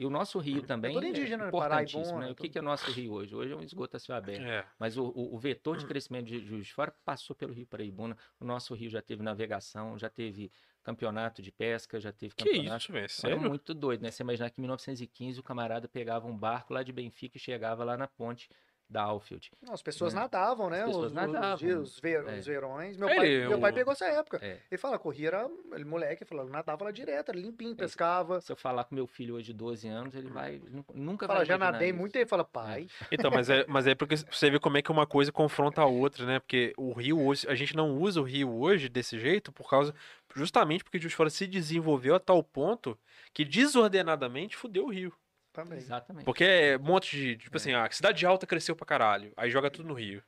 E 0.00 0.06
o 0.06 0.10
nosso 0.10 0.38
rio 0.38 0.62
também 0.62 0.92
tudo 0.94 1.06
é 1.06 1.08
indígena, 1.08 1.42
né? 1.42 1.48
importantíssimo. 1.48 2.02
Paraibuna, 2.04 2.26
né? 2.26 2.30
O 2.32 2.34
que, 2.36 2.48
que 2.48 2.56
é 2.56 2.60
o 2.60 2.64
nosso 2.64 2.88
rio 2.92 3.14
hoje? 3.14 3.34
Hoje 3.34 3.52
é 3.52 3.56
um 3.56 3.62
esgoto 3.64 3.96
a 3.96 3.98
céu 3.98 4.14
aberto. 4.14 4.42
É. 4.46 4.64
Mas 4.78 4.96
o, 4.96 5.06
o- 5.08 5.34
o 5.34 5.38
vetor 5.40 5.76
de 5.76 5.86
crescimento 5.86 6.26
de 6.26 6.38
Juiz 6.38 6.66
de 6.68 6.72
Fora 6.72 6.94
passou 7.04 7.34
pelo 7.34 7.52
Rio 7.52 7.66
Paraibuna. 7.66 8.16
O 8.38 8.44
nosso 8.44 8.72
rio 8.74 8.88
já 8.88 9.02
teve 9.02 9.24
navegação, 9.24 9.98
já 9.98 10.08
teve 10.08 10.52
campeonato 10.84 11.42
de 11.42 11.50
pesca, 11.50 11.98
já 11.98 12.12
teve 12.12 12.32
Que 12.36 12.44
campeonato. 12.44 12.84
isso, 12.84 12.92
velho? 12.92 13.08
Sério? 13.10 13.40
muito 13.40 13.74
doido, 13.74 14.02
né? 14.02 14.12
Você 14.12 14.22
imaginar 14.22 14.50
que 14.50 14.60
em 14.60 14.62
1915 14.62 15.40
o 15.40 15.42
camarada 15.42 15.88
pegava 15.88 16.28
um 16.28 16.38
barco 16.38 16.72
lá 16.72 16.84
de 16.84 16.92
Benfica 16.92 17.36
e 17.36 17.40
chegava 17.40 17.82
lá 17.82 17.96
na 17.96 18.06
ponte 18.06 18.48
da 18.90 19.02
Alfield. 19.02 19.50
Não, 19.62 19.74
as 19.74 19.82
pessoas 19.82 20.14
É. 20.14 20.16
nadavam, 20.16 20.70
né? 20.70 20.80
As 20.80 20.86
pessoas 20.86 21.06
os, 21.06 21.12
nadavam. 21.12 21.54
Os, 21.54 21.60
dias- 21.60 21.78
os 21.94 22.00
ver- 22.00 22.26
É. 22.26 22.38
os 22.38 22.46
verões. 22.46 22.96
Meu, 22.96 23.08
Ele- 23.08 23.16
pai, 23.16 23.48
meu 23.48 23.60
pai 23.60 23.70
o- 23.70 23.74
pegou 23.74 23.92
essa 23.92 24.06
época. 24.06 24.38
É. 24.42 24.58
Ele 24.70 24.78
fala, 24.78 24.98
corria, 24.98 25.28
era 25.28 25.50
ele, 25.72 25.84
moleque, 25.84 26.24
falou, 26.24 26.46
nadava 26.48 26.84
lá 26.84 26.90
direto, 26.90 27.28
era 27.30 27.38
limpinho, 27.38 27.76
pescava. 27.76 28.40
Se 28.40 28.50
eu 28.50 28.56
falar 28.56 28.84
com 28.84 28.94
meu 28.94 29.06
filho 29.06 29.34
hoje 29.34 29.46
de 29.48 29.52
12 29.52 29.86
anos, 29.88 30.14
ele 30.14 30.28
vai 30.30 30.60
nunca 30.94 31.26
Fala, 31.26 31.40
vai 31.40 31.46
já 31.46 31.58
nadei 31.58 31.90
isso. 31.90 31.98
muito, 31.98 32.16
ele 32.16 32.26
fala, 32.26 32.44
pai. 32.44 32.86
Então, 33.28 33.30
mas 33.30 33.50
é, 33.50 33.64
mas 33.68 33.86
é 33.86 33.94
porque 33.94 34.16
você 34.16 34.50
vê 34.50 34.58
como 34.58 34.78
é 34.78 34.82
que 34.82 34.90
uma 34.90 35.06
coisa 35.06 35.30
confronta 35.30 35.82
a 35.82 35.86
outra, 35.86 36.24
né? 36.24 36.38
Porque 36.38 36.72
o 36.78 36.92
rio 36.92 37.20
hoje, 37.20 37.46
a 37.48 37.54
gente 37.54 37.76
não 37.76 37.96
usa 37.98 38.20
o 38.20 38.24
rio 38.24 38.50
hoje 38.54 38.88
desse 38.88 39.18
jeito 39.18 39.52
por 39.52 39.68
causa, 39.68 39.94
justamente 40.34 40.82
porque 40.82 40.96
o 40.96 41.00
Juiz 41.00 41.12
Fora 41.14 41.28
se 41.30 41.46
desenvolveu 41.46 42.14
a 42.14 42.18
tal 42.20 42.42
ponto 42.42 42.98
que 43.34 43.44
desordenadamente 43.44 44.56
fudeu 44.56 44.86
o 44.86 44.90
rio. 44.90 45.12
Também. 45.52 45.78
Exatamente. 45.78 46.24
Porque 46.24 46.44
é 46.44 46.76
um 46.76 46.82
monte 46.82 47.16
de, 47.16 47.36
tipo 47.36 47.56
assim, 47.56 47.72
a 47.72 47.90
cidade 47.90 48.24
alta 48.24 48.46
cresceu 48.46 48.76
pra 48.76 48.86
caralho, 48.86 49.32
aí 49.36 49.50
joga 49.50 49.70
tudo 49.70 49.88
no 49.88 49.94
rio. 49.94 50.22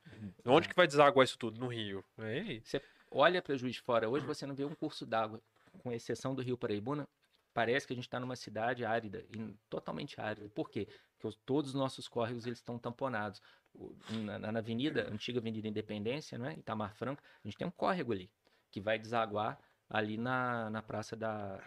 Onde 0.45 0.67
que 0.67 0.75
vai 0.75 0.87
desaguar 0.87 1.23
isso 1.23 1.37
tudo? 1.37 1.59
No 1.59 1.67
rio. 1.67 2.03
É 2.17 2.39
isso. 2.39 2.67
Você 2.69 2.81
olha 3.09 3.41
para 3.41 3.55
Juiz 3.55 3.75
de 3.75 3.81
Fora 3.81 4.09
hoje, 4.09 4.25
você 4.25 4.45
não 4.45 4.55
vê 4.55 4.65
um 4.65 4.75
curso 4.75 5.05
d'água, 5.05 5.41
com 5.79 5.91
exceção 5.91 6.35
do 6.35 6.41
Rio 6.41 6.57
Paraibuna. 6.57 7.07
Parece 7.53 7.85
que 7.85 7.93
a 7.93 7.95
gente 7.95 8.05
está 8.05 8.19
numa 8.19 8.35
cidade 8.35 8.83
árida, 8.85 9.25
e 9.29 9.53
totalmente 9.69 10.19
árida. 10.19 10.49
Por 10.49 10.69
quê? 10.69 10.87
Porque 11.13 11.27
os- 11.27 11.35
todos 11.45 11.71
os 11.71 11.75
nossos 11.75 12.07
córregos 12.07 12.45
eles 12.45 12.59
estão 12.59 12.77
tamponados. 12.79 13.41
Na, 14.09 14.37
na 14.51 14.59
avenida, 14.59 15.07
antiga 15.09 15.39
Avenida 15.39 15.67
Independência, 15.67 16.37
não 16.37 16.45
é? 16.45 16.53
Itamar 16.53 16.93
Franco, 16.95 17.21
a 17.23 17.47
gente 17.47 17.57
tem 17.57 17.65
um 17.67 17.71
córrego 17.71 18.11
ali, 18.11 18.29
que 18.69 18.81
vai 18.81 18.97
desaguar 18.99 19.57
ali 19.89 20.17
na, 20.17 20.69
na 20.69 20.81
praça 20.81 21.15
da, 21.15 21.61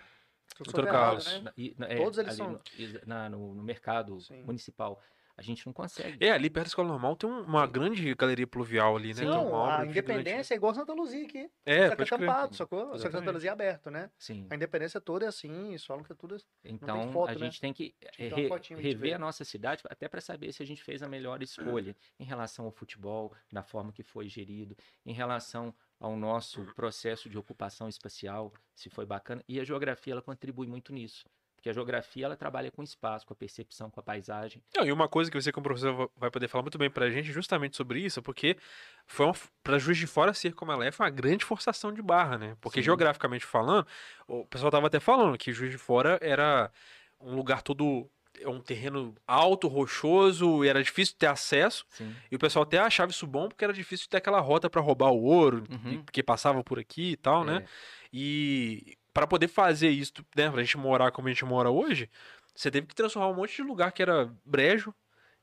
Doutor 0.58 0.86
Carlos. 0.86 1.42
né? 1.42 1.52
e- 1.56 1.74
na- 1.78 1.86
é, 1.88 1.96
Todos 1.96 2.18
eles 2.18 2.34
são. 2.34 2.52
no, 2.52 2.60
na- 3.06 3.28
no- 3.28 3.54
no 3.54 3.62
mercado 3.62 4.20
Sim. 4.20 4.42
municipal. 4.44 5.00
A 5.36 5.42
gente 5.42 5.66
não 5.66 5.72
consegue. 5.72 6.24
É, 6.24 6.30
ali 6.30 6.48
perto 6.48 6.66
da 6.66 6.68
escola 6.68 6.86
normal 6.86 7.16
tem 7.16 7.28
um- 7.28 7.42
uma 7.42 7.66
grande 7.66 8.14
galeria 8.14 8.46
pluvial 8.46 8.96
ali, 8.96 9.08
né? 9.08 9.14
Tem 9.22 9.26
uma 9.28 9.34
Não, 9.36 9.64
a 9.66 9.70
gigante. 9.80 9.90
Independência 9.90 10.54
é 10.54 10.56
igual 10.56 10.72
Santa 10.72 10.92
Luzia 10.92 11.24
aqui. 11.26 11.50
É, 11.66 11.88
só 11.88 11.96
que 11.96 12.02
é 12.02 12.06
tampado, 12.06 12.54
sacou? 12.54 12.78
Só 12.78 12.84
que 12.84 12.98
Santa 12.98 13.08
Exatamente. 13.08 13.34
Luzia 13.34 13.50
é 13.50 13.52
aberto, 13.52 13.90
né? 13.90 14.10
Sim. 14.16 14.46
A 14.48 14.54
Independência 14.54 15.00
toda 15.00 15.24
é 15.24 15.28
assim, 15.28 15.70
eles 15.70 15.84
falam 15.84 16.04
que 16.04 16.12
é 16.12 16.14
tudo. 16.14 16.36
Então 16.64 17.10
foto, 17.10 17.30
a 17.30 17.32
né? 17.32 17.38
gente 17.46 17.60
tem 17.60 17.72
que 17.72 17.96
re- 18.16 18.28
rever 18.28 18.96
ver. 18.96 19.12
a 19.14 19.18
nossa 19.18 19.44
cidade 19.44 19.82
até 19.90 20.06
para 20.08 20.20
saber 20.20 20.52
se 20.52 20.62
a 20.62 20.66
gente 20.66 20.84
fez 20.84 21.02
a 21.02 21.08
melhor 21.08 21.42
escolha 21.42 21.96
em 22.16 22.24
relação 22.24 22.66
ao 22.66 22.70
futebol, 22.70 23.34
na 23.50 23.64
forma 23.64 23.92
que 23.92 24.04
foi 24.04 24.28
gerido, 24.28 24.76
em 25.04 25.12
relação 25.12 25.74
ao 26.04 26.16
nosso 26.16 26.64
processo 26.74 27.28
de 27.30 27.38
ocupação 27.38 27.88
espacial, 27.88 28.52
se 28.74 28.90
foi 28.90 29.06
bacana. 29.06 29.42
E 29.48 29.58
a 29.58 29.64
geografia 29.64 30.12
ela 30.12 30.22
contribui 30.22 30.66
muito 30.66 30.92
nisso. 30.92 31.24
Porque 31.56 31.70
a 31.70 31.72
geografia 31.72 32.26
ela 32.26 32.36
trabalha 32.36 32.70
com 32.70 32.82
espaço, 32.82 33.24
com 33.26 33.32
a 33.32 33.36
percepção, 33.36 33.90
com 33.90 33.98
a 33.98 34.02
paisagem. 34.02 34.62
Não, 34.76 34.84
e 34.84 34.92
uma 34.92 35.08
coisa 35.08 35.30
que 35.30 35.40
você, 35.40 35.50
como 35.50 35.64
professor, 35.64 35.94
va- 35.94 36.08
vai 36.14 36.30
poder 36.30 36.46
falar 36.46 36.60
muito 36.60 36.76
bem 36.76 36.90
pra 36.90 37.08
gente 37.08 37.32
justamente 37.32 37.74
sobre 37.74 38.00
isso, 38.00 38.22
porque 38.22 38.58
foi 39.06 39.24
uma, 39.24 39.34
pra 39.62 39.78
Juiz 39.78 39.96
de 39.96 40.06
Fora 40.06 40.34
ser 40.34 40.52
como 40.52 40.72
ela 40.72 40.84
é, 40.84 40.92
foi 40.92 41.06
uma 41.06 41.10
grande 41.10 41.42
forçação 41.42 41.90
de 41.90 42.02
barra, 42.02 42.36
né? 42.36 42.54
Porque 42.60 42.80
Sim. 42.80 42.84
geograficamente 42.84 43.46
falando, 43.46 43.86
o 44.28 44.44
pessoal 44.44 44.70
tava 44.70 44.88
até 44.88 45.00
falando 45.00 45.38
que 45.38 45.54
Juiz 45.54 45.70
de 45.70 45.78
Fora 45.78 46.18
era 46.20 46.70
um 47.18 47.34
lugar 47.34 47.62
todo, 47.62 48.10
é 48.40 48.48
um 48.48 48.60
terreno 48.60 49.14
alto, 49.26 49.68
rochoso, 49.68 50.64
e 50.64 50.68
era 50.68 50.82
difícil 50.82 51.14
ter 51.18 51.26
acesso, 51.26 51.84
Sim. 51.90 52.14
e 52.30 52.36
o 52.36 52.38
pessoal 52.38 52.62
até 52.64 52.78
achava 52.78 53.10
isso 53.10 53.26
bom 53.26 53.48
porque 53.48 53.64
era 53.64 53.72
difícil 53.72 54.08
ter 54.08 54.16
aquela 54.18 54.40
rota 54.40 54.68
pra 54.68 54.80
roubar 54.80 55.10
o 55.12 55.22
ouro, 55.22 55.64
Uhum. 55.70 56.02
porque 56.04 56.22
passava 56.22 56.62
por 56.64 56.78
aqui 56.78 57.12
e 57.12 57.16
tal, 57.16 57.44
né? 57.44 57.58
É, 57.64 57.68
E 58.12 58.96
para 59.12 59.26
poder 59.26 59.48
fazer 59.48 59.88
isso, 59.90 60.12
né, 60.36 60.50
pra 60.50 60.62
gente 60.62 60.76
morar 60.76 61.10
como 61.12 61.28
a 61.28 61.30
gente 61.30 61.44
mora 61.44 61.70
hoje, 61.70 62.10
você 62.54 62.70
teve 62.70 62.86
que 62.86 62.94
transformar 62.94 63.28
um 63.28 63.34
monte 63.34 63.56
de 63.56 63.62
lugar 63.62 63.92
que 63.92 64.02
era 64.02 64.32
brejo 64.44 64.94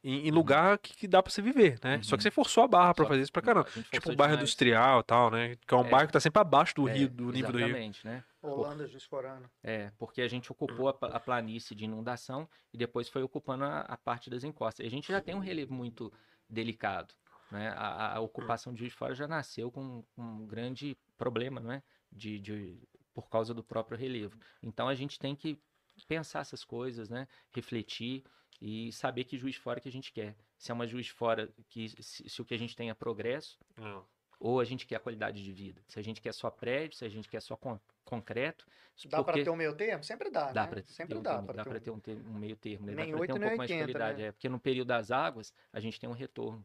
em, 0.04 0.28
em 0.28 0.32
lugar 0.32 0.78
que, 0.80 0.96
que 0.96 1.08
dá 1.08 1.22
pra 1.22 1.32
você 1.32 1.42
viver, 1.42 1.78
né? 1.84 2.02
Só 2.04 2.16
que 2.16 2.22
Uhum. 2.22 2.22
você 2.24 2.32
forçou 2.32 2.64
a 2.64 2.68
barra 2.68 2.94
pra 2.94 3.06
Só- 3.06 3.10
fazer 3.10 3.22
isso 3.22 3.32
pra 3.32 3.42
caramba. 3.42 3.68
Tipo 3.92 4.12
o 4.12 4.16
bairro 4.16 4.32
demais. 4.34 4.40
industrial 4.40 5.00
e 5.02 5.04
tal, 5.04 5.30
né? 5.32 5.56
Que 5.68 5.74
é 5.74 5.78
um 5.78 5.86
É. 5.86 5.90
bairro 5.90 6.08
que 6.08 6.14
tá 6.14 6.20
sempre 6.20 6.42
abaixo 6.42 6.74
do 6.76 6.90
É, 6.90 6.94
rio, 6.94 7.10
do 7.10 7.32
nível 7.32 7.52
do 7.52 7.58
rio. 7.58 7.68
Exatamente, 7.68 8.06
né? 8.06 8.24
Holanda, 8.42 8.88
Juiz 8.88 9.04
Forano. 9.04 9.50
É, 9.64 9.92
porque 10.00 10.22
a 10.22 10.28
gente 10.28 10.52
ocupou 10.52 10.90
a, 10.90 10.98
a 11.08 11.20
planície 11.20 11.76
de 11.76 11.86
inundação 11.86 12.50
e 12.74 12.78
depois 12.78 13.08
foi 13.08 13.22
ocupando 13.22 13.64
a, 13.66 13.82
a 13.82 13.98
parte 13.98 14.30
das 14.30 14.44
encostas. 14.44 14.84
E 14.84 14.88
a 14.88 14.92
gente 14.92 15.08
já 15.12 15.22
tem 15.22 15.36
um 15.36 15.40
relevo 15.40 15.74
muito 15.74 16.12
delicado. 16.50 17.14
Né? 17.52 17.70
A, 17.76 18.16
a- 18.16 18.20
ocupação 18.22 18.74
de 18.74 18.80
Juiz 18.80 18.92
de 18.94 18.98
Fora 18.98 19.14
já 19.14 19.28
nasceu 19.28 19.70
com 19.72 20.04
um 20.18 20.46
grande 20.48 20.98
problema, 21.18 21.60
não 21.60 21.72
é? 21.74 21.84
De, 22.12 22.40
de- 22.40 22.80
por 23.14 23.30
causa 23.30 23.54
do 23.54 23.62
próprio 23.64 23.98
relevo. 23.98 24.38
Então 24.64 24.88
a 24.88 24.96
gente 24.96 25.20
tem 25.20 25.36
que 25.36 25.60
pensar 26.08 26.40
essas 26.42 26.64
coisas, 26.64 27.10
né? 27.10 27.28
refletir 27.52 28.24
e 28.62 28.92
saber 28.92 29.24
que 29.24 29.38
Juiz 29.38 29.56
de 29.56 29.62
Fora 29.62 29.80
que 29.80 29.90
a 29.90 29.92
gente 29.92 30.12
quer. 30.12 30.36
Se 30.58 30.72
é 30.72 30.74
uma 30.74 30.86
Juiz 30.88 31.08
de 31.08 31.12
Fora 31.14 31.50
que 31.70 31.90
se, 32.02 32.30
se 32.30 32.42
o 32.42 32.46
que 32.46 32.54
a 32.54 32.58
gente 32.58 32.76
tem 32.76 32.90
é 32.90 32.94
progresso, 32.94 33.58
Não. 33.76 34.06
ou 34.40 34.60
a 34.60 34.64
gente 34.64 34.86
quer 34.86 35.00
qualidade 35.00 35.44
de 35.44 35.52
vida. 35.52 35.82
Se 35.88 36.00
a 36.00 36.04
gente 36.04 36.22
quer 36.22 36.34
só 36.34 36.50
prédio, 36.52 36.98
se 36.98 37.06
a 37.06 37.10
gente 37.10 37.28
quer 37.28 37.42
só 37.42 37.56
con- 37.56 37.80
concreto. 38.06 38.66
Dá 39.06 39.18
pra 39.18 39.24
porque- 39.34 39.44
ter 39.44 39.50
um 39.50 39.56
meio 39.56 39.76
termo? 39.76 40.04
Sempre 40.04 40.30
dá, 40.30 40.52
Dá 40.52 40.64
né? 40.64 40.68
para 40.70 40.84
Sempre 40.84 41.16
ter, 41.16 41.22
dá 41.22 41.40
um, 41.40 41.46
pra 41.46 41.56
dá 41.56 41.64
ter 41.64 41.70
pra 41.70 41.78
um- 41.80 41.82
ter 41.82 41.92
um, 41.92 42.00
ter- 42.00 42.28
um 42.28 42.34
meio 42.38 42.56
termo, 42.56 42.86
né? 42.86 42.94
Nem 42.94 43.12
dá 43.12 43.18
para 43.18 43.28
ter 43.28 43.34
8, 43.34 43.38
um 43.38 43.40
pouco 43.42 43.58
mais 43.58 43.68
de 43.68 43.74
80, 43.74 43.92
qualidade. 43.92 44.22
né? 44.22 44.28
É, 44.28 44.32
porque 44.32 44.50
no 44.50 44.60
período 44.60 44.88
das 44.90 45.10
águas, 45.12 45.54
a 45.74 45.80
gente 45.80 46.00
tem 46.00 46.10
um 46.10 46.14
retorno. 46.14 46.64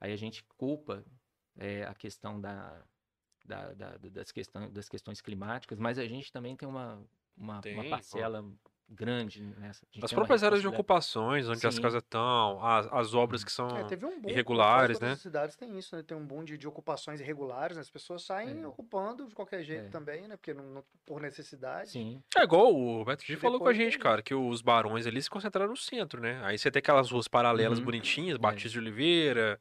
Aí 0.00 0.12
a 0.12 0.16
gente 0.16 0.42
culpa 0.56 1.04
é, 1.58 1.84
a 1.84 1.94
questão 1.94 2.40
da, 2.40 2.82
da- 3.44 3.72
da- 3.74 3.96
das, 3.98 4.30
questões, 4.32 4.70
das 4.72 4.88
questões 4.88 5.20
climáticas, 5.20 5.78
mas 5.78 5.98
a 5.98 6.06
gente 6.06 6.30
também 6.32 6.54
tem 6.56 6.68
uma, 6.68 7.02
uma, 7.36 7.60
Tem, 7.60 7.74
uma 7.74 7.84
pô. 7.84 7.90
parcela 7.90 8.44
grande 8.88 9.42
nessa. 9.42 9.84
As 10.00 10.12
próprias 10.12 10.44
áreas 10.44 10.60
de 10.62 10.68
ocupações, 10.68 11.48
onde 11.48 11.66
as 11.66 11.74
Sim. 11.74 11.82
casas 11.82 12.00
estão, 12.04 12.64
as, 12.64 12.86
as 12.92 13.14
obras 13.14 13.42
que 13.42 13.50
são. 13.50 13.66
É, 13.76 13.82
um 13.82 14.20
boom. 14.20 14.28
irregulares, 14.30 15.00
né? 15.00 15.10
As 15.10 15.20
cidades 15.20 15.56
têm 15.56 15.76
isso, 15.76 15.96
né? 15.96 16.04
Tem 16.04 16.16
um 16.16 16.24
boom 16.24 16.44
de, 16.44 16.56
de 16.56 16.68
ocupações 16.68 17.20
irregulares, 17.20 17.76
né? 17.76 17.80
As 17.80 17.90
pessoas 17.90 18.22
saem 18.22 18.62
É. 18.62 18.66
ocupando 18.66 19.26
de 19.26 19.34
qualquer 19.34 19.64
jeito 19.64 19.86
É. 19.86 19.90
também, 19.90 20.28
né? 20.28 20.36
Porque 20.36 20.54
não, 20.54 20.62
não- 20.66 20.84
por 21.04 21.20
necessidade. 21.20 21.90
Sim, 21.90 22.22
É 22.36 22.44
igual 22.44 22.72
o 22.72 23.04
Beto 23.04 23.24
G 23.24 23.36
falou 23.36 23.58
com 23.58 23.66
a 23.68 23.72
gente, 23.72 23.92
tem- 23.94 24.00
cara, 24.00 24.22
que 24.22 24.34
os 24.34 24.62
barões 24.62 25.04
ali 25.04 25.20
se 25.20 25.28
concentraram 25.28 25.70
no 25.70 25.76
centro, 25.76 26.20
né? 26.20 26.40
Aí 26.44 26.56
você 26.56 26.70
tem 26.70 26.78
aquelas 26.78 27.10
ruas 27.10 27.26
paralelas 27.26 27.80
Uhum. 27.80 27.84
bonitinhas, 27.86 28.36
É. 28.36 28.38
Batista 28.38 28.68
de 28.68 28.78
Oliveira, 28.78 29.58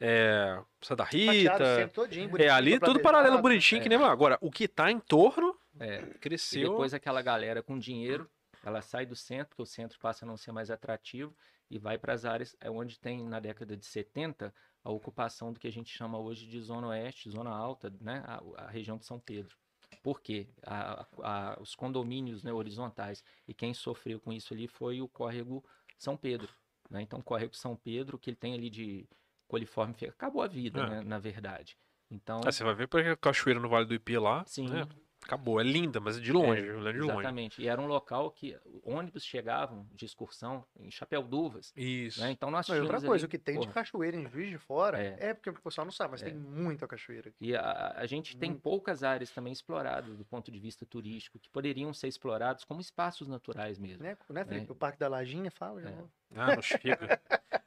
é, 0.00 0.60
Santa 0.82 1.04
Rita. 1.04 1.88
todinho, 1.94 2.36
É, 2.42 2.48
ali 2.48 2.80
tudo 2.80 2.98
paralelo 2.98 3.40
bonitinho, 3.40 3.80
que 3.80 3.86
É. 3.86 3.90
nem 3.90 3.98
lá. 3.98 4.10
Agora, 4.10 4.36
o 4.40 4.50
que 4.50 4.66
tá 4.66 4.90
em 4.90 4.98
torno 4.98 5.53
é. 5.78 6.00
E 6.02 6.18
cresceu. 6.18 6.70
depois 6.70 6.94
aquela 6.94 7.22
galera 7.22 7.62
com 7.62 7.78
dinheiro, 7.78 8.30
ela 8.64 8.80
sai 8.82 9.04
do 9.06 9.14
centro, 9.16 9.48
porque 9.50 9.62
o 9.62 9.66
centro 9.66 9.98
passa 9.98 10.24
a 10.24 10.28
não 10.28 10.36
ser 10.36 10.52
mais 10.52 10.70
atrativo, 10.70 11.36
e 11.70 11.78
vai 11.78 11.98
para 11.98 12.12
as 12.12 12.24
áreas 12.24 12.56
é 12.60 12.70
onde 12.70 12.98
tem, 12.98 13.22
na 13.26 13.40
década 13.40 13.76
de 13.76 13.84
70, 13.86 14.54
a 14.82 14.90
ocupação 14.90 15.52
do 15.52 15.58
que 15.58 15.66
a 15.66 15.72
gente 15.72 15.90
chama 15.96 16.18
hoje 16.18 16.46
de 16.46 16.60
Zona 16.60 16.88
Oeste, 16.88 17.30
Zona 17.30 17.50
Alta, 17.50 17.92
né? 18.00 18.22
a, 18.26 18.40
a 18.64 18.70
região 18.70 18.96
de 18.98 19.06
São 19.06 19.18
Pedro. 19.18 19.56
Por 20.02 20.20
quê? 20.20 20.46
A- 20.62 21.06
a- 21.22 21.58
os 21.60 21.74
condomínios 21.74 22.42
né, 22.44 22.52
horizontais. 22.52 23.24
E 23.48 23.54
quem 23.54 23.72
sofreu 23.72 24.20
com 24.20 24.32
isso 24.32 24.52
ali 24.52 24.68
foi 24.68 25.00
o 25.00 25.08
córrego 25.08 25.64
São 25.98 26.16
Pedro. 26.16 26.52
Né? 26.90 27.00
Então, 27.00 27.18
o 27.20 27.22
córrego 27.22 27.56
São 27.56 27.74
Pedro, 27.74 28.16
o 28.16 28.18
que 28.18 28.28
ele 28.30 28.36
tem 28.36 28.52
ali 28.52 28.68
de 28.68 29.08
coliforme, 29.48 29.94
acabou 30.06 30.42
a 30.42 30.46
vida, 30.46 30.80
É. 30.82 30.90
né, 30.90 31.00
na 31.02 31.18
verdade. 31.18 31.78
Então, 32.10 32.40
Ah, 32.44 32.52
você 32.52 32.62
vai 32.62 32.74
ver 32.74 32.86
porque 32.88 33.08
a 33.08 33.16
cachoeira 33.16 33.58
no 33.58 33.68
Vale 33.68 33.86
do 33.86 33.94
Ipê 33.94 34.18
lá, 34.18 34.44
sim, 34.44 34.68
né? 34.68 34.86
Acabou. 35.24 35.60
É 35.60 35.64
linda, 35.64 36.00
mas 36.00 36.20
de 36.20 36.32
longe, 36.32 36.60
É, 36.68 36.72
olhando 36.72 36.92
de 36.92 37.00
longe. 37.00 37.12
exatamente. 37.12 37.62
E 37.62 37.68
era 37.68 37.80
um 37.80 37.86
local 37.86 38.30
que 38.30 38.56
ônibus 38.84 39.24
chegavam 39.24 39.86
de 39.94 40.04
excursão 40.04 40.64
em 40.78 40.90
Chapéu-Duvas. 40.90 41.72
Isso. 41.76 42.20
Né? 42.20 42.30
Então, 42.30 42.50
nós 42.50 42.68
Não, 42.68 42.74
tínhamos 42.74 42.92
outra 42.94 43.06
coisa, 43.08 43.24
ali, 43.24 43.26
o 43.26 43.30
que 43.30 43.38
tem 43.38 43.54
de 43.54 43.60
porra, 43.66 43.72
cachoeira 43.72 44.16
em 44.16 44.28
Juiz 44.28 44.50
de 44.50 44.58
Fora 44.58 44.98
É. 45.02 45.16
é, 45.30 45.34
porque 45.34 45.50
o 45.50 45.54
pessoal 45.54 45.84
não 45.84 45.92
sabe, 45.92 46.12
mas 46.12 46.22
É. 46.22 46.26
tem 46.26 46.34
muita 46.34 46.86
cachoeira 46.86 47.30
aqui. 47.30 47.36
E 47.46 47.56
a, 47.56 47.94
a 47.96 48.06
gente 48.06 48.36
tem 48.36 48.54
poucas 48.54 49.02
áreas 49.02 49.30
também 49.30 49.52
exploradas 49.52 50.16
do 50.16 50.24
ponto 50.24 50.50
de 50.52 50.58
vista 50.60 50.84
turístico, 50.84 51.38
que 51.38 51.48
poderiam 51.48 51.92
ser 51.94 52.08
explorados 52.08 52.64
como 52.64 52.80
espaços 52.80 53.26
naturais 53.26 53.78
mesmo. 53.78 54.02
Né, 54.02 54.16
né 54.30 54.44
Felipe? 54.44 54.72
O 54.72 54.74
Parque 54.74 54.98
da 54.98 55.08
Lajinha 55.08 55.50
fala. 55.50 55.80
já. 55.80 55.88
É. 55.90 55.94
Ah, 56.36 56.54
não 56.56 56.62
chega. 56.62 57.20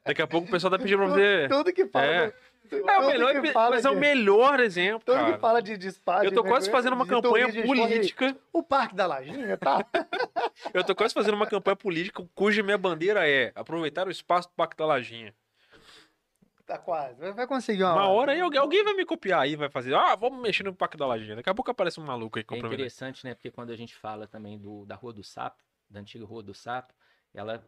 Daqui 0.05 0.21
a 0.21 0.27
pouco 0.27 0.47
o 0.47 0.51
pessoal 0.51 0.71
tá 0.71 0.77
pedindo 0.77 0.97
pra 0.97 1.07
você. 1.15 1.47
Tudo 1.49 1.71
que 1.73 1.85
fala. 1.87 2.05
É. 2.05 2.33
É 2.71 2.97
o 2.99 3.07
melhor, 3.07 3.41
que 3.41 3.51
fala 3.51 3.69
mas 3.71 3.85
é 3.85 3.89
o 3.89 3.95
melhor 3.95 4.59
exemplo, 4.59 4.99
que 5.13 5.19
cara. 5.19 5.37
fala 5.37 5.61
de, 5.61 5.77
de 5.77 5.87
espaço. 5.87 6.25
Eu 6.25 6.31
tô 6.33 6.41
de- 6.41 6.49
quase 6.49 6.69
fazendo 6.69 6.93
uma 6.93 7.05
campanha 7.07 7.47
política. 7.51 8.35
O 8.51 8.63
Parque 8.63 8.95
da 8.95 9.05
Lajinha, 9.05 9.57
tá? 9.57 9.85
Eu 10.73 10.83
tô 10.83 10.95
quase 10.95 11.13
fazendo 11.13 11.35
uma 11.35 11.47
campanha 11.47 11.75
política 11.75 12.25
cuja 12.33 12.63
minha 12.63 12.77
bandeira 12.77 13.27
é 13.27 13.51
aproveitar 13.55 14.07
o 14.07 14.11
espaço 14.11 14.49
do 14.49 14.53
Parque 14.55 14.75
da 14.75 14.85
Lajinha. 14.85 15.33
tá 16.65 16.77
quase. 16.77 17.15
Vai- 17.31 17.47
conseguir 17.47 17.83
uma, 17.83 17.93
Uma 17.93 18.07
hora 18.09 18.31
aí 18.33 18.41
alguém, 18.41 18.59
alguém 18.59 18.83
vai 18.83 18.93
me 18.93 19.05
copiar 19.05 19.41
aí, 19.41 19.55
vai 19.55 19.69
fazer. 19.69 19.93
Ah, 19.95 20.15
vamos 20.15 20.41
mexer 20.41 20.63
no 20.63 20.73
Parque 20.75 20.97
da 20.97 21.05
Lajinha. 21.07 21.35
Daqui 21.37 21.49
a 21.49 21.55
pouco 21.55 21.71
aparece 21.71 21.99
um 21.99 22.05
maluco 22.05 22.37
aí 22.39 22.45
É 22.51 22.57
interessante, 22.57 23.23
né? 23.25 23.33
Porque 23.33 23.51
quando 23.51 23.71
a 23.71 23.75
gente 23.75 23.95
fala 23.95 24.27
também 24.27 24.57
do, 24.57 24.85
da 24.85 24.95
Rua 24.95 25.13
do 25.13 25.23
Sapo, 25.23 25.63
da 25.89 25.99
antiga 25.99 26.25
Rua 26.25 26.43
do 26.43 26.53
Sapo, 26.53 26.93
ela 27.33 27.63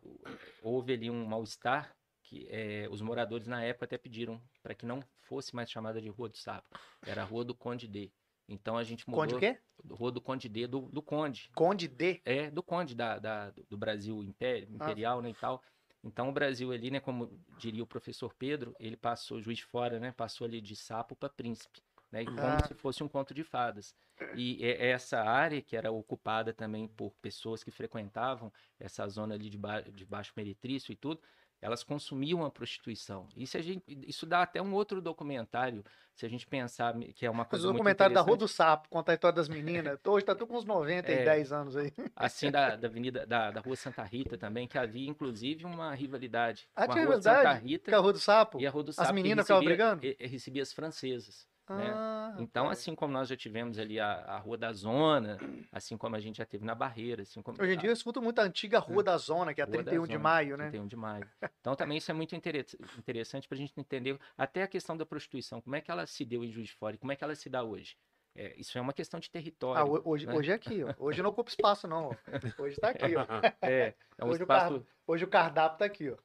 houve 0.62 0.94
ali 0.94 1.10
um 1.10 1.26
mal-estar 1.26 1.96
que 2.30 2.48
eh, 2.52 2.88
os 2.92 3.02
moradores 3.02 3.48
na 3.48 3.64
época 3.64 3.86
até 3.86 3.98
pediram 3.98 4.40
para 4.62 4.76
que 4.76 4.86
não 4.86 5.02
fosse 5.22 5.56
mais 5.56 5.70
chamada 5.70 6.00
de 6.00 6.10
Rua 6.10 6.30
do 6.30 6.38
Sapo, 6.38 6.70
era 7.06 7.24
a 7.24 7.26
Rua 7.26 7.44
do 7.44 7.56
Conde 7.56 7.88
D. 7.88 8.12
Então 8.48 8.78
a 8.78 8.84
gente 8.84 9.08
mudou 9.10 9.22
Conde 9.24 9.36
o 9.36 9.40
quê? 9.40 9.58
Rua 9.90 10.12
do 10.12 10.22
Conde 10.22 10.48
D 10.48 10.68
do, 10.68 10.82
do 10.82 11.02
Conde, 11.02 11.50
Conde 11.56 11.88
D. 11.88 12.22
é 12.24 12.52
do 12.52 12.62
Conde 12.62 12.94
da, 12.94 13.18
da- 13.18 13.52
do 13.68 13.78
Brasil 13.78 14.24
Império, 14.24 14.68
Ah. 14.72 14.76
Imperial, 14.76 15.22
né, 15.24 15.32
e 15.32 15.34
tal. 15.34 15.62
Então 16.04 16.30
o 16.30 16.32
Brasil 16.32 16.72
ali, 16.72 16.92
né, 16.92 17.00
como 17.00 17.42
diria 17.58 17.84
o 17.84 17.88
professor 17.88 18.32
Pedro, 18.36 18.76
ele 18.80 18.96
passou 18.96 19.42
juiz 19.42 19.58
de 19.58 19.66
fora, 19.66 20.00
né, 20.00 20.12
passou 20.12 20.46
ali 20.46 20.62
de 20.62 20.76
sapo 20.76 21.16
para 21.16 21.30
príncipe, 21.30 21.82
né, 22.12 22.24
como 22.26 22.40
Ah. 22.40 22.64
se 22.68 22.74
fosse 22.76 23.04
um 23.04 23.08
conto 23.08 23.34
de 23.34 23.44
fadas. 23.44 23.96
E 24.36 24.64
é 24.64 24.90
essa 24.90 25.22
área 25.24 25.62
que 25.62 25.76
era 25.78 25.92
ocupada 25.92 26.54
também 26.54 26.88
por 26.88 27.12
pessoas 27.22 27.64
que 27.64 27.72
frequentavam 27.72 28.52
essa 28.80 29.08
zona 29.08 29.34
ali 29.34 29.50
de, 29.50 29.58
ba 29.58 29.82
de 29.82 30.06
baixo 30.06 30.34
meretrício 30.38 30.92
e 30.92 30.96
tudo, 30.96 31.22
elas 31.62 31.84
consumiam 31.84 32.44
a 32.46 32.50
prostituição. 32.50 33.28
Isso, 33.36 33.58
a 33.58 33.62
gente, 33.62 33.84
isso 34.08 34.26
dá 34.26 34.42
até 34.44 34.62
um 34.62 34.74
outro 34.74 35.02
documentário, 35.02 35.84
se 36.16 36.26
a 36.26 36.30
gente 36.30 36.46
pensar 36.48 36.94
que 37.16 37.26
é 37.26 37.30
uma 37.30 37.40
Mas 37.44 37.48
coisa 37.50 37.66
o 37.66 37.68
muito 37.70 37.78
documentário 37.78 38.14
da 38.14 38.22
Rua 38.22 38.36
do 38.38 38.48
Sapo, 38.48 38.90
conta 38.90 39.12
a 39.12 39.16
história 39.16 39.36
das 39.36 39.48
meninas. 39.50 40.00
Hoje 40.06 40.26
tá 40.26 40.36
tudo 40.36 40.48
com 40.48 40.58
uns 40.58 40.66
90 40.66 41.10
É. 41.12 41.22
e 41.22 41.26
10 41.26 41.52
anos 41.52 41.76
aí. 41.78 41.94
assim 42.16 42.52
da, 42.52 42.76
da 42.76 42.88
avenida 42.88 43.26
da, 43.26 43.52
da 43.52 43.62
rua 43.62 43.76
Santa 43.76 44.04
Rita 44.04 44.38
também 44.38 44.68
que 44.68 44.78
havia 44.78 45.10
inclusive 45.10 45.66
uma 45.66 45.94
rivalidade 45.94 46.68
Ah, 46.76 46.86
com 46.86 46.92
a 46.92 46.96
tinha 46.96 47.06
rua 47.06 47.16
Santa 47.22 47.30
rivalidade? 47.38 47.68
Rita 47.68 47.86
Que 47.86 47.96
é 47.96 47.98
a 47.98 48.02
Rua 48.02 48.14
do 48.14 48.20
Sapo. 48.20 48.60
e 48.60 48.68
a 48.68 48.70
rua 48.70 48.84
do 48.84 48.90
As 48.90 48.96
Sapo 48.96 49.08
que 49.10 49.14
meninas 49.16 49.46
ficavam 49.46 49.62
recebia- 49.64 49.86
brigando? 49.86 50.06
e- 50.06 50.18
e 50.20 50.28
recebia 50.28 50.62
as 50.62 50.74
francesas 50.74 51.48
né? 51.76 51.92
Ah, 51.96 52.36
então 52.40 52.64
rapaz. 52.64 52.80
assim 52.80 52.96
como 52.96 53.14
nós 53.14 53.28
já 53.28 53.36
tivemos 53.36 53.78
ali 53.80 54.00
a, 54.00 54.12
a 54.14 54.38
rua 54.38 54.58
da 54.58 54.72
zona 54.74 55.38
assim 55.72 55.98
como 55.98 56.16
a 56.16 56.20
gente 56.20 56.38
já 56.38 56.46
teve 56.46 56.66
na 56.66 56.74
barreira 56.76 57.24
assim 57.24 57.42
como 57.42 57.62
Hoje 57.62 57.74
em 57.74 57.78
dia 57.78 57.90
eu 57.90 57.94
escuto 57.94 58.22
muito 58.22 58.40
a 58.40 58.44
antiga 58.44 58.80
Rua 58.80 59.04
da 59.04 59.18
Zona, 59.18 59.54
que 59.54 59.62
é 59.62 59.64
a 59.64 59.68
Rua 59.68 59.78
da 59.84 59.84
31 59.92 60.04
de 60.04 60.14
Zona, 60.14 60.20
maio, 60.24 60.58
né? 60.58 60.70
31 60.70 60.88
de 60.88 60.96
maio. 60.96 61.28
Então 61.60 61.76
também 61.76 61.98
isso 61.98 62.10
é 62.12 62.14
muito 62.14 62.36
intere- 62.36 62.66
interessante 62.98 63.48
para 63.48 63.56
a 63.56 63.60
gente 63.60 63.74
entender 63.78 64.20
até 64.38 64.64
a 64.64 64.68
questão 64.68 64.96
da 64.98 65.06
prostituição, 65.06 65.62
como 65.62 65.76
é 65.76 65.82
que 65.82 65.92
ela 65.92 66.06
se 66.06 66.24
deu 66.26 66.44
em 66.44 66.52
Juiz 66.52 66.68
de 66.70 66.74
Fora 66.76 66.96
e 66.96 67.00
como 67.00 67.12
é 67.12 67.16
que 67.16 67.24
ela 67.24 67.36
se 67.36 67.50
dá 67.50 67.64
hoje. 67.64 67.96
É, 68.36 68.54
isso 68.58 68.78
é 68.78 68.82
uma 68.82 68.94
questão 68.94 69.20
de 69.20 69.30
território. 69.30 69.82
Ah, 69.82 69.84
ho- 69.86 70.02
hoje, 70.06 70.26
né? 70.28 70.34
hoje 70.34 70.52
é 70.52 70.54
aqui, 70.54 70.84
ó. 70.84 70.94
Hoje 71.00 71.22
não 71.22 71.32
ocupa 71.32 71.50
espaço, 71.50 71.88
não. 71.88 72.10
ó. 72.10 72.62
Hoje 72.64 72.78
tá 72.78 72.90
aqui, 72.90 73.16
ó. 73.16 73.26
É, 73.62 73.96
é 74.18 74.24
um 74.24 74.28
Hoje 74.30 74.42
o 74.42 74.44
espaço, 74.44 74.74
carro- 74.76 74.86
Hoje 75.08 75.26
o 75.26 75.28
cardápio 75.28 75.80
tá 75.80 75.86
aqui, 75.86 76.12
ó. 76.12 76.16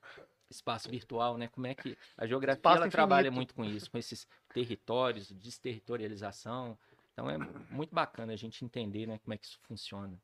Espaço 0.50 0.90
virtual, 0.90 1.36
né? 1.36 1.48
Como 1.48 1.66
é 1.66 1.74
que 1.74 1.96
a 2.16 2.26
geografia 2.26 2.58
Espaço 2.58 2.82
ela 2.82 2.90
trabalha 2.90 3.30
muito 3.30 3.54
com 3.54 3.64
isso, 3.64 3.90
com 3.90 3.98
esses 3.98 4.26
territórios, 4.52 5.30
desterritorialização. 5.32 6.78
Então 7.12 7.30
é 7.30 7.38
muito 7.70 7.94
bacana 7.94 8.32
a 8.32 8.36
gente 8.36 8.64
entender, 8.64 9.06
né, 9.06 9.18
como 9.18 9.34
é 9.34 9.38
que 9.38 9.46
isso 9.46 9.58
funciona. 9.62 10.20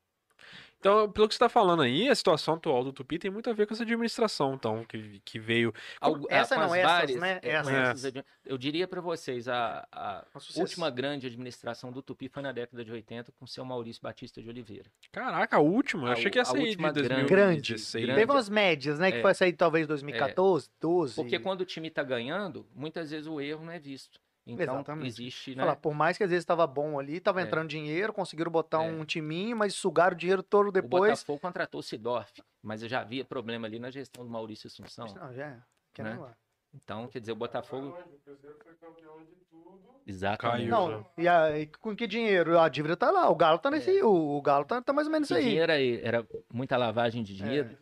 Então, 0.79 1.13
pelo 1.13 1.29
que 1.29 1.35
você 1.35 1.39
tá 1.39 1.49
falando 1.51 1.83
aí, 1.83 2.09
a 2.09 2.15
situação 2.15 2.55
atual 2.55 2.83
do 2.83 2.91
Tupi 2.91 3.19
tem 3.19 3.31
muito 3.31 3.51
a 3.51 3.53
ver 3.53 3.67
com 3.67 3.75
essa 3.75 3.83
administração, 3.83 4.55
então, 4.55 4.83
que, 4.87 5.21
que 5.27 5.39
veio. 5.39 5.75
Algu- 6.01 6.27
essa 6.31 6.57
não, 6.57 6.65
as 6.65 6.73
essas, 6.73 6.91
várias- 6.91 7.21
né? 7.21 7.39
é, 7.43 7.51
Essas. 7.51 7.75
essas 7.75 8.05
admi- 8.07 8.25
Eu 8.47 8.57
diria 8.57 8.89
para 8.89 8.99
vocês, 9.03 9.47
a, 9.47 9.87
a 9.93 10.25
última 10.57 10.89
grande 10.89 11.27
administração 11.27 11.93
do 11.93 12.01
Tupi 12.01 12.31
foi 12.31 12.43
na 12.43 12.51
década 12.51 12.83
de 12.83 12.91
80 12.91 13.31
com 13.33 13.45
o 13.45 13.49
seu 13.49 13.63
Maurício 13.63 14.01
Batista 14.03 14.41
de 14.41 14.49
Oliveira. 14.49 14.91
Caraca, 15.13 15.59
a 15.59 15.61
última. 15.61 16.09
Eu 16.09 16.13
achei 16.13 16.31
que 16.31 16.39
ia 16.39 16.43
a 16.43 16.45
sair 16.47 16.63
de 16.63 16.69
última 16.71 16.91
grande- 16.93 17.27
2016. 17.29 18.05
grande- 18.07 18.19
Teve 18.21 18.33
umas 18.33 18.49
médias, 18.49 18.99
né? 18.99 19.13
Que 19.13 19.19
É. 19.19 19.23
foi 19.23 19.35
sair 19.35 19.53
talvez 19.53 19.87
2014, 19.87 20.71
12. 20.81 21.15
Porque 21.15 21.39
quando 21.39 21.61
o 21.61 21.67
time 21.67 21.89
está 21.89 22.03
ganhando, 22.03 22.67
muitas 22.75 23.11
vezes 23.11 23.27
o 23.27 23.39
erro 23.39 23.67
não 23.67 23.73
é 23.73 23.79
visto. 23.79 24.19
Então 24.53 24.75
Exatamente. 24.77 25.07
existe, 25.09 25.55
né? 25.55 25.63
Falar, 25.63 25.77
por 25.77 25.95
mais 25.95 26.17
que 26.17 26.25
às 26.25 26.31
vezes 26.31 26.43
estava 26.43 26.67
bom 26.67 26.99
ali, 26.99 27.17
estava 27.17 27.41
É. 27.41 27.45
entrando 27.45 27.69
dinheiro, 27.69 28.13
conseguiram 28.13 28.51
botar 28.51 28.85
É. 28.85 28.91
um 28.91 29.05
timinho, 29.05 29.57
mas 29.57 29.75
sugaram 29.75 30.15
o 30.15 30.19
dinheiro 30.19 30.43
todo 30.43 30.69
O 30.69 30.73
depois. 30.73 31.11
Botafogo 31.13 31.39
contratou 31.41 31.81
o 31.81 31.83
Sidorf, 31.83 32.43
mas 32.63 32.81
já 32.83 33.01
havia 33.01 33.25
problema 33.25 33.67
ali 33.67 33.79
na 33.79 33.91
gestão 33.91 34.25
do 34.25 34.31
Maurício 34.31 34.67
Assunção. 34.67 35.07
Não, 35.15 35.33
já 35.35 35.47
é. 35.47 35.59
Quer 35.95 36.05
Né? 36.05 36.17
lá. 36.19 36.35
Então, 36.73 37.09
quer 37.09 37.19
dizer, 37.21 37.33
o 37.33 37.37
Botafogo. 37.37 37.89
O 37.89 38.19
Cruzeiro 38.25 38.57
foi 38.63 38.75
campeão 38.75 39.19
de 39.25 39.35
tudo. 39.51 39.81
Exatamente. 40.07 40.71
Caiu. 40.71 40.91
Não, 40.91 41.07
e 41.19 41.27
aí, 41.27 41.67
com 41.67 41.97
que 41.97 42.07
dinheiro? 42.07 42.59
A 42.59 42.69
dívida 42.69 42.97
tá 42.97 43.11
lá, 43.11 43.29
o 43.29 43.35
Galo 43.35 43.59
tá 43.59 43.71
nesse. 43.71 44.01
O, 44.03 44.37
o 44.39 44.41
Galo 44.41 44.65
tá, 44.65 44.81
tá 44.81 44.93
mais 44.93 45.07
ou 45.09 45.13
menos 45.13 45.27
Que 45.29 45.35
aí. 45.35 45.43
dinheiro 45.45 45.73
aí? 45.73 46.01
Era 46.03 46.25
muita 46.53 46.77
lavagem 46.77 47.23
de 47.25 47.35
dinheiro, 47.35 47.77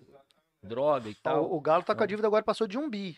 droga 0.62 1.08
e 1.08 1.14
tal. 1.14 1.44
O, 1.44 1.56
o 1.56 1.60
Galo 1.60 1.82
tá 1.82 1.94
com 1.94 2.02
a 2.02 2.06
dívida 2.06 2.26
agora, 2.26 2.42
passou 2.42 2.66
de 2.66 2.78
um 2.78 2.88
bi. 2.88 3.16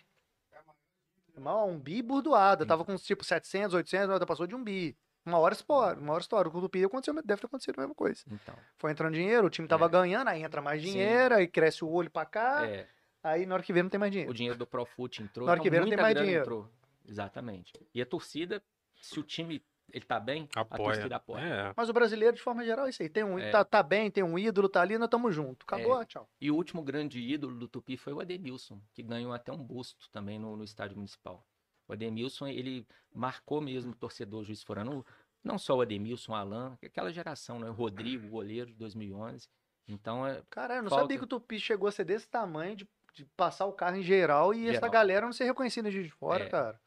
Mal, 1.41 1.69
Um 1.69 1.79
bi 1.79 2.03
burdoada. 2.03 2.67
Tava 2.67 2.85
com 2.85 2.95
tipo 2.97 3.25
700, 3.25 3.75
800, 3.75 4.05
agora 4.11 4.27
passou 4.27 4.47
de 4.47 4.55
um 4.55 4.63
bi. 4.63 4.97
Uma 5.25 5.39
hora 5.39 5.53
estoura, 5.55 5.99
uma 5.99 6.13
hora 6.15 6.23
estoura. 6.23 6.49
O 6.49 6.61
Tupi 6.61 6.85
aconteceu, 6.85 7.15
deve 7.23 7.41
ter 7.41 7.47
acontecido 7.47 7.79
a 7.79 7.83
mesma 7.83 7.95
coisa. 7.95 8.23
Então, 8.31 8.55
Foi 8.79 8.91
entrando 8.91 9.15
dinheiro, 9.15 9.47
o 9.47 9.51
time 9.51 9.69
tava 9.69 9.85
É. 9.87 9.89
ganhando, 9.89 10.29
aí 10.29 10.43
entra 10.43 10.63
mais 10.63 10.83
Sim. 10.83 10.93
dinheiro, 10.93 11.35
aí 11.35 11.47
cresce 11.47 11.85
o 11.85 11.91
olho 11.91 12.11
pra 12.11 12.25
cá, 12.25 12.67
é, 12.67 12.87
aí 13.23 13.45
na 13.45 13.55
hora 13.55 13.63
que 13.63 13.73
vê 13.73 13.83
não 13.83 13.91
tem 13.91 14.01
mais 14.01 14.09
o 14.11 14.13
dinheiro. 14.13 14.33
dinheiro 14.35 14.59
do 14.59 14.67
Profut 14.67 15.23
entrou. 15.23 15.45
Na 15.47 15.53
hora 15.53 15.61
que 15.61 15.69
então 15.69 15.79
vê, 15.79 15.85
não 15.85 15.95
tem 15.95 16.03
mais 16.03 16.17
dinheiro. 16.17 16.41
entrou. 16.43 16.71
Exatamente. 17.07 17.73
E 17.95 18.01
a 18.01 18.07
torcida, 18.07 18.63
se 19.01 19.21
o 19.21 19.23
time 19.23 19.63
ele 19.93 20.05
tá 20.05 20.19
bem, 20.21 20.49
a 20.57 20.61
Apoia. 20.61 20.83
torcida 20.95 21.17
apoia. 21.17 21.43
É. 21.43 21.73
Mas 21.77 21.89
o 21.89 21.93
brasileiro, 21.93 22.37
de 22.37 22.43
forma 22.43 22.65
geral, 22.65 22.87
é 22.87 22.91
isso 22.91 23.03
aí. 23.03 23.09
Tem 23.09 23.25
um, 23.25 23.39
É. 23.39 23.51
tá, 23.51 23.65
tá 23.65 23.83
bem, 23.83 24.11
tem 24.11 24.23
um 24.25 24.39
ídolo, 24.39 24.69
tá 24.69 24.81
ali, 24.83 24.97
nós 24.99 25.09
tamo 25.09 25.31
junto. 25.31 25.65
Acabou, 25.65 26.05
tchau. 26.05 26.29
E 26.41 26.51
o 26.51 26.55
último 26.57 26.83
grande 26.83 27.21
ídolo 27.21 27.57
do 27.59 27.69
Tupi 27.69 27.97
foi 27.97 28.13
o 28.13 28.21
Ademilson, 28.21 28.81
que 28.95 29.03
ganhou 29.03 29.33
até 29.33 29.53
um 29.53 29.59
busto 29.63 30.09
também 30.11 30.39
no, 30.39 30.57
no 30.57 30.65
estádio 30.65 30.97
municipal. 30.97 31.45
O 31.89 31.93
Ademilson, 31.93 32.47
ele 32.47 32.87
marcou 33.13 33.61
mesmo 33.61 33.93
o 33.93 33.97
torcedor 33.97 34.45
juiz 34.45 34.63
forano, 34.63 35.05
não 35.43 35.59
só 35.59 35.77
o 35.77 35.81
Ademilson, 35.81 36.33
o 36.33 36.35
Alan, 36.37 36.79
aquela 36.85 37.11
geração, 37.13 37.59
né? 37.59 37.69
O 37.69 37.73
Rodrigo, 37.73 38.27
o 38.27 38.31
goleiro 38.31 38.67
de 38.71 38.77
2011. 38.77 39.49
Então, 39.89 40.25
é, 40.27 40.43
Caralho, 40.49 40.79
eu 40.79 40.83
não 40.85 40.91
Falta. 40.91 41.05
sabia 41.05 41.19
que 41.19 41.25
o 41.25 41.27
Tupi 41.27 41.59
chegou 41.59 41.89
a 41.89 41.93
ser 41.93 42.05
desse 42.05 42.29
tamanho 42.29 42.77
de, 42.77 42.89
de 43.13 43.25
passar 43.37 43.67
o 43.67 43.73
carro 43.73 43.97
em 43.97 44.03
geral 44.03 44.55
e 44.55 44.65
essa 44.67 44.75
Geral. 44.75 44.91
galera 44.91 45.27
não 45.27 45.33
ser 45.33 45.45
reconhecida 45.45 45.91
de 45.91 46.09
fora, 46.11 46.45
É. 46.45 46.49
cara. 46.49 46.81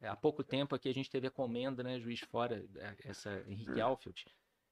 É, 0.00 0.08
Há 0.08 0.16
pouco 0.16 0.42
tempo 0.44 0.74
aqui 0.74 0.88
a 0.88 0.94
gente 0.94 1.10
teve 1.10 1.26
a 1.26 1.30
comenda, 1.30 1.82
né, 1.82 1.98
juiz 1.98 2.20
fora, 2.20 2.64
é, 2.76 2.96
essa 3.04 3.42
Henrique 3.48 3.80
Alfeld. 3.80 4.26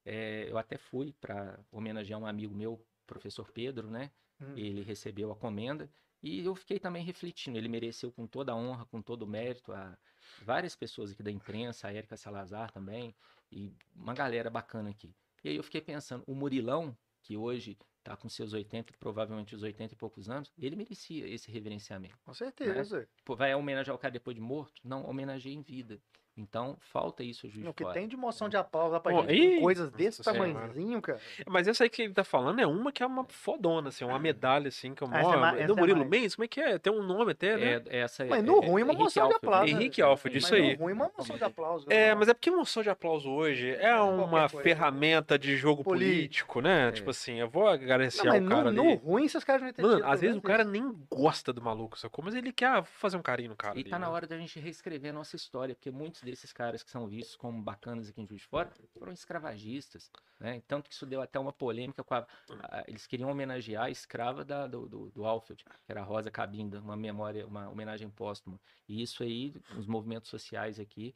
É, 0.04 0.50
eu 0.50 0.58
até 0.58 0.76
fui 0.76 1.12
para 1.20 1.58
homenagear 1.70 2.20
um 2.20 2.26
amigo 2.26 2.54
meu, 2.54 2.84
professor 3.06 3.50
Pedro, 3.50 3.90
né? 3.90 4.10
Hum. 4.40 4.56
Ele 4.56 4.82
recebeu 4.82 5.30
a 5.30 5.36
comenda 5.36 5.90
e 6.22 6.44
eu 6.44 6.54
fiquei 6.54 6.78
também 6.78 7.04
refletindo. 7.04 7.58
Ele 7.58 7.68
mereceu 7.68 8.12
com 8.12 8.26
toda 8.26 8.52
a 8.52 8.56
honra, 8.56 8.84
com 8.86 9.00
todo 9.00 9.22
o 9.22 9.26
mérito, 9.26 9.72
a 9.72 9.96
várias 10.42 10.74
pessoas 10.74 11.12
aqui 11.12 11.22
da 11.22 11.30
imprensa, 11.30 11.88
a 11.88 11.92
Érica 11.92 12.16
Salazar 12.16 12.70
também, 12.70 13.14
e 13.50 13.72
uma 13.94 14.14
galera 14.14 14.50
bacana 14.50 14.90
aqui. 14.90 15.14
E 15.42 15.50
aí 15.50 15.56
eu 15.56 15.62
fiquei 15.62 15.80
pensando, 15.80 16.24
o 16.26 16.34
Murilão, 16.34 16.96
que 17.22 17.36
hoje 17.36 17.78
está 18.04 18.16
com 18.16 18.28
seus 18.28 18.52
80, 18.52 18.92
provavelmente 19.00 19.54
os 19.54 19.62
80 19.62 19.94
e 19.94 19.96
poucos 19.96 20.28
anos, 20.28 20.52
ele 20.58 20.76
merecia 20.76 21.26
esse 21.26 21.50
reverenciamento. 21.50 22.16
Com 22.24 22.34
certeza. 22.34 23.08
Pô, 23.24 23.34
vai 23.34 23.54
homenagear 23.54 23.96
o 23.96 23.98
cara 23.98 24.12
depois 24.12 24.36
de 24.36 24.42
morto? 24.42 24.80
Não, 24.84 25.08
homenageia 25.08 25.54
em 25.54 25.62
vida. 25.62 25.98
Então, 26.36 26.76
falta 26.80 27.22
isso 27.22 27.46
a 27.46 27.48
Juiz 27.48 27.64
O 27.68 27.72
que 27.72 27.84
Fora. 27.84 27.94
tem 27.94 28.08
de 28.08 28.16
moção 28.16 28.48
de 28.48 28.56
aplauso 28.56 28.90
lá 28.92 28.98
pra 28.98 29.12
Pô, 29.12 29.20
gente, 29.22 29.34
ih, 29.34 29.54
com 29.56 29.62
coisas 29.62 29.88
desse 29.92 30.20
tamanhozinho, 30.20 31.00
cara. 31.00 31.20
Mas 31.46 31.68
essa 31.68 31.84
aí 31.84 31.90
que 31.90 32.02
ele 32.02 32.12
tá 32.12 32.24
falando 32.24 32.60
é 32.60 32.66
uma 32.66 32.90
que 32.90 33.04
é 33.04 33.06
uma 33.06 33.24
fodona, 33.28 33.88
assim, 33.90 34.04
uma 34.04 34.18
medalha, 34.18 34.66
assim, 34.66 34.94
que 34.94 35.04
é 35.04 35.06
essa 35.06 35.16
é 35.16 35.22
uma. 35.26 35.36
mais- 35.36 35.58
essa 35.58 35.66
do 35.68 35.74
é 35.74 35.76
Murilo 35.80 35.98
mais. 36.00 36.10
Mendes, 36.10 36.34
como 36.34 36.44
é 36.44 36.48
que 36.48 36.60
é? 36.60 36.76
Tem 36.76 36.92
um 36.92 37.04
nome 37.04 37.32
até, 37.32 37.56
né? 37.56 37.82
É, 37.86 38.00
essa 38.00 38.24
Mas 38.24 38.40
é- 38.40 38.42
no 38.42 38.60
é- 38.62 38.66
ruim, 38.66 38.82
uma 38.82 38.92
Henrique 38.92 39.04
moção 39.04 39.28
de 39.28 39.34
Alfred. 39.34 39.46
aplauso. 39.46 39.72
Henrique 39.72 40.02
Alfred, 40.02 40.34
Mas 40.36 40.44
isso 40.44 40.54
aí. 40.56 40.72
no 40.76 40.82
ruim, 40.82 40.92
uma 40.92 41.10
moção 41.16 41.36
de 41.36 41.44
aplauso. 41.44 41.86
É, 41.88 42.08
né? 42.08 42.14
mas 42.16 42.28
é 42.28 42.34
porque 42.34 42.50
moção 42.50 42.82
de 42.82 42.90
aplauso 42.90 43.30
hoje 43.30 43.70
é 43.76 43.94
uma 44.00 44.48
coisa. 44.48 44.60
ferramenta 44.62 45.38
de 45.38 45.56
jogo 45.56 45.84
político, 45.84 46.54
Político. 46.54 46.60
né? 46.62 46.88
É. 46.88 46.92
Tipo 46.92 47.10
assim, 47.10 47.38
eu 47.38 47.48
vou 47.48 47.68
agradecer 47.68 48.24
Não, 48.24 48.32
mas 48.32 48.42
ao 48.42 48.48
cara 48.48 48.72
no, 48.72 48.82
ali. 48.82 48.88
no 48.90 48.94
ruim, 48.96 49.24
esses 49.24 49.44
caras 49.44 49.62
não 49.62 49.68
entendem. 49.68 49.90
Mano, 49.92 50.04
às 50.04 50.20
vezes 50.20 50.36
o 50.36 50.42
cara 50.42 50.64
nem 50.64 50.92
gosta 51.08 51.52
do 51.52 51.62
maluco, 51.62 51.96
sacou? 51.96 52.24
Mas 52.24 52.34
ele 52.34 52.52
quer 52.52 52.82
fazer 52.82 53.16
um 53.16 53.22
carinho 53.22 53.50
no 53.50 53.56
cara. 53.56 53.78
E 53.78 53.84
tá 53.84 53.98
na 54.00 54.06
né? 54.08 54.12
hora 54.12 54.26
da 54.26 54.36
gente 54.36 54.58
reescrever 54.58 55.10
a 55.10 55.14
nossa 55.14 55.36
história, 55.36 55.76
porque 55.76 55.92
muitos 55.92 56.23
desses 56.24 56.52
caras 56.52 56.82
que 56.82 56.90
são 56.90 57.06
vistos 57.06 57.36
como 57.36 57.62
bacanas 57.62 58.08
aqui 58.08 58.20
em 58.20 58.26
Juiz 58.26 58.42
de 58.42 58.48
Fora 58.48 58.72
foram 58.98 59.12
escravagistas, 59.12 60.10
né? 60.40 60.62
Tanto 60.66 60.88
que 60.88 60.94
isso 60.94 61.06
deu 61.06 61.20
até 61.22 61.38
uma 61.38 61.52
polêmica 61.52 62.02
com 62.02 62.14
a, 62.14 62.26
a- 62.62 62.84
eles 62.88 63.06
queriam 63.06 63.30
homenagear 63.30 63.84
a 63.84 63.90
escrava 63.90 64.44
da- 64.44 64.66
do, 64.66 64.88
do, 64.88 65.10
do 65.10 65.24
Alfred, 65.24 65.62
que 65.64 65.70
era 65.88 66.00
a 66.00 66.04
Rosa 66.04 66.30
Cabinda, 66.30 66.80
uma 66.80 66.96
memória, 66.96 67.46
uma 67.46 67.68
homenagem 67.68 68.08
póstuma. 68.10 68.60
E 68.88 69.02
isso 69.02 69.22
aí, 69.22 69.54
os 69.78 69.86
movimentos 69.86 70.28
sociais 70.30 70.80
aqui, 70.80 71.14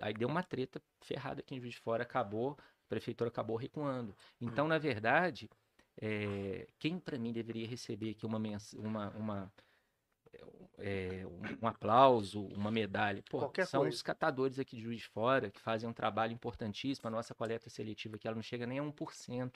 aí 0.00 0.12
deu 0.14 0.28
uma 0.28 0.42
treta 0.42 0.80
ferrada 1.00 1.40
aqui 1.40 1.54
em 1.54 1.60
Juiz 1.60 1.74
de 1.74 1.80
Fora, 1.80 2.02
acabou, 2.02 2.56
a 2.60 2.88
prefeitura 2.88 3.28
acabou 3.28 3.56
recuando. 3.56 4.14
Então, 4.40 4.68
na 4.68 4.78
verdade, 4.78 5.48
é, 6.00 6.66
quem 6.78 6.98
para 6.98 7.18
mim 7.18 7.32
deveria 7.32 7.66
receber 7.66 8.10
aqui 8.10 8.26
uma, 8.26 8.38
uma, 8.76 9.10
uma 9.10 9.52
é, 10.80 11.24
um, 11.62 11.66
aplauso, 11.66 12.42
uma 12.46 12.70
medalha. 12.70 13.22
Pô, 13.28 13.38
Qualquer 13.38 13.66
são 13.66 13.80
coisa. 13.80 13.94
os 13.94 14.02
catadores 14.02 14.58
aqui 14.58 14.76
de 14.76 14.82
Juiz 14.82 15.00
de 15.00 15.08
Fora 15.08 15.50
que 15.50 15.60
fazem 15.60 15.88
um 15.88 15.92
trabalho 15.92 16.32
importantíssimo. 16.32 17.08
A 17.08 17.10
nossa 17.10 17.34
coleta 17.34 17.68
seletiva 17.70 18.16
aqui 18.16 18.26
ela 18.26 18.34
não 18.34 18.42
chega 18.42 18.66
nem 18.66 18.78
a 18.78 18.82
1%. 18.82 19.52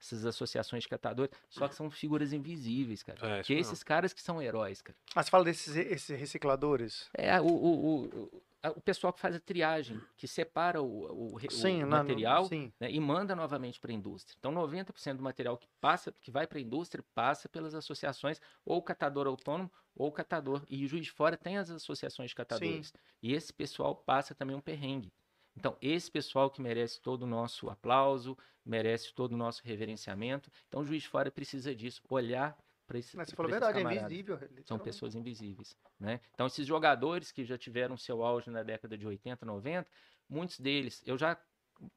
Essas 0.00 0.24
associações 0.24 0.84
de 0.84 0.88
catadores, 0.88 1.32
só 1.48 1.66
que 1.66 1.74
são 1.74 1.90
figuras 1.90 2.32
invisíveis, 2.32 3.02
cara. 3.02 3.18
É, 3.20 3.42
que 3.42 3.52
esses 3.52 3.82
caras 3.82 4.12
que 4.12 4.22
são 4.22 4.40
heróis, 4.40 4.80
cara. 4.80 4.96
Ah, 5.12 5.24
você 5.24 5.28
fala 5.28 5.42
desses 5.42 5.74
esses 5.74 6.16
recicladores? 6.16 7.08
É, 7.12 7.40
o, 7.40 7.46
o, 7.46 8.04
o, 8.04 8.42
o- 8.64 8.78
o 8.78 8.80
pessoal 8.80 9.12
que 9.12 9.20
faz 9.20 9.34
a 9.34 9.40
triagem, 9.40 10.04
que 10.16 10.26
separa 10.28 10.82
o, 10.82 11.34
o, 11.34 11.36
o 11.36 11.38
Sim, 11.50 11.84
no- 11.84 11.86
material 11.90 12.44
sim. 12.44 12.72
né, 12.80 12.90
e 12.90 13.00
manda 13.00 13.34
novamente 13.34 13.80
para 13.80 13.90
a 13.90 13.94
indústria. 13.94 14.36
Então, 14.38 14.52
90% 14.52 15.18
do 15.18 15.22
material 15.24 15.56
que 15.58 15.68
passa, 15.80 16.12
que 16.12 16.30
vai 16.30 16.46
para 16.46 16.58
a 16.58 16.60
indústria, 16.60 17.04
passa 17.14 17.48
pelas 17.48 17.74
associações, 17.74 18.40
ou 18.64 18.82
catador 18.82 19.26
autônomo, 19.26 19.70
ou 19.94 20.12
catador. 20.12 20.64
E 20.68 20.84
o 20.84 20.88
Juiz 20.88 21.06
de 21.06 21.12
Fora 21.12 21.36
tem 21.36 21.56
as 21.58 21.70
associações 21.70 22.30
de 22.30 22.36
catadores. 22.36 22.92
E 23.22 23.32
esse 23.32 23.52
pessoal 23.52 23.96
passa 23.96 24.34
também 24.34 24.56
um 24.56 24.60
perrengue. 24.60 25.12
Então, 25.56 25.76
esse 25.80 26.10
pessoal 26.10 26.50
que 26.50 26.60
merece 26.62 27.00
todo 27.00 27.22
o 27.22 27.26
nosso 27.26 27.68
aplauso, 27.68 28.36
merece 28.64 29.12
todo 29.12 29.32
o 29.32 29.36
nosso 29.36 29.62
reverenciamento. 29.64 30.50
Então, 30.68 30.82
o 30.82 30.84
Juiz 30.84 31.02
de 31.02 31.08
Fora 31.08 31.30
precisa 31.32 31.74
disso, 31.74 32.00
olhar 32.08 32.56
para 32.88 32.98
esse 32.98 33.16
Mas 33.16 33.28
você 33.28 33.36
falou 33.36 33.50
esses 33.50 33.60
verdade, 33.60 33.78
é 33.78 33.82
camaradas 33.82 34.12
invisível. 34.12 34.38
são 34.64 34.78
pessoas 34.78 35.14
invisíveis, 35.14 35.76
né? 36.00 36.20
Então 36.34 36.46
esses 36.46 36.66
jogadores 36.66 37.30
que 37.30 37.44
já 37.44 37.58
tiveram 37.58 37.96
seu 37.96 38.24
auge 38.24 38.50
na 38.50 38.62
década 38.62 38.96
de 38.96 39.06
80, 39.06 39.44
90, 39.44 39.88
muitos 40.28 40.58
deles, 40.58 41.02
eu 41.06 41.18
já 41.18 41.38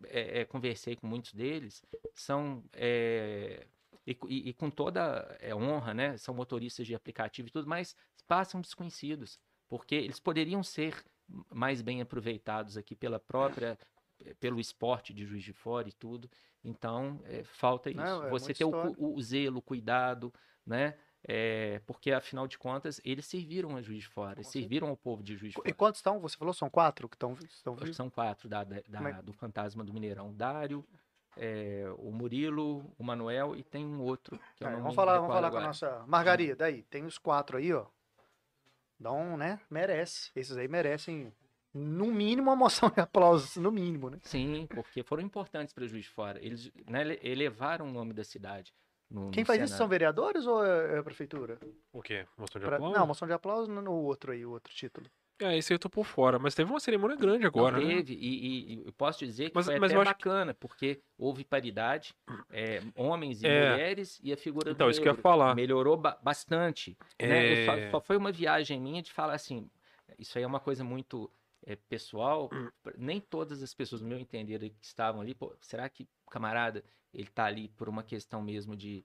é, 0.06 0.42
é, 0.42 0.46
conversei 0.46 0.96
com 0.96 1.08
muitos 1.08 1.34
deles, 1.34 1.82
são 2.14 2.64
é, 2.74 3.66
e, 4.06 4.18
e- 4.28 4.50
e 4.50 4.54
com 4.54 4.70
toda 4.70 5.36
é, 5.40 5.56
honra, 5.56 5.94
né? 5.94 6.18
São 6.18 6.36
motoristas 6.36 6.86
de 6.86 6.94
aplicativo 6.94 7.48
e 7.48 7.52
tudo, 7.52 7.68
mas 7.68 7.96
passam 8.28 8.60
desconhecidos, 8.62 9.40
porque 9.70 9.96
eles 9.96 10.20
poderiam 10.20 10.62
ser 10.62 10.94
mais 11.50 11.82
bem 11.82 12.02
aproveitados 12.02 12.76
aqui 12.76 12.96
pela 12.96 13.20
própria 13.20 13.78
pelo 14.40 14.60
esporte 14.60 15.14
de 15.16 15.26
Juiz 15.26 15.44
de 15.44 15.54
Fora 15.54 15.90
e 15.90 15.92
tudo. 15.94 16.30
Então, 16.64 17.20
é, 17.26 17.44
falta 17.44 17.90
isso. 17.90 18.00
Não, 18.00 18.26
é 18.26 18.30
Você 18.30 18.54
ter 18.54 18.66
o, 18.66 18.72
o 18.98 19.22
zelo, 19.22 19.58
o 19.58 19.62
cuidado, 19.62 20.34
né? 20.66 20.96
É, 21.24 21.80
porque, 21.86 22.12
afinal 22.12 22.48
de 22.48 22.58
contas, 22.58 23.00
eles 23.06 23.26
serviram 23.28 23.76
a 23.76 23.82
Juiz 23.82 24.04
de 24.04 24.10
Fora, 24.10 24.38
Com 24.38 24.44
serviram 24.44 24.88
ao 24.90 24.98
povo 24.98 25.22
de 25.22 25.36
Juiz 25.36 25.54
de 25.54 25.60
E 25.60 25.62
Fora. 25.62 25.74
quantos 25.76 26.00
estão? 26.00 26.20
Você 26.20 26.36
falou, 26.38 26.54
são 26.54 26.70
quatro 26.70 27.08
que 27.08 27.16
estão 27.16 27.34
estão 27.34 27.74
Acho 27.74 27.80
que 27.80 27.86
vivos? 27.86 27.98
são 27.98 28.10
quatro 28.10 28.50
da, 28.50 28.64
da- 28.64 28.82
da- 28.88 29.10
é- 29.10 29.22
do 29.22 29.32
Fantasma 29.34 29.84
do 29.84 29.94
Mineirão. 29.94 30.34
Dário, 30.34 30.84
é, 31.38 31.86
o 32.00 32.12
Murilo, 32.12 32.92
o 32.98 33.04
Manuel 33.04 33.56
e 33.56 33.64
tem 33.64 33.86
um 33.86 34.02
outro 34.02 34.40
É, 34.60 34.66
não 34.70 34.80
vamos 34.82 34.96
falar, 34.96 35.14
vamos 35.20 35.28
falar 35.28 35.42
com 35.52 35.58
a 35.58 35.60
agora. 35.60 35.68
nossa 35.68 36.04
Margarida 36.08 36.66
aí. 36.66 36.82
Tem 36.84 37.06
os 37.06 37.18
quatro 37.20 37.58
aí, 37.58 37.72
ó. 37.72 37.86
Dão, 39.00 39.36
né? 39.38 39.60
Merece. 39.70 40.32
Esses 40.36 40.58
aí 40.58 40.68
merecem, 40.68 41.32
no 41.74 42.08
mínimo, 42.08 42.50
uma 42.50 42.56
moção 42.56 42.90
de 42.90 43.00
aplausos, 43.00 43.56
no 43.58 43.72
mínimo, 43.72 44.10
né? 44.10 44.18
Sim, 44.24 44.68
porque 44.74 45.04
foram 45.04 45.24
importantes 45.24 45.74
para 45.74 45.86
Juiz 45.88 46.04
de 46.06 46.10
Fora. 46.10 46.40
Eles 46.44 46.72
né, 46.88 47.02
ele- 47.02 47.20
elevaram 47.24 47.88
o 47.88 47.92
nome 47.92 48.14
da 48.14 48.24
cidade. 48.24 48.74
no- 49.10 49.30
Quem 49.32 49.44
no 49.44 49.48
faz 49.48 49.62
isso 49.62 49.76
são 49.78 49.88
vereadores 49.90 50.46
ou 50.48 50.64
é 50.66 50.96
é 50.96 50.98
a 51.00 51.04
prefeitura? 51.04 51.60
O 51.92 52.02
quê? 52.02 52.26
Moção 52.38 52.60
de 52.62 52.66
Pra- 52.66 52.78
aplauso? 52.78 52.98
Não, 52.98 53.08
moção 53.08 53.28
de 53.28 53.34
aplauso 53.34 53.70
no 53.70 53.92
outro 53.94 54.32
aí, 54.32 54.46
o 54.46 54.52
outro 54.52 54.74
título. 54.74 55.06
É, 55.42 55.58
esse 55.58 55.74
aí 55.74 55.76
eu 55.76 55.80
tô 55.80 55.90
por 55.90 56.06
fora, 56.06 56.38
mas 56.40 56.54
teve 56.56 56.70
uma 56.72 56.80
cerimônia 56.80 57.18
grande 57.18 57.40
Não, 57.42 57.48
agora, 57.50 57.78
né? 57.80 57.88
teve, 57.96 58.14
e, 58.14 58.18
e- 58.20 58.74
e 58.76 58.86
eu 58.86 58.94
posso 58.94 59.26
dizer 59.26 59.50
que 59.50 59.56
Mas- 59.56 59.66
foi 59.66 59.80
mas 59.80 59.92
até 59.92 60.00
acho 60.02 60.16
que- 60.16 60.24
bacana, 60.30 60.54
porque 60.54 61.02
houve 61.18 61.44
paridade, 61.44 62.14
é, 62.52 62.80
homens 62.96 63.42
e 63.44 63.48
É. 63.48 63.72
mulheres, 63.72 64.20
e 64.24 64.32
a 64.32 64.38
figura 64.38 64.70
Então, 64.72 64.88
do 64.88 64.92
isso 64.92 65.02
que 65.02 65.08
eu 65.08 65.12
ia 65.12 65.14
negro 65.14 65.24
falar. 65.24 65.56
melhorou 65.56 65.98
ba- 65.98 66.18
bastante. 66.24 66.96
né? 67.20 67.64
Eu 67.64 67.66
só, 67.66 67.74
É. 67.76 67.90
só 67.92 68.00
foi 68.00 68.16
uma 68.18 68.32
viagem 68.32 68.80
minha 68.80 69.02
de 69.02 69.12
falar 69.12 69.34
assim, 69.34 69.68
isso 70.20 70.38
aí 70.38 70.44
é 70.44 70.48
uma 70.48 70.60
coisa 70.60 70.84
muito 70.84 71.30
é, 71.66 71.76
pessoal, 71.76 72.50
Hum. 72.52 72.70
nem 72.98 73.20
todas 73.20 73.62
as 73.62 73.74
pessoas, 73.74 74.02
no 74.02 74.08
meu 74.08 74.20
entender, 74.20 74.60
que 74.60 74.86
estavam 74.86 75.22
ali, 75.22 75.34
pô, 75.34 75.56
será 75.62 75.88
que 75.90 76.08
camarada, 76.30 76.84
ele 77.14 77.28
tá 77.28 77.46
ali 77.46 77.70
por 77.70 77.88
uma 77.90 78.04
questão 78.04 78.42
mesmo 78.42 78.76
de, 78.76 79.04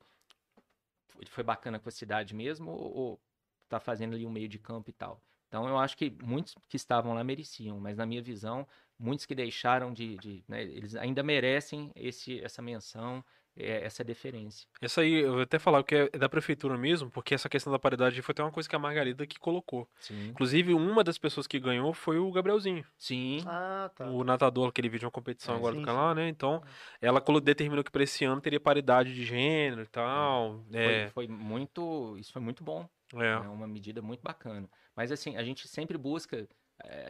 ele 1.18 1.30
foi 1.30 1.44
bacana 1.44 1.78
com 1.78 1.88
a 1.88 1.92
cidade 1.92 2.34
mesmo, 2.34 2.70
ou, 2.70 2.94
ou 2.94 3.20
tá 3.68 3.80
fazendo 3.80 4.14
ali 4.14 4.26
um 4.26 4.30
meio 4.30 4.48
de 4.48 4.58
campo 4.58 4.90
e 4.90 4.92
tal? 4.92 5.20
Então 5.48 5.68
eu 5.68 5.78
acho 5.78 5.96
que 5.96 6.10
muitos 6.22 6.54
que 6.68 6.76
estavam 6.76 7.14
lá 7.14 7.22
mereciam, 7.22 7.78
mas 7.78 7.96
na 7.96 8.06
minha 8.06 8.22
visão, 8.22 8.66
muitos 8.98 9.26
que 9.26 9.34
deixaram 9.34 9.92
de, 9.92 10.16
de 10.16 10.44
né, 10.48 10.62
eles 10.62 10.94
ainda 10.96 11.22
merecem 11.22 11.92
esse, 11.94 12.40
essa 12.40 12.60
menção, 12.60 13.24
essa 13.58 14.04
deferência. 14.04 14.68
Essa 14.80 15.00
aí, 15.00 15.14
eu 15.14 15.32
vou 15.34 15.40
até 15.42 15.58
falar 15.58 15.82
que 15.82 15.94
é 15.94 16.08
da 16.18 16.28
prefeitura 16.28 16.76
mesmo, 16.76 17.10
porque 17.10 17.34
essa 17.34 17.48
questão 17.48 17.72
da 17.72 17.78
paridade 17.78 18.20
foi 18.22 18.32
até 18.32 18.42
uma 18.42 18.52
coisa 18.52 18.68
que 18.68 18.76
a 18.76 18.78
Margarida 18.78 19.26
que 19.26 19.38
colocou. 19.38 19.88
Sim. 19.98 20.28
Inclusive, 20.28 20.74
uma 20.74 21.02
das 21.02 21.16
pessoas 21.18 21.46
que 21.46 21.58
ganhou 21.58 21.92
foi 21.94 22.18
o 22.18 22.30
Gabrielzinho, 22.30 22.84
Sim. 22.98 23.42
Ah, 23.46 23.90
tá. 23.94 24.06
o 24.10 24.22
natador, 24.24 24.68
aquele 24.68 24.88
vídeo 24.88 25.00
de 25.00 25.04
uma 25.06 25.10
competição 25.10 25.54
É, 25.54 25.58
agora 25.58 25.74
sim, 25.74 25.80
do 25.80 25.86
canal, 25.86 26.14
né? 26.14 26.28
Então, 26.28 26.62
ela 27.00 27.20
colo- 27.20 27.40
determinou 27.40 27.82
que 27.84 27.90
para 27.90 28.02
esse 28.02 28.24
ano 28.24 28.40
teria 28.40 28.60
paridade 28.60 29.14
de 29.14 29.24
gênero 29.24 29.82
e 29.82 29.86
tal. 29.86 30.64
É, 30.72 31.08
Foi, 31.12 31.26
foi 31.26 31.34
muito, 31.34 32.16
isso 32.18 32.32
foi 32.32 32.42
muito 32.42 32.62
bom. 32.62 32.88
é. 33.14 33.32
É 33.32 33.38
uma 33.48 33.66
medida 33.66 34.02
muito 34.02 34.20
bacana. 34.22 34.68
Mas 34.94 35.10
assim, 35.12 35.36
a 35.36 35.42
gente 35.44 35.66
sempre 35.68 35.96
busca, 35.96 36.46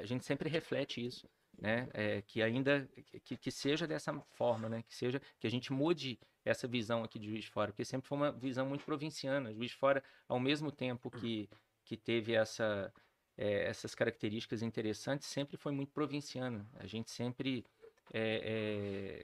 a 0.01 0.05
gente 0.05 0.24
sempre 0.24 0.49
reflete 0.49 1.05
isso, 1.05 1.28
né? 1.59 1.88
É, 1.94 2.22
que 2.22 2.42
ainda 2.42 2.88
que, 3.24 3.36
que 3.36 3.51
seja 3.51 3.86
dessa 3.86 4.12
forma, 4.34 4.68
né? 4.68 4.82
Que 4.86 4.94
seja 4.94 5.20
que 5.40 5.47
a 5.47 5.51
gente 5.51 5.72
mude 5.72 6.18
essa 6.47 6.66
visão 6.68 7.03
aqui 7.05 7.18
de 7.18 7.26
Juiz 7.28 7.44
de 7.44 7.51
Fora, 7.51 7.72
porque 7.72 7.84
sempre 7.84 8.07
foi 8.09 8.16
uma 8.16 8.32
visão 8.32 8.64
muito 8.66 8.84
provinciana. 8.84 9.53
Juiz 9.53 9.70
de 9.72 9.76
Fora, 9.76 10.03
ao 10.28 10.38
mesmo 10.40 10.70
tempo 10.70 11.11
que 11.11 11.49
que 11.84 11.97
teve 11.97 12.32
essa 12.34 12.92
eh, 13.38 13.64
essas 13.68 13.94
características 13.94 14.62
interessantes, 14.62 15.28
sempre 15.28 15.57
foi 15.57 15.70
muito 15.72 15.92
provinciana. 15.92 16.66
A 16.74 16.86
gente 16.86 17.11
sempre 17.11 17.64
eh, 18.12 18.40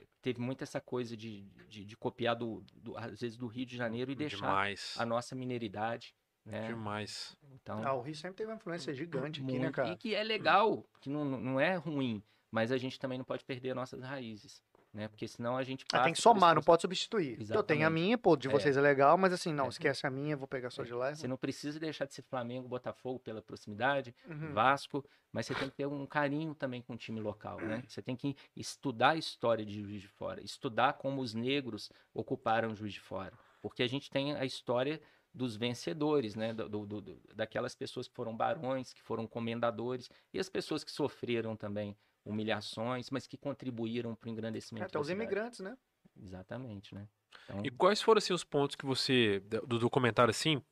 eh, 0.01 0.07
teve 0.21 0.41
muito 0.41 0.63
essa 0.63 0.81
coisa 0.81 1.17
de, 1.17 1.43
de, 1.69 1.85
de 1.85 1.97
copiar 1.97 2.37
do, 2.37 2.63
do- 2.75 2.97
às 2.97 3.21
vezes 3.21 3.37
do 3.37 3.47
Rio 3.47 3.67
de 3.67 3.77
Janeiro 3.77 4.11
e 4.13 4.15
deixar 4.15 4.37
Demais. 4.47 4.95
a 4.99 5.05
nossa 5.07 5.35
mineridade, 5.35 6.15
né? 6.45 6.69
Demais. 6.69 7.37
Então, 7.53 7.83
Ah, 7.85 7.95
o 7.95 8.01
Rio 8.03 8.15
sempre 8.15 8.37
teve 8.37 8.51
uma 8.51 8.57
influência 8.57 8.93
gigante 8.95 9.41
aqui, 9.41 9.53
né, 9.55 9.59
muito- 9.59 9.75
cara? 9.75 9.89
E 9.91 9.97
que 9.97 10.15
é 10.15 10.23
legal, 10.23 10.85
que 11.01 11.09
não, 11.09 11.25
não 11.25 11.59
é 11.61 11.75
ruim, 11.77 12.23
mas 12.51 12.71
a 12.71 12.77
gente 12.77 12.99
também 12.99 13.19
não 13.19 13.25
pode 13.25 13.45
perder 13.45 13.75
nossas 13.75 14.03
raízes, 14.03 14.63
né? 14.93 15.09
Porque 15.09 15.27
senão 15.27 15.57
a 15.57 15.63
gente 15.63 15.85
Ah, 15.93 16.03
tem 16.03 16.13
que 16.13 16.21
somar, 16.21 16.55
não 16.55 16.63
pode 16.63 16.83
substituir. 16.83 17.31
Eu 17.31 17.37
tenho 17.37 17.41
a 17.41 17.53
Exatamente. 17.55 17.91
minha, 17.93 18.19
pô, 18.19 18.37
de 18.37 18.49
É. 18.49 18.51
vocês 18.51 18.77
é 18.77 18.81
legal, 18.81 19.17
mas 19.17 19.33
assim, 19.33 19.53
não, 19.53 19.67
É. 19.67 19.69
esquece 19.69 20.07
a 20.07 20.11
minha, 20.11 20.37
vou 20.37 20.47
pegar 20.47 20.71
só 20.71 20.83
de 20.83 20.93
lá. 20.93 21.15
Você 21.15 21.27
não 21.27 21.37
precisa 21.37 21.81
deixar 21.81 22.05
de 22.05 22.15
ser 22.15 22.23
Flamengo, 22.23 22.69
Botafogo 22.69 23.19
pela 23.19 23.41
proximidade, 23.41 24.15
Uhum. 24.29 24.53
Vasco, 24.53 25.05
mas 25.33 25.47
você 25.47 25.55
tem 25.55 25.71
que 25.71 25.77
ter 25.77 25.87
um 25.87 26.07
carinho 26.07 26.55
também 26.55 26.83
com 26.83 26.93
o 26.95 26.97
time 26.97 27.21
local, 27.21 27.59
né? 27.61 27.83
Você 27.91 28.03
tem 28.03 28.15
que 28.17 28.37
estudar 28.55 29.11
a 29.11 29.17
história 29.17 29.65
de 29.65 29.81
Juiz 29.83 30.03
de 30.03 30.09
Fora, 30.09 30.43
estudar 30.43 30.95
como 30.95 31.21
os 31.23 31.33
negros 31.35 31.91
ocuparam 32.13 32.75
Juiz 32.75 32.93
de 32.93 33.01
Fora, 33.01 33.33
porque 33.61 33.83
a 33.83 33.89
gente 33.89 34.11
tem 34.11 34.35
a 34.35 34.45
história 34.45 35.01
dos 35.35 35.57
vencedores, 35.57 36.35
né? 36.35 36.53
Do, 36.53 36.69
do- 36.69 37.01
do- 37.01 37.21
daquelas 37.35 37.75
pessoas 37.75 38.07
que 38.07 38.15
foram 38.15 38.37
barões, 38.37 38.93
que 38.93 39.01
foram 39.01 39.27
comendadores, 39.27 40.11
e 40.35 40.39
as 40.39 40.51
pessoas 40.51 40.85
que 40.85 40.93
sofreram 40.93 41.57
também 41.57 41.97
humilhações, 42.25 43.11
mas 43.11 43.27
que 43.27 43.37
contribuíram 43.37 44.15
para 44.15 44.29
o 44.29 44.33
engrandecimento 44.33 44.87
Até 44.87 44.99
da 44.99 45.01
os 45.01 45.07
cidade. 45.07 45.23
imigrantes, 45.25 45.61
né? 45.61 45.77
Exatamente, 46.21 46.95
né? 46.95 47.09
Então, 47.45 47.63
E 47.65 47.71
quais 47.71 48.03
foram 48.03 48.19
assim 48.19 48.33
os 48.33 48.45
pontos 48.45 48.77
que 48.77 48.85
você 48.85 49.41
do 49.67 49.79
documentário 49.79 50.31
assim, 50.31 50.63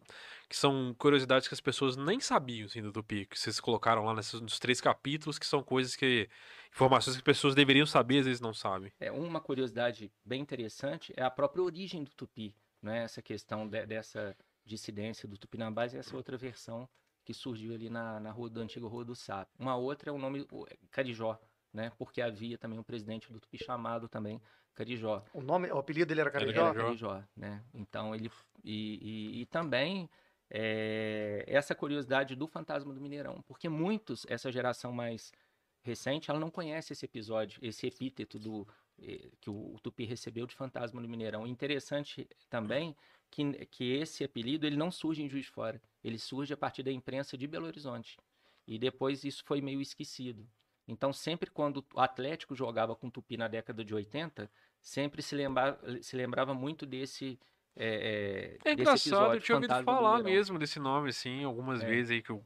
que 0.49 0.57
são 0.57 0.95
curiosidades 0.99 1.49
que 1.49 1.55
as 1.55 1.61
pessoas 1.61 1.97
nem 1.97 2.21
sabiam 2.21 2.67
assim 2.67 2.83
do 2.83 2.93
Tupi, 2.93 3.27
que 3.27 3.39
vocês 3.39 3.59
colocaram 3.61 4.05
lá 4.05 4.15
nesses, 4.15 4.41
nos 4.41 4.59
três 4.59 4.81
capítulos, 4.81 5.39
que 5.39 5.47
são 5.47 5.63
coisas 5.63 5.97
que 5.97 6.29
informações 6.73 7.15
que 7.17 7.21
as 7.21 7.25
pessoas 7.25 7.55
deveriam 7.55 7.87
saber, 7.87 8.19
às 8.21 8.27
vezes 8.27 8.41
não 8.41 8.53
sabem. 8.53 8.93
É 9.01 9.11
uma 9.11 9.41
curiosidade 9.41 10.13
bem 10.25 10.41
interessante 10.43 11.13
é 11.17 11.23
a 11.23 11.31
própria 11.31 11.63
origem 11.63 12.05
do 12.05 12.11
tupi, 12.11 12.55
né? 12.83 13.05
Essa 13.05 13.23
questão 13.23 13.67
de- 13.67 13.87
dessa 13.87 14.37
dissidência 14.65 15.29
do 15.29 15.39
tupinambás 15.39 15.95
e 15.95 15.99
essa 15.99 16.17
outra 16.17 16.37
versão 16.37 16.89
que 17.25 17.35
surgiu 17.35 17.75
ali 17.75 17.89
na, 17.91 18.19
na 18.21 18.31
rua 18.31 18.49
do 18.51 18.61
antigo 18.61 18.89
Rua 18.89 19.05
do 19.05 19.15
Sapo. 19.15 19.51
Uma 19.59 19.77
outra 19.77 20.11
é 20.11 20.13
o 20.13 20.19
nome 20.19 20.47
é 20.69 20.77
Carijó, 20.91 21.39
né? 21.73 21.93
Porque 21.99 22.21
havia 22.21 22.57
também 22.59 22.79
um 22.79 22.83
presidente 22.83 23.33
do 23.33 23.39
tupi 23.41 23.59
chamado 23.63 24.09
também 24.09 24.41
Carijó. 24.75 25.23
O 25.35 25.41
nome, 25.43 25.71
o 25.71 25.79
apelido 25.79 26.07
dele 26.09 26.21
era 26.23 26.31
Carijó? 26.31 26.61
Era 26.67 26.75
Carijó, 26.75 27.23
né? 27.37 27.63
Então 27.75 28.15
ele 28.15 28.31
e, 28.65 28.99
e- 29.37 29.41
e 29.43 29.47
também 29.47 30.09
é, 30.51 31.45
essa 31.47 31.75
curiosidade 31.75 32.35
do 32.35 32.47
Fantasma 32.47 32.93
do 32.93 33.01
Mineirão, 33.01 33.43
porque 33.47 33.69
muitos 33.69 34.27
essa 34.29 34.51
geração 34.51 34.93
mais 34.93 35.33
recente, 35.83 36.31
ela 36.31 36.41
não 36.41 36.51
conhece 36.51 36.93
esse 36.93 37.05
episódio, 37.05 37.59
esse 37.65 37.87
epíteto 37.87 38.39
do 38.39 38.67
eh, 38.99 39.31
que 39.41 39.49
o, 39.49 39.75
o 39.75 39.81
Tupi 39.81 40.05
recebeu 40.05 40.47
de 40.47 40.55
Fantasma 40.55 41.01
do 41.01 41.09
Mineirão. 41.09 41.47
Interessante 41.47 42.29
também 42.51 42.95
que, 43.31 43.53
que 43.67 43.93
esse 43.93 44.25
apelido 44.25 44.67
ele 44.67 44.77
não 44.77 44.91
surge 44.91 45.23
em 45.23 45.29
Juiz 45.29 45.47
de 45.47 45.51
Fora, 45.53 45.81
ele 46.03 46.19
surge 46.19 46.53
a 46.53 46.57
partir 46.57 46.83
da 46.83 46.91
imprensa 46.91 47.37
de 47.39 47.47
Belo 47.47 47.67
Horizonte. 47.67 48.19
E 48.67 48.79
depois 48.79 49.25
isso 49.25 49.43
foi 49.45 49.61
meio 49.61 49.81
esquecido. 49.81 50.47
Então, 50.87 51.13
sempre 51.13 51.51
quando 51.51 51.85
o 51.95 52.01
Atlético 52.01 52.55
jogava 52.55 52.97
com 52.97 53.09
Tupi 53.09 53.37
na 53.37 53.47
década 53.49 53.85
de 53.85 53.95
80, 53.95 54.51
sempre 54.81 55.23
se 55.23 55.35
lembrava, 55.35 55.79
se 56.03 56.17
lembrava 56.17 56.53
muito 56.53 56.85
desse. 56.85 57.39
É, 57.77 58.59
É 58.65 58.75
desse 58.75 59.09
engraçado, 59.09 59.35
eu 59.35 59.41
tinha 59.41 59.57
ouvido 59.57 59.83
falar 59.85 60.23
mesmo 60.23 60.59
desse 60.59 60.81
nome, 60.81 61.11
assim, 61.11 61.45
algumas 61.45 61.81
É. 61.83 61.87
vezes 61.87 62.11
aí 62.11 62.23
que 62.23 62.31
eu, 62.31 62.45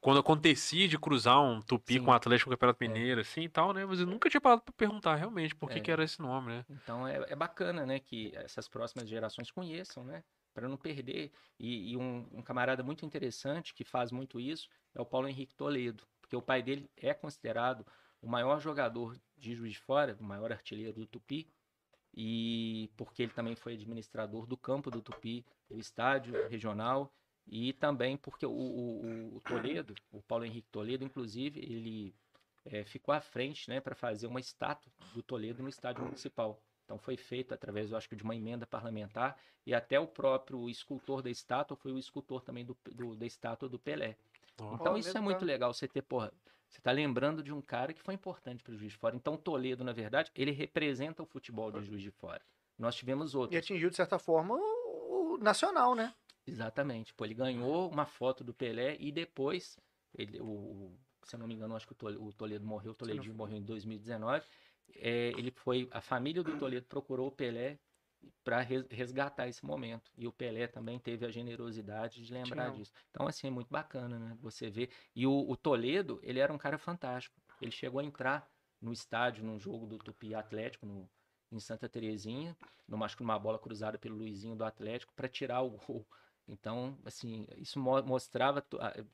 quando 0.00 0.18
acontecia 0.20 0.88
de 0.88 0.98
cruzar 0.98 1.40
um 1.42 1.60
Tupi 1.60 1.94
Sim. 1.94 2.04
com 2.04 2.10
o 2.10 2.14
Atlético 2.14 2.50
no 2.50 2.56
Campeonato 2.56 2.82
É. 2.82 2.88
Mineiro, 2.88 3.20
assim 3.20 3.42
e 3.42 3.48
tal, 3.48 3.72
né? 3.72 3.84
Mas 3.84 4.00
eu 4.00 4.06
nunca 4.06 4.30
tinha 4.30 4.40
parado 4.40 4.62
pra 4.62 4.72
perguntar 4.72 5.14
realmente 5.16 5.54
por 5.54 5.68
que, 5.68 5.78
É. 5.78 5.80
que 5.80 5.90
era 5.90 6.02
esse 6.02 6.20
nome, 6.20 6.48
né? 6.48 6.64
Então 6.70 7.06
é, 7.06 7.24
é 7.28 7.36
bacana, 7.36 7.84
né, 7.84 7.98
que 7.98 8.32
essas 8.34 8.66
próximas 8.68 9.08
gerações 9.08 9.50
conheçam, 9.50 10.02
né, 10.04 10.24
para 10.54 10.68
não 10.68 10.76
perder. 10.76 11.30
E, 11.58 11.92
e 11.92 11.96
um, 11.96 12.26
um 12.32 12.42
camarada 12.42 12.82
muito 12.82 13.04
interessante 13.04 13.74
que 13.74 13.84
faz 13.84 14.10
muito 14.10 14.40
isso 14.40 14.68
é 14.94 15.00
o 15.00 15.06
Paulo 15.06 15.28
Henrique 15.28 15.54
Toledo, 15.54 16.04
porque 16.20 16.34
o 16.34 16.42
pai 16.42 16.62
dele 16.62 16.90
é 16.96 17.12
considerado 17.12 17.86
o 18.22 18.28
maior 18.28 18.58
jogador 18.60 19.16
de 19.36 19.54
Juiz 19.54 19.72
de 19.72 19.78
Fora, 19.80 20.16
o 20.18 20.24
maior 20.24 20.50
artilheiro 20.52 20.94
do 20.98 21.06
Tupi, 21.06 21.48
e 22.12 22.90
porque 22.96 23.22
ele 23.22 23.32
também 23.32 23.54
foi 23.54 23.74
administrador 23.74 24.46
do 24.46 24.56
campo 24.56 24.90
do 24.90 25.00
Tupi, 25.00 25.44
do 25.68 25.78
estádio 25.78 26.48
regional, 26.48 27.12
e 27.50 27.72
também 27.72 28.16
porque 28.16 28.46
o, 28.46 28.50
o- 28.52 29.36
o 29.36 29.40
Toledo, 29.40 29.94
o 30.12 30.22
Paulo 30.22 30.44
Henrique 30.44 30.68
Toledo, 30.70 31.04
inclusive, 31.04 31.58
ele 31.60 32.14
eh, 32.64 32.84
ficou 32.84 33.12
à 33.12 33.20
frente 33.20 33.68
né, 33.68 33.80
para 33.80 33.94
fazer 33.94 34.28
uma 34.28 34.38
estátua 34.38 34.90
do 35.12 35.20
Toledo 35.22 35.60
no 35.62 35.68
estádio 35.68 36.04
municipal. 36.04 36.62
Então 36.84 36.96
foi 36.98 37.16
feito 37.16 37.52
através, 37.52 37.90
eu 37.90 37.96
acho 37.96 38.08
que, 38.08 38.14
de 38.16 38.22
uma 38.22 38.36
emenda 38.36 38.66
parlamentar, 38.66 39.36
e 39.66 39.74
até 39.74 39.98
o 39.98 40.06
próprio 40.06 40.68
escultor 40.70 41.22
da 41.22 41.30
estátua 41.30 41.76
foi 41.76 41.92
o 41.92 41.98
escultor 41.98 42.40
também 42.42 42.64
do, 42.64 42.76
do- 42.92 43.16
da 43.16 43.26
estátua 43.26 43.68
do 43.68 43.78
Pelé. 43.78 44.16
Então 44.72 44.96
isso 44.96 45.16
é 45.16 45.20
muito 45.20 45.38
cara. 45.40 45.46
legal, 45.52 45.74
você 45.74 45.88
ter, 45.88 46.02
porra, 46.02 46.32
você 46.68 46.80
tá 46.80 46.92
lembrando 46.92 47.42
de 47.42 47.52
um 47.52 47.60
cara 47.60 47.92
que 47.92 48.00
foi 48.02 48.14
importante 48.14 48.62
para 48.62 48.72
o 48.72 48.76
Juiz 48.76 48.92
de 48.92 48.98
Fora. 48.98 49.16
Então 49.16 49.36
Toledo, 49.36 49.82
na 49.82 49.92
verdade, 49.92 50.30
ele 50.36 50.52
representa 50.52 51.20
o 51.22 51.26
futebol 51.26 51.72
de 51.72 51.82
Juiz 51.82 52.02
de 52.02 52.10
Fora. 52.12 52.40
Nós 52.78 52.94
tivemos 52.94 53.34
E 53.34 53.36
outros. 53.38 53.58
atingiu, 53.58 53.90
de 53.90 53.96
certa 53.96 54.18
forma, 54.18 54.54
o, 54.54 55.34
o 55.34 55.38
nacional, 55.38 55.94
né? 55.96 56.14
Exatamente. 56.46 57.14
Pô, 57.14 57.24
ele 57.24 57.34
ganhou 57.34 57.90
uma 57.90 58.06
foto 58.06 58.42
do 58.42 58.52
Pelé 58.54 58.96
e 58.98 59.12
depois, 59.12 59.78
ele, 60.14 60.40
o, 60.40 60.92
se 61.22 61.34
eu 61.36 61.38
não 61.38 61.46
me 61.46 61.54
engano, 61.54 61.76
acho 61.76 61.86
que 61.86 61.92
o 61.92 62.32
Toledo, 62.32 62.66
morreu, 62.66 62.92
o 62.92 62.94
for. 62.94 63.34
morreu 63.34 63.56
em 63.58 63.62
2019. 63.62 64.44
É, 64.96 65.28
ele 65.28 65.50
foi, 65.50 65.88
a 65.92 66.00
família 66.00 66.42
do 66.42 66.58
Toledo 66.58 66.86
procurou 66.86 67.28
o 67.28 67.32
Pelé 67.32 67.78
para 68.44 68.60
resgatar 68.60 69.48
esse 69.48 69.64
momento. 69.64 70.10
E 70.16 70.26
o 70.26 70.32
Pelé 70.32 70.66
também 70.66 70.98
teve 70.98 71.24
a 71.24 71.30
generosidade 71.30 72.24
de 72.24 72.32
lembrar 72.32 72.64
Tinha 72.64 72.72
um- 72.72 72.76
disso. 72.76 72.92
Então, 73.10 73.26
assim, 73.26 73.46
é 73.46 73.50
muito 73.50 73.68
bacana, 73.68 74.18
né? 74.18 74.36
Você 74.40 74.70
vê. 74.70 74.90
E 75.14 75.26
o, 75.26 75.48
o 75.48 75.56
Toledo, 75.56 76.20
ele 76.22 76.38
era 76.40 76.52
um 76.52 76.58
cara 76.58 76.78
fantástico. 76.78 77.40
Ele 77.60 77.70
chegou 77.70 78.00
a 78.00 78.04
entrar 78.04 78.48
no 78.80 78.92
estádio, 78.92 79.44
num 79.44 79.58
jogo 79.58 79.86
do 79.86 79.98
Tupi 79.98 80.34
Atlético, 80.34 80.86
no, 80.86 81.08
em 81.52 81.60
Santa 81.60 81.88
Terezinha, 81.88 82.56
numa, 82.88 83.06
acho 83.06 83.16
que 83.16 83.22
numa 83.22 83.38
bola 83.38 83.58
cruzada 83.58 83.98
pelo 83.98 84.16
Luizinho 84.16 84.56
do 84.56 84.64
Atlético, 84.64 85.12
para 85.14 85.28
tirar 85.28 85.60
o 85.62 85.70
gol. 85.70 86.06
Então, 86.50 86.98
assim, 87.04 87.46
isso 87.56 87.78
mo- 87.78 88.02
mostrava, 88.02 88.64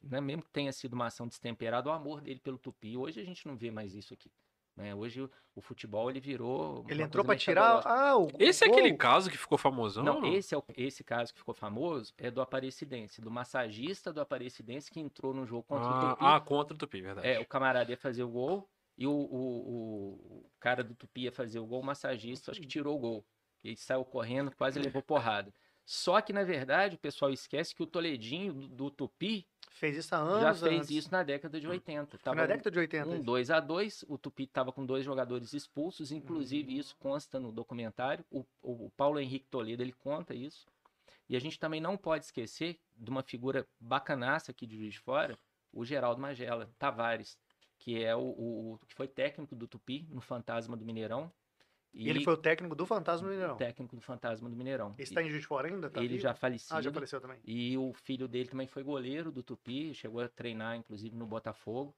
né, 0.03 0.21
mesmo 0.21 0.43
que 0.43 0.51
tenha 0.51 0.73
sido 0.73 0.95
uma 0.95 1.07
ação 1.07 1.29
destemperada, 1.29 1.91
o 1.91 1.93
amor 1.93 2.23
dele 2.23 2.41
pelo 2.41 2.59
Tupi. 2.59 2.97
Hoje 2.97 3.21
a 3.21 3.25
gente 3.25 3.47
não 3.47 3.57
vê 3.57 3.71
mais 3.71 3.95
isso 3.95 4.15
aqui. 4.15 4.31
Né? 4.75 4.95
Hoje 4.95 5.23
o, 5.23 5.31
o 5.55 5.61
futebol 5.61 6.11
ele 6.11 6.21
virou. 6.21 6.85
Ele 6.89 7.03
entrou 7.03 7.25
pra 7.25 7.37
tirar. 7.37 7.83
Ah, 7.85 8.17
o 8.17 8.29
Esse 8.39 8.65
é 8.65 8.69
aquele 8.69 8.95
caso 8.95 9.31
que 9.31 9.37
ficou 9.37 9.57
famosão? 9.57 10.05
Não, 10.05 10.35
esse 10.35 10.55
é 10.55 10.59
o, 10.59 10.65
esse 10.77 11.05
caso 11.05 11.33
que 11.33 11.39
ficou 11.39 11.55
famoso 11.55 12.13
é 12.19 12.31
do 12.31 12.41
Aparecidense, 12.41 13.21
do 13.21 13.31
massagista 13.31 14.13
do 14.13 14.21
Aparecidense 14.21 14.91
que 14.91 15.01
entrou 15.01 15.33
no 15.33 15.47
jogo 15.47 15.63
contra 15.63 15.91
o 15.91 15.95
ah, 15.95 16.11
Tupi. 16.11 16.25
ah, 16.25 16.41
contra 16.41 16.75
o 16.75 16.79
Tupi, 16.79 17.01
verdade. 17.01 17.29
É, 17.29 17.39
o 17.39 17.47
camarada 17.47 17.91
ia 17.91 17.97
fazer 17.97 18.23
o 18.23 18.29
gol 18.29 18.69
e 18.99 19.07
o, 19.07 19.13
o, 19.13 20.45
o 20.45 20.51
cara 20.61 20.83
do 20.85 20.95
Tupi 20.95 21.23
ia 21.23 21.33
fazer 21.33 21.59
o 21.59 21.67
gol, 21.67 21.81
o 21.81 21.85
massagista 21.85 22.51
acho 22.51 22.61
que 22.61 22.67
tirou 22.67 22.97
o 22.97 22.99
gol. 22.99 23.27
Ele 23.65 23.77
saiu 23.77 24.05
correndo, 24.05 24.55
quase 24.55 24.79
levou 24.79 25.03
porrada. 25.03 25.53
Só 25.89 26.21
que, 26.21 26.33
na 26.33 26.43
verdade, 26.43 26.97
o 26.97 26.99
pessoal 26.99 27.31
esquece 27.33 27.73
que 27.75 27.81
o 27.83 27.87
Toledinho 27.87 28.53
do, 28.53 28.69
do 28.69 28.91
Tupi 28.91 29.47
Fez 29.71 29.97
isso 29.97 30.15
há 30.15 30.19
anos. 30.19 30.41
já 30.59 30.69
fez 30.69 30.91
isso 30.91 31.13
na 31.13 31.23
década 31.23 31.61
de 31.61 31.67
80. 31.69 32.11
Foi 32.11 32.19
Tava 32.19 32.37
na 32.37 32.47
década 32.47 32.71
de 32.71 32.79
80. 32.79 33.09
um 33.09 33.15
isso. 33.15 33.23
2 33.25 33.51
a 33.53 33.61
2 33.61 34.05
o 34.09 34.19
Tupi 34.19 34.43
estava 34.45 34.73
com 34.73 34.85
dois 34.85 35.05
jogadores 35.05 35.53
expulsos, 35.53 36.11
inclusive 36.11 36.73
Uhum. 36.75 36.81
isso 36.81 36.97
consta 36.99 37.39
no 37.39 37.53
documentário. 37.53 38.25
O, 38.31 38.45
o 38.63 38.91
Paulo 38.97 39.21
Henrique 39.21 39.47
Toledo 39.49 39.83
ele 39.83 39.93
conta 39.93 40.35
isso. 40.35 40.67
E 41.29 41.37
a 41.37 41.41
gente 41.41 41.59
também 41.59 41.81
não 41.81 41.97
pode 41.97 42.25
esquecer 42.25 42.79
de 42.97 43.09
uma 43.11 43.23
figura 43.23 43.67
bacanaça 43.79 44.51
aqui 44.51 44.67
de 44.67 44.77
Juiz 44.77 44.95
de 44.95 45.01
Fora, 45.01 45.39
o 45.73 45.85
Geraldo 45.85 46.21
Magela 46.21 46.69
Tavares, 46.79 47.39
que 47.79 48.03
é 48.03 48.17
o, 48.17 48.21
o- 48.21 48.73
o- 48.75 48.79
que 48.87 48.95
foi 48.95 49.07
técnico 49.07 49.55
do 49.55 49.69
Tupi 49.69 50.07
no 50.11 50.21
Fantasma 50.21 50.77
do 50.77 50.85
Mineirão. 50.85 51.31
E 51.97 52.11
ele 52.11 52.23
foi 52.23 52.35
o 52.35 52.37
técnico 52.37 52.75
do 52.75 52.85
Fantasma 52.85 53.27
do 53.27 53.33
Mineirão. 53.33 53.57
técnico 53.57 53.97
do 53.97 54.03
Fantasma 54.03 54.51
do 54.51 54.55
Mineirão. 54.57 54.95
Esse 54.99 55.15
tá 55.15 55.23
em 55.23 55.29
Juiz 55.31 55.41
de 55.41 55.47
Fora 55.47 55.69
ainda? 55.69 55.89
Tá 55.89 56.01
ele 56.01 56.09
vivo? 56.11 56.21
já 56.21 56.35
faleceu. 56.35 56.77
Ah, 56.77 56.83
já 56.83 56.91
apareceu 56.91 57.21
também. 57.21 57.39
E 57.45 57.77
o 57.79 57.93
filho 57.95 58.29
dele 58.29 58.49
também 58.49 58.67
foi 58.67 58.83
goleiro 58.83 59.33
do 59.33 59.43
Tupi, 59.43 59.95
chegou 59.95 60.21
a 60.21 60.29
treinar, 60.29 60.77
inclusive, 60.77 61.17
no 61.17 61.27
Botafogo, 61.27 61.95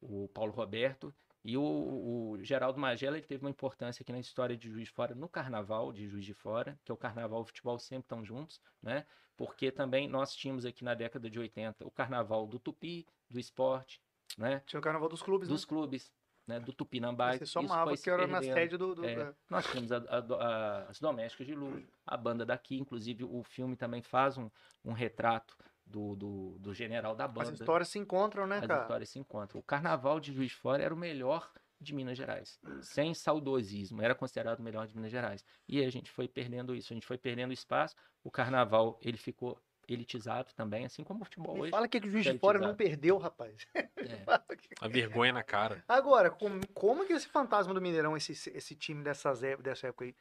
o 0.00 0.28
Paulo 0.28 0.52
Roberto. 0.52 1.14
E 1.42 1.56
o, 1.56 1.62
o 1.62 2.38
Geraldo 2.42 2.78
Magela 2.78 3.16
ele 3.16 3.26
teve 3.26 3.42
uma 3.42 3.50
importância 3.50 4.02
aqui 4.02 4.12
na 4.12 4.18
história 4.18 4.56
de 4.56 4.68
Juiz 4.68 4.88
de 4.88 4.92
Fora, 4.92 5.14
no 5.14 5.28
Carnaval 5.28 5.92
de 5.92 6.06
Juiz 6.06 6.24
de 6.26 6.34
Fora, 6.34 6.78
que 6.84 6.90
é 6.90 6.94
o 6.94 6.98
Carnaval 6.98 7.38
e 7.40 7.42
o 7.42 7.46
futebol 7.46 7.78
sempre 7.78 8.04
estão 8.04 8.22
juntos, 8.22 8.60
né? 8.82 9.06
Porque 9.36 9.70
também 9.70 10.08
nós 10.08 10.34
tínhamos 10.34 10.66
aqui 10.66 10.84
na 10.84 10.94
década 10.94 11.30
de 11.30 11.38
80 11.38 11.86
o 11.86 11.90
Carnaval 11.90 12.46
do 12.46 12.58
Tupi, 12.58 13.06
do 13.30 13.38
esporte, 13.38 14.02
né? 14.36 14.62
Tinha 14.66 14.80
o 14.80 14.82
Carnaval 14.82 15.08
dos 15.08 15.22
Clubes, 15.22 15.48
Dos 15.48 15.62
né? 15.62 15.68
clubes, 15.68 16.12
né? 16.48 16.58
Do 16.58 16.72
Tupinambás. 16.72 17.38
Você 17.38 17.46
somava 17.46 17.96
que 17.96 18.08
era 18.10 18.26
na 18.26 18.42
sede 18.42 18.76
do... 18.76 18.94
do- 18.94 19.04
É, 19.04 19.12
é. 19.12 19.34
nós 19.50 19.66
tínhamos 19.66 19.92
a- 19.92 19.98
a 20.08 20.18
a- 20.18 20.82
as 20.88 20.98
domésticas 20.98 21.46
de 21.46 21.54
luxo, 21.54 21.86
a 22.06 22.16
banda 22.16 22.44
daqui, 22.46 22.76
inclusive 22.78 23.22
o 23.24 23.42
filme 23.44 23.76
também 23.76 24.02
faz 24.02 24.36
um, 24.38 24.50
um 24.84 24.92
retrato 24.92 25.56
do, 25.86 26.16
do, 26.16 26.56
do 26.58 26.74
general 26.74 27.14
da 27.14 27.26
As 27.26 27.32
banda. 27.32 27.52
histórias 27.52 27.88
se 27.88 27.98
encontram, 27.98 28.46
né, 28.46 28.58
As 28.58 28.66
cara? 28.66 28.82
histórias 28.82 29.08
se 29.10 29.18
encontram. 29.18 29.60
O 29.60 29.62
carnaval 29.62 30.18
de 30.18 30.32
Juiz 30.32 30.50
de 30.50 30.56
Fora 30.56 30.82
era 30.82 30.92
o 30.94 30.96
melhor 30.98 31.50
de 31.80 31.94
Minas 31.94 32.18
Gerais, 32.18 32.58
sem 32.82 33.14
saudosismo, 33.14 34.02
era 34.02 34.12
considerado 34.14 34.58
o 34.58 34.62
melhor 34.62 34.86
de 34.86 34.96
Minas 34.96 35.12
Gerais. 35.12 35.44
E 35.68 35.84
a 35.84 35.88
gente 35.90 36.10
foi 36.10 36.26
perdendo 36.26 36.74
isso, 36.74 36.92
a 36.92 36.94
gente 36.94 37.06
foi 37.06 37.16
perdendo 37.16 37.52
espaço. 37.52 37.94
O 38.24 38.30
carnaval, 38.32 38.98
ele 39.00 39.16
ficou 39.16 39.60
elitizado 39.94 40.52
também, 40.54 40.84
assim 40.84 41.02
como 41.04 41.22
o 41.22 41.24
futebol 41.24 41.54
Me 41.54 41.60
hoje. 41.62 41.70
fala 41.70 41.88
que, 41.88 42.00
que 42.00 42.06
o 42.08 42.10
Juiz 42.10 42.24
de 42.24 42.30
Elitizado. 42.30 42.40
Fora 42.58 42.58
não 42.66 42.74
perdeu, 42.76 43.16
rapaz. 43.18 43.66
É. 43.96 44.56
Que- 44.56 44.68
A 44.80 44.88
vergonha 44.88 45.32
na 45.32 45.42
cara. 45.42 45.82
Agora, 45.88 46.30
como, 46.30 46.60
como 46.72 47.04
que 47.04 47.12
esse 47.12 47.26
fantasma 47.28 47.74
do 47.74 47.80
Mineirão, 47.80 48.16
esse, 48.16 48.32
esse 48.50 48.74
time 48.74 49.02
dessas, 49.02 49.40
dessa 49.60 49.88
época 49.88 50.04
aí, 50.04 50.14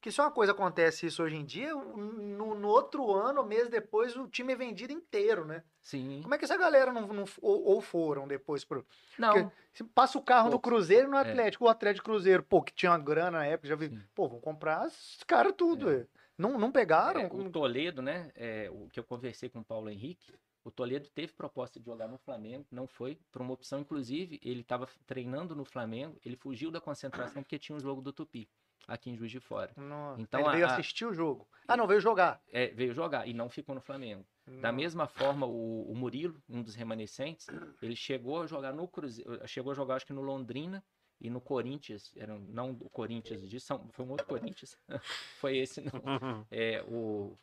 que 0.00 0.10
se 0.10 0.20
uma 0.20 0.30
coisa 0.32 0.50
acontece 0.50 1.06
isso 1.06 1.22
hoje 1.22 1.36
em 1.36 1.44
dia, 1.44 1.72
no, 1.72 2.54
no 2.56 2.68
outro 2.68 3.12
ano, 3.14 3.44
mês 3.44 3.68
depois, 3.68 4.16
o 4.16 4.26
time 4.26 4.52
é 4.52 4.56
vendido 4.56 4.92
inteiro, 4.92 5.44
né? 5.44 5.62
Sim. 5.80 6.18
Como 6.22 6.34
é 6.34 6.38
que 6.38 6.44
essa 6.44 6.56
galera 6.56 6.92
não, 6.92 7.06
não- 7.06 7.24
ou, 7.40 7.64
ou 7.64 7.80
foram 7.80 8.26
depois 8.26 8.64
pro. 8.64 8.84
Não, 9.16 9.32
Porque 9.72 9.84
passa 9.94 10.18
o 10.18 10.22
carro 10.22 10.50
no. 10.50 10.58
Cruzeiro 10.58 11.06
e 11.06 11.10
no 11.10 11.16
É. 11.16 11.20
Atlético, 11.20 11.64
o 11.64 11.68
Atlético 11.68 12.06
Cruzeiro, 12.06 12.42
pô, 12.42 12.60
que 12.60 12.74
tinha 12.74 12.90
uma 12.90 12.98
grana 12.98 13.38
na 13.38 13.46
época, 13.46 13.68
já 13.68 13.76
vi. 13.76 13.88
Sim. 13.90 14.02
Pô, 14.14 14.28
vão 14.28 14.40
comprar 14.40 14.86
os 14.88 15.20
caras 15.26 15.54
tudo, 15.56 15.88
É. 15.90 16.06
Não, 16.42 16.58
não 16.58 16.72
pegaram? 16.72 17.20
É, 17.22 17.26
o 17.32 17.50
Toledo, 17.50 18.02
né? 18.02 18.30
é, 18.34 18.68
o 18.70 18.88
que 18.88 18.98
eu 19.00 19.04
conversei 19.04 19.48
com 19.48 19.60
o 19.60 19.64
Paulo 19.64 19.88
Henrique, 19.88 20.32
o 20.64 20.70
Toledo 20.70 21.08
teve 21.10 21.32
proposta 21.32 21.78
de 21.80 21.86
jogar 21.86 22.08
no 22.08 22.18
Flamengo, 22.18 22.66
não 22.70 22.86
foi, 22.86 23.18
por 23.30 23.42
uma 23.42 23.52
opção, 23.54 23.80
inclusive, 23.80 24.38
ele 24.42 24.60
estava 24.60 24.88
treinando 25.06 25.54
no 25.56 25.64
Flamengo, 25.64 26.18
ele 26.24 26.36
fugiu 26.36 26.70
da 26.70 26.80
concentração 26.80 27.42
porque 27.42 27.58
tinha 27.58 27.76
um 27.76 27.80
jogo 27.80 28.00
do 28.02 28.12
Tupi. 28.12 28.48
aqui 28.88 29.10
em 29.10 29.16
Juiz 29.16 29.30
de 29.30 29.38
Fora. 29.38 29.72
Nossa. 29.76 30.20
Então, 30.20 30.40
ele 30.40 30.50
veio 30.50 30.66
a- 30.66 30.72
assistir 30.72 31.04
o 31.04 31.14
jogo. 31.14 31.48
Ah, 31.68 31.76
não, 31.76 31.86
veio 31.86 32.00
jogar. 32.00 32.42
É, 32.50 32.66
veio 32.68 32.92
jogar 32.92 33.28
e 33.28 33.32
não 33.32 33.48
ficou 33.48 33.74
no 33.76 33.80
Flamengo. 33.80 34.26
Da 34.60 34.72
Não. 34.72 34.76
mesma 34.78 35.06
forma, 35.06 35.46
o, 35.46 35.88
o 35.88 35.94
Murilo, 35.94 36.42
um 36.48 36.60
dos 36.62 36.74
remanescentes, 36.74 37.46
ele 37.80 37.94
chegou 37.94 38.42
a 38.42 38.46
jogar 38.48 38.72
no 38.72 38.88
Cruzeiro, 38.88 39.40
chegou 39.46 39.70
a 39.70 39.74
jogar 39.76 39.94
acho 39.94 40.06
que 40.06 40.12
no 40.12 40.20
Londrina 40.20 40.82
e 41.22 41.30
no 41.30 41.40
Corinthians, 41.40 42.12
era, 42.16 42.36
não 42.36 42.72
o 42.72 42.90
Corinthians 42.90 43.48
de 43.48 43.60
São, 43.60 43.88
foi 43.92 44.04
um 44.04 44.10
outro 44.10 44.26
Corinthians, 44.26 44.76
foi 45.38 45.56
esse 45.56 45.80
não. 45.80 45.92
É, 46.50 46.82
o, 46.88 47.38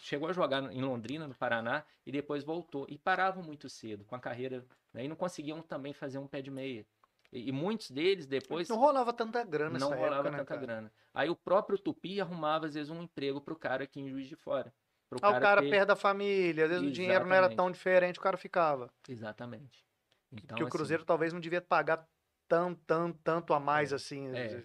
chegou 0.00 0.28
a 0.28 0.32
jogar 0.32 0.72
em 0.72 0.80
Londrina, 0.80 1.28
no 1.28 1.34
Paraná, 1.34 1.84
e 2.06 2.10
depois 2.10 2.42
voltou. 2.42 2.86
E 2.88 2.96
paravam 2.96 3.42
muito 3.42 3.68
cedo 3.68 4.02
com 4.06 4.16
a 4.16 4.18
carreira, 4.18 4.64
né, 4.94 5.04
e 5.04 5.08
não 5.08 5.14
conseguiam 5.14 5.60
também 5.60 5.92
fazer 5.92 6.16
um 6.16 6.26
pé 6.26 6.40
de 6.40 6.50
meia. 6.50 6.86
E, 7.30 7.48
e 7.50 7.52
muitos 7.52 7.90
deles 7.90 8.26
depois 8.26 8.68
Não 8.70 8.78
rolava 8.78 9.12
tanta 9.12 9.44
grana 9.44 9.78
não 9.78 9.90
rolava 9.90 10.14
época, 10.14 10.30
né, 10.30 10.38
tanta 10.38 10.44
cara? 10.54 10.60
grana. 10.60 10.92
Aí 11.12 11.28
o 11.28 11.36
próprio 11.36 11.78
Tupi 11.78 12.18
arrumava 12.18 12.64
às 12.66 12.74
vezes 12.74 12.90
um 12.90 13.02
emprego 13.02 13.42
pro 13.42 13.54
cara 13.54 13.84
aqui 13.84 14.00
em 14.00 14.08
Juiz 14.08 14.26
de 14.26 14.36
Fora. 14.36 14.72
Pro 15.10 15.18
Ah, 15.20 15.36
o 15.36 15.40
cara 15.40 15.60
ter- 15.60 15.68
perto 15.68 15.88
da 15.88 15.96
família, 15.96 16.64
às 16.64 16.70
vezes 16.70 16.88
o 16.88 16.90
dinheiro 16.90 17.26
não 17.26 17.32
era 17.32 17.40
Exatamente. 17.46 17.56
tão 17.56 17.70
diferente, 17.70 18.18
o 18.18 18.22
cara 18.22 18.38
ficava. 18.38 18.90
Exatamente. 19.06 19.84
Então, 20.32 20.46
Porque 20.48 20.62
o 20.62 20.66
assim, 20.66 20.76
Cruzeiro 20.78 21.04
talvez 21.04 21.32
não 21.34 21.40
devia 21.40 21.60
pagar 21.60 22.08
tão, 22.52 22.74
tão, 22.74 23.12
tanto 23.12 23.54
a 23.54 23.60
mais 23.60 23.92
É, 23.92 23.96
assim. 23.96 24.28
é. 24.36 24.62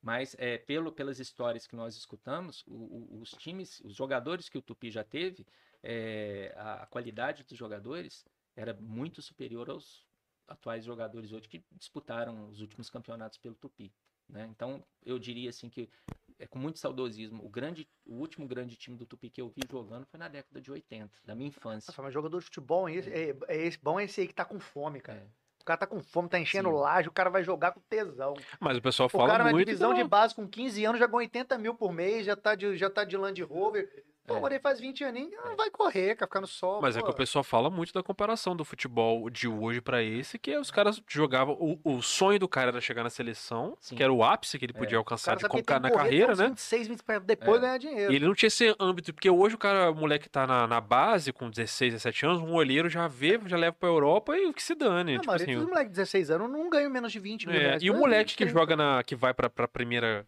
Mas 0.00 0.36
é, 0.38 0.58
pelo, 0.58 0.92
pelas 0.92 1.18
histórias 1.18 1.66
que 1.66 1.74
nós 1.74 1.96
escutamos, 1.96 2.62
o- 2.68 3.16
o- 3.16 3.20
os 3.20 3.30
times, 3.32 3.80
os 3.80 3.96
jogadores 3.96 4.48
que 4.48 4.56
o 4.56 4.62
Tupi 4.62 4.92
já 4.92 5.02
teve, 5.02 5.44
é, 5.82 6.54
a, 6.56 6.82
a 6.84 6.86
qualidade 6.86 7.42
dos 7.42 7.58
jogadores 7.58 8.24
era 8.54 8.72
muito 8.74 9.20
superior 9.20 9.68
aos 9.68 10.06
atuais 10.46 10.84
jogadores 10.84 11.32
hoje 11.32 11.48
que 11.48 11.64
disputaram 11.72 12.48
os 12.48 12.60
últimos 12.60 12.88
campeonatos 12.88 13.38
pelo 13.38 13.56
Tupi. 13.56 13.92
né? 14.28 14.46
Então, 14.48 14.84
eu 15.04 15.18
diria 15.18 15.50
assim 15.50 15.68
que, 15.68 15.90
é, 16.38 16.46
com 16.46 16.60
muito 16.60 16.78
saudosismo, 16.78 17.44
o, 17.44 17.48
grande, 17.48 17.88
o 18.04 18.14
último 18.14 18.46
grande 18.46 18.76
time 18.76 18.96
do 18.96 19.04
Tupi 19.06 19.28
que 19.30 19.40
eu 19.40 19.48
vi 19.48 19.62
jogando 19.68 20.06
foi 20.06 20.18
na 20.20 20.28
década 20.28 20.60
de 20.60 20.70
80, 20.70 21.18
da 21.24 21.34
minha 21.34 21.48
infância. 21.48 21.90
Nossa, 21.90 22.02
mas 22.02 22.14
jogador 22.14 22.38
de 22.38 22.44
futebol 22.44 22.88
é 22.88 22.94
esse, 22.94 23.10
é, 23.10 23.36
é 23.48 23.56
esse, 23.66 23.78
bom 23.82 23.98
é 23.98 24.04
esse 24.04 24.20
aí 24.20 24.28
que 24.28 24.34
tá 24.34 24.44
com 24.44 24.60
fome, 24.60 25.00
cara. 25.00 25.18
É. 25.18 25.45
O 25.66 25.74
cara 25.74 25.78
tá 25.78 25.86
com 25.88 26.00
fome, 26.00 26.28
tá 26.28 26.38
enchendo 26.38 26.68
Sim. 26.68 26.76
laje, 26.76 27.08
o 27.08 27.12
cara 27.12 27.28
vai 27.28 27.42
jogar 27.42 27.72
com 27.72 27.80
tesão. 27.90 28.34
Mas 28.60 28.78
o 28.78 28.80
pessoal 28.80 29.08
O 29.08 29.10
fala 29.10 29.26
cara 29.26 29.42
na 29.42 29.50
muito. 29.50 29.66
divisão 29.66 29.92
de 29.92 30.04
base 30.04 30.32
com 30.32 30.46
15 30.46 30.84
anos 30.84 31.00
já 31.00 31.08
ganha 31.08 31.16
80 31.16 31.58
mil 31.58 31.74
por 31.74 31.92
mês, 31.92 32.24
já 32.24 32.36
tá 32.36 32.54
de, 32.54 32.76
já 32.76 32.88
tá 32.88 33.02
de 33.02 33.16
Land 33.16 33.42
Rover. 33.42 33.90
Pô, 34.26 34.36
É. 34.46 34.50
ele 34.52 34.58
faz 34.60 34.80
20 34.80 35.04
aninhos, 35.04 35.32
não 35.44 35.56
vai 35.56 35.70
correr, 35.70 36.16
ficar 36.16 36.40
no 36.40 36.46
sol. 36.46 36.80
Mas 36.82 36.96
é 36.96 37.00
pô. 37.00 37.06
que 37.06 37.12
o 37.12 37.16
pessoal 37.16 37.42
fala 37.44 37.70
muito 37.70 37.92
da 37.92 38.02
comparação 38.02 38.56
do 38.56 38.64
futebol 38.64 39.28
de 39.30 39.46
hoje 39.48 39.80
pra 39.80 40.02
esse, 40.02 40.38
que 40.38 40.56
os 40.56 40.70
caras 40.70 41.02
jogavam. 41.08 41.54
O, 41.58 41.78
o 41.84 42.02
sonho 42.02 42.38
do 42.38 42.48
cara 42.48 42.70
era 42.70 42.80
chegar 42.80 43.02
na 43.04 43.10
seleção, 43.10 43.76
Sim. 43.80 43.94
que 43.96 44.02
era 44.02 44.12
o 44.12 44.22
ápice 44.24 44.58
que 44.58 44.64
ele 44.64 44.72
É. 44.74 44.78
podia 44.78 44.98
O 44.98 45.00
alcançar 45.00 45.36
de 45.36 45.42
na 45.80 45.90
carreira, 45.90 46.34
né? 46.34 46.48
26, 46.48 46.88
20 46.88 47.02
pra 47.02 47.18
depois 47.18 47.58
É. 47.58 47.60
ganhar 47.60 47.78
dinheiro. 47.78 48.12
E 48.12 48.16
ele 48.16 48.26
não 48.26 48.34
tinha 48.34 48.48
esse 48.48 48.74
âmbito, 48.80 49.12
porque 49.14 49.30
hoje 49.30 49.54
o 49.54 49.58
cara, 49.58 49.90
o 49.90 49.94
moleque 49.94 50.24
que 50.24 50.30
tá 50.30 50.46
na, 50.46 50.66
na 50.66 50.80
base, 50.80 51.32
com 51.32 51.48
16, 51.50 51.92
17 51.94 52.26
anos, 52.26 52.40
um 52.40 52.54
olheiro 52.54 52.88
já 52.88 53.06
vê, 53.08 53.40
já 53.46 53.56
leva 53.56 53.76
pra 53.78 53.88
Europa 53.88 54.36
e 54.36 54.46
o 54.46 54.52
que 54.52 54.62
se 54.62 54.74
dane. 54.74 55.14
Não, 55.14 55.20
tipo 55.20 55.32
mas 55.32 55.42
assim, 55.42 55.52
esses 55.52 55.64
moleques 55.64 55.90
de 55.90 55.96
16 55.96 56.30
anos 56.30 56.50
não 56.50 56.68
ganham 56.68 56.90
menos 56.90 57.12
de 57.12 57.18
20 57.18 57.46
mil 57.46 57.56
é, 57.56 57.58
reais. 57.58 57.82
e 57.82 57.90
o 57.90 57.92
Ganha 57.92 58.00
moleque 58.00 58.30
20, 58.32 58.36
que 58.36 58.44
30. 58.44 58.58
joga 58.60 58.76
na. 58.76 59.02
que 59.04 59.14
vai 59.14 59.32
pra, 59.34 59.48
pra 59.48 59.68
primeira 59.68 60.26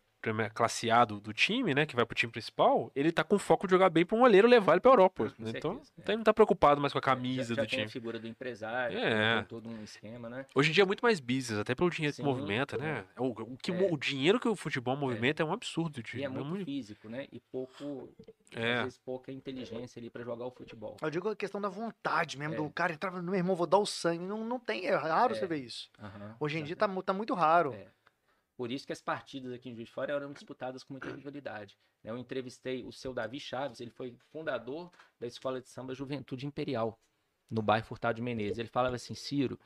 classe 0.55 0.91
A 0.91 1.05
do, 1.05 1.21
do 1.21 1.33
time, 1.33 1.75
né? 1.75 1.87
Que 1.87 1.95
vai 1.97 2.05
pro 2.05 2.15
time 2.15 2.31
principal, 2.33 2.91
ele 2.95 3.11
tá 3.13 3.23
com 3.25 3.39
foco 3.39 3.67
de 3.67 3.71
jogar 3.73 3.89
bem 3.91 4.05
pra 4.05 4.17
um 4.17 4.23
olheiro 4.23 4.49
levar 4.49 4.73
ele 4.73 4.81
pra 4.81 4.91
Europa. 4.91 5.31
Com 5.37 5.49
então, 5.49 5.73
certeza, 5.75 5.93
é. 5.97 6.01
então 6.03 6.13
ele 6.13 6.17
não 6.19 6.25
tá 6.25 6.35
preocupado 6.35 6.81
mais 6.81 6.93
com 6.93 6.99
a 6.99 7.01
Já- 7.01 7.05
camisa 7.05 7.55
já 7.55 7.63
do 7.63 7.67
tem 7.69 7.79
time. 7.79 7.85
a 7.85 7.89
figura 7.89 8.19
do 8.19 8.27
empresário, 8.27 8.99
É. 8.99 9.37
tem 9.37 9.45
todo 9.45 9.69
um 9.69 9.83
esquema, 9.83 10.29
né? 10.29 10.45
Hoje 10.55 10.71
em 10.71 10.73
dia 10.73 10.83
é 10.83 10.87
muito 10.87 11.01
mais 11.03 11.21
business, 11.21 11.59
até 11.61 11.75
pelo 11.75 11.91
dinheiro 11.91 12.15
Sim, 12.15 12.23
que 12.23 12.29
movimenta, 12.29 12.77
né? 12.77 13.05
O, 13.17 13.27
o 13.29 13.57
que, 13.57 13.71
É. 13.71 13.89
o 13.93 13.97
dinheiro 13.97 14.41
que 14.41 14.49
o 14.49 14.57
futebol 14.57 14.97
movimenta 14.97 15.43
é, 15.43 15.47
um 15.47 15.53
absurdo. 15.53 16.03
de- 16.03 16.19
E 16.19 16.23
é 16.23 16.25
é 16.25 16.29
muito 16.29 16.47
muito- 16.47 16.65
físico, 16.65 17.09
né? 17.09 17.27
E 17.33 17.41
pouco, 17.41 18.09
É. 18.55 18.75
às 18.79 18.83
vezes 18.85 18.99
pouca 18.99 19.31
inteligência 19.33 19.99
ali 20.01 20.11
pra 20.11 20.23
jogar 20.23 20.45
o 20.45 20.51
futebol. 20.51 20.97
Eu 21.01 21.11
digo 21.11 21.29
a 21.29 21.37
questão 21.37 21.61
da 21.61 21.69
vontade 21.69 22.37
mesmo, 22.39 22.55
É. 22.55 22.57
do 22.57 22.69
cara 22.71 22.93
entrar 22.93 23.11
no 23.13 23.23
meu 23.23 23.35
irmão, 23.35 23.55
vou 23.57 23.67
dar 23.67 23.79
o 23.79 23.87
sangue. 23.87 24.25
Não, 24.25 24.45
não 24.45 24.59
tem, 24.59 24.87
é 24.87 24.95
raro 24.95 25.35
É. 25.35 25.39
você 25.39 25.47
ver 25.47 25.59
isso. 25.59 25.91
Hoje 26.41 26.59
em 26.59 26.65
dia 26.65 26.77
tá, 26.77 26.89
tá 27.03 27.13
muito 27.13 27.35
raro. 27.35 27.73
É. 27.75 27.87
Por 28.59 28.73
isso 28.73 28.85
que 28.85 28.93
as 28.93 29.01
partidas 29.01 29.53
aqui 29.53 29.71
em 29.71 29.75
Juiz 29.77 29.87
de 29.87 29.95
Fora 29.95 30.13
eram 30.13 30.33
disputadas 30.33 30.83
com 30.83 30.93
muita 30.93 31.09
rivalidade. 31.15 31.79
né? 32.03 32.11
Eu 32.11 32.19
entrevistei 32.19 32.85
o 32.85 32.91
seu 32.91 33.15
Davi 33.15 33.39
Chaves, 33.39 33.81
ele 33.81 33.93
foi 33.93 34.17
fundador 34.33 34.91
da 35.21 35.29
Escola 35.29 35.61
de 35.61 35.69
Samba 35.69 35.95
Juventude 35.95 36.45
Imperial, 36.45 37.01
no 37.49 37.63
bairro 37.63 37.87
Furtado 37.87 38.17
de 38.17 38.23
Menezes. 38.23 38.59
Ele 38.59 38.69
falava 38.69 38.97
assim, 38.97 39.15
Ciro, 39.15 39.61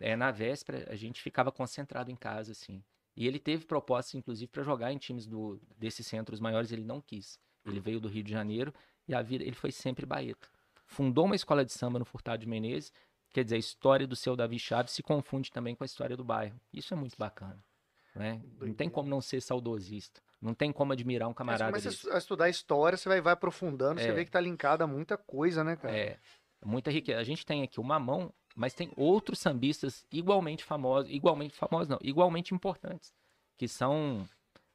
é, 0.00 0.16
na 0.16 0.30
véspera 0.30 0.90
a 0.90 0.96
gente 0.96 1.20
ficava 1.20 1.52
concentrado 1.52 2.10
em 2.10 2.16
casa, 2.16 2.52
assim. 2.52 2.82
E 3.14 3.26
ele 3.26 3.38
teve 3.38 3.66
propostas, 3.66 4.14
inclusive, 4.14 4.50
para 4.50 4.62
jogar 4.62 4.90
em 4.90 4.96
times 4.96 5.26
do, 5.26 5.60
desses 5.76 6.06
centros 6.06 6.40
maiores, 6.40 6.72
ele 6.72 6.82
não 6.82 6.98
quis. 7.02 7.38
Ele 7.66 7.78
veio 7.78 8.00
do 8.00 8.08
Rio 8.08 8.24
de 8.24 8.30
Janeiro 8.30 8.72
e 9.06 9.14
a 9.14 9.20
vida, 9.20 9.44
ele 9.44 9.54
foi 9.54 9.70
sempre 9.70 10.06
baeta. 10.06 10.48
Fundou 10.86 11.26
uma 11.26 11.36
escola 11.36 11.62
de 11.62 11.74
samba 11.74 11.98
no 11.98 12.06
Furtado 12.06 12.40
de 12.40 12.48
Menezes, 12.48 12.90
quer 13.34 13.44
dizer, 13.44 13.56
a 13.56 13.58
história 13.58 14.06
do 14.06 14.16
seu 14.16 14.34
Davi 14.34 14.58
Chaves 14.58 14.94
se 14.94 15.02
confunde 15.02 15.50
também 15.50 15.74
com 15.74 15.84
a 15.84 15.86
história 15.86 16.16
do 16.16 16.24
bairro. 16.24 16.58
Isso 16.72 16.94
é 16.94 16.96
muito 16.96 17.18
bacana. 17.18 17.62
Né? 18.14 18.40
Não 18.60 18.74
tem 18.74 18.88
como 18.90 19.08
não 19.08 19.20
ser 19.20 19.40
saudosista. 19.40 20.20
Não 20.40 20.54
tem 20.54 20.72
como 20.72 20.92
admirar 20.92 21.28
um 21.28 21.30
Mas 21.30 21.36
camarada 21.38 21.70
começa 21.70 21.90
desse. 21.90 22.10
a 22.10 22.18
estudar 22.18 22.48
história, 22.48 22.96
você 22.96 23.08
vai, 23.08 23.20
vai 23.20 23.32
aprofundando, 23.34 24.00
você 24.00 24.08
É. 24.08 24.12
vê 24.12 24.24
que 24.24 24.30
tá 24.30 24.40
linkado 24.40 24.82
a 24.82 24.86
muita 24.86 25.16
coisa, 25.16 25.62
né, 25.62 25.76
cara? 25.76 25.94
É, 25.96 26.18
muita 26.64 26.90
riqueza. 26.90 27.20
A 27.20 27.24
gente 27.24 27.44
tem 27.46 27.62
aqui 27.62 27.78
o 27.78 27.84
Mamão, 27.84 28.32
mas 28.56 28.72
tem 28.74 28.90
outros 28.96 29.38
sambistas 29.38 30.04
igualmente 30.10 30.64
famosos, 30.64 31.10
igualmente 31.10 31.54
famosos 31.54 31.88
não, 31.88 31.98
igualmente 32.02 32.54
importantes, 32.54 33.12
que 33.56 33.68
são 33.68 34.26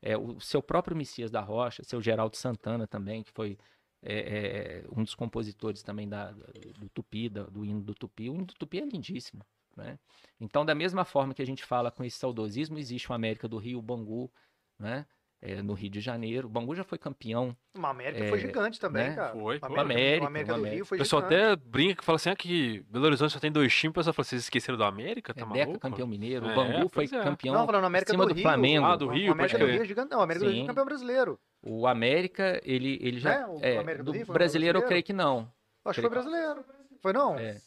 é, 0.02 0.16
o 0.16 0.40
seu 0.40 0.62
próprio 0.62 0.96
Messias 0.96 1.32
da 1.32 1.42
Rocha, 1.42 1.84
seu 1.84 2.00
Geraldo 2.02 2.38
Santana 2.38 2.86
também, 2.88 3.24
que 3.24 3.32
foi 3.32 3.58
é, 4.04 4.20
é, 4.20 4.86
um 4.96 5.04
dos 5.04 5.16
compositores 5.16 5.82
também 5.82 6.08
da, 6.08 6.32
do 6.78 6.88
Tupi, 6.94 7.28
da- 7.28 7.44
do 7.46 7.66
hino 7.66 7.82
do 7.82 7.96
Tupi. 7.96 8.30
O 8.30 8.36
hino 8.36 8.46
do 8.46 8.54
Tupi 8.54 8.80
é 8.80 8.86
lindíssimo, 8.86 9.44
né? 9.76 9.98
Então, 10.40 10.66
da 10.66 10.76
mesma 10.76 11.06
forma 11.06 11.34
que 11.34 11.42
a 11.42 11.46
gente 11.46 11.64
fala 11.64 11.92
com 11.92 12.04
esse 12.04 12.18
saudosismo, 12.18 12.78
existe 12.78 13.12
o 13.12 13.16
América 13.16 13.48
do 13.48 13.58
Rio, 13.58 13.80
o 13.80 13.82
Bangu, 13.82 14.32
né? 14.80 15.06
É, 15.42 15.62
no 15.62 15.74
Rio 15.74 15.90
de 15.92 16.00
Janeiro. 16.00 16.48
O 16.48 16.50
Bangu 16.50 16.74
já 16.74 16.84
foi 16.84 16.98
campeão. 16.98 17.56
Uma 17.78 17.90
América 17.90 18.24
É, 18.24 18.30
foi 18.30 18.40
gigante 18.40 18.80
também, 18.80 19.10
né? 19.10 19.16
cara. 19.16 19.34
Foi, 19.34 19.58
O 19.58 19.60
foi. 19.60 19.80
América, 19.80 19.82
América, 19.82 20.24
o 20.24 20.28
América 20.28 20.54
do 20.54 20.56
América. 20.60 20.76
Rio 20.76 20.84
O 20.84 20.88
foi 20.88 20.98
pessoal 20.98 21.22
gigante. 21.22 21.44
até 21.44 21.56
brinca 21.56 21.96
que 21.98 22.06
fala 22.06 22.16
assim: 22.16 22.30
ah, 22.32 22.36
que 22.36 22.80
Belo 22.90 23.06
Horizonte 23.06 23.34
só 23.34 23.40
tem 23.40 23.52
dois 23.52 23.72
times, 23.72 23.92
o 23.92 23.94
pessoal 23.94 24.14
fala, 24.14 24.24
vocês 24.24 24.42
esqueceram 24.44 24.78
do 24.78 24.84
América? 24.84 25.34
Tá 25.36 25.42
É, 25.42 25.46
maluco? 25.46 25.74
Deca 25.74 25.80
campeão 25.80 26.08
mineiro. 26.08 26.48
É, 26.48 26.52
o 26.52 26.56
Bangu 26.56 26.90
foi 26.90 27.06
é. 27.06 27.08
campeão 27.10 27.54
Não, 27.54 27.66
falando 27.68 27.86
América 27.86 28.12
acima 28.12 28.24
do, 28.24 28.30
do 28.30 28.34
Rio. 28.34 28.42
Flamengo. 28.44 28.86
Ah, 28.86 28.96
do 28.96 29.08
Rio, 29.08 29.30
O 29.30 29.32
América 29.34 29.60
do. 29.60 29.66
Rio 29.68 29.82
é 29.82 29.86
gigante. 29.86 30.10
Não, 30.12 30.20
o 30.20 30.24
América 30.24 30.46
do 30.46 30.52
Rio 30.52 30.60
Sim. 30.60 30.64
é 30.64 30.68
campeão 30.68 30.86
brasileiro. 30.86 31.40
O 31.62 31.86
América, 31.88 32.62
ele, 32.64 32.98
ele 33.02 33.20
já. 33.20 33.42
Né? 33.42 33.46
O 33.48 33.60
é, 33.62 33.78
América 33.78 34.04
do 34.04 34.12
do 34.12 34.18
Rio 34.18 34.26
foi 34.26 34.34
brasileiro, 34.34 34.78
eu 34.78 34.82
brasileiro? 34.82 34.88
creio 34.88 35.04
que 35.04 35.14
não. 35.14 35.52
Acho 35.84 35.96
que 35.96 36.02
foi 36.02 36.10
brasileiro. 36.10 36.66
Foi 37.02 37.14
não? 37.14 37.38
É. 37.38 37.62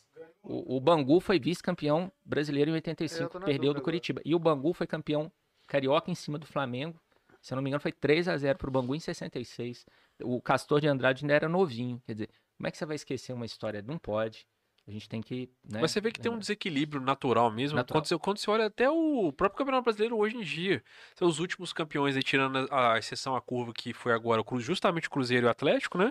O, 0.49 0.77
o 0.77 0.81
Bangu 0.81 1.21
foi 1.21 1.39
vice-campeão 1.39 2.11
brasileiro 2.25 2.71
em 2.71 2.73
Eu 2.73 2.77
85, 2.77 3.29
tô 3.29 3.39
na 3.39 3.45
perdeu 3.45 3.67
do 3.67 3.71
agora. 3.73 3.85
Curitiba. 3.85 4.23
E 4.25 4.35
o 4.35 4.39
Bangu 4.39 4.73
foi 4.73 4.87
campeão 4.87 5.31
carioca 5.67 6.11
em 6.11 6.15
cima 6.15 6.39
do 6.39 6.47
Flamengo. 6.47 6.99
Se 7.41 7.53
eu 7.53 7.57
não 7.57 7.63
me 7.63 7.69
engano, 7.69 7.81
foi 7.81 7.93
3 7.93 8.29
a 8.29 8.37
0 8.37 8.59
pro 8.59 8.71
Bangu 8.71 8.95
em 8.95 8.99
66. 8.99 9.85
O 10.23 10.41
Castor 10.41 10.81
de 10.81 10.89
Andrade 10.89 11.23
ainda 11.23 11.35
era 11.35 11.49
novinho. 11.49 12.03
Quer 12.07 12.15
dizer, 12.15 12.31
como 12.57 12.67
é 12.67 12.71
que 12.71 12.79
você 12.79 12.87
vai 12.87 12.97
esquecer 12.97 13.33
uma 13.33 13.45
história? 13.45 13.83
Não 13.83 13.99
pode. 13.99 14.47
A 14.87 14.91
gente 14.91 15.07
tem 15.07 15.21
que. 15.21 15.51
Né, 15.63 15.83
Mas 15.83 15.91
você 15.91 16.01
vê 16.01 16.11
que 16.11 16.19
tem 16.19 16.33
um 16.33 16.39
desequilíbrio 16.39 16.99
natural 16.99 17.51
mesmo. 17.51 17.77
Natural. 17.77 18.01
Quando, 18.01 18.09
você, 18.09 18.19
quando 18.19 18.39
você 18.39 18.51
olha 18.51 18.67
até 18.67 18.89
o 18.89 19.31
próprio 19.31 19.59
Campeonato 19.59 19.85
Brasileiro 19.85 20.17
hoje 20.17 20.35
em 20.35 20.41
dia. 20.41 20.83
Seus 21.15 21.39
últimos 21.39 21.75
campeões 21.75 22.17
aí, 22.17 22.23
tirando 22.23 22.67
a, 22.71 22.95
a 22.95 22.99
exceção 22.99 23.37
à 23.37 23.41
curva 23.43 23.75
que 23.75 23.93
foi 23.93 24.13
agora 24.13 24.43
justamente 24.59 25.07
o 25.07 25.11
Cruzeiro 25.11 25.47
e 25.47 25.49
o 25.49 25.51
Atlético, 25.51 25.99
né? 25.99 26.11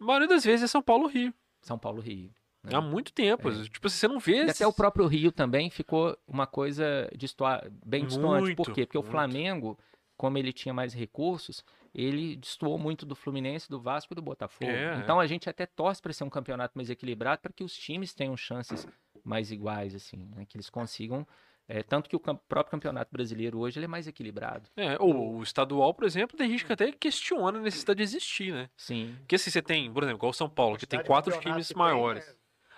A 0.00 0.04
maioria 0.04 0.28
das 0.28 0.44
vezes 0.44 0.64
é 0.64 0.66
São 0.66 0.80
Paulo 0.80 1.06
Rio. 1.06 1.32
São 1.60 1.78
Paulo 1.78 2.00
Rio. 2.00 2.32
Né? 2.70 2.76
Há 2.76 2.80
muito 2.80 3.12
tempo. 3.12 3.50
Tipo, 3.64 3.86
assim, 3.86 3.96
você 3.96 4.08
não 4.08 4.18
vê. 4.18 4.44
E 4.44 4.50
até 4.50 4.66
o 4.66 4.72
próprio 4.72 5.06
Rio 5.06 5.30
também 5.32 5.70
ficou 5.70 6.16
uma 6.26 6.46
coisa 6.46 7.08
distua- 7.16 7.62
bem 7.84 8.04
distante. 8.06 8.54
Por 8.54 8.72
quê? 8.72 8.84
Porque 8.86 8.98
o 8.98 9.00
muito. 9.02 9.10
Flamengo, 9.10 9.78
como 10.16 10.36
ele 10.38 10.52
tinha 10.52 10.72
mais 10.74 10.92
recursos, 10.94 11.64
ele 11.94 12.36
destoou 12.36 12.78
muito 12.78 13.06
do 13.06 13.14
Fluminense, 13.14 13.68
do 13.70 13.80
Vasco 13.80 14.12
e 14.12 14.16
do 14.16 14.22
Botafogo. 14.22 14.70
É, 14.70 14.96
então 14.98 15.18
a 15.20 15.26
gente 15.26 15.48
até 15.48 15.64
torce 15.66 16.00
para 16.02 16.12
ser 16.12 16.24
um 16.24 16.30
campeonato 16.30 16.72
mais 16.76 16.90
equilibrado, 16.90 17.40
para 17.40 17.52
que 17.52 17.64
os 17.64 17.74
times 17.76 18.12
tenham 18.12 18.36
chances 18.36 18.86
mais 19.24 19.50
iguais, 19.50 19.94
assim, 19.94 20.28
né? 20.34 20.44
que 20.46 20.56
eles 20.56 20.68
consigam. 20.70 21.26
é, 21.68 21.82
tanto 21.82 22.08
que 22.08 22.14
o 22.14 22.20
cam- 22.20 22.36
próprio 22.48 22.70
campeonato 22.70 23.10
brasileiro 23.12 23.58
hoje 23.58 23.76
ele 23.76 23.86
é 23.86 23.88
mais 23.88 24.06
equilibrado. 24.06 24.68
É, 24.76 24.96
o, 25.00 25.38
o 25.38 25.42
estadual, 25.42 25.92
por 25.92 26.04
exemplo, 26.04 26.36
tem 26.36 26.48
gente 26.48 26.64
que 26.64 26.72
até 26.72 26.92
questiona 26.92 27.58
a 27.58 27.60
necessidade 27.60 27.96
de 27.96 28.04
existir, 28.04 28.52
né? 28.52 28.70
Sim. 28.76 29.16
Porque 29.18 29.36
se 29.36 29.50
você 29.50 29.60
tem, 29.60 29.92
por 29.92 30.04
exemplo, 30.04 30.18
igual 30.20 30.30
o 30.30 30.32
São 30.32 30.48
Paulo, 30.48 30.78
que 30.78 30.86
tem 30.86 31.02
quatro 31.02 31.36
times 31.40 31.66
tem, 31.68 31.76
maiores. 31.76 32.35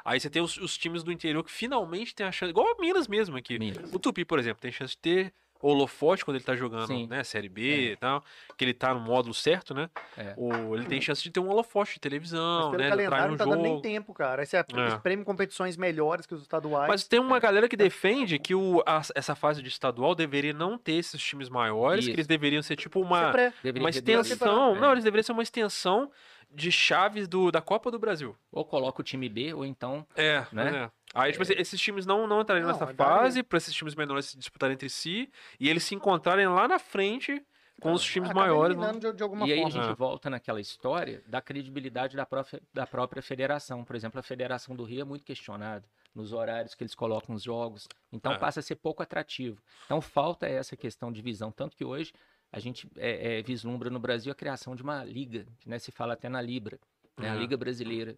É. 0.09 0.13
Aí 0.15 0.21
você 0.21 0.31
tem 0.31 0.43
os, 0.43 0.57
os 0.57 0.77
times 0.77 1.03
do 1.03 1.13
interior 1.13 1.43
que 1.45 1.51
finalmente 1.53 2.15
tem 2.15 2.27
a 2.27 2.33
chance. 2.33 2.51
Igual 2.51 2.67
a 2.77 2.81
Minas 2.81 3.07
mesmo 3.09 3.37
aqui. 3.37 3.59
Minas. 3.59 3.93
O 3.93 3.99
Tupi, 3.99 4.25
por 4.25 4.39
exemplo, 4.39 4.61
tem 4.61 4.73
chance 4.73 4.93
de 4.95 4.99
ter 4.99 5.33
holofote 5.61 6.25
quando 6.25 6.37
ele 6.37 6.45
tá 6.45 6.55
jogando, 6.55 6.87
Sim. 6.87 7.09
né, 7.09 7.25
Série 7.25 7.49
B 7.49 7.91
e 7.93 7.97
tal, 7.97 8.23
que 8.57 8.65
ele 8.65 8.73
tá 8.73 8.95
no 8.95 9.01
módulo 9.01 9.35
certo, 9.35 9.75
né? 9.75 9.91
É. 10.17 10.33
O, 10.37 10.77
ele 10.77 10.85
tem 10.85 11.01
chance 11.01 11.21
de 11.21 11.33
ter 11.33 11.41
um 11.41 11.49
holofote 11.49 11.91
de 11.91 11.97
Mas 11.97 12.01
televisão, 12.01 12.71
pelo 12.71 12.81
né, 12.83 12.89
calendário 12.89 13.31
não 13.33 13.37
tá 13.37 13.45
dando 13.45 13.57
nem 13.63 13.71
jogo. 13.73 13.83
tempo, 13.83 14.15
cara. 14.15 14.43
Aí 14.43 14.47
você 14.47 14.57
É. 14.57 14.65
espreme 14.87 15.25
competições 15.25 15.77
melhores 15.77 16.27
que 16.27 16.35
os 16.35 16.43
estaduais. 16.43 16.87
Mas 16.89 17.09
tem 17.09 17.19
uma 17.19 17.41
galera 17.41 17.69
que 17.69 17.77
defende 17.77 18.39
que 18.39 18.55
o, 18.55 18.81
a- 18.87 19.03
essa 19.17 19.35
fase 19.35 19.61
de 19.61 19.69
estadual 19.69 20.15
deveria 20.15 20.53
não 20.53 20.79
ter 20.79 20.93
esses 20.93 21.21
times 21.21 21.49
maiores, 21.49 22.05
que 22.05 22.11
Isso. 22.13 22.15
eles 22.17 22.27
deveriam 22.29 22.63
ser 22.63 22.77
tipo 22.77 23.01
uma, 23.01 23.33
Deveria 23.61 23.83
uma 23.83 23.91
extensão. 23.91 24.77
É. 24.77 24.81
Não, 24.81 24.93
eles 24.93 25.03
deveriam 25.03 25.25
ser 25.25 25.33
uma 25.33 25.43
extensão 25.43 26.09
de 26.51 26.73
chaves 26.73 27.29
do, 27.29 27.51
da 27.51 27.61
Copa 27.61 27.91
do 27.91 27.99
Brasil. 27.99 28.37
Ou 28.51 28.65
coloca 28.65 29.01
o 29.01 29.05
time 29.05 29.29
B, 29.29 29.53
ou 29.55 29.65
então. 29.65 30.07
É, 30.17 30.47
Né? 30.53 30.71
né? 30.71 30.91
Aí, 31.15 31.33
tipo 31.33 31.43
assim, 31.43 31.55
esses 31.57 31.81
times 31.81 32.05
não, 32.07 32.27
não 32.27 32.41
entrariam 32.43 32.67
Não, 32.67 32.73
nessa 32.73 32.87
fase, 32.95 33.43
pra 33.43 33.57
esses 33.59 33.73
times 33.75 33.95
menores 33.95 34.27
se 34.27 34.39
disputarem 34.39 34.75
entre 34.75 34.89
si, 34.91 35.31
e 35.59 35.69
eles 35.69 35.83
se 35.85 35.95
encontrarem 35.95 36.47
lá 36.49 36.69
na 36.69 36.79
frente 36.79 37.43
com 37.81 37.93
os 37.93 38.03
times 38.03 38.29
acaba 38.31 38.47
maiores. 38.47 38.77
eliminando 38.77 38.99
de, 38.99 39.17
de 39.17 39.23
alguma 39.23 39.47
e 39.47 39.53
aí 39.53 39.59
a 39.61 39.63
forma. 39.63 39.81
gente 39.83 39.93
É. 39.93 39.95
volta 39.95 40.29
naquela 40.29 40.61
história 40.61 41.23
da 41.27 41.41
credibilidade 41.41 42.17
da 42.17 42.27
própria, 42.27 42.61
da 42.75 42.87
própria 42.87 43.23
federação. 43.23 43.85
Por 43.85 43.95
exemplo, 43.95 44.19
a 44.19 44.23
Federação 44.23 44.75
do 44.75 44.83
Rio 44.85 45.03
é 45.03 45.05
muito 45.05 45.25
questionada 45.25 45.85
nos 46.15 46.33
horários 46.33 46.75
que 46.75 46.83
eles 46.83 46.95
colocam 46.95 47.35
os 47.37 47.43
jogos. 47.45 47.87
Então 48.13 48.33
É. 48.33 48.39
passa 48.39 48.59
a 48.59 48.63
ser 48.63 48.75
pouco 48.75 49.01
atrativo. 49.03 49.63
Então 49.85 50.01
falta 50.01 50.47
essa 50.49 50.77
questão 50.77 51.13
de 51.13 51.23
visão. 51.23 51.53
Tanto 51.53 51.77
que 51.77 51.85
hoje 51.85 52.13
a 52.51 52.59
gente 52.59 52.89
é, 52.97 53.39
é, 53.39 53.43
vislumbra 53.43 53.91
no 53.91 53.99
Brasil 54.01 54.33
a 54.33 54.35
criação 54.35 54.75
de 54.75 54.83
uma 54.83 55.05
liga, 55.05 55.47
né? 55.67 55.79
se 55.79 55.91
fala 55.93 56.15
até 56.15 56.29
na 56.29 56.41
Libra, 56.41 56.79
né? 57.19 57.31
a 57.31 57.35
É. 57.35 57.39
Liga 57.39 57.57
Brasileira 57.57 58.17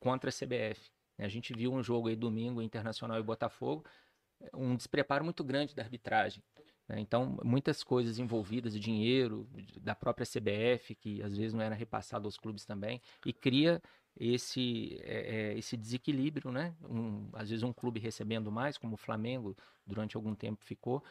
contra 0.00 0.30
a 0.30 0.32
CBF. 0.32 0.90
A 1.18 1.28
gente 1.28 1.52
viu 1.52 1.72
um 1.72 1.82
jogo 1.82 2.08
aí 2.08 2.16
domingo, 2.16 2.62
Internacional 2.62 3.18
e 3.18 3.22
Botafogo, 3.22 3.84
um 4.54 4.76
despreparo 4.76 5.24
muito 5.24 5.42
grande 5.42 5.74
da 5.74 5.82
arbitragem. 5.82 6.42
né? 6.88 6.98
Então, 7.00 7.36
muitas 7.44 7.82
coisas 7.84 8.18
envolvidas, 8.18 8.78
dinheiro 8.78 9.48
da 9.80 9.94
própria 9.94 10.24
CBF, 10.24 10.94
que 10.94 11.22
às 11.22 11.36
vezes 11.36 11.52
não 11.52 11.60
era 11.62 11.74
repassado 11.74 12.26
aos 12.26 12.36
clubes 12.38 12.64
também, 12.64 13.02
e 13.26 13.32
cria 13.32 13.82
esse, 14.18 14.96
é, 15.02 15.52
é, 15.52 15.58
esse 15.58 15.76
desequilíbrio, 15.76 16.50
né? 16.50 16.74
Um- 16.88 17.28
às 17.32 17.50
vezes 17.50 17.62
um 17.62 17.72
clube 17.72 18.00
recebendo 18.00 18.50
mais, 18.50 18.78
como 18.78 18.94
o 18.94 18.96
Flamengo 18.96 19.56
durante 19.86 20.16
algum 20.16 20.34
tempo 20.34 20.64
ficou, 20.64 21.02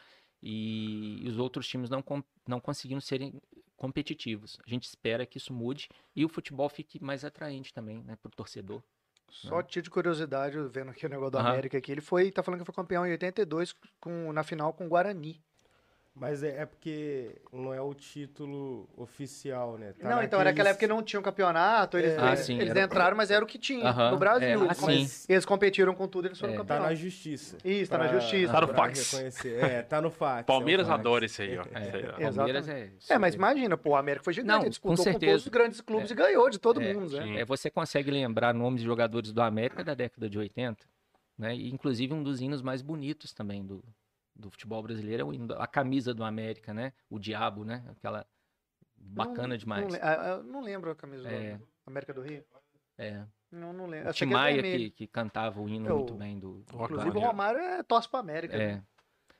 e, 0.42 1.24
os 1.26 1.38
outros 1.38 1.66
times 1.66 1.90
não, 1.90 2.02
não 2.46 2.60
conseguindo 2.60 3.00
serem 3.00 3.40
competitivos. 3.76 4.58
A 4.66 4.68
gente 4.68 4.84
espera 4.84 5.24
que 5.24 5.38
isso 5.38 5.52
mude 5.52 5.88
e 6.14 6.24
o 6.24 6.28
futebol 6.28 6.68
fique 6.68 7.02
mais 7.02 7.24
atraente 7.24 7.72
também 7.72 8.02
né, 8.02 8.16
para 8.16 8.28
o 8.28 8.34
torcedor. 8.34 8.82
Só 9.30 9.62
título 9.62 9.82
de 9.84 9.90
curiosidade, 9.90 10.56
vendo 10.70 10.90
aqui 10.90 11.04
o 11.04 11.08
negócio 11.08 11.32
do 11.32 11.38
Aham. 11.38 11.50
América 11.50 11.76
aqui, 11.76 11.92
ele 11.92 12.00
foi, 12.00 12.32
tá 12.32 12.42
falando 12.42 12.60
que 12.60 12.66
foi 12.66 12.74
campeão 12.74 13.06
em 13.06 13.10
82 13.10 13.74
com, 14.00 14.32
na 14.32 14.42
final 14.42 14.72
com 14.72 14.86
o 14.86 14.88
Guarani. 14.88 15.42
Mas 16.20 16.42
é, 16.42 16.62
é 16.62 16.66
porque 16.66 17.36
não 17.52 17.72
é 17.72 17.80
o 17.80 17.94
título 17.94 18.88
oficial, 18.96 19.78
né? 19.78 19.92
Tá 19.92 20.08
não, 20.10 20.22
então 20.22 20.40
era 20.40 20.50
aquela 20.50 20.70
época 20.70 20.84
que 20.86 20.92
não 20.92 21.02
tinha 21.02 21.20
um 21.20 21.22
campeonato, 21.22 21.96
eles, 21.96 22.12
É. 22.12 22.18
Ah, 22.18 22.36
sim, 22.36 22.56
eles 22.58 22.70
era- 22.70 22.82
entraram, 22.82 23.16
mas 23.16 23.30
era 23.30 23.44
o 23.44 23.46
que 23.46 23.58
tinha 23.58 23.88
Aham, 23.88 24.10
no 24.10 24.16
Brasil. 24.18 24.64
é, 24.66 24.70
assim. 24.70 25.06
Eles 25.28 25.44
competiram 25.44 25.94
com 25.94 26.08
tudo, 26.08 26.26
eles 26.26 26.38
foram 26.38 26.54
É. 26.54 26.56
tá 26.56 26.62
campeões. 26.64 26.82
na 26.82 26.94
justiça. 26.94 27.56
Isso, 27.64 27.90
tá 27.90 27.98
na 27.98 28.08
Pra- 28.08 28.18
justiça. 28.18 28.52
Tá 28.52 28.60
no 28.60 28.68
fax. 28.68 29.12
reconhecer. 29.12 29.64
É, 29.64 29.82
tá 29.82 30.00
no 30.02 30.10
fax. 30.10 30.46
Palmeiras 30.46 30.86
é 30.86 30.88
o 30.88 30.92
fax. 30.92 31.00
adora 31.00 31.24
isso 31.24 31.42
aí, 31.42 31.56
ó. 31.58 31.62
É, 31.72 32.30
Palmeiras 32.32 32.68
é, 32.68 32.90
É, 33.10 33.18
mas 33.18 33.34
imagina, 33.34 33.76
pô, 33.76 33.90
o 33.90 33.96
América 33.96 34.24
foi 34.24 34.32
gigante, 34.32 34.48
Não, 34.48 34.56
ele 34.56 34.64
com 34.64 34.70
disputou 34.70 34.96
com, 34.96 35.02
certeza. 35.04 35.32
todos 35.32 35.42
os 35.44 35.48
grandes 35.48 35.80
clubes 35.80 36.10
É. 36.10 36.14
e 36.14 36.16
ganhou 36.16 36.50
de 36.50 36.58
todo 36.58 36.80
É, 36.82 36.92
mundo, 36.92 37.16
né? 37.16 37.22
sim. 37.22 37.36
É, 37.38 37.44
você 37.44 37.70
consegue 37.70 38.10
lembrar 38.10 38.52
nomes 38.52 38.80
de 38.80 38.86
jogadores 38.86 39.32
do 39.32 39.40
América 39.40 39.84
da 39.84 39.94
década 39.94 40.28
de 40.28 40.38
80, 40.38 40.84
né? 41.38 41.54
E, 41.54 41.70
inclusive 41.72 42.12
um 42.12 42.22
dos 42.24 42.40
hinos 42.40 42.60
mais 42.60 42.82
bonitos 42.82 43.32
também 43.32 43.64
do, 43.64 43.84
do 44.38 44.50
futebol 44.50 44.82
brasileiro 44.82 45.28
é 45.32 45.62
a 45.62 45.66
camisa 45.66 46.14
do 46.14 46.22
América, 46.24 46.72
né? 46.72 46.92
O 47.10 47.18
diabo, 47.18 47.64
né? 47.64 47.84
Aquela 47.90 48.24
bacana 48.96 49.48
Não- 49.48 49.56
demais. 49.56 49.88
Não, 49.92 49.98
ah, 50.00 50.32
ah, 50.34 50.42
não 50.42 50.60
lembro 50.60 50.90
a 50.90 50.94
camisa 50.96 51.28
É. 51.28 51.56
do 51.56 51.66
América 51.86 52.14
do 52.14 52.22
Rio. 52.22 52.44
É. 52.96 53.24
Não, 53.50 53.72
não 53.72 53.86
lembro. 53.86 54.06
O 54.06 54.10
Eu 54.10 54.14
Tim 54.14 54.26
que 54.26 54.32
é 54.32 54.36
Maia 54.36 54.62
que, 54.62 54.90
que 54.90 55.06
cantava 55.06 55.60
o 55.60 55.68
hino 55.68 55.92
o- 55.92 55.98
muito 55.98 56.14
bem 56.14 56.38
do. 56.38 56.62
do 56.64 56.84
Inclusive, 56.84 57.16
o. 57.16 57.20
Romário 57.20 57.58
é 57.60 57.82
torce 57.82 58.08
pra 58.08 58.20
América. 58.20 58.56
É. 58.56 58.74
né? 58.76 58.82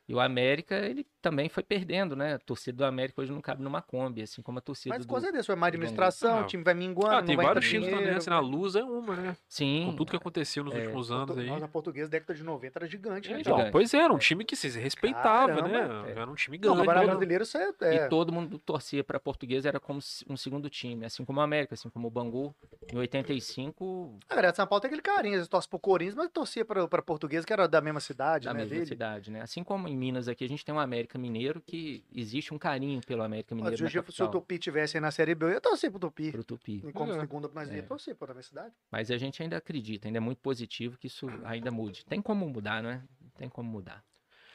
E 0.09 0.15
o 0.15 0.21
América, 0.21 0.75
ele 0.77 1.05
também 1.21 1.49
foi 1.49 1.63
perdendo, 1.63 2.15
né? 2.15 2.35
A 2.35 2.39
torcida 2.39 2.79
do 2.79 2.85
América 2.85 3.21
hoje 3.21 3.33
não 3.33 3.41
cabe 3.41 3.63
numa 3.63 3.83
Kombi, 3.83 4.23
assim 4.23 4.41
como 4.43 4.59
a 4.59 4.61
torcida 4.61 4.95
Mas 4.95 5.05
do... 5.05 5.13
com 5.13 5.21
certeza, 5.21 5.45
foi 5.45 5.55
má 5.57 5.67
administração, 5.67 6.39
Ah, 6.39 6.43
o 6.43 6.47
time 6.47 6.63
vai 6.63 6.75
minguando, 6.75 7.15
Ah, 7.15 7.21
não 7.21 7.27
tem 7.27 7.37
vários 7.37 7.69
times 7.69 7.89
também, 7.89 8.11
assim, 8.11 8.31
a 8.31 8.39
Luz 8.39 8.75
é 8.77 8.85
uma, 8.85 9.17
né? 9.17 9.37
Sim. 9.49 9.87
Com 9.87 9.97
tudo 9.97 10.11
que 10.11 10.17
aconteceu 10.17 10.63
nos 10.65 10.75
É, 10.75 10.79
últimos 10.79 11.11
anos 11.11 11.37
aí. 11.37 11.47
Nós, 11.47 11.63
a 11.63 11.69
portuguesa, 11.69 12.09
década 12.11 12.35
de 12.35 12.43
90, 12.45 12.79
era 12.79 12.87
gigante, 12.87 13.31
né? 13.31 13.41
Então, 13.41 13.57
gigante. 13.57 13.73
pois 13.73 13.93
é, 13.95 13.99
era 13.99 14.13
um 14.13 14.19
time 14.19 14.45
que 14.45 14.55
se 14.57 14.69
respeitava, 14.79 15.49
Caramba, 15.55 15.69
né? 15.69 16.11
é. 16.13 16.21
Era 16.21 16.31
um 16.31 16.35
time 16.35 16.57
Não, 16.59 16.63
grande. 16.75 16.77
o 16.77 16.79
Campeonato 16.81 17.07
né? 17.07 17.13
Brasileiro, 17.13 17.43
isso 17.45 17.59
é... 17.59 17.71
é- 17.83 17.95
E 17.95 18.09
todo 18.09 18.33
mundo 18.33 18.59
torcia 18.59 19.03
para 19.03 19.19
Portuguesa, 19.19 19.69
era 19.69 19.81
como 19.81 20.01
um 20.29 20.37
segundo 20.37 20.69
time, 20.71 21.05
assim 21.05 21.25
como 21.25 21.41
o 21.41 21.43
América, 21.43 21.75
assim 21.75 21.89
como 21.89 22.09
o 22.09 22.11
Bangu. 22.11 22.55
Em 22.93 22.97
85, 22.97 24.19
A 24.29 24.35
galera 24.35 24.51
de 24.51 24.57
São 24.57 24.67
Paulo 24.67 24.81
tem 24.81 24.89
aquele 24.89 25.03
carinho, 25.03 25.35
eles 25.37 25.49
torcem 25.49 25.69
pro 25.71 25.79
Corinthians, 25.79 26.15
mas 26.15 26.29
torcia 26.31 26.65
pra, 26.65 26.87
pra 26.89 27.03
portuguesa, 27.03 27.47
que 27.47 27.53
era 27.53 27.67
da 27.69 27.81
mesma 27.81 28.01
cidade, 28.01 28.47
da 28.47 28.53
né, 28.55 28.61
mesma 28.61 28.75
dele. 28.75 28.87
cidade, 28.87 29.31
né? 29.31 29.41
Assim 29.43 29.63
como 29.63 29.89
em 29.89 29.97
Minas 29.97 30.29
aqui, 30.29 30.45
a 30.45 30.49
gente 30.49 30.65
tem 30.65 30.75
o 30.75 30.79
América 30.79 31.08
Mineiro, 31.17 31.61
que 31.65 32.05
existe 32.13 32.53
um 32.53 32.59
carinho 32.59 33.01
pelo 33.07 33.23
América 33.23 33.55
Mas 33.55 33.63
Mineiro 33.63 33.77
se 33.89 33.97
na 33.97 34.03
o- 34.03 34.13
se 34.13 34.23
o 34.25 34.29
Tupi 34.29 34.59
tivesse 34.59 34.97
aí 34.97 35.01
na 35.01 35.13
Série 35.13 35.35
B, 35.37 35.47
eu 35.47 35.51
ia 35.51 35.61
torcer 35.61 35.91
pro 35.91 36.01
Tupi. 36.01 36.33
pro 36.33 36.43
Tupi. 36.43 36.83
E 36.85 36.93
como 36.93 37.13
É. 37.13 37.21
segunda, 37.21 37.49
mas 37.55 37.71
ia 37.71 37.79
É. 37.79 37.83
torcer 37.83 38.17
pô, 38.17 38.27
da 38.27 38.35
minha 38.35 38.43
cidade. 38.43 38.75
Mas 38.91 39.11
a 39.13 39.17
gente 39.17 39.41
ainda 39.41 39.57
acredita, 39.57 40.09
ainda 40.09 40.19
é 40.19 40.21
muito 40.21 40.39
positivo 40.41 40.99
que 40.99 41.07
isso 41.07 41.29
ainda 41.45 41.71
mude. 41.71 42.05
Tem 42.05 42.21
como 42.21 42.49
mudar, 42.49 42.83
né? 42.83 43.05
Tem 43.37 43.49
como 43.49 43.71
mudar. 43.71 44.05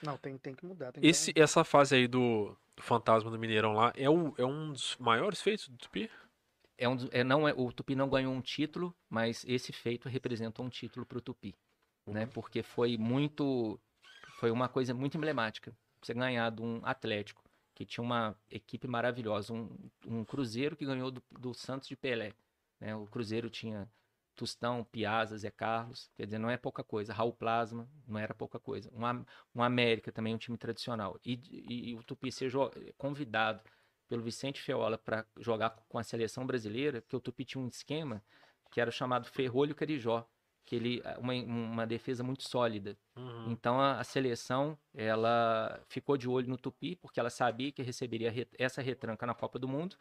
Não, 0.04 0.18
tem, 0.18 0.38
tem 0.38 0.54
que 0.54 0.66
mudar. 0.66 0.92
Tem 0.92 1.02
que 1.02 1.08
Esse, 1.08 1.32
essa 1.34 1.64
fase 1.64 1.96
aí 1.96 2.08
do, 2.10 2.56
do 2.76 2.84
Fantasma 2.84 3.32
do 3.32 3.40
Mineirão 3.40 3.72
lá 3.72 3.94
é, 3.96 4.10
o, 4.10 4.34
é 4.38 4.44
um 4.46 4.74
dos 4.74 4.98
maiores 4.98 5.42
feitos 5.42 5.70
do 5.70 5.78
Tupi? 5.78 6.12
É 6.78 6.90
um, 6.90 6.98
é, 7.12 7.24
não 7.24 7.48
é, 7.48 7.54
o 7.56 7.72
Tupi 7.72 7.96
não 7.96 8.10
ganhou 8.10 8.34
um 8.34 8.42
título, 8.42 8.94
mas 9.10 9.46
esse 9.48 9.72
feito 9.72 10.10
representa 10.10 10.62
um 10.62 10.68
título 10.70 11.06
para 11.06 11.20
o 11.20 11.22
Tupi, 11.22 11.56
né? 12.06 12.26
Porque 12.26 12.62
foi 12.64 12.98
muito, 12.98 13.80
foi 14.40 14.52
uma 14.52 14.68
coisa 14.68 14.94
muito 14.94 15.16
emblemática. 15.16 15.74
Você 16.04 16.14
ganhar 16.14 16.50
de 16.52 16.62
um 16.62 16.82
Atlético 16.84 17.44
que 17.74 17.86
tinha 17.86 18.04
uma 18.04 18.36
equipe 18.52 18.88
maravilhosa, 18.88 19.54
um, 19.54 19.70
um 20.06 20.24
Cruzeiro 20.24 20.76
que 20.76 20.86
ganhou 20.86 21.10
do, 21.10 21.24
do 21.32 21.54
Santos 21.54 21.88
de 21.88 21.96
Pelé, 21.96 22.34
né? 22.80 22.96
O 22.96 23.08
Cruzeiro 23.08 23.50
tinha 23.50 23.90
Tostão, 24.36 24.84
Piazza, 24.84 25.38
Zé 25.38 25.52
Carlos, 25.52 26.10
quer 26.16 26.26
dizer, 26.26 26.40
não 26.40 26.50
é 26.50 26.58
pouca 26.58 26.84
coisa. 26.84 27.14
Raul 27.14 27.34
Plasma, 27.34 27.88
não 28.08 28.20
era 28.20 28.34
pouca 28.34 28.60
coisa. 28.60 28.92
Um, 28.94 29.26
um 29.56 29.64
América 29.64 30.12
também, 30.12 30.34
um 30.34 30.38
time 30.38 30.58
tradicional. 30.58 31.20
E, 31.24 31.34
e- 31.50 31.90
e 31.92 31.96
o 31.96 32.04
Tupi 32.04 32.32
ser 32.32 32.52
convidado 32.98 33.62
pelo 34.08 34.24
Vicente 34.24 34.62
Feola 34.62 34.98
para 34.98 35.26
jogar 35.40 35.72
com 35.88 35.98
a 35.98 36.04
seleção 36.04 36.46
brasileira, 36.46 37.02
porque 37.02 37.16
o 37.16 37.20
Tupi 37.22 37.46
tinha 37.46 37.64
um 37.64 37.68
esquema 37.68 38.24
que 38.72 38.82
era 38.82 38.92
chamado 38.92 39.28
Ferrolho 39.28 39.76
Carijó, 39.76 40.28
que 40.66 40.76
ele 40.76 41.02
uma, 41.18 41.34
uma 41.34 41.88
defesa 41.88 42.24
muito 42.24 42.44
sólida. 42.44 42.98
Uhum. 43.16 43.52
Então 43.52 43.80
a, 43.80 44.00
a 44.00 44.04
seleção 44.04 44.78
ela 44.94 45.82
ficou 45.88 46.18
de 46.18 46.28
olho 46.30 46.48
no 46.48 46.58
Tupi 46.58 46.96
porque 46.96 47.20
ela 47.20 47.30
sabia 47.30 47.72
que 47.72 47.82
receberia 47.82 48.32
re- 48.32 48.48
essa 48.58 48.82
retranca 48.82 49.26
na 49.26 49.34
Copa 49.34 49.60
do 49.60 49.68
Mundo 49.68 49.96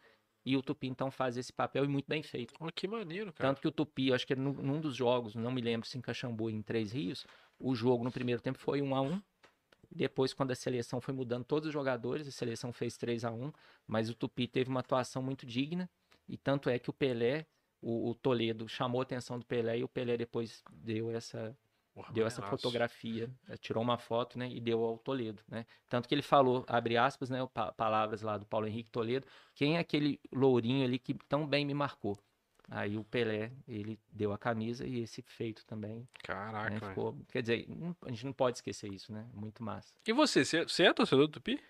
e 0.45 0.57
o 0.57 0.63
Tupi 0.63 0.89
então 0.89 1.11
faz 1.11 1.37
esse 1.37 1.53
papel 1.53 1.85
e 1.85 1.89
muito 1.89 2.07
bem 2.09 2.23
feito. 2.23 2.55
Olha 2.61 2.73
que 2.73 2.89
maneiro, 2.89 3.33
cara. 3.33 3.51
Tanto 3.51 3.61
que 3.61 3.69
o 3.69 3.73
Tupi, 3.73 4.13
acho 4.13 4.27
que 4.27 4.35
num, 4.35 4.53
num 4.53 4.81
dos 4.81 4.95
jogos, 4.97 5.35
não 5.35 5.53
me 5.53 5.61
lembro 5.61 5.87
se 5.87 5.97
em 5.97 6.01
Caxambu 6.01 6.51
em 6.51 6.63
Três 6.63 6.93
Rios, 6.93 7.27
o 7.59 7.75
jogo 7.75 8.03
no 8.03 8.11
primeiro 8.11 8.41
tempo 8.41 8.59
foi 8.59 8.83
1 8.83 8.95
a 8.95 9.01
1 9.01 9.23
depois, 9.95 10.33
quando 10.33 10.53
a 10.53 10.55
seleção 10.55 11.01
foi 11.01 11.13
mudando 11.13 11.45
todos 11.45 11.67
os 11.67 11.73
jogadores, 11.73 12.27
a 12.27 12.31
seleção 12.31 12.73
fez 12.73 12.97
3 12.97 13.25
a 13.25 13.31
1 13.31 13.53
mas 13.87 14.09
o 14.09 14.15
Tupi 14.15 14.49
teve 14.49 14.71
uma 14.71 14.81
atuação 14.81 15.23
muito 15.23 15.45
digna. 15.45 15.89
E 16.29 16.37
tanto 16.37 16.71
é 16.71 16.79
que 16.79 16.89
o 16.89 16.93
Pelé, 16.93 17.47
o, 17.83 18.11
o 18.11 18.15
Toledo, 18.15 18.69
chamou 18.69 19.01
a 19.01 19.03
atenção 19.03 19.39
do 19.39 19.45
Pelé 19.45 19.79
e 19.79 19.85
o 19.85 19.89
Pelé 19.89 20.17
depois 20.17 20.63
deu 20.71 21.11
essa, 21.11 21.55
Porra, 21.93 22.13
deu 22.13 22.27
essa 22.27 22.41
fotografia, 22.41 23.29
eh, 23.49 23.57
tirou 23.57 23.83
uma 23.83 23.99
foto, 23.99 24.39
né, 24.39 24.49
e 24.49 24.61
deu 24.61 24.83
ao 24.83 24.97
Toledo, 24.97 25.43
né? 25.47 25.67
Tanto 25.89 26.09
que 26.09 26.15
ele 26.15 26.23
falou, 26.23 26.65
abre 26.67 26.97
aspas, 26.97 27.29
né, 27.29 27.39
palavras 27.77 28.23
lá 28.23 28.39
do 28.39 28.47
Paulo 28.47 28.67
Henrique 28.67 28.89
Toledo, 28.91 29.27
quem 29.55 29.77
é 29.77 29.81
aquele 29.81 30.19
lourinho 30.33 30.85
ali 30.85 30.99
que 30.99 31.13
tão 31.29 31.47
bem 31.47 31.67
me 31.67 31.75
marcou? 31.75 32.19
Aí 32.71 32.97
o 32.97 33.05
Pelé, 33.05 33.53
ele 33.69 34.01
deu 34.11 34.33
a 34.33 34.39
camisa 34.39 34.87
e 34.87 35.01
esse 35.01 35.21
feito 35.21 35.67
também, 35.67 36.09
Caraca, 36.23 36.71
né, 36.71 36.81
ficou, 36.81 37.19
quer 37.29 37.43
dizer, 37.43 37.67
a 38.07 38.09
gente 38.09 38.25
não 38.25 38.33
pode 38.33 38.59
esquecer 38.59 38.91
isso, 38.91 39.13
né? 39.13 39.29
Muito 39.35 39.63
massa. 39.63 39.93
E 40.07 40.13
você, 40.13 40.45
você 40.45 40.85
é 40.85 40.93
torcedor 40.95 41.27
do 41.27 41.33
Tupi? 41.33 41.61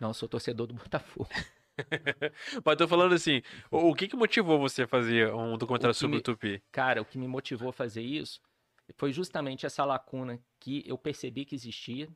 Não, 0.00 0.12
sou 0.12 0.28
torcedor 0.28 0.66
do 0.66 0.74
Botafogo. 0.74 1.28
Mas 2.64 2.76
tô 2.76 2.88
falando 2.88 3.14
assim, 3.14 3.42
o, 3.70 3.90
o 3.90 3.94
que 3.94 4.08
que 4.08 4.16
motivou 4.16 4.58
você 4.58 4.82
a 4.82 4.88
fazer 4.88 5.32
um 5.32 5.56
documentário 5.56 5.92
O 5.92 5.94
sobre 5.94 6.16
me- 6.16 6.20
o 6.20 6.22
Tupi? 6.22 6.62
Cara, 6.72 7.00
o 7.02 7.04
que 7.04 7.18
me 7.18 7.28
motivou 7.28 7.68
a 7.70 7.72
fazer 7.72 8.02
isso 8.02 8.40
foi 8.96 9.12
justamente 9.12 9.66
essa 9.66 9.84
lacuna 9.84 10.40
que 10.58 10.82
eu 10.86 10.96
percebi 10.98 11.44
que 11.44 11.54
existia, 11.54 12.08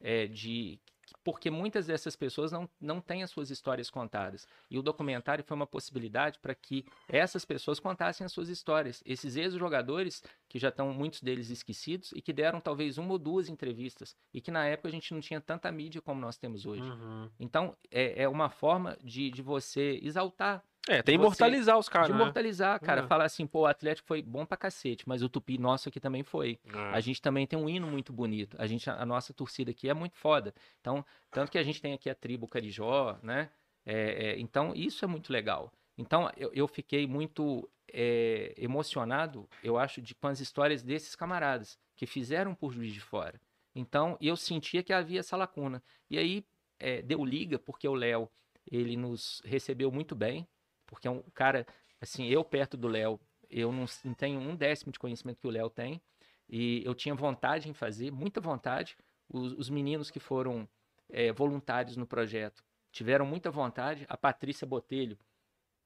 é, 0.00 0.26
de 0.26 0.78
porque 1.22 1.50
muitas 1.50 1.86
dessas 1.86 2.16
pessoas 2.16 2.52
não, 2.52 2.68
não 2.80 3.00
têm 3.00 3.22
as 3.22 3.30
suas 3.30 3.50
histórias 3.50 3.90
contadas. 3.90 4.46
E 4.70 4.78
o 4.78 4.82
documentário 4.82 5.44
foi 5.44 5.54
uma 5.54 5.66
possibilidade 5.66 6.38
para 6.38 6.54
que 6.54 6.84
essas 7.08 7.44
pessoas 7.44 7.78
contassem 7.78 8.24
as 8.24 8.32
suas 8.32 8.48
histórias. 8.48 9.02
Esses 9.04 9.36
ex-jogadores, 9.36 10.22
que 10.48 10.58
já 10.58 10.68
estão 10.68 10.92
muitos 10.92 11.20
deles 11.20 11.50
esquecidos, 11.50 12.12
e 12.12 12.20
que 12.20 12.32
deram 12.32 12.60
talvez 12.60 12.98
uma 12.98 13.12
ou 13.12 13.18
duas 13.18 13.48
entrevistas, 13.48 14.16
e 14.32 14.40
que 14.40 14.50
na 14.50 14.66
época 14.66 14.88
a 14.88 14.92
gente 14.92 15.12
não 15.12 15.20
tinha 15.20 15.40
tanta 15.40 15.70
mídia 15.70 16.00
como 16.00 16.20
nós 16.20 16.36
temos 16.36 16.66
hoje. 16.66 16.82
Uhum. 16.82 17.30
Então, 17.38 17.76
é, 17.90 18.22
é 18.22 18.28
uma 18.28 18.50
forma 18.50 18.96
de, 19.02 19.30
de 19.30 19.42
você 19.42 20.00
exaltar 20.02 20.64
É, 20.88 21.02
tem 21.02 21.16
Você- 21.16 21.22
imortalizar 21.24 21.78
os 21.78 21.88
caras, 21.88 22.08
de 22.08 22.12
né? 22.14 22.20
imortalizar, 22.20 22.80
cara. 22.80 23.02
É. 23.02 23.06
Falar 23.06 23.24
assim, 23.24 23.46
pô, 23.46 23.60
o 23.60 23.66
Atlético 23.66 24.06
foi 24.06 24.22
bom 24.22 24.46
pra 24.46 24.56
cacete, 24.56 25.06
mas 25.08 25.22
o 25.22 25.28
Tupi 25.28 25.58
nosso 25.58 25.88
aqui 25.88 25.98
também 25.98 26.22
foi. 26.22 26.60
É. 26.64 26.78
A 26.92 27.00
gente 27.00 27.20
também 27.20 27.46
tem 27.46 27.58
um 27.58 27.68
hino 27.68 27.86
muito 27.88 28.12
bonito. 28.12 28.56
A, 28.60 28.66
gente, 28.66 28.88
a 28.88 29.04
nossa 29.04 29.34
torcida 29.34 29.72
aqui 29.72 29.88
é 29.88 29.94
muito 29.94 30.16
foda. 30.16 30.54
Então, 30.80 31.04
tanto 31.30 31.50
que 31.50 31.58
a 31.58 31.62
gente 31.62 31.82
tem 31.82 31.92
aqui 31.92 32.08
a 32.08 32.14
tribo 32.14 32.46
Carijó, 32.46 33.18
né? 33.22 33.50
É, 33.84 34.30
é, 34.30 34.40
então, 34.40 34.72
isso 34.74 35.04
é 35.04 35.08
muito 35.08 35.32
legal. 35.32 35.72
Então, 35.98 36.30
eu, 36.36 36.52
eu 36.52 36.68
fiquei 36.68 37.06
muito 37.06 37.68
é, 37.92 38.54
emocionado, 38.56 39.48
eu 39.62 39.78
acho, 39.78 40.00
de, 40.00 40.14
com 40.14 40.28
as 40.28 40.40
histórias 40.40 40.82
desses 40.82 41.16
camaradas 41.16 41.78
que 41.96 42.06
fizeram 42.06 42.54
por 42.54 42.72
Juiz 42.72 42.92
de 42.92 43.00
Fora. 43.00 43.40
Então, 43.74 44.16
eu 44.20 44.36
sentia 44.36 44.82
que 44.82 44.92
havia 44.92 45.20
essa 45.20 45.36
lacuna. 45.36 45.82
E 46.08 46.18
aí, 46.18 46.44
é, 46.78 47.02
deu 47.02 47.24
liga, 47.24 47.58
porque 47.58 47.88
o 47.88 47.94
Léo, 47.94 48.28
ele 48.70 48.96
nos 48.96 49.40
recebeu 49.44 49.90
muito 49.90 50.14
bem, 50.14 50.46
porque 50.86 51.08
é 51.08 51.10
um 51.10 51.22
cara, 51.34 51.66
assim, 52.00 52.26
eu 52.26 52.44
perto 52.44 52.76
do 52.76 52.88
Léo, 52.88 53.20
eu 53.50 53.72
não, 53.72 53.84
não 54.04 54.14
tenho 54.14 54.40
um 54.40 54.56
décimo 54.56 54.92
de 54.92 54.98
conhecimento 54.98 55.40
que 55.40 55.46
o 55.46 55.50
Léo 55.50 55.70
tem, 55.70 56.00
e 56.48 56.82
eu 56.84 56.94
tinha 56.94 57.14
vontade 57.14 57.68
em 57.68 57.74
fazer, 57.74 58.10
muita 58.10 58.40
vontade. 58.40 58.96
Os, 59.28 59.52
os 59.52 59.70
meninos 59.70 60.10
que 60.10 60.20
foram 60.20 60.68
é, 61.10 61.32
voluntários 61.32 61.96
no 61.96 62.06
projeto 62.06 62.62
tiveram 62.92 63.26
muita 63.26 63.50
vontade. 63.50 64.06
A 64.08 64.16
Patrícia 64.16 64.66
Botelho, 64.66 65.18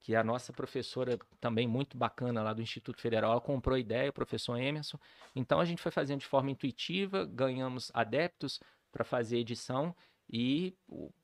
que 0.02 0.14
é 0.14 0.18
a 0.18 0.24
nossa 0.24 0.52
professora 0.52 1.18
também 1.40 1.66
muito 1.66 1.96
bacana 1.96 2.42
lá 2.42 2.52
do 2.52 2.62
Instituto 2.62 3.00
Federal, 3.00 3.32
ela 3.32 3.40
comprou 3.40 3.76
a 3.76 3.80
ideia, 3.80 4.10
o 4.10 4.12
professor 4.12 4.56
Emerson. 4.56 4.98
Então 5.34 5.60
a 5.60 5.64
gente 5.64 5.82
foi 5.82 5.90
fazendo 5.90 6.20
de 6.20 6.26
forma 6.26 6.50
intuitiva, 6.50 7.24
ganhamos 7.24 7.90
adeptos 7.94 8.60
para 8.92 9.04
fazer 9.04 9.38
edição 9.38 9.94
e 10.32 10.74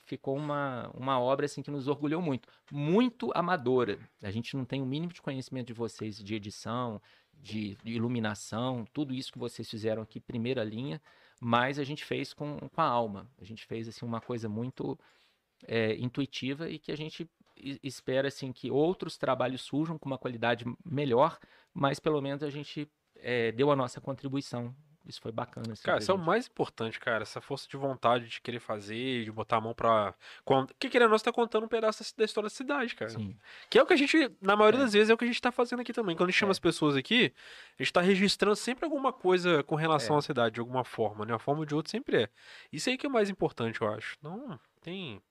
ficou 0.04 0.36
uma, 0.36 0.90
uma 0.94 1.20
obra 1.20 1.46
assim 1.46 1.62
que 1.62 1.70
nos 1.70 1.86
orgulhou 1.86 2.20
muito. 2.20 2.48
Muito 2.72 3.30
amadora. 3.34 3.98
A 4.20 4.30
gente 4.30 4.56
não 4.56 4.64
tem 4.64 4.82
o 4.82 4.86
mínimo 4.86 5.12
de 5.12 5.22
conhecimento 5.22 5.68
de 5.68 5.72
vocês 5.72 6.18
de 6.18 6.34
edição, 6.34 7.00
de, 7.32 7.76
de 7.84 7.92
iluminação, 7.92 8.84
tudo 8.92 9.14
isso 9.14 9.32
que 9.32 9.38
vocês 9.38 9.68
fizeram 9.68 10.02
aqui, 10.02 10.18
primeira 10.18 10.64
linha, 10.64 11.00
mas 11.40 11.78
a 11.78 11.84
gente 11.84 12.04
fez 12.04 12.32
com, 12.32 12.58
com 12.58 12.80
a 12.80 12.84
alma. 12.84 13.30
A 13.40 13.44
gente 13.44 13.64
fez 13.64 13.86
assim 13.86 14.04
uma 14.04 14.20
coisa 14.20 14.48
muito 14.48 14.98
é, 15.66 15.94
intuitiva 15.96 16.68
e 16.68 16.78
que 16.78 16.90
a 16.90 16.96
gente 16.96 17.28
espera 17.82 18.28
assim 18.28 18.52
que 18.52 18.70
outros 18.70 19.16
trabalhos 19.16 19.62
surjam 19.62 19.98
com 19.98 20.06
uma 20.06 20.18
qualidade 20.18 20.64
melhor, 20.84 21.38
mas 21.72 22.00
pelo 22.00 22.20
menos 22.20 22.42
a 22.42 22.50
gente 22.50 22.90
é, 23.16 23.52
deu 23.52 23.70
a 23.70 23.76
nossa 23.76 24.00
contribuição. 24.00 24.74
Isso 25.06 25.20
foi 25.20 25.30
bacana. 25.30 25.72
Assim, 25.72 25.82
Cara, 25.84 25.98
isso 26.00 26.10
é 26.10 26.14
o 26.14 26.18
mais 26.18 26.46
importante, 26.48 26.98
cara. 26.98 27.22
Essa 27.22 27.40
força 27.40 27.68
de 27.68 27.76
vontade 27.76 28.28
de 28.28 28.40
querer 28.40 28.58
fazer, 28.58 29.24
de 29.24 29.30
botar 29.30 29.58
a 29.58 29.60
mão 29.60 29.72
pra. 29.72 30.14
Que 30.78 30.88
querendo, 30.88 31.10
nós 31.10 31.22
tá 31.22 31.32
contando 31.32 31.64
um 31.64 31.68
pedaço 31.68 32.02
da- 32.02 32.10
da 32.18 32.24
história 32.24 32.46
da 32.46 32.54
cidade, 32.54 32.94
cara. 32.96 33.10
Sim. 33.12 33.38
Que 33.70 33.78
é 33.78 33.82
o 33.82 33.86
que 33.86 33.92
a 33.92 33.96
gente, 33.96 34.30
na 34.42 34.56
maioria 34.56 34.80
É. 34.80 34.82
das 34.82 34.92
vezes, 34.92 35.08
é 35.10 35.14
o 35.14 35.16
que 35.16 35.24
a 35.24 35.28
gente 35.28 35.40
tá 35.40 35.52
fazendo 35.52 35.80
aqui 35.80 35.92
também. 35.92 36.16
Quando 36.16 36.28
a 36.28 36.32
gente 36.32 36.40
chama 36.40 36.50
É. 36.50 36.52
as 36.52 36.58
pessoas 36.58 36.96
aqui, 36.96 37.32
a 37.78 37.82
gente 37.82 37.92
tá 37.92 38.00
registrando 38.00 38.56
sempre 38.56 38.84
alguma 38.84 39.12
coisa 39.12 39.62
com 39.62 39.76
relação 39.76 40.16
É. 40.16 40.18
à 40.18 40.22
cidade, 40.22 40.54
de 40.54 40.60
alguma 40.60 40.82
forma, 40.84 41.24
né? 41.24 41.32
Uma 41.32 41.38
forma 41.38 41.60
ou 41.60 41.66
de 41.66 41.74
outra 41.74 41.90
sempre 41.90 42.22
é. 42.24 42.28
Isso 42.72 42.90
aí 42.90 42.98
que 42.98 43.06
é 43.06 43.08
o 43.08 43.12
mais 43.12 43.30
importante, 43.30 43.80
eu 43.80 43.88
acho. 43.92 44.16
Não, 44.22 44.58
tem. 44.82 45.22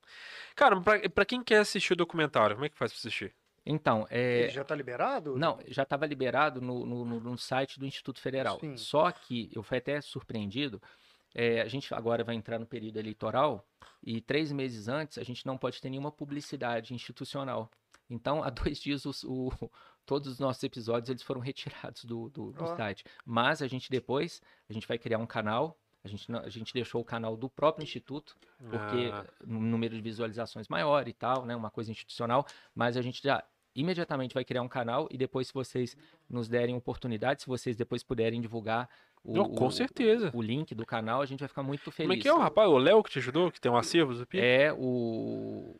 Cara, 0.56 0.80
pra, 0.80 1.10
pra 1.10 1.26
quem 1.26 1.44
quer 1.44 1.58
assistir 1.60 1.94
o 1.94 1.96
documentário, 1.98 2.56
como 2.56 2.66
é 2.66 2.70
que 2.70 2.78
faz 2.78 2.92
pra 2.92 3.00
assistir? 3.00 3.34
Então, 3.66 4.06
é, 4.10 4.42
Ele 4.44 4.50
já 4.50 4.64
tá 4.64 4.76
liberado? 4.76 5.36
Não, 5.38 5.58
já 5.68 5.84
estava 5.84 6.06
liberado 6.06 6.62
no, 6.62 6.86
no, 6.86 7.20
no- 7.20 7.38
site 7.38 7.80
do 7.80 7.86
Instituto 7.86 8.20
Federal. 8.20 8.60
Sim. 8.60 8.78
Só 8.78 9.12
que 9.12 9.50
eu 9.54 9.64
fui 9.64 9.78
até 9.80 10.00
surpreendido. 10.02 10.82
é, 11.34 11.62
a 11.62 11.68
gente 11.68 11.94
agora 11.94 12.24
vai 12.24 12.36
entrar 12.36 12.60
no 12.60 12.66
período 12.66 12.98
eleitoral 12.98 13.66
e 14.04 14.22
três 14.22 14.52
meses 14.52 14.88
antes 14.88 15.18
a 15.18 15.24
gente 15.24 15.46
não 15.46 15.58
pode 15.58 15.82
ter 15.82 15.90
nenhuma 15.90 16.12
publicidade 16.12 16.94
institucional. 16.94 17.70
Então, 18.10 18.44
há 18.44 18.50
dois 18.74 18.80
dias 18.80 19.04
os- 19.06 19.24
o- 19.24 19.52
todos 20.06 20.30
os 20.32 20.40
nossos 20.40 20.64
episódios 20.64 21.10
eles 21.10 21.24
foram 21.24 21.42
retirados 21.42 22.06
do, 22.06 22.30
do- 22.30 22.52
do 22.54 22.64
Ó. 22.64 22.76
site. 22.78 23.04
Mas 23.26 23.62
a 23.64 23.68
gente 23.68 23.90
depois 23.90 24.42
a 24.70 24.74
gente 24.74 24.88
vai 24.88 24.98
criar 25.00 25.18
um 25.18 25.26
canal. 25.26 25.76
A 26.04 26.08
gente, 26.08 26.32
a 26.32 26.50
gente 26.50 26.72
deixou 26.72 27.02
o 27.02 27.04
canal 27.06 27.36
do 27.36 27.50
próprio 27.50 27.84
instituto 27.84 28.38
porque 28.70 29.10
Ah, 29.12 29.26
número 29.44 29.96
de 29.96 30.02
visualizações 30.02 30.68
maior 30.68 31.08
e 31.08 31.14
tal, 31.14 31.44
né? 31.48 31.56
Uma 31.56 31.72
coisa 31.72 31.90
institucional, 31.90 32.46
mas 32.76 32.96
a 32.96 33.02
gente 33.02 33.24
já 33.24 33.44
imediatamente 33.76 34.34
vai 34.34 34.46
criar 34.46 34.62
um 34.62 34.68
canal 34.68 35.08
e 35.12 35.18
depois, 35.18 35.48
se 35.48 35.54
vocês 35.54 35.96
nos 36.30 36.48
derem 36.48 36.76
oportunidade, 36.76 37.42
se 37.42 37.48
vocês 37.48 37.76
depois 37.76 38.02
puderem 38.04 38.40
divulgar 38.40 38.90
o, 39.24 39.34
não, 39.34 39.50
com 39.50 39.68
o- 39.68 39.72
certeza. 39.72 40.32
o 40.34 40.42
link 40.42 40.74
do 40.76 40.86
canal, 40.86 41.22
a 41.22 41.26
gente 41.26 41.40
vai 41.40 41.48
ficar 41.50 41.64
muito 41.64 41.92
feliz. 41.92 42.08
Como 42.10 42.14
é 42.14 42.22
que 42.22 42.28
é 42.28 42.34
o 42.34 42.38
rapaz? 42.40 42.70
O 42.70 42.78
Léo 42.78 43.04
que 43.04 43.10
te 43.12 43.20
ajudou, 43.20 43.52
que 43.52 43.60
tem 43.60 43.72
um 43.72 43.76
acervo 43.78 44.14
do 44.14 44.26
Pi? 44.26 44.40
É 44.40 44.72
o 44.74 45.76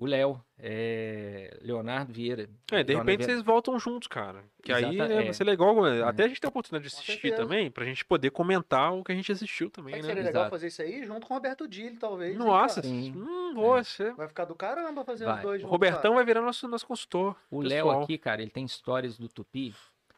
o 0.00 0.06
Léo, 0.06 0.42
é 0.58 1.56
Leonardo 1.62 2.12
Vieira. 2.12 2.48
É, 2.72 2.82
de 2.82 2.88
Leonardo 2.88 2.98
repente 3.10 3.18
Vieira. 3.18 3.24
vocês 3.34 3.42
voltam 3.42 3.78
juntos, 3.78 4.08
cara. 4.08 4.42
Que 4.62 4.72
aí 4.72 4.94
Exata- 4.96 5.08
né, 5.08 5.20
é. 5.20 5.24
vai 5.24 5.32
ser 5.34 5.44
legal. 5.44 5.84
Até 6.04 6.24
a 6.24 6.28
gente 6.28 6.40
ter 6.40 6.46
a 6.46 6.50
oportunidade 6.50 6.88
de 6.88 6.94
assistir 6.96 7.36
também, 7.36 7.70
pra 7.70 7.84
gente 7.84 8.04
poder 8.04 8.30
comentar 8.30 8.92
o 8.94 9.04
que 9.04 9.12
a 9.12 9.14
gente 9.14 9.30
assistiu 9.30 9.70
também, 9.70 9.94
que 9.94 10.00
né? 10.00 10.06
seria 10.08 10.22
legal 10.22 10.42
Exato. 10.44 10.50
fazer 10.56 10.66
isso 10.68 10.82
aí 10.82 11.04
junto 11.04 11.26
com 11.26 11.34
o 11.34 11.36
Roberto 11.36 11.68
Dilli, 11.68 11.96
talvez. 11.96 12.32
hein, 12.32 12.38
Nossa? 12.38 12.82
Sim. 12.82 13.12
hum, 13.16 13.52
você. 13.54 14.12
Vai 14.14 14.26
ficar 14.26 14.46
do 14.46 14.54
caramba 14.54 15.04
fazer 15.04 15.26
Vai. 15.26 15.36
os 15.36 15.42
dois 15.42 15.58
O 15.58 15.60
juntos. 15.60 15.70
Robertão 15.70 16.14
vai 16.14 16.24
virar 16.24 16.40
nosso, 16.40 16.66
nosso 16.66 16.86
consultor. 16.86 17.36
O 17.50 17.60
Léo 17.62 17.90
aqui, 17.90 18.16
cara, 18.18 18.40
ele 18.42 18.50
tem 18.50 18.64
histórias 18.64 19.18
do 19.18 19.28
Tupi, 19.28 19.74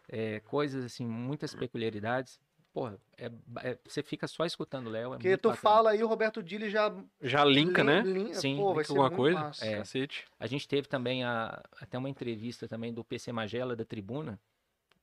é, 0.08 0.40
coisas 0.40 0.84
assim, 0.84 1.04
muitas 1.06 1.54
peculiaridades. 1.54 2.38
Porra, 2.72 2.98
é, 3.18 3.30
é- 3.62 3.78
você 3.86 4.02
fica 4.02 4.26
só 4.26 4.46
escutando 4.46 4.86
o 4.86 4.90
Léo. 4.90 5.08
É 5.12 5.16
Porque 5.16 5.28
muito 5.28 5.40
tu 5.42 5.48
bacana. 5.50 5.60
fala 5.74 5.90
aí, 5.90 6.02
o 6.02 6.06
Roberto 6.08 6.42
Dilli 6.42 6.70
já. 6.70 6.94
Já 7.20 7.44
linka, 7.44 7.82
lin- 7.82 7.86
né? 7.86 8.00
lin- 8.02 8.32
Sim, 8.34 8.56
Pô, 8.56 8.68
vai 8.72 8.76
Linka 8.76 8.84
ser 8.84 8.90
alguma 8.92 9.08
muito 9.08 9.16
coisa. 9.20 9.40
massa. 9.40 9.66
É. 9.66 9.76
Cacete. 9.76 10.24
A 10.40 10.46
gente 10.46 10.66
teve 10.66 10.88
também 10.88 11.22
a, 11.22 11.62
até 11.80 11.98
uma 11.98 12.08
entrevista 12.08 12.66
também 12.66 12.92
do 12.92 13.04
PC 13.04 13.30
Magela, 13.30 13.76
da 13.76 13.84
Tribuna. 13.84 14.40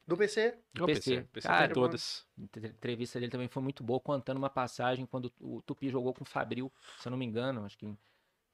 Do 0.08 0.18
PC. 0.18 0.58
Do 0.74 0.88
PC. 0.88 1.18
PC, 1.18 1.28
PC 1.32 1.48
Cara, 1.48 1.66
tem 1.68 1.74
todas. 1.76 2.26
A 2.36 2.42
entre- 2.42 2.68
entrevista 2.70 3.20
dele 3.20 3.32
também 3.32 3.48
foi 3.48 3.62
muito 3.62 3.84
boa, 3.84 4.00
contando 4.00 4.38
uma 4.40 4.50
passagem 4.50 5.06
quando 5.06 5.32
o 5.40 5.62
Tupi 5.62 5.90
jogou 5.90 6.12
com 6.16 6.24
o 6.24 6.26
Fabril, 6.28 6.72
se 7.00 7.08
eu 7.08 7.12
não 7.12 7.18
me 7.18 7.26
engano, 7.26 7.64
acho 7.64 7.78
que 7.78 7.88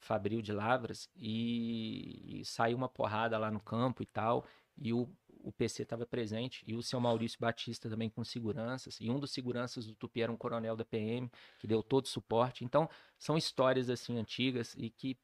Fabril 0.01 0.41
de 0.41 0.51
Lavras, 0.51 1.09
e, 1.15 2.41
e 2.41 2.45
saiu 2.45 2.75
uma 2.75 2.89
porrada 2.89 3.37
lá 3.37 3.49
no 3.49 3.61
campo 3.61 4.03
e 4.03 4.05
tal, 4.05 4.45
e 4.77 4.91
o, 4.91 5.09
o 5.45 5.51
PC 5.51 5.83
estava 5.83 6.05
presente, 6.05 6.63
e 6.65 6.73
o 6.73 6.81
seu 6.81 6.99
Maurício 6.99 7.37
Batista 7.39 7.87
também 7.89 8.09
com 8.09 8.23
seguranças, 8.23 8.97
e 8.99 9.09
um 9.09 9.19
dos 9.19 9.31
seguranças 9.31 9.85
do 9.85 9.93
Tupi 9.93 10.21
era 10.21 10.31
um 10.31 10.35
coronel 10.37 10.75
da 10.75 10.83
PM, 10.83 11.29
que 11.59 11.67
deu 11.67 11.83
todo 11.83 12.05
o 12.05 12.09
suporte. 12.09 12.65
Então, 12.65 12.89
são 13.19 13.37
histórias 13.37 13.89
assim 13.89 14.17
antigas 14.17 14.73
e 14.75 14.89
que 14.89 15.15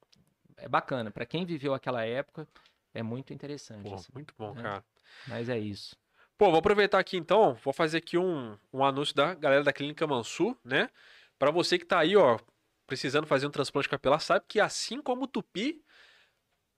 é 0.58 0.68
bacana. 0.70 1.10
Para 1.10 1.26
quem 1.26 1.44
viveu 1.44 1.74
aquela 1.74 2.06
época, 2.06 2.48
é 2.94 3.02
muito 3.02 3.34
interessante. 3.34 3.90
Pô, 3.90 3.96
assim. 3.96 4.12
muito 4.14 4.34
bom, 4.38 4.52
É. 4.58 4.62
cara. 4.62 4.86
Mas 5.28 5.50
é 5.50 5.58
isso. 5.58 5.96
Pô, 6.38 6.50
vou 6.50 6.60
aproveitar 6.60 7.00
aqui 7.00 7.18
então, 7.18 7.56
vou 7.64 7.74
fazer 7.74 7.98
aqui 7.98 8.18
um, 8.18 8.58
um 8.72 8.84
anúncio 8.84 9.16
da 9.16 9.34
galera 9.34 9.64
da 9.64 9.74
Clínica 9.74 10.06
Mansur, 10.08 10.56
né? 10.64 10.90
Pra 11.38 11.52
você 11.52 11.78
que 11.78 11.86
tá 11.86 12.00
aí, 12.00 12.16
ó, 12.16 12.40
precisando 12.86 13.26
fazer 13.26 13.48
um 13.48 13.52
transplante 13.52 13.90
capilar, 13.90 14.20
sabe 14.20 14.46
que 14.48 14.60
assim 14.60 15.02
como 15.02 15.24
o 15.24 15.28
Tupi, 15.28 15.84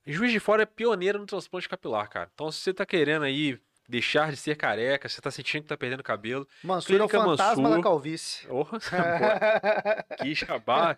Juiz 0.05 0.31
de 0.31 0.39
Fora 0.39 0.63
é 0.63 0.65
pioneiro 0.65 1.19
no 1.19 1.25
transplante 1.25 1.69
capilar, 1.69 2.09
cara. 2.09 2.29
Então, 2.33 2.51
se 2.51 2.59
você 2.59 2.73
tá 2.73 2.85
querendo 2.85 3.23
aí 3.23 3.59
deixar 3.93 4.31
de 4.31 4.37
ser 4.37 4.55
careca, 4.55 5.07
você 5.07 5.21
tá 5.21 5.29
sentindo 5.29 5.61
que 5.61 5.67
tá 5.69 5.77
perdendo 5.77 6.01
cabelo, 6.01 6.47
Mansur 6.63 6.99
é 6.99 7.03
o 7.03 7.07
fantasma 7.07 7.61
Mansur. 7.61 7.77
da 7.77 7.83
calvície. 7.83 8.47
Pô, 8.47 8.65
que 10.19 10.33
jabá 10.33 10.97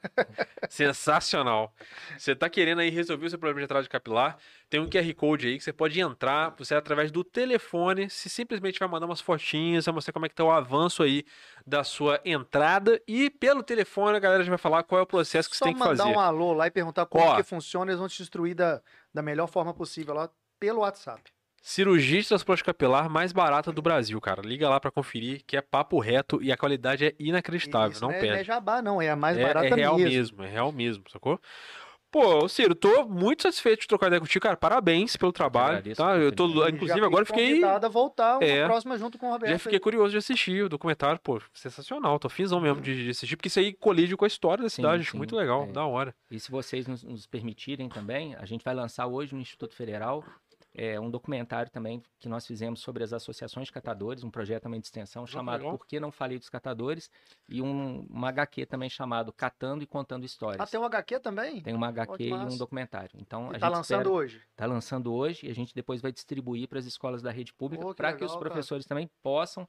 sensacional. 0.70 1.74
Você 2.18 2.34
tá 2.34 2.50
querendo 2.50 2.80
aí 2.80 2.90
resolver 2.90 3.26
o 3.26 3.30
seu 3.30 3.38
problema 3.38 3.60
de 3.60 3.66
atraso 3.66 3.90
capilar, 3.90 4.38
tem 4.70 4.80
um 4.80 4.90
QR 4.90 5.14
Code 5.14 5.48
aí 5.48 5.58
que 5.58 5.64
você 5.66 5.74
pode 5.74 6.00
entrar, 6.00 6.56
você 6.58 6.74
através 6.74 7.12
do 7.12 7.22
telefone, 7.22 8.10
se 8.10 8.30
simplesmente 8.30 8.80
vai 8.80 8.88
mandar 8.88 9.08
umas 9.08 9.20
fotinhas, 9.20 9.86
vai 9.86 9.94
mostrar 9.94 10.14
como 10.14 10.26
é 10.26 10.30
que 10.30 10.36
tá 10.36 10.46
o 10.46 10.52
avanço 10.52 11.04
aí 11.04 11.26
da 11.68 11.84
sua 11.84 12.22
entrada 12.24 13.02
e 13.06 13.30
pelo 13.30 13.62
telefone 13.62 14.16
a 14.16 14.20
galera 14.22 14.42
já 14.42 14.50
vai 14.50 14.58
falar 14.58 14.84
qual 14.84 15.00
é 15.00 15.02
o 15.04 15.08
processo 15.08 15.50
que 15.50 15.56
você 15.58 15.60
Só 15.60 15.66
tem 15.66 15.74
que 15.74 15.80
mandar 15.80 16.04
fazer. 16.06 16.16
um 16.16 16.20
alô 16.20 16.54
lá 16.54 16.68
e 16.68 16.72
perguntar 16.72 17.06
como 17.08 17.26
Ó. 17.26 17.36
que 17.36 17.44
funciona, 17.44 17.92
eles 17.92 18.00
vão 18.00 18.08
te 18.08 18.22
instruir 18.22 18.56
da, 18.56 18.82
da 19.14 19.22
melhor 19.22 19.48
forma 19.48 19.74
possível 19.74 20.14
lá 20.14 20.30
pelo 20.58 20.80
WhatsApp. 20.80 21.35
Cirurgia 21.68 22.22
de 22.22 22.28
transplante 22.28 22.64
capilar 22.64 23.10
mais 23.10 23.32
barata 23.32 23.72
do 23.72 23.82
Brasil, 23.82 24.22
cara. 24.22 24.40
Liga 24.44 24.70
lá 24.70 24.80
pra 24.80 24.92
conferir 24.92 25.42
que 25.48 25.58
é 25.58 25.62
papo 25.62 25.98
reto 25.98 26.40
e 26.40 26.52
a 26.52 26.56
qualidade 26.58 27.08
é 27.08 27.16
inacreditável, 27.18 27.90
Isso 27.90 28.04
não 28.04 28.12
é, 28.12 28.20
perde. 28.20 28.34
Não 28.34 28.40
é 28.40 28.44
jabá, 28.44 28.82
não, 28.84 29.02
é 29.02 29.10
a 29.10 29.16
mais 29.16 29.36
é, 29.36 29.42
barata 29.42 29.66
é 29.66 29.74
real 29.74 29.98
mesmo. 29.98 30.12
mesmo, 30.12 30.44
é 30.44 30.48
real 30.48 30.72
mesmo, 30.72 31.04
sacou? 31.10 31.40
Pô, 32.12 32.48
Ciro, 32.48 32.76
tô 32.76 33.06
muito 33.08 33.42
satisfeito 33.44 33.82
de 33.82 33.88
trocar 33.88 34.08
ideia 34.08 34.22
contigo, 34.22 34.42
cara. 34.44 34.56
Parabéns 34.56 35.18
pelo 35.18 35.34
trabalho, 35.34 35.82
tá? 35.96 36.16
Eu 36.16 36.32
tô, 36.32 36.46
inclusive, 36.68 37.00
Já 37.00 37.06
agora 37.06 37.26
fiquei, 37.26 37.50
convidado 37.50 37.86
a 37.88 37.90
voltar 37.90 38.38
uma 38.38 38.46
É. 38.46 38.64
próxima 38.66 38.98
junto 38.98 39.18
com 39.18 39.28
o 39.28 39.32
Roberto. 39.32 39.52
já 39.52 39.60
fiquei 39.60 39.80
curioso 39.80 40.12
de 40.12 40.18
assistir 40.18 40.64
o 40.64 40.70
documentário, 40.70 41.20
pô, 41.20 41.42
sensacional. 41.52 42.18
Tô 42.20 42.30
finzão 42.30 42.62
mesmo 42.62 42.80
de, 42.80 43.04
de 43.06 43.10
assistir, 43.10 43.36
porque 43.36 43.48
isso 43.50 43.60
aí 43.60 43.74
colide 43.74 44.16
com 44.16 44.24
a 44.24 44.28
história 44.28 44.62
da 44.64 44.70
Sim, 44.70 44.78
cidade, 44.78 45.02
acho 45.02 45.12
sim, 45.12 45.18
muito 45.18 45.36
legal, 45.36 45.64
é. 45.64 45.72
da 45.74 45.84
hora. 45.84 46.16
E 46.32 46.40
se 46.40 46.50
vocês 46.50 46.88
nos, 46.88 47.04
nos 47.04 47.26
permitirem 47.26 47.90
também, 47.90 48.34
a 48.36 48.46
gente 48.46 48.64
vai 48.64 48.76
lançar 48.76 49.08
hoje 49.08 49.34
no 49.36 49.42
Instituto 49.42 49.76
Federal 49.76 50.24
é, 50.78 51.00
um 51.00 51.10
documentário 51.10 51.72
também 51.72 52.04
que 52.20 52.28
nós 52.28 52.46
fizemos 52.46 52.82
sobre 52.82 53.04
as 53.04 53.14
associações 53.14 53.68
de 53.68 53.72
catadores, 53.72 54.24
um 54.24 54.30
projeto 54.30 54.64
também 54.64 54.80
de 54.82 54.88
extensão 54.88 55.26
chamado 55.26 55.62
legal. 55.62 55.78
Por 55.78 55.88
que 55.88 56.00
Não 56.00 56.12
Falei 56.12 56.38
dos 56.38 56.50
Catadores 56.50 57.10
e 57.48 57.62
um, 57.62 58.06
uma 58.10 58.28
HQ 58.30 58.66
também 58.66 58.90
chamado 58.90 59.32
Catando 59.32 59.84
e 59.84 59.88
Contando 59.88 60.26
Histórias. 60.26 60.60
Ah, 60.60 60.68
tem 60.70 60.80
um 60.80 60.84
HQ 60.84 61.20
também? 61.22 61.62
Tem 61.62 61.74
uma 61.74 61.88
HQ 61.88 62.24
e 62.24 62.34
um 62.34 62.58
documentário. 62.58 63.12
Então, 63.16 63.50
a 63.52 63.56
E 63.56 63.60
tá 63.60 63.68
gente 63.68 63.76
lançando 63.78 64.02
espera- 64.02 64.16
hoje. 64.16 64.42
Tá 64.56 64.66
lançando 64.66 65.14
hoje 65.14 65.48
e 65.48 65.50
a 65.50 65.56
gente 65.56 65.74
depois 65.74 66.02
vai 66.02 66.12
distribuir 66.12 66.68
para 66.68 66.80
as 66.80 66.86
escolas 66.86 67.22
da 67.22 67.32
rede 67.32 67.54
pública 67.54 67.84
Pô, 67.84 67.90
que 67.92 67.96
para 67.98 68.10
que 68.14 68.24
os 68.26 68.32
legal, 68.32 68.40
cara. 68.40 68.50
professores 68.50 68.86
também 68.86 69.10
possam 69.24 69.68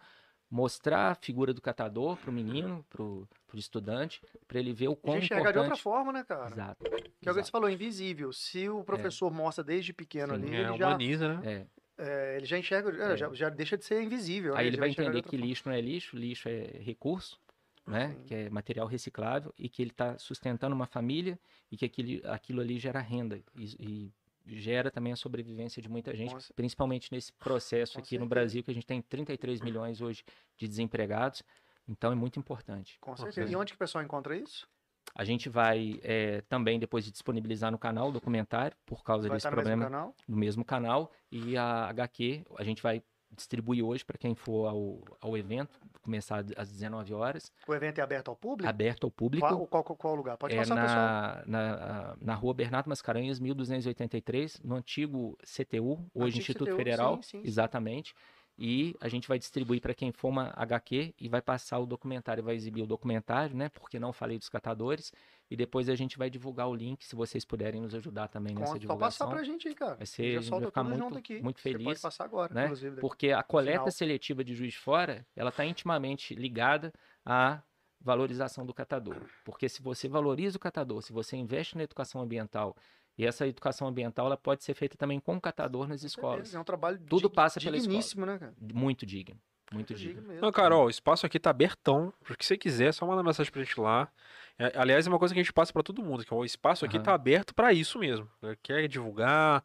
mostrar 0.51 1.10
a 1.10 1.14
figura 1.14 1.52
do 1.52 1.60
catador 1.60 2.16
para 2.16 2.31
o 2.31 2.32
menino, 2.32 2.85
para 2.89 3.02
o 3.02 3.27
estudante, 3.55 4.20
para 4.47 4.59
ele 4.59 4.73
ver 4.73 4.89
o 4.89 4.93
A 4.93 4.97
quão 4.97 5.14
gente 5.16 5.24
enxerga 5.27 5.52
de 5.52 5.59
outra 5.59 5.74
importante. 5.74 5.82
forma, 5.82 6.12
né, 6.12 6.24
cara? 6.24 6.51
Exato. 6.52 6.85
Que 7.20 7.28
é 7.28 7.32
o 7.32 7.35
que 7.35 7.43
você 7.43 7.51
falou, 7.51 7.68
invisível. 7.68 8.32
Se 8.32 8.68
o 8.68 8.85
professor 8.85 9.31
mostra 9.32 9.64
desde 9.64 9.93
pequeno 9.93 10.35
Sim. 10.36 10.43
ali, 10.47 10.56
É, 10.56 10.60
ele 10.60 10.78
já, 10.78 10.89
humaniza, 10.89 11.35
né? 11.35 11.66
É. 11.98 12.02
é, 12.05 12.36
ele 12.36 12.47
já 12.47 12.59
enxerga, 12.59 12.90
é, 12.90 13.12
É. 13.12 13.16
Já, 13.16 13.35
já 13.35 13.48
deixa 13.48 13.77
de 13.77 13.85
ser 13.85 14.02
invisível. 14.02 14.55
né? 14.55 14.60
Aí 14.60 14.66
ele 14.68 14.77
vai 14.77 14.89
enxergar 14.90 15.10
de 15.12 15.18
entender 15.18 15.31
que 15.31 15.36
lixo 15.36 15.62
não 15.68 15.74
é 15.74 15.81
lixo, 15.81 16.16
lixo 16.16 16.48
é 16.48 16.78
recurso, 16.81 17.40
né? 17.86 18.10
Sim. 18.16 18.24
Que 18.27 18.35
é 18.35 18.51
material 18.51 18.86
reciclável 18.86 19.52
e 19.59 19.68
que 19.68 19.82
ele 19.82 19.90
está 19.90 20.16
sustentando 20.18 20.74
uma 20.74 20.86
família 20.86 21.39
e 21.70 21.77
que 21.77 21.85
aquilo, 21.85 22.20
aquilo 22.31 22.60
ali 22.60 22.78
gera 22.78 23.01
renda 23.01 23.40
e, 23.56 23.64
e 23.81 24.12
gera 24.47 24.90
também 24.90 25.12
a 25.12 25.16
sobrevivência 25.16 25.82
de 25.82 25.89
muita 25.89 26.14
gente, 26.14 26.40
cer- 26.43 26.55
principalmente 26.55 27.10
nesse 27.12 27.32
processo 27.32 27.94
Com 27.94 27.98
aqui 28.01 28.16
no 28.16 28.20
certeza. 28.24 28.28
Brasil 28.28 28.62
que 28.62 28.70
a 28.70 28.74
gente 28.74 28.86
tem 28.86 29.02
33 29.02 29.60
milhões 29.60 30.01
hoje 30.01 30.23
de 30.56 30.68
desempregados. 30.68 31.43
Então 31.89 32.12
é 32.12 32.14
muito 32.14 32.39
importante. 32.39 32.98
Com 33.01 33.16
certeza. 33.16 33.51
E 33.52 33.56
onde 33.56 33.73
que 33.73 33.77
o 33.77 33.78
pessoal 33.78 34.02
encontra 34.05 34.36
isso? 34.36 34.68
A 35.14 35.24
gente 35.24 35.48
vai 35.48 35.98
eh, 36.02 36.43
também 36.48 36.78
depois 36.78 37.05
de 37.05 37.10
disponibilizar 37.12 37.70
no 37.70 37.78
canal 37.78 38.09
o 38.09 38.12
documentário 38.12 38.77
por 38.85 39.02
causa 39.05 39.28
Vai 39.28 39.36
desse 39.36 39.47
estar 39.47 39.51
no 39.56 39.56
mesmo 39.62 39.70
problema 39.70 39.90
canal? 39.90 40.14
no 40.28 40.36
mesmo 40.36 40.64
canal 40.64 41.12
e 41.31 41.56
a 41.56 41.89
HQ 41.89 42.44
a 42.59 42.64
gente 42.64 42.82
vai 42.82 43.02
distribuir 43.35 43.85
hoje 43.85 44.05
para 44.05 44.16
quem 44.16 44.35
for 44.35 44.66
ao, 44.66 45.01
ao 45.20 45.36
evento, 45.36 45.78
começar 46.03 46.44
às 46.57 46.70
19 46.70 47.12
horas, 47.12 47.51
O 47.66 47.74
evento 47.74 47.98
é 47.98 48.03
aberto 48.03 48.28
ao 48.28 48.36
público? 48.36 48.69
aberto 48.69 49.05
ao 49.05 49.11
público. 49.11 49.47
Qual, 49.47 49.66
qual, 49.66 49.97
qual- 49.97 50.15
lugar? 50.15 50.36
Pode 50.36 50.55
é 50.55 50.59
passar, 50.59 50.74
pessoal. 50.77 51.43
na, 51.47 51.77
na, 51.77 52.16
na 52.20 52.35
rua 52.35 52.55
Bernardo 52.55 52.89
Mascarenhas, 52.89 53.39
1283, 53.40 54.61
no 54.62 54.77
antigo 54.77 55.36
CTU, 55.44 56.05
hoje 56.15 56.39
Antigo 56.39 56.39
Instituto 56.39 56.69
CTU, 56.69 56.77
Federal, 56.77 57.16
sim, 57.23 57.40
sim. 57.40 57.43
exatamente. 57.44 58.15
E 58.59 58.97
a 59.03 59.09
gente 59.09 59.28
vai 59.28 59.39
distribuir 59.39 59.82
para 59.82 59.93
quem 59.93 60.11
for 60.11 60.28
uma 60.28 60.51
HQ 60.57 61.15
e 61.20 61.28
vai 61.28 61.43
passar 61.43 61.78
o 61.78 61.85
documentário, 61.85 62.43
vai 62.43 62.55
exibir 62.55 62.81
o 62.82 62.86
documentário, 62.86 63.55
né? 63.55 63.69
Porque 63.69 63.98
não 63.98 64.15
falei 64.15 64.39
dos 64.39 64.48
catadores. 64.48 65.12
E 65.51 65.56
depois 65.56 65.89
a 65.89 65.94
gente 65.94 66.18
vai 66.18 66.28
divulgar 66.28 66.68
o 66.68 66.74
link, 66.74 67.05
se 67.05 67.14
vocês 67.14 67.44
puderem 67.44 67.81
nos 67.81 67.94
ajudar 67.94 68.27
também 68.28 68.52
nessa 68.55 68.73
Conta- 68.73 68.86
Pode 68.86 68.98
passar 68.98 69.24
divulgação. 69.24 69.28
pra 69.31 69.43
gente 69.44 69.68
aí, 69.68 69.74
cara. 69.74 69.94
Vai 69.94 70.06
ser- 70.06 70.32
Já 70.32 70.39
a 70.39 70.43
gente 70.43 70.51
vai 70.51 70.60
ficar 70.66 70.82
muito- 70.82 70.98
junto 70.98 71.18
aqui. 71.18 71.40
muito 71.40 71.60
Você 71.60 71.70
pode 71.73 71.85
feliz, 71.85 72.01
passar 72.02 72.24
agora, 72.24 72.52
né? 72.52 72.64
inclusive. 72.64 73.01
Porque 73.01 73.31
a 73.31 73.43
coleta 73.43 73.78
final. 73.78 73.90
seletiva 73.93 74.43
de 74.43 74.55
Juiz 74.55 74.73
de 74.73 74.78
Fora, 74.81 75.24
ela 75.36 75.51
está 75.51 75.64
intimamente 75.64 76.35
ligada 76.35 76.93
à 77.24 77.62
valorização 78.01 78.64
do 78.66 78.74
catador. 78.74 79.16
Porque 79.44 79.68
se 79.68 79.81
você 79.82 80.09
valoriza 80.09 80.56
o 80.56 80.60
catador, 80.60 81.01
se 81.02 81.12
você 81.12 81.36
investe 81.36 81.77
na 81.77 81.82
educação 81.85 82.20
ambiental, 82.20 82.77
e 83.18 83.24
essa 83.24 83.47
educação 83.47 83.89
ambiental 83.89 84.27
ela 84.27 84.36
pode 84.36 84.62
ser 84.62 84.74
feita 84.74 84.97
também 84.97 85.18
com 85.18 85.36
o 85.36 85.40
catador 85.40 85.89
nas 85.89 86.02
escolas. 86.02 86.55
É 86.55 86.59
um 86.60 86.64
trabalho 86.64 86.98
Tudo 87.09 87.28
dig- 87.28 87.35
passa 87.35 87.59
pela 87.60 87.77
escola. 87.77 87.89
digníssimo, 87.89 88.27
né, 88.27 88.39
cara? 88.39 88.55
Muito 88.74 89.06
digno, 89.06 89.40
muito 89.73 89.94
digno 89.94 90.14
digno. 90.14 90.28
mesmo. 90.28 90.43
Não, 90.43 90.52
cara, 90.52 90.77
ó, 90.77 90.85
o 90.85 90.90
espaço 90.90 91.24
aqui 91.24 91.40
tá 91.40 91.51
abertão. 91.51 92.12
Porque 92.24 92.44
se 92.44 92.48
você 92.48 92.59
quiser, 92.59 92.89
é 92.89 92.93
só 92.93 93.06
mandar 93.06 93.23
mensagem 93.23 93.51
pra 93.51 93.62
gente 93.62 93.81
lá. 93.81 94.10
É, 94.59 94.73
aliás, 94.74 95.07
é 95.07 95.11
uma 95.11 95.19
coisa 95.19 95.35
que 95.35 95.41
a 95.41 95.43
gente 95.43 95.53
passa 95.53 95.70
pra 95.73 95.83
todo 95.83 96.03
mundo, 96.03 96.24
que 96.24 96.33
o 96.33 96.45
espaço 96.45 96.85
aqui 96.87 96.97
Aham. 96.97 97.05
tá 97.05 97.15
aberto 97.15 97.55
pra 97.55 97.73
isso 97.74 97.99
mesmo. 97.99 98.27
né? 98.41 98.57
Quer 98.62 98.89
divulgar, 98.89 99.62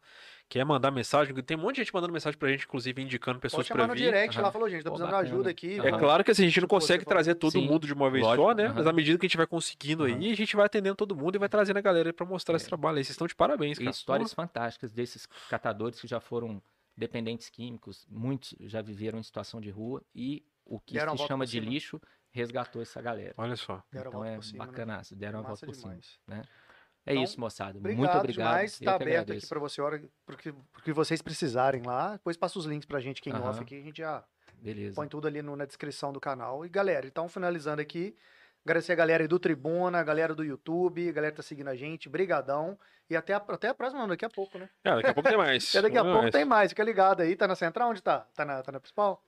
quer 0.50 0.64
mandar 0.66 0.90
mensagem. 0.90 1.34
Tem 1.36 1.56
um 1.56 1.60
monte 1.60 1.76
de 1.76 1.82
gente 1.82 1.94
mandando 1.94 2.12
mensagem 2.12 2.38
pra 2.38 2.50
gente, 2.50 2.64
inclusive 2.66 3.00
indicando 3.00 3.40
pessoas 3.40 3.66
chamar 3.66 3.84
pra 3.84 3.86
no 3.88 3.94
vir. 3.94 4.04
direct 4.04 4.36
Aham. 4.36 4.44
lá, 4.46 4.52
falou, 4.52 4.68
gente, 4.68 4.82
tá 4.84 4.90
precisando 4.90 5.08
de 5.08 5.14
ajuda 5.16 5.48
aqui. 5.50 5.80
É 5.80 5.90
claro 5.92 6.22
que 6.22 6.30
assim, 6.30 6.42
a 6.42 6.46
gente 6.46 6.60
não 6.60 6.68
você 6.68 6.74
consegue 6.74 7.04
trazer 7.06 7.36
todo 7.36 7.52
Sim, 7.52 7.66
mundo 7.66 7.86
de 7.86 7.94
uma 7.94 8.10
vez 8.10 8.22
lógico, 8.22 8.48
só, 8.48 8.54
né? 8.54 8.68
Mas 8.68 8.86
à 8.86 8.92
medida 8.92 9.18
que 9.18 9.24
a 9.24 9.28
gente 9.28 9.36
vai 9.38 9.46
conseguindo 9.46 10.04
aí, 10.04 10.30
a 10.30 10.36
gente 10.36 10.54
vai 10.54 10.66
atendendo 10.66 10.94
todo 10.96 11.16
mundo 11.16 11.36
e 11.36 11.38
vai 11.38 11.48
trazendo 11.48 11.78
a 11.78 11.80
galera 11.80 12.10
aí 12.10 12.12
pra 12.12 12.26
mostrar 12.26 12.54
É. 12.54 12.56
esse 12.56 12.66
trabalho 12.66 12.98
aí. 12.98 13.04
Vocês 13.04 13.14
estão 13.14 13.26
de 13.26 13.34
parabéns, 13.34 13.78
E 13.78 13.80
cara. 13.84 13.90
histórias 13.90 14.34
fantásticas 14.34 14.92
desses 14.92 15.26
catadores 15.48 15.98
que 15.98 16.06
já 16.06 16.20
foram 16.20 16.62
dependentes 16.94 17.48
químicos, 17.48 18.06
muitos 18.10 18.54
já 18.60 18.82
viveram 18.82 19.18
em 19.18 19.22
situação 19.22 19.58
de 19.58 19.70
rua 19.70 20.02
e 20.14 20.44
o 20.66 20.78
que 20.78 20.92
Deram 20.92 21.16
se 21.16 21.26
chama 21.26 21.46
de 21.46 21.52
cima. 21.52 21.64
lixo 21.66 21.98
resgatou 22.32 22.82
essa 22.82 23.00
galera. 23.00 23.34
Olha 23.36 23.56
só. 23.56 23.82
Deram 23.92 24.08
então 24.10 24.24
é 24.24 24.40
cima, 24.42 24.64
né? 24.64 24.70
bacana, 24.70 25.02
deram 25.12 25.38
a 25.38 25.42
Massa 25.42 25.48
volta 25.50 25.66
por 25.66 25.74
cima. 25.74 25.90
demais. 25.92 26.18
É 27.04 27.12
Então, 27.12 27.24
isso, 27.24 27.40
moçada. 27.40 27.78
Obrigado 27.78 27.98
Muito 27.98 28.16
obrigado. 28.18 28.60
Tá 28.60 28.66
que 28.78 28.88
aberto 28.88 29.02
aqui 29.02 29.16
agradeço. 29.16 29.48
pra 29.48 29.58
você, 29.60 29.80
a 29.80 29.84
hora 29.84 30.02
porque, 30.24 30.54
porque 30.72 30.92
vocês 30.92 31.20
precisarem 31.20 31.82
lá. 31.82 32.12
Depois 32.12 32.36
passa 32.36 32.58
os 32.58 32.64
links 32.64 32.86
pra 32.86 33.00
gente 33.00 33.18
aqui 33.20 33.30
em 33.30 33.32
Aham. 33.32 33.50
off 33.50 33.60
aqui, 33.60 33.76
a 33.78 33.82
gente 33.82 33.98
já 33.98 34.24
Beleza. 34.54 34.94
põe 34.94 35.08
tudo 35.08 35.26
ali 35.26 35.42
no- 35.42 35.56
na 35.56 35.64
descrição 35.64 36.12
do 36.12 36.20
canal. 36.20 36.64
E 36.64 36.68
galera, 36.68 37.04
então 37.06 37.28
finalizando 37.28 37.82
aqui, 37.82 38.16
agradecer 38.64 38.92
a 38.92 38.94
galera 38.94 39.24
aí 39.24 39.28
do 39.28 39.38
Tribuna, 39.40 39.98
a 39.98 40.02
galera 40.04 40.32
do 40.32 40.44
YouTube, 40.44 41.08
a 41.08 41.12
galera 41.12 41.32
que 41.32 41.36
tá 41.38 41.42
seguindo 41.42 41.68
a 41.68 41.74
gente, 41.74 42.08
brigadão. 42.08 42.78
E 43.10 43.16
até 43.16 43.34
a, 43.34 43.38
até 43.38 43.68
a 43.68 43.74
próxima, 43.74 44.00
não, 44.02 44.08
daqui 44.08 44.24
a 44.24 44.30
pouco, 44.30 44.56
né? 44.56 44.70
É, 44.84 44.94
daqui 44.94 45.08
a 45.08 45.14
pouco 45.14 45.28
tem 45.28 45.36
mais. 45.36 45.68
Até 45.74 45.82
daqui 45.82 45.98
a 45.98 46.02
pouco 46.04 46.18
mais. 46.18 46.30
tem 46.32 46.44
mais, 46.44 46.70
fica 46.70 46.84
ligado 46.84 47.20
aí. 47.20 47.34
Tá 47.34 47.48
na 47.48 47.56
central? 47.56 47.90
Onde 47.90 48.00
tá? 48.00 48.20
Tá 48.32 48.44
na, 48.44 48.62
tá 48.62 48.70
na 48.70 48.78
principal? 48.78 49.20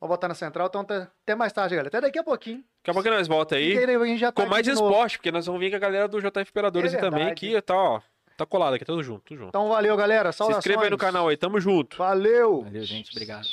Vou 0.00 0.08
botar 0.08 0.28
na 0.28 0.34
central, 0.34 0.68
então 0.68 0.82
até, 0.82 1.08
até 1.22 1.34
mais 1.34 1.52
tarde, 1.52 1.74
galera. 1.74 1.88
Até 1.88 2.00
daqui 2.00 2.18
a 2.18 2.24
pouquinho. 2.24 2.58
Daqui 2.58 2.90
a 2.90 2.92
pouco 2.92 3.08
nós 3.08 3.26
volta 3.26 3.56
aí. 3.56 3.76
Aí, 3.76 3.94
a 3.96 4.04
gente 4.06 4.20
já 4.20 4.30
tá 4.30 4.42
Com 4.42 4.48
mais 4.48 4.66
esporte, 4.66 5.18
porque 5.18 5.32
nós 5.32 5.46
vamos 5.46 5.60
vir 5.60 5.70
com 5.70 5.76
a 5.76 5.80
galera 5.80 6.06
do 6.06 6.20
JF 6.20 6.50
Operadores 6.50 6.92
É 6.94 6.96
aí 6.96 7.00
também, 7.02 7.34
que 7.34 7.60
tá, 7.62 7.74
ó, 7.74 8.00
tá 8.36 8.46
colado 8.46 8.74
aqui, 8.74 8.84
tudo 8.84 9.02
junto, 9.02 9.22
tudo 9.24 9.38
junto. 9.38 9.48
Então 9.48 9.68
valeu, 9.68 9.96
galera. 9.96 10.30
Se 10.30 10.38
Saudações. 10.38 10.64
inscreva 10.64 10.84
aí 10.84 10.90
no 10.90 10.96
canal 10.98 11.26
aí, 11.26 11.36
tamo 11.36 11.58
junto. 11.60 11.96
Valeu! 11.98 12.62
Valeu, 12.62 12.84
gente. 12.84 13.10
Obrigado. 13.10 13.48